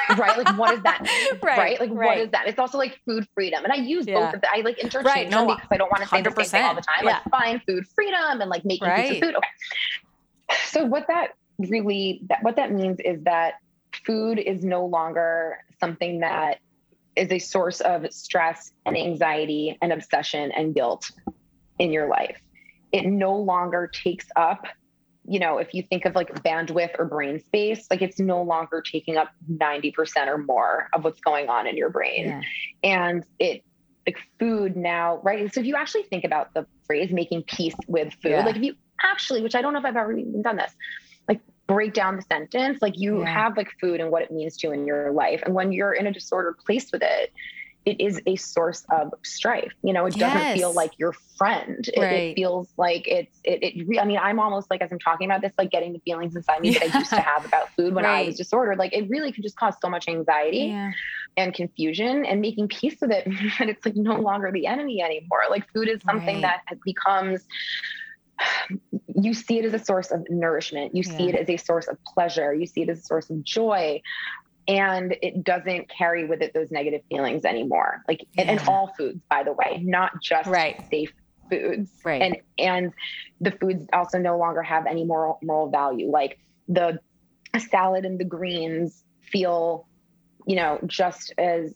right, 0.09 0.17
right 0.17 0.37
like 0.37 0.57
what 0.57 0.73
is 0.73 0.81
that 0.81 0.99
right, 1.43 1.57
right? 1.57 1.79
like 1.79 1.91
right. 1.91 2.07
what 2.07 2.17
is 2.17 2.31
that 2.31 2.47
it's 2.47 2.57
also 2.57 2.77
like 2.77 2.99
food 3.05 3.27
freedom 3.35 3.63
and 3.63 3.71
i 3.71 3.75
use 3.75 4.07
yeah. 4.07 4.15
both 4.15 4.33
of 4.35 4.41
them 4.41 4.49
i 4.53 4.61
like 4.61 4.79
interchange 4.79 5.05
right. 5.05 5.29
no, 5.29 5.45
them 5.45 5.55
because 5.55 5.67
i 5.71 5.77
don't 5.77 5.91
want 5.91 6.01
to 6.01 6.09
say 6.09 6.21
100%. 6.21 6.23
the 6.23 6.43
same 6.43 6.61
thing 6.61 6.63
all 6.63 6.75
the 6.75 6.81
time 6.81 7.05
yeah. 7.05 7.19
like 7.23 7.23
fine 7.29 7.61
food 7.67 7.85
freedom 7.93 8.41
and 8.41 8.49
like 8.49 8.65
making 8.65 8.87
right. 8.87 9.09
piece 9.09 9.17
of 9.17 9.27
food 9.27 9.35
okay 9.35 10.57
so 10.65 10.85
what 10.85 11.05
that 11.07 11.33
really 11.59 12.21
that 12.29 12.41
what 12.41 12.55
that 12.55 12.71
means 12.71 12.99
is 13.05 13.21
that 13.23 13.55
food 14.05 14.39
is 14.39 14.63
no 14.63 14.85
longer 14.85 15.57
something 15.79 16.21
that 16.21 16.59
is 17.15 17.31
a 17.31 17.39
source 17.39 17.81
of 17.81 18.11
stress 18.11 18.71
and 18.85 18.97
anxiety 18.97 19.77
and 19.81 19.91
obsession 19.91 20.51
and 20.51 20.73
guilt 20.73 21.11
in 21.77 21.91
your 21.91 22.07
life 22.07 22.41
it 22.91 23.05
no 23.05 23.35
longer 23.35 23.87
takes 23.87 24.27
up 24.35 24.65
you 25.29 25.39
know 25.39 25.57
if 25.57 25.73
you 25.73 25.83
think 25.83 26.05
of 26.05 26.15
like 26.15 26.33
bandwidth 26.43 26.97
or 26.97 27.05
brain 27.05 27.39
space 27.39 27.85
like 27.91 28.01
it's 28.01 28.19
no 28.19 28.41
longer 28.41 28.81
taking 28.81 29.15
up 29.15 29.29
90% 29.51 30.27
or 30.27 30.37
more 30.37 30.89
of 30.93 31.03
what's 31.03 31.19
going 31.21 31.49
on 31.49 31.67
in 31.67 31.77
your 31.77 31.89
brain 31.89 32.25
yeah. 32.25 32.41
and 32.83 33.23
it 33.37 33.63
like 34.07 34.17
food 34.39 34.75
now 34.75 35.19
right 35.23 35.53
so 35.53 35.59
if 35.59 35.65
you 35.65 35.75
actually 35.75 36.03
think 36.03 36.23
about 36.23 36.53
the 36.53 36.65
phrase 36.85 37.11
making 37.11 37.43
peace 37.43 37.75
with 37.87 38.13
food 38.23 38.31
yeah. 38.31 38.45
like 38.45 38.55
if 38.55 38.63
you 38.63 38.73
actually 39.03 39.41
which 39.41 39.55
i 39.55 39.61
don't 39.61 39.73
know 39.73 39.79
if 39.79 39.85
i've 39.85 39.95
ever 39.95 40.11
even 40.17 40.41
done 40.41 40.55
this 40.55 40.73
like 41.27 41.41
break 41.67 41.93
down 41.93 42.15
the 42.15 42.21
sentence 42.23 42.81
like 42.81 42.97
you 42.97 43.19
yeah. 43.19 43.31
have 43.31 43.55
like 43.55 43.69
food 43.79 43.99
and 43.99 44.09
what 44.09 44.23
it 44.23 44.31
means 44.31 44.57
to 44.57 44.67
you 44.67 44.73
in 44.73 44.85
your 44.85 45.11
life 45.11 45.41
and 45.45 45.53
when 45.53 45.71
you're 45.71 45.93
in 45.93 46.07
a 46.07 46.11
disordered 46.11 46.57
place 46.57 46.91
with 46.91 47.03
it 47.03 47.31
it 47.85 48.01
is 48.01 48.21
a 48.25 48.35
source 48.35 48.85
of 48.91 49.13
strife. 49.23 49.71
You 49.83 49.93
know, 49.93 50.05
it 50.05 50.15
yes. 50.17 50.33
doesn't 50.33 50.57
feel 50.57 50.73
like 50.73 50.91
your 50.97 51.13
friend. 51.37 51.87
It, 51.87 51.99
right. 51.99 52.11
it 52.11 52.35
feels 52.35 52.67
like 52.77 53.07
it's, 53.07 53.39
it, 53.43 53.63
it, 53.63 53.99
I 53.99 54.05
mean, 54.05 54.19
I'm 54.21 54.39
almost 54.39 54.69
like, 54.69 54.81
as 54.81 54.91
I'm 54.91 54.99
talking 54.99 55.29
about 55.29 55.41
this, 55.41 55.53
like 55.57 55.71
getting 55.71 55.93
the 55.93 55.99
feelings 55.99 56.35
inside 56.35 56.61
me 56.61 56.71
yeah. 56.71 56.79
that 56.79 56.95
I 56.95 56.99
used 56.99 57.09
to 57.11 57.21
have 57.21 57.45
about 57.45 57.69
food 57.75 57.95
when 57.95 58.03
right. 58.05 58.23
I 58.23 58.25
was 58.27 58.37
disordered. 58.37 58.77
Like 58.77 58.93
it 58.93 59.09
really 59.09 59.31
can 59.31 59.43
just 59.43 59.55
cause 59.55 59.75
so 59.81 59.89
much 59.89 60.07
anxiety 60.07 60.67
yeah. 60.67 60.91
and 61.37 61.53
confusion 61.53 62.25
and 62.25 62.41
making 62.41 62.67
peace 62.67 62.97
with 63.01 63.11
it. 63.11 63.27
And 63.59 63.69
it's 63.69 63.85
like 63.85 63.95
no 63.95 64.15
longer 64.15 64.51
the 64.51 64.67
enemy 64.67 65.01
anymore. 65.01 65.41
Like 65.49 65.69
food 65.71 65.89
is 65.89 66.01
something 66.01 66.41
right. 66.41 66.59
that 66.69 66.77
becomes, 66.83 67.45
you 69.15 69.33
see 69.33 69.59
it 69.59 69.65
as 69.65 69.73
a 69.73 69.83
source 69.83 70.11
of 70.11 70.25
nourishment. 70.29 70.95
You 70.95 71.03
yeah. 71.05 71.17
see 71.17 71.29
it 71.29 71.35
as 71.35 71.49
a 71.49 71.57
source 71.57 71.87
of 71.87 71.97
pleasure. 72.03 72.53
You 72.53 72.65
see 72.65 72.81
it 72.81 72.89
as 72.89 72.99
a 72.99 73.03
source 73.03 73.29
of 73.29 73.43
joy 73.43 74.01
and 74.69 75.17
it 75.23 75.43
doesn't 75.43 75.89
carry 75.89 76.25
with 76.25 76.43
it 76.43 76.53
those 76.53 76.69
negative 76.69 77.01
feelings 77.09 77.43
anymore. 77.43 78.03
Like 78.07 78.25
yeah. 78.33 78.43
and, 78.43 78.59
and, 78.59 78.69
all 78.69 78.93
foods 78.95 79.19
by 79.27 79.43
the 79.43 79.51
way 79.51 79.81
not 79.83 80.21
just 80.21 80.47
right. 80.47 80.85
safe 80.89 81.11
foods. 81.49 81.89
Right. 82.05 82.21
And 82.21 82.37
and 82.59 82.93
the 83.41 83.51
foods 83.51 83.87
also 83.91 84.19
no 84.19 84.37
longer 84.37 84.61
have 84.61 84.85
any 84.85 85.03
moral 85.03 85.39
moral 85.41 85.69
value. 85.71 86.09
Like 86.09 86.39
the 86.67 86.99
salad 87.67 88.05
and 88.05 88.19
the 88.19 88.25
greens 88.25 89.03
feel 89.31 89.87
you 90.45 90.55
know 90.55 90.79
just 90.85 91.33
as 91.39 91.73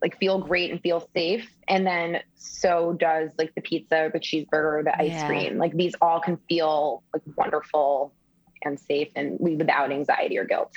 like 0.00 0.16
feel 0.20 0.38
great 0.38 0.70
and 0.70 0.80
feel 0.80 1.08
safe. 1.12 1.50
And 1.66 1.84
then 1.84 2.20
so 2.36 2.92
does 2.92 3.32
like 3.36 3.52
the 3.56 3.60
pizza 3.60 4.10
the 4.12 4.20
cheeseburger 4.20 4.84
the 4.84 4.96
ice 4.96 5.10
yeah. 5.10 5.26
cream. 5.26 5.58
Like 5.58 5.72
these 5.72 5.94
all 6.00 6.20
can 6.20 6.38
feel 6.48 7.02
like 7.12 7.22
wonderful 7.36 8.14
and 8.62 8.78
safe 8.78 9.08
and 9.16 9.40
leave 9.40 9.58
without 9.58 9.90
anxiety 9.90 10.38
or 10.38 10.44
guilt 10.44 10.72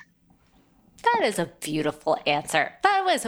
that 1.02 1.22
is 1.24 1.40
a 1.40 1.46
beautiful 1.60 2.18
answer. 2.26 2.74
That 2.84 3.04
was 3.06 3.28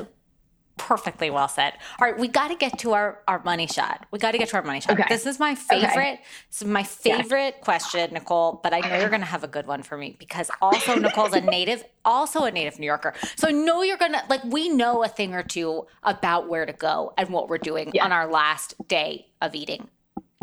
perfectly 0.78 1.30
well 1.30 1.48
said. 1.48 1.74
All 2.00 2.08
right, 2.08 2.18
we 2.18 2.28
got 2.28 2.50
to 2.50 2.56
get 2.56 2.80
to 2.80 2.94
our, 2.94 3.20
our 3.28 3.42
money 3.44 3.68
shot. 3.68 4.06
We 4.12 4.20
got 4.20 4.32
to 4.32 4.38
get 4.38 4.50
to 4.50 4.58
our 4.58 4.64
money 4.64 4.82
shot. 4.82 4.94
Okay. 5.00 5.06
This 5.08 5.26
is 5.26 5.40
my 5.40 5.56
favorite. 5.56 5.92
Okay. 5.92 6.20
This 6.50 6.62
is 6.62 6.68
my 6.68 6.84
favorite 6.84 7.62
question, 7.62 8.14
Nicole. 8.14 8.60
But 8.64 8.74
I 8.74 8.80
know 8.80 9.00
you're 9.00 9.10
going 9.10 9.22
to 9.22 9.28
have 9.28 9.44
a 9.44 9.48
good 9.48 9.68
one 9.68 9.84
for 9.84 9.98
me 9.98 10.16
because 10.18 10.50
also 10.62 10.96
Nicole's 10.96 11.34
a 11.34 11.42
native, 11.58 11.84
also 12.04 12.44
a 12.44 12.52
native 12.52 12.80
New 12.80 12.86
Yorker. 12.86 13.14
So 13.36 13.48
I 13.48 13.52
know 13.52 13.84
you're 13.84 13.98
going 13.98 14.14
to 14.14 14.24
like. 14.30 14.44
We 14.46 14.70
know 14.70 15.04
a 15.04 15.08
thing 15.08 15.34
or 15.34 15.44
two 15.44 15.88
about 16.02 16.50
where 16.50 16.66
to 16.66 16.74
go 16.74 17.14
and 17.18 17.30
what 17.30 17.50
we're 17.50 17.58
doing 17.58 17.92
yeah. 17.94 18.06
on 18.06 18.12
our 18.12 18.30
last 18.30 18.76
day 18.88 19.28
of 19.42 19.56
eating. 19.56 19.90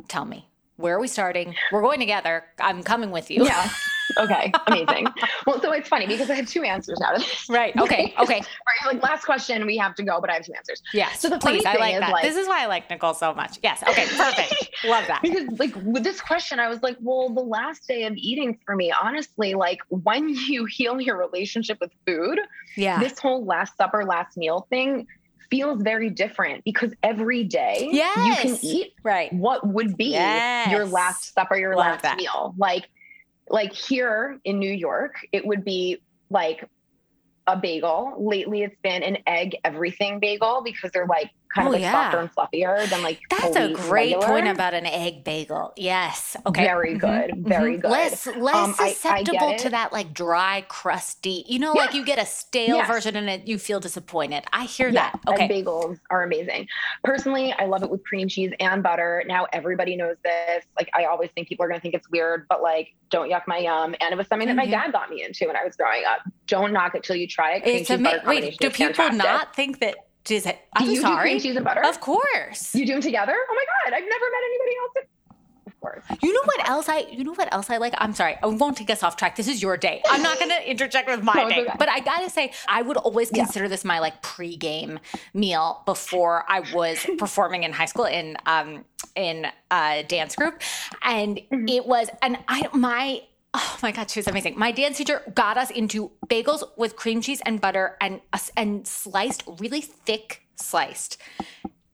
Tell 0.08 0.24
me, 0.24 0.48
where 0.76 0.96
are 0.96 1.00
we 1.00 1.08
starting? 1.08 1.54
We're 1.70 1.82
going 1.82 2.00
together. 2.00 2.44
I'm 2.58 2.82
coming 2.82 3.10
with 3.10 3.30
you. 3.30 3.44
Yeah. 3.44 3.70
Okay, 4.18 4.52
amazing. 4.66 5.06
well, 5.46 5.60
so 5.60 5.72
it's 5.72 5.88
funny 5.88 6.06
because 6.06 6.30
I 6.30 6.34
have 6.34 6.46
two 6.46 6.62
answers 6.62 6.98
now 7.00 7.12
to 7.12 7.18
this. 7.18 7.48
Right. 7.48 7.76
Okay. 7.76 8.14
Okay. 8.20 8.34
right. 8.34 8.94
Like 8.94 9.02
last 9.02 9.24
question, 9.24 9.64
we 9.66 9.78
have 9.78 9.94
to 9.94 10.02
go, 10.02 10.20
but 10.20 10.30
I 10.30 10.34
have 10.34 10.44
two 10.44 10.52
answers. 10.52 10.82
Yes. 10.92 11.20
So 11.20 11.30
the 11.30 11.38
please, 11.38 11.64
I 11.64 11.76
like 11.76 11.98
that. 11.98 12.12
Like, 12.12 12.22
this 12.22 12.36
is 12.36 12.46
why 12.46 12.62
I 12.62 12.66
like 12.66 12.88
Nicole 12.90 13.14
so 13.14 13.32
much. 13.32 13.58
Yes. 13.62 13.82
Okay. 13.82 14.06
Perfect. 14.16 14.70
Love 14.84 15.06
that. 15.06 15.22
Because 15.22 15.58
like 15.58 15.74
with 15.76 16.04
this 16.04 16.20
question, 16.20 16.60
I 16.60 16.68
was 16.68 16.82
like, 16.82 16.96
well, 17.00 17.30
the 17.30 17.40
last 17.40 17.88
day 17.88 18.04
of 18.04 18.14
eating 18.16 18.58
for 18.66 18.76
me, 18.76 18.92
honestly, 18.92 19.54
like 19.54 19.78
when 19.88 20.28
you 20.28 20.66
heal 20.66 21.00
your 21.00 21.16
relationship 21.16 21.78
with 21.80 21.92
food, 22.06 22.40
yeah, 22.76 23.00
this 23.00 23.18
whole 23.18 23.44
last 23.44 23.76
supper, 23.76 24.04
last 24.04 24.36
meal 24.36 24.66
thing 24.68 25.06
feels 25.50 25.82
very 25.82 26.08
different 26.08 26.64
because 26.64 26.94
every 27.02 27.44
day 27.44 27.88
yes. 27.90 28.16
you 28.26 28.34
can 28.34 28.58
eat 28.62 28.94
right 29.02 29.32
what 29.32 29.66
would 29.66 29.96
be 29.96 30.10
yes. 30.10 30.70
your 30.70 30.86
last 30.86 31.34
supper, 31.34 31.56
your 31.56 31.74
Love 31.74 31.86
last 31.86 32.02
that. 32.02 32.16
meal. 32.16 32.54
Like 32.56 32.88
like 33.50 33.74
here 33.74 34.38
in 34.44 34.58
New 34.58 34.72
York, 34.72 35.26
it 35.32 35.44
would 35.44 35.64
be 35.64 36.00
like 36.30 36.64
a 37.46 37.56
bagel. 37.56 38.14
Lately, 38.18 38.62
it's 38.62 38.76
been 38.82 39.02
an 39.02 39.18
egg 39.26 39.56
everything 39.64 40.20
bagel 40.20 40.62
because 40.64 40.92
they're 40.92 41.06
like 41.06 41.30
kind 41.54 41.66
oh, 41.66 41.70
of 41.70 41.72
like 41.74 41.82
yeah. 41.82 41.92
softer 41.92 42.20
and 42.20 42.34
fluffier 42.34 42.88
than 42.88 43.02
like 43.02 43.20
that's 43.28 43.56
a 43.56 43.72
great 43.72 44.14
regular. 44.14 44.26
point 44.26 44.48
about 44.48 44.72
an 44.72 44.86
egg 44.86 45.24
bagel 45.24 45.72
yes 45.76 46.36
okay 46.46 46.64
very 46.64 46.90
mm-hmm. 46.90 46.98
good 46.98 47.30
mm-hmm. 47.30 47.48
very 47.48 47.76
good 47.76 47.90
less 47.90 48.26
less 48.26 48.54
um, 48.54 48.74
susceptible 48.74 49.48
I, 49.48 49.54
I 49.54 49.56
to 49.56 49.70
that 49.70 49.92
like 49.92 50.14
dry 50.14 50.64
crusty 50.68 51.44
you 51.48 51.58
know 51.58 51.72
like 51.72 51.92
you 51.92 52.04
get 52.04 52.18
a 52.18 52.26
stale 52.26 52.76
yes. 52.76 52.88
version 52.88 53.16
and 53.16 53.28
it 53.28 53.48
you 53.48 53.58
feel 53.58 53.80
disappointed 53.80 54.44
i 54.52 54.64
hear 54.64 54.88
yeah. 54.88 55.10
that 55.10 55.20
okay 55.26 55.44
and 55.44 55.66
bagels 55.66 55.98
are 56.10 56.22
amazing 56.22 56.68
personally 57.02 57.52
i 57.58 57.66
love 57.66 57.82
it 57.82 57.90
with 57.90 58.04
cream 58.04 58.28
cheese 58.28 58.52
and 58.60 58.82
butter 58.82 59.24
now 59.26 59.46
everybody 59.52 59.96
knows 59.96 60.16
this 60.22 60.64
like 60.78 60.88
i 60.94 61.06
always 61.06 61.30
think 61.32 61.48
people 61.48 61.64
are 61.64 61.68
going 61.68 61.78
to 61.78 61.82
think 61.82 61.94
it's 61.94 62.08
weird 62.10 62.46
but 62.48 62.62
like 62.62 62.94
don't 63.10 63.28
yuck 63.28 63.42
my 63.48 63.58
yum 63.58 63.94
and 64.00 64.12
it 64.12 64.16
was 64.16 64.28
something 64.28 64.46
that 64.46 64.56
my 64.56 64.62
mm-hmm. 64.62 64.72
dad 64.72 64.92
got 64.92 65.10
me 65.10 65.24
into 65.24 65.46
when 65.46 65.56
i 65.56 65.64
was 65.64 65.74
growing 65.74 66.04
up 66.04 66.20
don't 66.46 66.72
knock 66.72 66.94
it 66.94 67.02
till 67.02 67.16
you 67.16 67.26
try 67.26 67.54
it 67.54 67.62
cream 67.62 67.76
it's 67.76 67.90
ama- 67.90 68.22
wait 68.24 68.56
do 68.58 68.70
people 68.70 68.94
fantastic. 68.94 69.24
not 69.24 69.54
think 69.56 69.80
that 69.80 69.96
Jeez, 70.24 70.46
I'm 70.74 70.86
do 70.86 70.92
you 70.92 71.00
sorry. 71.00 71.16
Do 71.16 71.22
cream 71.22 71.40
cheese 71.40 71.56
and 71.56 71.64
butter? 71.64 71.84
Of 71.84 72.00
course. 72.00 72.74
You 72.74 72.86
do 72.86 72.92
them 72.92 73.02
together? 73.02 73.34
Oh 73.34 73.54
my 73.54 73.64
god, 73.64 73.96
I've 73.96 74.08
never 74.08 74.24
met 74.30 74.42
anybody 74.44 74.76
else. 74.82 74.92
That- 74.94 75.04
of 75.66 75.80
course. 75.80 76.04
You 76.22 76.32
know 76.32 76.42
what 76.44 76.68
else 76.68 76.88
I? 76.88 77.06
You 77.10 77.24
know 77.24 77.32
what 77.32 77.52
else 77.52 77.70
I 77.70 77.78
like? 77.78 77.94
I'm 77.98 78.12
sorry, 78.12 78.36
I 78.42 78.46
won't 78.46 78.76
take 78.76 78.90
us 78.90 79.02
off 79.02 79.16
track. 79.16 79.36
This 79.36 79.48
is 79.48 79.62
your 79.62 79.76
day. 79.76 80.02
I'm 80.10 80.22
not 80.22 80.38
going 80.38 80.50
to 80.50 80.70
interject 80.70 81.08
with 81.08 81.22
my 81.22 81.32
no, 81.36 81.48
day. 81.48 81.60
Okay. 81.62 81.72
But 81.78 81.88
I 81.88 82.00
gotta 82.00 82.28
say, 82.28 82.52
I 82.68 82.82
would 82.82 82.96
always 82.96 83.30
consider 83.30 83.64
yeah. 83.64 83.70
this 83.70 83.84
my 83.84 83.98
like 83.98 84.20
pre-game 84.20 84.98
meal 85.32 85.82
before 85.86 86.44
I 86.48 86.60
was 86.74 87.06
performing 87.18 87.62
in 87.62 87.72
high 87.72 87.86
school 87.86 88.04
in 88.04 88.36
um 88.46 88.84
in 89.16 89.46
a 89.70 90.04
dance 90.06 90.36
group, 90.36 90.60
and 91.02 91.36
mm-hmm. 91.36 91.68
it 91.68 91.86
was 91.86 92.10
and 92.20 92.38
I 92.48 92.68
my 92.72 93.22
Oh 93.52 93.78
my 93.82 93.90
god, 93.90 94.10
she 94.10 94.20
was 94.20 94.28
amazing. 94.28 94.54
My 94.56 94.70
dance 94.70 94.98
teacher 94.98 95.22
got 95.34 95.56
us 95.56 95.70
into 95.70 96.12
bagels 96.28 96.62
with 96.76 96.96
cream 96.96 97.20
cheese 97.20 97.42
and 97.44 97.60
butter 97.60 97.96
and 98.00 98.20
and 98.56 98.86
sliced 98.86 99.42
really 99.58 99.80
thick 99.80 100.42
sliced 100.56 101.16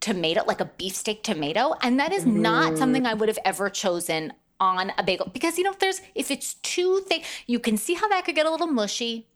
tomato, 0.00 0.44
like 0.46 0.60
a 0.60 0.66
beefsteak 0.66 1.22
tomato, 1.22 1.74
and 1.82 1.98
that 1.98 2.12
is 2.12 2.24
mm. 2.24 2.34
not 2.34 2.76
something 2.76 3.06
I 3.06 3.14
would 3.14 3.28
have 3.28 3.38
ever 3.44 3.70
chosen 3.70 4.32
on 4.58 4.90
a 4.96 5.02
bagel 5.02 5.28
because 5.32 5.58
you 5.58 5.64
know 5.64 5.70
if 5.70 5.78
there's 5.78 6.00
if 6.14 6.30
it's 6.30 6.54
too 6.54 7.00
thick, 7.06 7.24
you 7.46 7.58
can 7.58 7.76
see 7.76 7.94
how 7.94 8.08
that 8.08 8.24
could 8.24 8.34
get 8.34 8.46
a 8.46 8.50
little 8.50 8.66
mushy. 8.66 9.28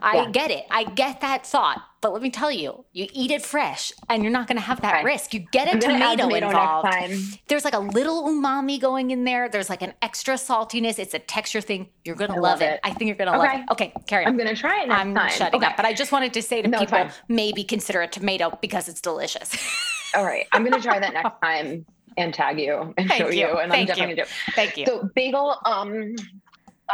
I 0.00 0.16
yeah. 0.16 0.30
get 0.30 0.50
it. 0.50 0.64
I 0.70 0.84
get 0.84 1.20
that 1.20 1.46
thought. 1.46 1.82
But 2.00 2.12
let 2.12 2.20
me 2.20 2.30
tell 2.30 2.50
you, 2.50 2.84
you 2.92 3.06
eat 3.12 3.30
it 3.30 3.42
fresh 3.42 3.92
and 4.08 4.24
you're 4.24 4.32
not 4.32 4.48
going 4.48 4.56
to 4.56 4.62
have 4.62 4.80
that 4.82 4.96
okay. 4.96 5.04
risk. 5.04 5.32
You 5.32 5.40
get 5.52 5.72
a 5.72 5.78
tomato, 5.78 6.24
tomato, 6.24 6.48
involved. 6.48 7.38
There's 7.46 7.64
like 7.64 7.74
a 7.74 7.78
little 7.78 8.24
umami 8.24 8.80
going 8.80 9.12
in 9.12 9.22
there. 9.22 9.48
There's 9.48 9.70
like 9.70 9.82
an 9.82 9.94
extra 10.02 10.34
saltiness. 10.34 10.98
It's 10.98 11.14
a 11.14 11.20
texture 11.20 11.60
thing. 11.60 11.88
You're 12.04 12.16
going 12.16 12.32
to 12.32 12.40
love, 12.40 12.60
love 12.60 12.62
it. 12.62 12.74
it. 12.74 12.80
I 12.82 12.92
think 12.92 13.06
you're 13.08 13.16
going 13.16 13.30
to 13.30 13.38
okay. 13.38 13.46
love 13.46 13.60
it. 13.60 13.72
Okay, 13.72 13.92
carry 14.08 14.24
on. 14.24 14.32
I'm 14.32 14.36
going 14.36 14.52
to 14.52 14.60
try 14.60 14.82
it 14.82 14.88
next 14.88 15.00
I'm 15.00 15.14
time. 15.14 15.30
shutting 15.30 15.60
okay. 15.60 15.66
up. 15.66 15.76
But 15.76 15.86
I 15.86 15.92
just 15.92 16.10
wanted 16.10 16.34
to 16.34 16.42
say 16.42 16.60
to 16.60 16.68
no, 16.68 16.80
people, 16.80 17.08
maybe 17.28 17.62
consider 17.62 18.02
a 18.02 18.08
tomato 18.08 18.58
because 18.60 18.88
it's 18.88 19.00
delicious. 19.00 19.56
All 20.16 20.24
right. 20.24 20.46
I'm 20.50 20.64
going 20.64 20.74
to 20.74 20.82
try 20.82 20.98
that 20.98 21.14
next 21.14 21.40
time 21.40 21.86
and 22.16 22.34
tag 22.34 22.58
you 22.58 22.94
and 22.98 23.08
Thank 23.08 23.22
show 23.22 23.28
you. 23.30 23.46
you 23.46 23.58
and 23.58 23.70
Thank 23.70 23.82
I'm 23.90 23.96
definitely 23.96 24.16
going 24.16 24.26
to 24.28 24.32
do 24.32 24.52
Thank 24.54 24.76
you. 24.76 24.86
So 24.86 25.08
bagel, 25.14 25.56
um, 25.64 26.16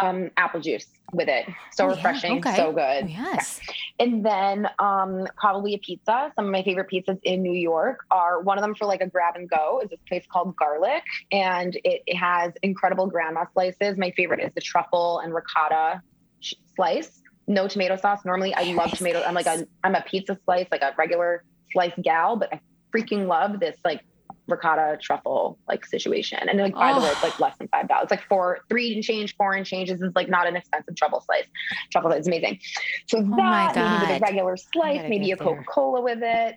um, 0.01 0.31
apple 0.37 0.61
juice 0.61 0.87
with 1.13 1.29
it. 1.29 1.47
So 1.73 1.87
oh, 1.87 1.89
refreshing, 1.89 2.33
yeah? 2.33 2.39
okay. 2.39 2.57
so 2.57 2.73
good. 2.73 3.09
Yes. 3.09 3.61
And 3.99 4.25
then 4.25 4.69
um, 4.79 5.27
probably 5.37 5.75
a 5.75 5.79
pizza. 5.79 6.33
Some 6.37 6.47
of 6.47 6.51
my 6.51 6.63
favorite 6.63 6.89
pizzas 6.91 7.19
in 7.23 7.43
New 7.43 7.53
York 7.53 8.01
are 8.11 8.41
one 8.41 8.59
of 8.59 8.63
them 8.63 8.75
for 8.75 8.87
like 8.87 9.01
a 9.01 9.07
grab 9.07 9.37
and 9.37 9.49
go 9.49 9.81
is 9.83 9.91
this 9.91 10.01
place 10.07 10.25
called 10.31 10.55
Garlic, 10.57 11.05
and 11.33 11.75
it, 11.77 12.03
it 12.07 12.17
has 12.17 12.53
incredible 12.63 13.07
grandma 13.07 13.45
slices. 13.53 13.97
My 13.97 14.11
favorite 14.13 14.41
is 14.41 14.53
the 14.55 14.61
truffle 14.61 15.21
and 15.21 15.35
ricotta 15.35 16.03
slice. 16.77 17.23
No 17.47 17.67
tomato 17.67 17.97
sauce. 17.97 18.21
Normally, 18.25 18.55
I 18.55 18.75
love 18.75 18.91
tomatoes. 18.93 19.25
I'm 19.27 19.35
like 19.35 19.47
a 19.47 19.67
I'm 19.83 19.95
a 19.95 20.03
pizza 20.03 20.39
slice, 20.45 20.67
like 20.71 20.83
a 20.83 20.95
regular 20.99 21.45
slice 21.73 21.95
gal, 22.03 22.37
but 22.37 22.53
I 22.53 22.61
freaking 22.95 23.27
love 23.27 23.61
this 23.61 23.77
like 23.85 24.03
ricotta 24.49 24.99
truffle 25.01 25.59
like 25.69 25.85
situation. 25.87 26.49
And 26.49 26.59
like 26.59 26.75
by 26.75 26.93
oh. 26.93 26.97
the 26.97 27.07
way, 27.07 27.11
it's 27.11 27.23
like 27.23 27.39
less 27.39 27.57
than 27.59 27.69
five 27.69 27.89
dollars. 27.89 28.05
It's 28.05 28.11
like 28.11 28.25
four, 28.29 28.61
three 28.69 28.95
and 28.95 29.03
change, 29.03 29.37
four 29.37 29.53
and 29.53 29.65
change. 29.65 29.91
This 29.91 30.01
is 30.01 30.13
like 30.15 30.29
not 30.29 30.47
an 30.47 30.57
expensive 30.57 30.97
truffle 30.97 31.21
slice. 31.21 31.47
Truffle 31.91 32.11
slice 32.11 32.21
is 32.21 32.27
amazing. 32.27 32.59
So 33.07 33.19
oh 33.19 33.37
that 33.37 33.77
maybe 33.77 34.13
with 34.13 34.17
a 34.17 34.21
regular 34.21 34.57
slice, 34.57 35.09
maybe 35.09 35.31
a 35.33 35.37
Coca 35.37 35.65
Cola 35.65 36.01
with 36.01 36.21
it. 36.23 36.57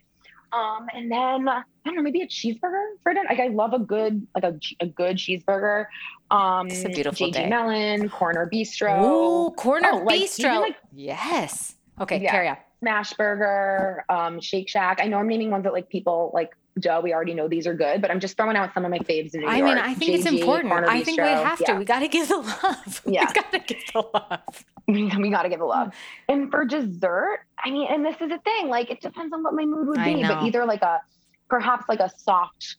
Um, 0.54 0.88
and 0.94 1.10
then 1.10 1.48
I 1.48 1.64
don't 1.86 1.96
know, 1.96 2.02
maybe 2.02 2.22
a 2.22 2.28
cheeseburger 2.28 2.96
for 3.04 3.14
dinner. 3.14 3.28
Like 3.30 3.40
I 3.40 3.48
love 3.48 3.74
a 3.74 3.80
good 3.80 4.28
like 4.36 4.44
a, 4.44 4.60
a 4.80 4.88
good 4.88 5.18
cheeseburger. 5.18 5.86
Um, 6.30 6.68
it's 6.68 6.84
a 6.84 6.90
beautiful 6.90 7.28
JG 7.28 7.34
day. 7.34 7.50
Melon, 7.50 8.10
Corner 8.10 8.50
Bistro. 8.52 9.02
Ooh, 9.02 9.52
Corner 9.52 9.90
oh, 9.92 10.06
Bistro. 10.06 10.56
Like, 10.56 10.62
like, 10.62 10.76
yes. 10.94 11.76
Okay, 12.00 12.22
yeah. 12.22 12.32
carry 12.32 12.48
on. 12.50 12.58
Smash 12.80 13.14
Burger, 13.14 14.04
um, 14.10 14.42
Shake 14.42 14.68
Shack. 14.68 15.00
I 15.02 15.08
know 15.08 15.18
I'm 15.18 15.28
naming 15.28 15.52
ones 15.52 15.64
that 15.66 15.74
like 15.74 15.88
people 15.90 16.32
like 16.34 16.50
duh, 16.80 17.02
we 17.04 17.14
already 17.14 17.34
know 17.34 17.48
these 17.48 17.68
are 17.68 17.74
good, 17.74 18.02
but 18.02 18.12
I'm 18.12 18.20
just 18.20 18.38
throwing 18.38 18.56
out 18.56 18.74
some 18.74 18.86
of 18.86 18.92
my 18.92 19.00
faves 19.00 19.34
in 19.34 19.42
New 19.42 19.48
I 19.48 19.58
York. 19.58 19.70
mean, 19.70 19.78
I 19.78 19.94
think 19.94 20.12
JG, 20.12 20.16
it's 20.16 20.26
important. 20.26 20.74
I 20.74 21.04
think 21.04 21.20
we 21.20 21.28
have 21.28 21.58
to. 21.60 21.66
Yeah. 21.68 21.78
We 21.78 21.86
got 21.86 22.00
to 22.00 22.08
give 22.08 22.28
the 22.28 22.38
love. 22.38 23.02
Yeah. 23.06 23.28
We 23.28 23.34
got 23.34 23.52
to 23.52 23.60
give 23.60 23.84
the 23.94 24.04
love. 24.14 24.66
we 24.88 25.30
got 25.30 25.44
to 25.44 25.50
give 25.50 25.60
the 25.60 25.66
love. 25.66 25.94
And 26.30 26.50
for 26.50 26.66
dessert, 26.66 27.40
I 27.64 27.72
mean, 27.72 27.88
and 27.92 28.06
this 28.06 28.16
is 28.22 28.32
a 28.32 28.40
thing, 28.40 28.70
like 28.70 28.90
it 28.90 29.02
depends 29.02 29.34
on 29.34 29.44
what 29.44 29.54
my 29.54 29.66
mood 29.66 29.88
would 29.88 30.04
be, 30.04 30.22
but 30.24 30.44
either 30.44 30.66
like 30.66 30.82
a, 30.82 31.02
perhaps 31.50 31.86
like 31.90 32.00
a 32.00 32.10
soft 32.18 32.78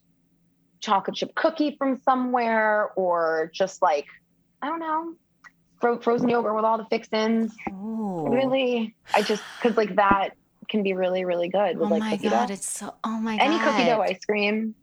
chocolate 0.80 1.16
chip 1.16 1.34
cookie 1.34 1.76
from 1.78 1.98
somewhere 1.98 2.90
or 2.96 3.50
just 3.54 3.82
like, 3.82 4.06
I 4.62 4.68
don't 4.68 4.80
know, 4.80 5.98
frozen 6.00 6.28
yogurt 6.28 6.54
with 6.54 6.64
all 6.64 6.78
the 6.78 6.86
fixins. 6.86 7.54
Ooh. 7.70 8.28
Really, 8.30 8.94
I 9.14 9.22
just, 9.22 9.42
cause 9.60 9.76
like 9.76 9.96
that, 9.96 10.30
can 10.68 10.82
be 10.82 10.92
really, 10.92 11.24
really 11.24 11.48
good 11.48 11.78
with 11.78 11.90
oh 11.90 11.96
like 11.96 12.18
cookie 12.18 12.28
god, 12.28 12.46
dough. 12.48 12.54
It's 12.54 12.68
so 12.68 12.94
oh 13.04 13.18
my 13.18 13.36
god. 13.36 13.44
Any 13.44 13.58
cookie 13.58 13.84
dough 13.84 14.00
ice 14.00 14.24
cream. 14.24 14.74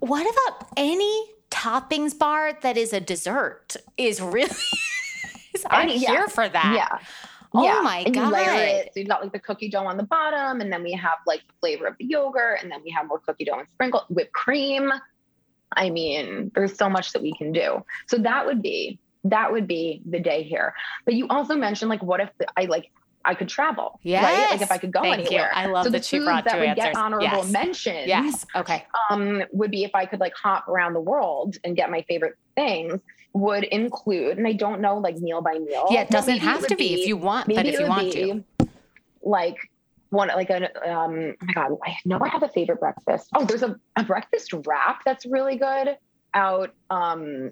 What 0.00 0.22
about 0.22 0.68
any 0.76 1.30
toppings 1.50 2.18
bar 2.18 2.52
that 2.62 2.76
is 2.76 2.92
a 2.92 3.00
dessert 3.00 3.76
is 3.96 4.20
really 4.20 4.50
I'm 5.70 5.88
yeah. 5.88 6.10
here 6.10 6.28
for 6.28 6.48
that. 6.48 6.74
Yeah. 6.74 6.98
Oh 7.54 7.62
yeah. 7.62 7.80
my 7.82 7.98
and 7.98 8.14
god! 8.14 8.26
You 8.26 8.32
layer 8.32 8.64
it. 8.64 8.90
So 8.92 9.00
you've 9.00 9.08
got 9.08 9.22
like 9.22 9.32
the 9.32 9.38
cookie 9.38 9.68
dough 9.68 9.86
on 9.86 9.96
the 9.96 10.02
bottom, 10.02 10.60
and 10.60 10.72
then 10.72 10.82
we 10.82 10.92
have 10.92 11.18
like 11.26 11.40
the 11.46 11.54
flavor 11.60 11.86
of 11.86 11.96
the 11.98 12.04
yogurt, 12.04 12.58
and 12.60 12.70
then 12.70 12.80
we 12.84 12.90
have 12.90 13.06
more 13.06 13.20
cookie 13.20 13.44
dough 13.44 13.58
and 13.58 13.68
sprinkle 13.68 14.04
whipped 14.08 14.32
cream. 14.32 14.90
I 15.76 15.90
mean, 15.90 16.50
there's 16.54 16.76
so 16.76 16.88
much 16.88 17.12
that 17.12 17.22
we 17.22 17.34
can 17.36 17.52
do. 17.52 17.84
So 18.08 18.18
that 18.18 18.46
would 18.46 18.60
be 18.60 18.98
that 19.24 19.52
would 19.52 19.66
be 19.66 20.02
the 20.04 20.20
day 20.20 20.42
here. 20.42 20.74
But 21.04 21.14
you 21.14 21.26
also 21.28 21.54
mentioned 21.54 21.88
like, 21.88 22.02
what 22.02 22.20
if 22.20 22.30
I 22.56 22.64
like 22.64 22.90
I 23.24 23.34
could 23.34 23.48
travel. 23.48 23.98
Yes. 24.02 24.24
Right? 24.24 24.50
Like 24.50 24.62
if 24.62 24.70
I 24.70 24.78
could 24.78 24.92
go 24.92 25.00
Thank 25.00 25.26
anywhere. 25.26 25.50
You. 25.54 25.60
I 25.60 25.66
love 25.66 25.84
so 25.84 25.90
that 25.90 26.04
she 26.04 26.18
brought 26.18 26.44
that 26.44 26.58
would 26.58 26.68
answers. 26.68 26.84
get 26.84 26.96
honorable 26.96 27.26
yes. 27.26 27.50
mentions. 27.50 28.06
Yes. 28.06 28.46
Okay. 28.54 28.84
Um, 29.10 29.42
would 29.52 29.70
be 29.70 29.84
if 29.84 29.94
I 29.94 30.06
could 30.06 30.20
like 30.20 30.34
hop 30.34 30.68
around 30.68 30.94
the 30.94 31.00
world 31.00 31.56
and 31.64 31.76
get 31.76 31.90
my 31.90 32.02
favorite 32.02 32.36
things 32.54 33.00
would 33.32 33.64
include, 33.64 34.38
and 34.38 34.46
I 34.46 34.52
don't 34.52 34.80
know 34.80 34.98
like 34.98 35.16
meal 35.16 35.42
by 35.42 35.58
meal. 35.58 35.86
Yeah, 35.90 36.02
it 36.02 36.10
doesn't 36.10 36.38
have 36.38 36.66
to 36.68 36.76
be, 36.76 36.94
be, 36.94 37.02
if 37.02 37.08
you 37.08 37.16
want, 37.16 37.48
but 37.52 37.66
if 37.66 37.78
you 37.78 37.86
want 37.86 38.12
to. 38.12 38.44
Like 39.22 39.56
one 40.10 40.28
like 40.28 40.50
a 40.50 40.66
um 40.88 41.34
oh 41.42 41.46
my 41.46 41.52
god, 41.52 41.72
I 41.84 41.96
know 42.04 42.20
I 42.22 42.28
have 42.28 42.42
a 42.42 42.48
favorite 42.48 42.78
breakfast. 42.78 43.28
Oh, 43.34 43.44
there's 43.44 43.62
a, 43.62 43.76
a 43.96 44.04
breakfast 44.04 44.52
wrap 44.66 45.02
that's 45.04 45.26
really 45.26 45.56
good 45.56 45.96
out 46.34 46.70
um 46.90 47.50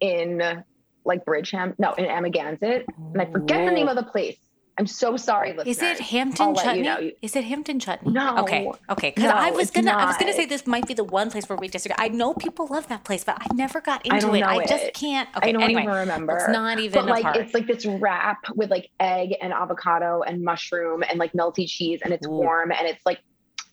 in 0.00 0.64
like 1.04 1.24
Bridgeham, 1.24 1.74
no, 1.78 1.92
in 1.94 2.04
Amagansett. 2.04 2.84
And 3.12 3.20
I 3.20 3.26
forget 3.26 3.64
the 3.66 3.72
name 3.72 3.88
of 3.88 3.96
the 3.96 4.04
place. 4.04 4.38
I'm 4.78 4.86
so 4.86 5.18
sorry, 5.18 5.52
listeners. 5.52 5.76
Is 5.76 5.82
it 5.82 6.00
Hampton 6.00 6.54
Chutney? 6.54 6.78
You 6.78 6.84
know. 6.84 7.10
Is 7.20 7.36
it 7.36 7.44
Hampton 7.44 7.78
Chutney? 7.78 8.10
No. 8.10 8.38
Okay. 8.38 8.70
Okay. 8.88 9.12
Because 9.14 9.30
no, 9.30 9.36
I 9.36 9.50
was 9.50 9.70
gonna, 9.70 9.92
not. 9.92 10.00
I 10.00 10.06
was 10.06 10.16
gonna 10.16 10.32
say 10.32 10.46
this 10.46 10.66
might 10.66 10.86
be 10.86 10.94
the 10.94 11.04
one 11.04 11.30
place 11.30 11.46
where 11.46 11.58
we 11.58 11.68
disagree. 11.68 11.94
I 11.98 12.08
know 12.08 12.32
people 12.32 12.66
love 12.68 12.88
that 12.88 13.04
place, 13.04 13.22
but 13.22 13.36
I 13.38 13.54
never 13.54 13.82
got 13.82 14.04
into 14.06 14.30
I 14.30 14.38
it. 14.38 14.42
I 14.42 14.62
it. 14.62 14.68
just 14.68 14.94
can't. 14.94 15.28
Okay. 15.36 15.50
I 15.50 15.52
don't 15.52 15.62
anyway, 15.62 15.82
even 15.82 15.94
remember. 15.94 16.36
It's 16.36 16.48
not 16.48 16.78
even. 16.78 17.04
But 17.04 17.22
like, 17.22 17.36
it's 17.36 17.52
like 17.52 17.66
this 17.66 17.84
wrap 17.84 18.38
with 18.54 18.70
like 18.70 18.88
egg 18.98 19.34
and 19.42 19.52
avocado 19.52 20.22
and 20.22 20.42
mushroom 20.42 21.04
and 21.08 21.18
like 21.18 21.32
melty 21.34 21.68
cheese, 21.68 22.00
and 22.02 22.12
it's 22.12 22.26
Ooh. 22.26 22.30
warm 22.30 22.72
and 22.72 22.86
it's 22.88 23.04
like 23.04 23.20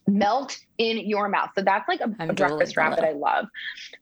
melt 0.05 0.57
in 0.77 0.97
your 1.07 1.29
mouth. 1.29 1.51
So 1.55 1.61
that's 1.61 1.87
like 1.87 2.01
a, 2.01 2.13
a 2.19 2.33
breakfast 2.33 2.75
wrap 2.75 2.97
that 2.97 3.05
I 3.05 3.13
love. 3.13 3.45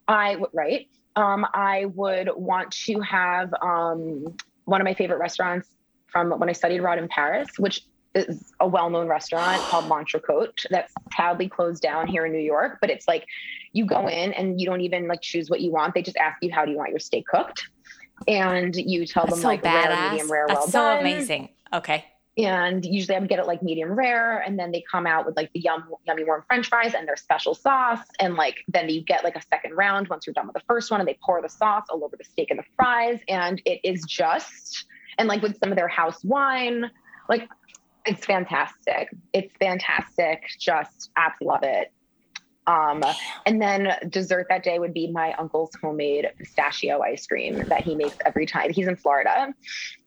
I 0.07 0.37
right. 0.51 0.87
Um, 1.15 1.45
I 1.53 1.85
would 1.85 2.29
want 2.35 2.71
to 2.85 3.01
have 3.01 3.53
um 3.61 4.25
one 4.65 4.81
of 4.81 4.85
my 4.85 4.95
favorite 4.95 5.19
restaurants 5.19 5.69
from 6.07 6.31
when 6.31 6.49
I 6.49 6.53
studied 6.53 6.79
abroad 6.79 6.97
in 6.97 7.07
Paris, 7.07 7.49
which 7.57 7.81
is 8.15 8.51
a 8.59 8.67
well-known 8.67 9.07
restaurant 9.07 9.61
called 9.63 9.85
L'Entrecôte 9.85 10.65
that's 10.69 10.93
sadly 11.15 11.47
closed 11.47 11.83
down 11.83 12.07
here 12.07 12.25
in 12.25 12.31
New 12.31 12.39
York. 12.39 12.79
But 12.81 12.89
it's 12.89 13.07
like 13.07 13.25
you 13.73 13.85
go 13.85 14.07
in 14.07 14.33
and 14.33 14.59
you 14.59 14.65
don't 14.65 14.81
even 14.81 15.07
like 15.07 15.21
choose 15.21 15.49
what 15.49 15.61
you 15.61 15.71
want. 15.71 15.93
They 15.93 16.01
just 16.01 16.17
ask 16.17 16.37
you 16.41 16.51
how 16.51 16.65
do 16.65 16.71
you 16.71 16.77
want 16.77 16.89
your 16.89 16.99
steak 16.99 17.27
cooked, 17.27 17.67
and 18.27 18.75
you 18.75 19.05
tell 19.05 19.25
that's 19.25 19.35
them 19.35 19.41
so 19.41 19.47
like 19.47 19.61
badass. 19.61 19.87
rare, 19.87 20.11
medium 20.11 20.31
rare, 20.31 20.45
that's 20.47 20.59
well 20.59 20.67
so 20.67 20.79
done. 20.79 20.99
amazing. 20.99 21.49
Okay. 21.71 22.05
And 22.37 22.85
usually 22.85 23.15
I 23.15 23.19
would 23.19 23.29
get 23.29 23.39
it 23.39 23.47
like 23.47 23.63
medium 23.63 23.93
rare, 23.93 24.37
and 24.37 24.59
then 24.59 24.71
they 24.71 24.83
come 24.91 25.07
out 25.07 25.25
with 25.25 25.35
like 25.35 25.51
the 25.53 25.59
yum, 25.59 25.89
yummy 26.05 26.23
warm 26.23 26.43
French 26.47 26.69
fries 26.69 26.93
and 26.93 27.07
their 27.07 27.17
special 27.17 27.55
sauce, 27.55 28.05
and 28.19 28.35
like 28.35 28.57
then 28.67 28.89
you 28.89 29.01
get 29.01 29.23
like 29.23 29.35
a 29.35 29.41
second 29.49 29.73
round 29.75 30.07
once 30.07 30.27
you're 30.27 30.35
done 30.35 30.45
with 30.45 30.53
the 30.53 30.61
first 30.67 30.91
one, 30.91 30.99
and 31.01 31.09
they 31.09 31.17
pour 31.21 31.41
the 31.41 31.49
sauce 31.49 31.85
all 31.89 32.03
over 32.03 32.15
the 32.15 32.23
steak 32.23 32.51
and 32.51 32.59
the 32.59 32.65
fries, 32.75 33.19
and 33.27 33.59
it 33.65 33.81
is 33.83 34.03
just 34.03 34.85
and 35.17 35.27
like 35.27 35.41
with 35.41 35.57
some 35.59 35.71
of 35.71 35.77
their 35.77 35.87
house 35.87 36.23
wine. 36.23 36.89
Like 37.29 37.49
it's 38.05 38.25
fantastic. 38.25 39.09
It's 39.33 39.53
fantastic. 39.59 40.43
Just 40.59 41.11
absolutely 41.17 41.53
love 41.53 41.63
it. 41.63 41.91
Um, 42.67 43.03
and 43.45 43.61
then 43.61 43.93
dessert 44.09 44.47
that 44.49 44.61
day 44.61 44.77
would 44.77 44.93
be 44.93 45.09
my 45.09 45.33
uncle's 45.33 45.71
homemade 45.81 46.29
pistachio 46.37 47.01
ice 47.01 47.25
cream 47.25 47.63
that 47.69 47.83
he 47.83 47.95
makes 47.95 48.17
every 48.25 48.45
time. 48.45 48.71
He's 48.73 48.87
in 48.87 48.97
Florida, 48.97 49.53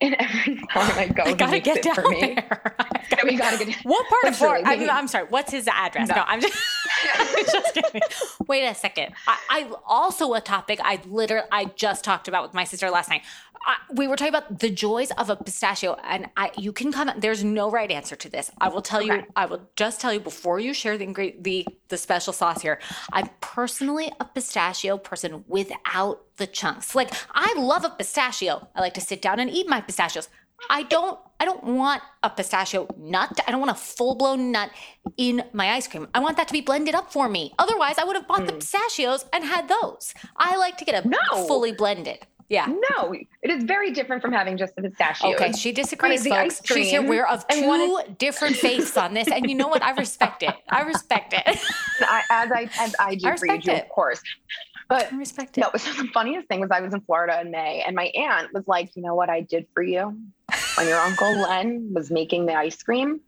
and 0.00 0.16
every 0.18 0.56
time 0.56 0.98
I 0.98 1.08
go, 1.08 1.22
I 1.24 1.32
gotta 1.32 1.58
get 1.58 1.82
down 1.82 2.04
there. 2.20 2.76
we 3.24 3.36
gotta 3.36 3.64
get. 3.64 3.76
What 3.82 4.06
part 4.08 4.32
of 4.32 4.36
Florida? 4.36 4.68
I'm, 4.68 4.90
I'm, 4.90 5.08
sorry. 5.08 5.26
What's 5.30 5.52
his 5.52 5.66
address? 5.68 6.08
No, 6.08 6.16
no 6.16 6.24
I'm 6.26 6.40
just. 6.40 6.54
just 7.50 7.74
kidding. 7.74 8.00
Wait 8.46 8.66
a 8.66 8.74
second. 8.74 9.14
I, 9.26 9.38
I 9.48 9.72
also 9.86 10.34
a 10.34 10.40
topic 10.40 10.80
I 10.82 11.00
literally 11.06 11.48
I 11.50 11.64
just 11.64 12.04
talked 12.04 12.28
about 12.28 12.42
with 12.42 12.54
my 12.54 12.64
sister 12.64 12.90
last 12.90 13.08
night. 13.08 13.22
I, 13.66 13.76
we 13.92 14.08
were 14.08 14.16
talking 14.16 14.34
about 14.34 14.58
the 14.60 14.70
joys 14.70 15.10
of 15.12 15.28
a 15.28 15.36
pistachio, 15.36 15.96
and 16.04 16.28
I 16.36 16.50
you 16.56 16.72
can 16.72 16.92
come. 16.92 17.10
There's 17.18 17.44
no 17.44 17.70
right 17.70 17.90
answer 17.90 18.16
to 18.16 18.28
this. 18.28 18.50
I 18.58 18.68
will 18.68 18.82
tell 18.82 19.00
okay. 19.00 19.16
you. 19.18 19.26
I 19.36 19.46
will 19.46 19.68
just 19.76 20.00
tell 20.00 20.12
you 20.12 20.20
before 20.20 20.60
you 20.60 20.72
share 20.72 20.96
the 20.96 21.34
the 21.38 21.66
the 21.88 21.96
special 21.96 22.32
sauce 22.32 22.49
here. 22.58 22.80
I'm 23.12 23.28
personally 23.40 24.12
a 24.18 24.24
pistachio 24.24 24.98
person 24.98 25.44
without 25.46 26.22
the 26.36 26.46
chunks. 26.46 26.94
Like 26.94 27.12
I 27.32 27.54
love 27.56 27.84
a 27.84 27.90
pistachio. 27.90 28.68
I 28.74 28.80
like 28.80 28.94
to 28.94 29.00
sit 29.00 29.22
down 29.22 29.40
and 29.40 29.50
eat 29.50 29.68
my 29.68 29.80
pistachios. 29.80 30.28
I 30.68 30.82
don't 30.82 31.18
I 31.38 31.46
don't 31.46 31.64
want 31.64 32.02
a 32.22 32.28
pistachio 32.28 32.86
nut. 32.98 33.40
I 33.46 33.50
don't 33.50 33.60
want 33.60 33.70
a 33.70 33.74
full-blown 33.74 34.52
nut 34.52 34.70
in 35.16 35.42
my 35.54 35.70
ice 35.70 35.88
cream. 35.88 36.06
I 36.14 36.20
want 36.20 36.36
that 36.36 36.48
to 36.48 36.52
be 36.52 36.60
blended 36.60 36.94
up 36.94 37.10
for 37.10 37.30
me. 37.30 37.54
Otherwise, 37.58 37.96
I 37.96 38.04
would 38.04 38.14
have 38.14 38.28
bought 38.28 38.42
mm. 38.42 38.46
the 38.46 38.52
hmm. 38.52 38.58
pistachios 38.58 39.24
and 39.32 39.42
had 39.42 39.68
those. 39.68 40.12
I 40.36 40.58
like 40.58 40.76
to 40.76 40.84
get 40.84 41.02
a 41.02 41.08
no. 41.08 41.46
fully 41.46 41.72
blended. 41.72 42.26
Yeah. 42.50 42.66
No, 42.66 43.12
it 43.12 43.50
is 43.50 43.62
very 43.62 43.92
different 43.92 44.20
from 44.20 44.32
having 44.32 44.56
just 44.56 44.74
the 44.74 44.82
pistachio. 44.82 45.32
Okay, 45.34 45.52
she 45.52 45.70
disagrees, 45.70 46.26
folks. 46.26 46.60
She's 46.64 46.90
here. 46.90 47.00
We're 47.00 47.24
of 47.24 47.46
two 47.46 47.98
different 48.18 48.56
faiths 48.56 48.96
on 48.96 49.14
this, 49.14 49.28
and 49.28 49.48
you 49.48 49.54
know 49.54 49.68
what? 49.68 49.82
I 49.82 49.92
respect 49.92 50.42
it. 50.42 50.54
I 50.68 50.82
respect 50.82 51.32
it. 51.32 51.42
I, 52.00 52.22
as 52.28 52.50
I 52.50 52.68
as 52.80 52.96
I 52.98 53.14
do 53.14 53.28
I 53.28 53.36
for 53.36 53.46
you, 53.46 53.72
of 53.72 53.88
course. 53.88 54.20
But 54.88 55.12
I 55.12 55.16
respect 55.16 55.58
it. 55.58 55.60
No, 55.60 55.70
so 55.76 55.92
the 55.92 56.08
funniest 56.08 56.48
thing 56.48 56.58
was 56.58 56.72
I 56.72 56.80
was 56.80 56.92
in 56.92 57.00
Florida 57.02 57.40
in 57.40 57.52
May, 57.52 57.84
and 57.86 57.94
my 57.94 58.06
aunt 58.16 58.52
was 58.52 58.66
like, 58.66 58.96
"You 58.96 59.02
know 59.02 59.14
what 59.14 59.30
I 59.30 59.42
did 59.42 59.68
for 59.72 59.84
you 59.84 60.18
when 60.76 60.88
your 60.88 60.98
uncle 60.98 61.30
Len 61.40 61.92
was 61.94 62.10
making 62.10 62.46
the 62.46 62.54
ice 62.54 62.82
cream? 62.82 63.20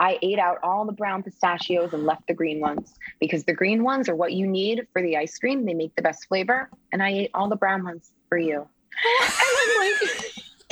I 0.00 0.18
ate 0.22 0.40
out 0.40 0.58
all 0.64 0.86
the 0.86 0.92
brown 0.92 1.22
pistachios 1.22 1.92
and 1.92 2.04
left 2.04 2.26
the 2.26 2.34
green 2.34 2.58
ones 2.58 2.94
because 3.20 3.44
the 3.44 3.52
green 3.52 3.84
ones 3.84 4.08
are 4.08 4.16
what 4.16 4.32
you 4.32 4.46
need 4.46 4.88
for 4.92 5.02
the 5.02 5.18
ice 5.18 5.38
cream. 5.38 5.66
They 5.66 5.74
make 5.74 5.94
the 5.94 6.00
best 6.02 6.26
flavor. 6.26 6.70
And 6.90 7.02
I 7.02 7.10
ate 7.10 7.30
all 7.34 7.50
the 7.50 7.56
brown 7.56 7.84
ones 7.84 8.10
for 8.30 8.38
you. 8.38 8.66
like, 9.78 9.94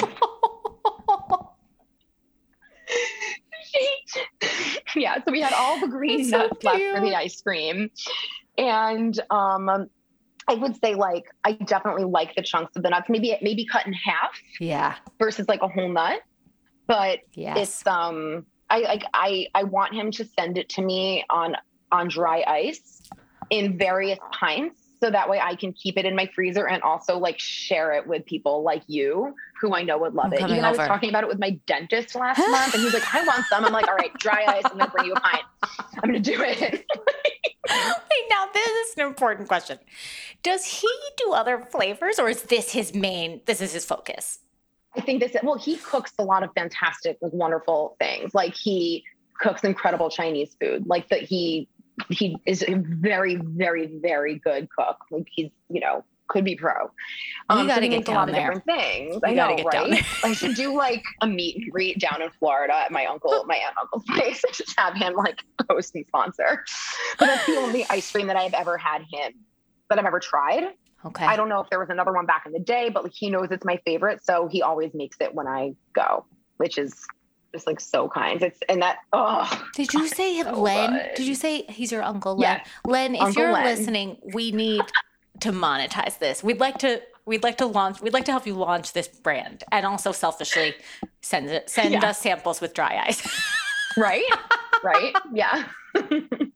yeah, 4.96 5.22
so 5.22 5.30
we 5.30 5.42
had 5.42 5.52
all 5.52 5.78
the 5.80 5.88
green 5.88 6.30
That's 6.30 6.50
nuts 6.50 6.62
so 6.62 6.70
left 6.70 6.82
for 6.94 7.00
the 7.00 7.14
ice 7.14 7.42
cream. 7.42 7.90
And 8.56 9.20
um 9.30 9.88
I 10.50 10.54
would 10.54 10.80
say 10.80 10.94
like 10.94 11.24
I 11.44 11.52
definitely 11.52 12.04
like 12.04 12.34
the 12.34 12.42
chunks 12.42 12.74
of 12.76 12.82
the 12.82 12.90
nuts. 12.90 13.10
Maybe 13.10 13.32
it 13.32 13.42
maybe 13.42 13.66
cut 13.66 13.86
in 13.86 13.92
half. 13.92 14.30
Yeah. 14.60 14.94
Versus 15.18 15.46
like 15.48 15.60
a 15.60 15.68
whole 15.68 15.92
nut. 15.92 16.22
But 16.86 17.18
yes. 17.34 17.58
it's 17.58 17.86
um 17.86 18.46
I 18.70 18.78
like 18.80 19.04
I 19.12 19.48
I 19.54 19.64
want 19.64 19.92
him 19.94 20.10
to 20.12 20.24
send 20.38 20.56
it 20.56 20.70
to 20.70 20.82
me 20.82 21.26
on 21.28 21.54
on 21.92 22.08
dry 22.08 22.42
ice 22.46 23.02
in 23.50 23.76
various 23.78 24.18
pints 24.32 24.87
so 25.00 25.10
that 25.10 25.28
way 25.28 25.40
I 25.40 25.54
can 25.54 25.72
keep 25.72 25.96
it 25.96 26.04
in 26.04 26.14
my 26.14 26.30
freezer 26.34 26.66
and 26.66 26.82
also 26.82 27.18
like 27.18 27.38
share 27.38 27.92
it 27.92 28.06
with 28.06 28.24
people 28.26 28.62
like 28.62 28.82
you 28.86 29.34
who 29.60 29.74
I 29.74 29.82
know 29.82 29.98
would 29.98 30.14
love 30.14 30.32
it. 30.32 30.40
Even 30.40 30.58
over. 30.58 30.66
I 30.66 30.70
was 30.70 30.78
talking 30.78 31.08
about 31.08 31.24
it 31.24 31.28
with 31.28 31.38
my 31.38 31.58
dentist 31.66 32.14
last 32.14 32.38
month 32.38 32.74
and 32.74 32.82
he's 32.82 32.94
like, 32.94 33.14
I 33.14 33.24
want 33.24 33.44
some. 33.46 33.64
I'm 33.64 33.72
like, 33.72 33.88
all 33.88 33.96
right, 33.96 34.12
dry 34.14 34.44
ice. 34.46 34.62
I'm 34.64 34.78
gonna 34.78 34.90
bring 34.90 35.06
you 35.06 35.14
a 35.14 35.20
pint. 35.20 35.42
I'm 35.62 36.02
gonna 36.02 36.20
do 36.20 36.36
it. 36.40 36.72
Wait, 37.70 38.24
now 38.30 38.46
this 38.52 38.88
is 38.88 38.96
an 38.96 39.06
important 39.06 39.48
question. 39.48 39.78
Does 40.42 40.64
he 40.64 40.88
do 41.16 41.32
other 41.32 41.66
flavors 41.70 42.18
or 42.18 42.28
is 42.28 42.42
this 42.44 42.72
his 42.72 42.94
main 42.94 43.40
this 43.46 43.60
is 43.60 43.72
his 43.72 43.84
focus? 43.84 44.40
I 44.96 45.00
think 45.00 45.20
this, 45.20 45.36
well, 45.42 45.58
he 45.58 45.76
cooks 45.76 46.12
a 46.18 46.24
lot 46.24 46.42
of 46.42 46.50
fantastic, 46.54 47.18
like 47.20 47.32
wonderful 47.32 47.96
things. 48.00 48.34
Like 48.34 48.54
he 48.54 49.04
cooks 49.38 49.62
incredible 49.62 50.10
Chinese 50.10 50.56
food. 50.60 50.86
Like 50.86 51.08
that 51.08 51.22
he, 51.22 51.68
he 52.08 52.36
is 52.46 52.64
a 52.66 52.74
very, 52.74 53.36
very, 53.36 53.98
very 54.00 54.38
good 54.38 54.68
cook. 54.70 54.98
Like 55.10 55.26
he's, 55.30 55.50
you 55.68 55.80
know, 55.80 56.04
could 56.28 56.44
be 56.44 56.54
pro. 56.54 56.90
Um, 57.48 57.60
you 57.60 57.66
gotta 57.68 57.86
so 57.86 57.90
get 57.90 58.04
down 58.04 58.16
a 58.16 58.18
lot 58.18 58.26
there. 58.32 58.50
of 58.52 58.64
different 58.64 58.80
things. 58.80 59.14
You 59.14 59.20
I 59.24 59.32
know, 59.32 59.56
right? 59.64 60.04
I 60.22 60.34
should 60.34 60.54
do 60.54 60.76
like 60.76 61.02
a 61.22 61.26
meet 61.26 61.56
and 61.56 61.72
greet 61.72 61.98
down 61.98 62.22
in 62.22 62.30
Florida 62.38 62.74
at 62.74 62.92
my 62.92 63.06
uncle, 63.06 63.44
my 63.46 63.56
aunt 63.56 63.76
uncle's 63.80 64.04
place. 64.04 64.42
Just 64.52 64.78
have 64.78 64.94
him 64.94 65.14
like 65.14 65.42
host 65.68 65.94
and 65.94 66.06
sponsor. 66.06 66.64
But 67.18 67.26
that's 67.26 67.46
the 67.46 67.56
only 67.56 67.86
ice 67.88 68.10
cream 68.12 68.26
that 68.26 68.36
I've 68.36 68.54
ever 68.54 68.76
had 68.76 69.02
him 69.10 69.32
that 69.88 69.98
I've 69.98 70.04
ever 70.04 70.20
tried. 70.20 70.64
Okay. 71.04 71.24
I 71.24 71.36
don't 71.36 71.48
know 71.48 71.60
if 71.60 71.70
there 71.70 71.78
was 71.78 71.90
another 71.90 72.12
one 72.12 72.26
back 72.26 72.44
in 72.44 72.52
the 72.52 72.58
day, 72.58 72.90
but 72.90 73.04
like 73.04 73.14
he 73.14 73.30
knows 73.30 73.48
it's 73.50 73.64
my 73.64 73.80
favorite, 73.84 74.22
so 74.24 74.48
he 74.48 74.62
always 74.62 74.92
makes 74.94 75.16
it 75.20 75.34
when 75.34 75.46
I 75.46 75.74
go, 75.94 76.26
which 76.56 76.76
is 76.76 77.06
just 77.52 77.66
like 77.66 77.80
so 77.80 78.08
kind. 78.08 78.42
It's 78.42 78.60
and 78.68 78.82
that 78.82 78.98
oh. 79.12 79.66
Did 79.74 79.92
you 79.92 80.08
say 80.08 80.42
so 80.42 80.60
Len? 80.60 80.92
Good. 80.92 81.14
Did 81.16 81.26
you 81.26 81.34
say 81.34 81.62
he's 81.62 81.92
your 81.92 82.02
uncle 82.02 82.36
Len? 82.36 82.60
Yes. 82.62 82.68
Len, 82.86 83.14
if 83.14 83.22
uncle 83.22 83.42
you're 83.42 83.52
Len. 83.52 83.64
listening, 83.64 84.18
we 84.34 84.52
need 84.52 84.82
to 85.40 85.52
monetize 85.52 86.18
this. 86.18 86.42
We'd 86.42 86.60
like 86.60 86.78
to 86.78 87.00
we'd 87.26 87.42
like 87.42 87.58
to 87.58 87.66
launch 87.66 88.00
we'd 88.00 88.14
like 88.14 88.24
to 88.24 88.32
help 88.32 88.46
you 88.46 88.54
launch 88.54 88.92
this 88.92 89.06
brand 89.06 89.62
and 89.70 89.84
also 89.84 90.12
selfishly 90.12 90.74
send 91.20 91.48
it 91.50 91.68
send 91.68 91.92
yeah. 91.92 92.06
us 92.06 92.18
samples 92.18 92.60
with 92.60 92.74
dry 92.74 93.04
eyes. 93.06 93.22
right? 93.96 94.24
Right? 94.82 95.14
Yeah. 95.32 95.64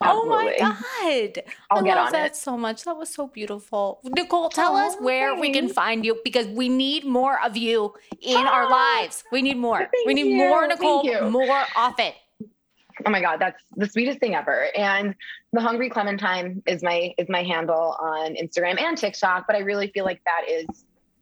Oh 0.00 0.26
my 0.26 0.56
God. 0.58 1.42
I'll 1.70 1.78
I 1.78 1.82
get 1.82 1.96
love 1.96 2.06
on 2.06 2.12
that 2.12 2.32
it. 2.32 2.36
so 2.36 2.56
much. 2.56 2.84
That 2.84 2.96
was 2.96 3.08
so 3.08 3.28
beautiful. 3.28 4.00
Nicole, 4.04 4.48
tell 4.48 4.76
oh, 4.76 4.86
us 4.86 4.96
where 5.00 5.30
thanks. 5.30 5.40
we 5.40 5.52
can 5.52 5.68
find 5.68 6.04
you 6.04 6.20
because 6.24 6.46
we 6.48 6.68
need 6.68 7.04
more 7.04 7.42
of 7.42 7.56
you 7.56 7.94
in 8.20 8.36
oh, 8.36 8.46
our 8.46 8.70
lives. 8.70 9.24
We 9.32 9.42
need 9.42 9.56
more. 9.56 9.88
We 10.04 10.14
need 10.14 10.26
you. 10.26 10.36
more, 10.36 10.66
Nicole, 10.66 11.30
more 11.30 11.64
often. 11.76 12.12
Oh 13.04 13.10
my 13.10 13.20
God, 13.20 13.38
that's 13.38 13.62
the 13.76 13.86
sweetest 13.86 14.20
thing 14.20 14.34
ever. 14.34 14.68
And 14.76 15.14
the 15.52 15.60
Hungry 15.60 15.90
Clementine 15.90 16.62
is 16.66 16.82
my 16.82 17.14
is 17.18 17.28
my 17.28 17.42
handle 17.42 17.96
on 18.00 18.34
Instagram 18.34 18.80
and 18.80 18.96
TikTok, 18.96 19.46
but 19.46 19.54
I 19.54 19.60
really 19.60 19.88
feel 19.88 20.04
like 20.04 20.22
that 20.24 20.48
is 20.48 20.66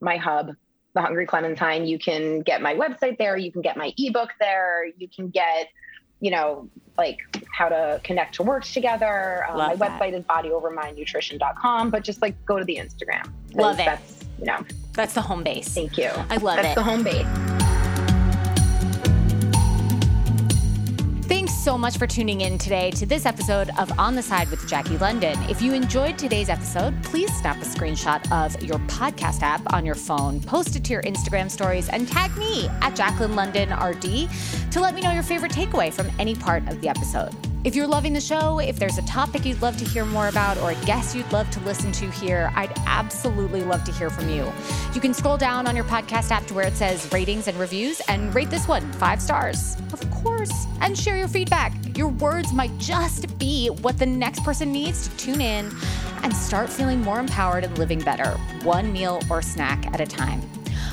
my 0.01 0.17
hub 0.17 0.51
the 0.95 1.01
Hungry 1.01 1.27
Clementine. 1.27 1.87
You 1.87 1.99
can 1.99 2.41
get 2.41 2.63
my 2.63 2.75
website 2.75 3.19
there. 3.19 3.37
You 3.37 3.53
can 3.53 3.63
get 3.63 3.77
my 3.77 3.93
ebook 3.99 4.31
there. 4.41 4.87
You 4.97 5.09
can 5.09 5.29
get 5.29 5.69
you 6.25 6.31
know, 6.31 6.67
like 6.97 7.19
how 7.53 7.69
to 7.69 8.01
connect 8.03 8.37
to 8.37 8.43
works 8.43 8.73
together. 8.73 9.45
Um, 9.51 9.59
my 9.59 9.77
that. 9.77 10.01
website 10.01 10.15
is 10.15 10.25
bodyovermindnutrition.com, 10.25 11.91
but 11.91 12.03
just 12.03 12.23
like 12.23 12.35
go 12.47 12.59
to 12.59 12.65
the 12.65 12.77
Instagram. 12.77 13.31
Love 13.53 13.79
it. 13.79 13.85
That's, 13.85 14.25
you 14.39 14.47
know, 14.47 14.65
that's 14.95 15.13
the 15.13 15.21
home 15.21 15.43
base. 15.43 15.69
Thank 15.69 15.99
you. 15.99 16.09
I 16.31 16.39
love 16.39 16.57
that's 16.57 16.59
it. 16.59 16.63
That's 16.63 16.75
the 16.77 16.83
home 16.83 17.03
base. 17.03 17.74
Thanks 21.45 21.62
so 21.62 21.77
much 21.77 21.99
for 21.99 22.07
tuning 22.07 22.41
in 22.41 22.57
today 22.57 22.91
to 22.93 23.05
this 23.05 23.27
episode 23.27 23.69
of 23.79 23.93
On 23.99 24.15
the 24.15 24.23
Side 24.23 24.49
with 24.49 24.66
Jackie 24.66 24.97
London. 24.97 25.39
If 25.43 25.61
you 25.61 25.75
enjoyed 25.75 26.16
today's 26.16 26.49
episode, 26.49 26.95
please 27.03 27.31
snap 27.37 27.59
a 27.59 27.66
screenshot 27.66 28.33
of 28.33 28.62
your 28.62 28.79
podcast 28.89 29.43
app 29.43 29.61
on 29.75 29.85
your 29.85 29.95
phone, 29.95 30.41
post 30.41 30.75
it 30.75 30.85
to 30.85 30.95
your 30.95 31.03
Instagram 31.03 31.51
stories, 31.51 31.91
and 31.91 32.09
tag 32.09 32.35
me 32.39 32.66
at 32.81 32.97
Jaclyn 32.97 33.35
London 33.35 33.75
RD 33.79 34.31
to 34.73 34.81
let 34.81 34.95
me 34.95 35.03
know 35.03 35.11
your 35.11 35.23
favorite 35.23 35.53
takeaway 35.53 35.93
from 35.93 36.11
any 36.19 36.35
part 36.35 36.66
of 36.66 36.81
the 36.81 36.89
episode. 36.89 37.35
If 37.65 37.74
you're 37.74 37.86
loving 37.86 38.12
the 38.12 38.20
show, 38.20 38.59
if 38.59 38.78
there's 38.78 38.99
a 38.99 39.03
topic 39.07 39.47
you'd 39.47 39.62
love 39.62 39.78
to 39.78 39.86
hear 39.86 40.05
more 40.05 40.28
about 40.28 40.59
or 40.59 40.73
a 40.73 40.74
guest 40.85 41.16
you'd 41.16 41.32
love 41.32 41.51
to 41.53 41.61
listen 41.61 41.93
to 41.93 42.11
here, 42.11 42.53
I'd 42.55 42.70
absolutely 42.85 43.62
love 43.62 43.85
to 43.85 43.93
hear 43.93 44.11
from 44.11 44.28
you. 44.28 44.53
You 44.93 45.01
can 45.01 45.15
scroll 45.15 45.39
down 45.39 45.66
on 45.66 45.74
your 45.74 45.86
podcast 45.86 46.31
app 46.31 46.45
to 46.49 46.55
where 46.55 46.66
it 46.66 46.77
says 46.77 47.11
ratings 47.11 47.49
and 47.49 47.59
reviews 47.59 48.01
and 48.07 48.35
rate 48.35 48.51
this 48.51 48.69
one 48.69 48.93
five 48.93 49.23
stars, 49.23 49.78
of 49.95 50.11
course, 50.11 50.53
and 50.82 50.97
share 50.97 51.16
your 51.16 51.27
feedback. 51.27 51.73
Your 51.97 52.09
words 52.09 52.53
might 52.53 52.77
just 52.77 53.39
be 53.39 53.69
what 53.69 53.99
the 53.99 54.05
next 54.05 54.45
person 54.45 54.70
needs 54.70 55.09
to 55.09 55.16
tune 55.16 55.41
in 55.41 55.74
and 56.23 56.36
start 56.36 56.69
feeling 56.69 57.01
more 57.01 57.19
empowered 57.19 57.65
and 57.65 57.78
living 57.78 58.01
better, 58.01 58.32
one 58.62 58.93
meal 58.93 59.23
or 59.31 59.41
snack 59.41 59.86
at 59.86 60.03
a 60.03 60.07
time. 60.07 60.43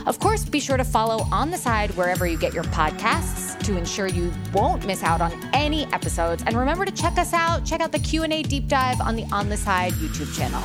Of 0.06 0.20
course, 0.20 0.46
be 0.46 0.60
sure 0.60 0.78
to 0.78 0.84
follow 0.84 1.26
On 1.32 1.52
the 1.52 1.58
Side 1.58 1.92
wherever 1.92 2.26
you 2.26 2.38
get 2.38 2.54
your 2.54 2.64
podcasts 2.66 3.58
to 3.64 3.78
ensure 3.78 4.08
you 4.08 4.32
won't 4.54 4.86
miss 4.86 5.04
out 5.04 5.22
on 5.22 5.32
any 5.54 5.86
episodes. 5.94 6.44
And 6.46 6.58
remember 6.58 6.86
to 6.86 6.92
check 6.92 7.18
us 7.18 7.34
out. 7.34 7.66
Check 7.66 7.82
out 7.82 7.92
the 7.92 8.00
Q&A 8.00 8.44
deep 8.44 8.68
dive 8.68 9.00
on 9.02 9.16
the 9.16 9.26
On 9.32 9.50
the 9.50 9.58
Side 9.58 9.94
YouTube 9.94 10.36
channel. 10.36 10.62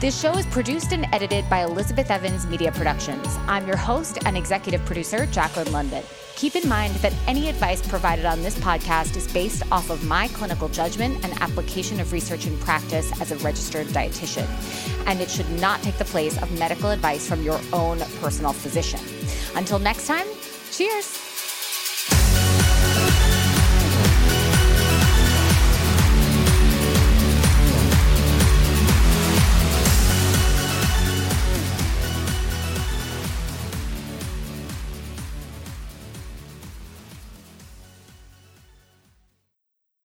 This 0.00 0.20
show 0.20 0.32
is 0.32 0.46
produced 0.46 0.92
and 0.92 1.06
edited 1.12 1.48
by 1.48 1.62
Elizabeth 1.62 2.10
Evans 2.10 2.46
Media 2.46 2.72
Productions. 2.72 3.26
I'm 3.46 3.66
your 3.66 3.76
host 3.76 4.18
and 4.26 4.36
executive 4.36 4.84
producer, 4.84 5.26
Jaclyn 5.26 5.70
London. 5.70 6.02
Keep 6.36 6.56
in 6.56 6.68
mind 6.68 6.94
that 6.96 7.12
any 7.28 7.48
advice 7.48 7.86
provided 7.86 8.24
on 8.24 8.42
this 8.42 8.58
podcast 8.58 9.16
is 9.16 9.32
based 9.32 9.62
off 9.70 9.90
of 9.90 10.04
my 10.04 10.28
clinical 10.28 10.68
judgment 10.68 11.24
and 11.24 11.32
application 11.40 12.00
of 12.00 12.12
research 12.12 12.46
and 12.46 12.58
practice 12.60 13.12
as 13.20 13.30
a 13.30 13.36
registered 13.38 13.86
dietitian, 13.88 14.48
and 15.06 15.20
it 15.20 15.30
should 15.30 15.48
not 15.60 15.82
take 15.82 15.96
the 15.98 16.04
place 16.04 16.40
of 16.42 16.50
medical 16.58 16.90
advice 16.90 17.28
from 17.28 17.42
your 17.42 17.60
own 17.72 18.00
personal 18.20 18.52
physician. 18.52 19.00
Until 19.54 19.78
next 19.78 20.06
time, 20.06 20.26
cheers. 20.72 21.31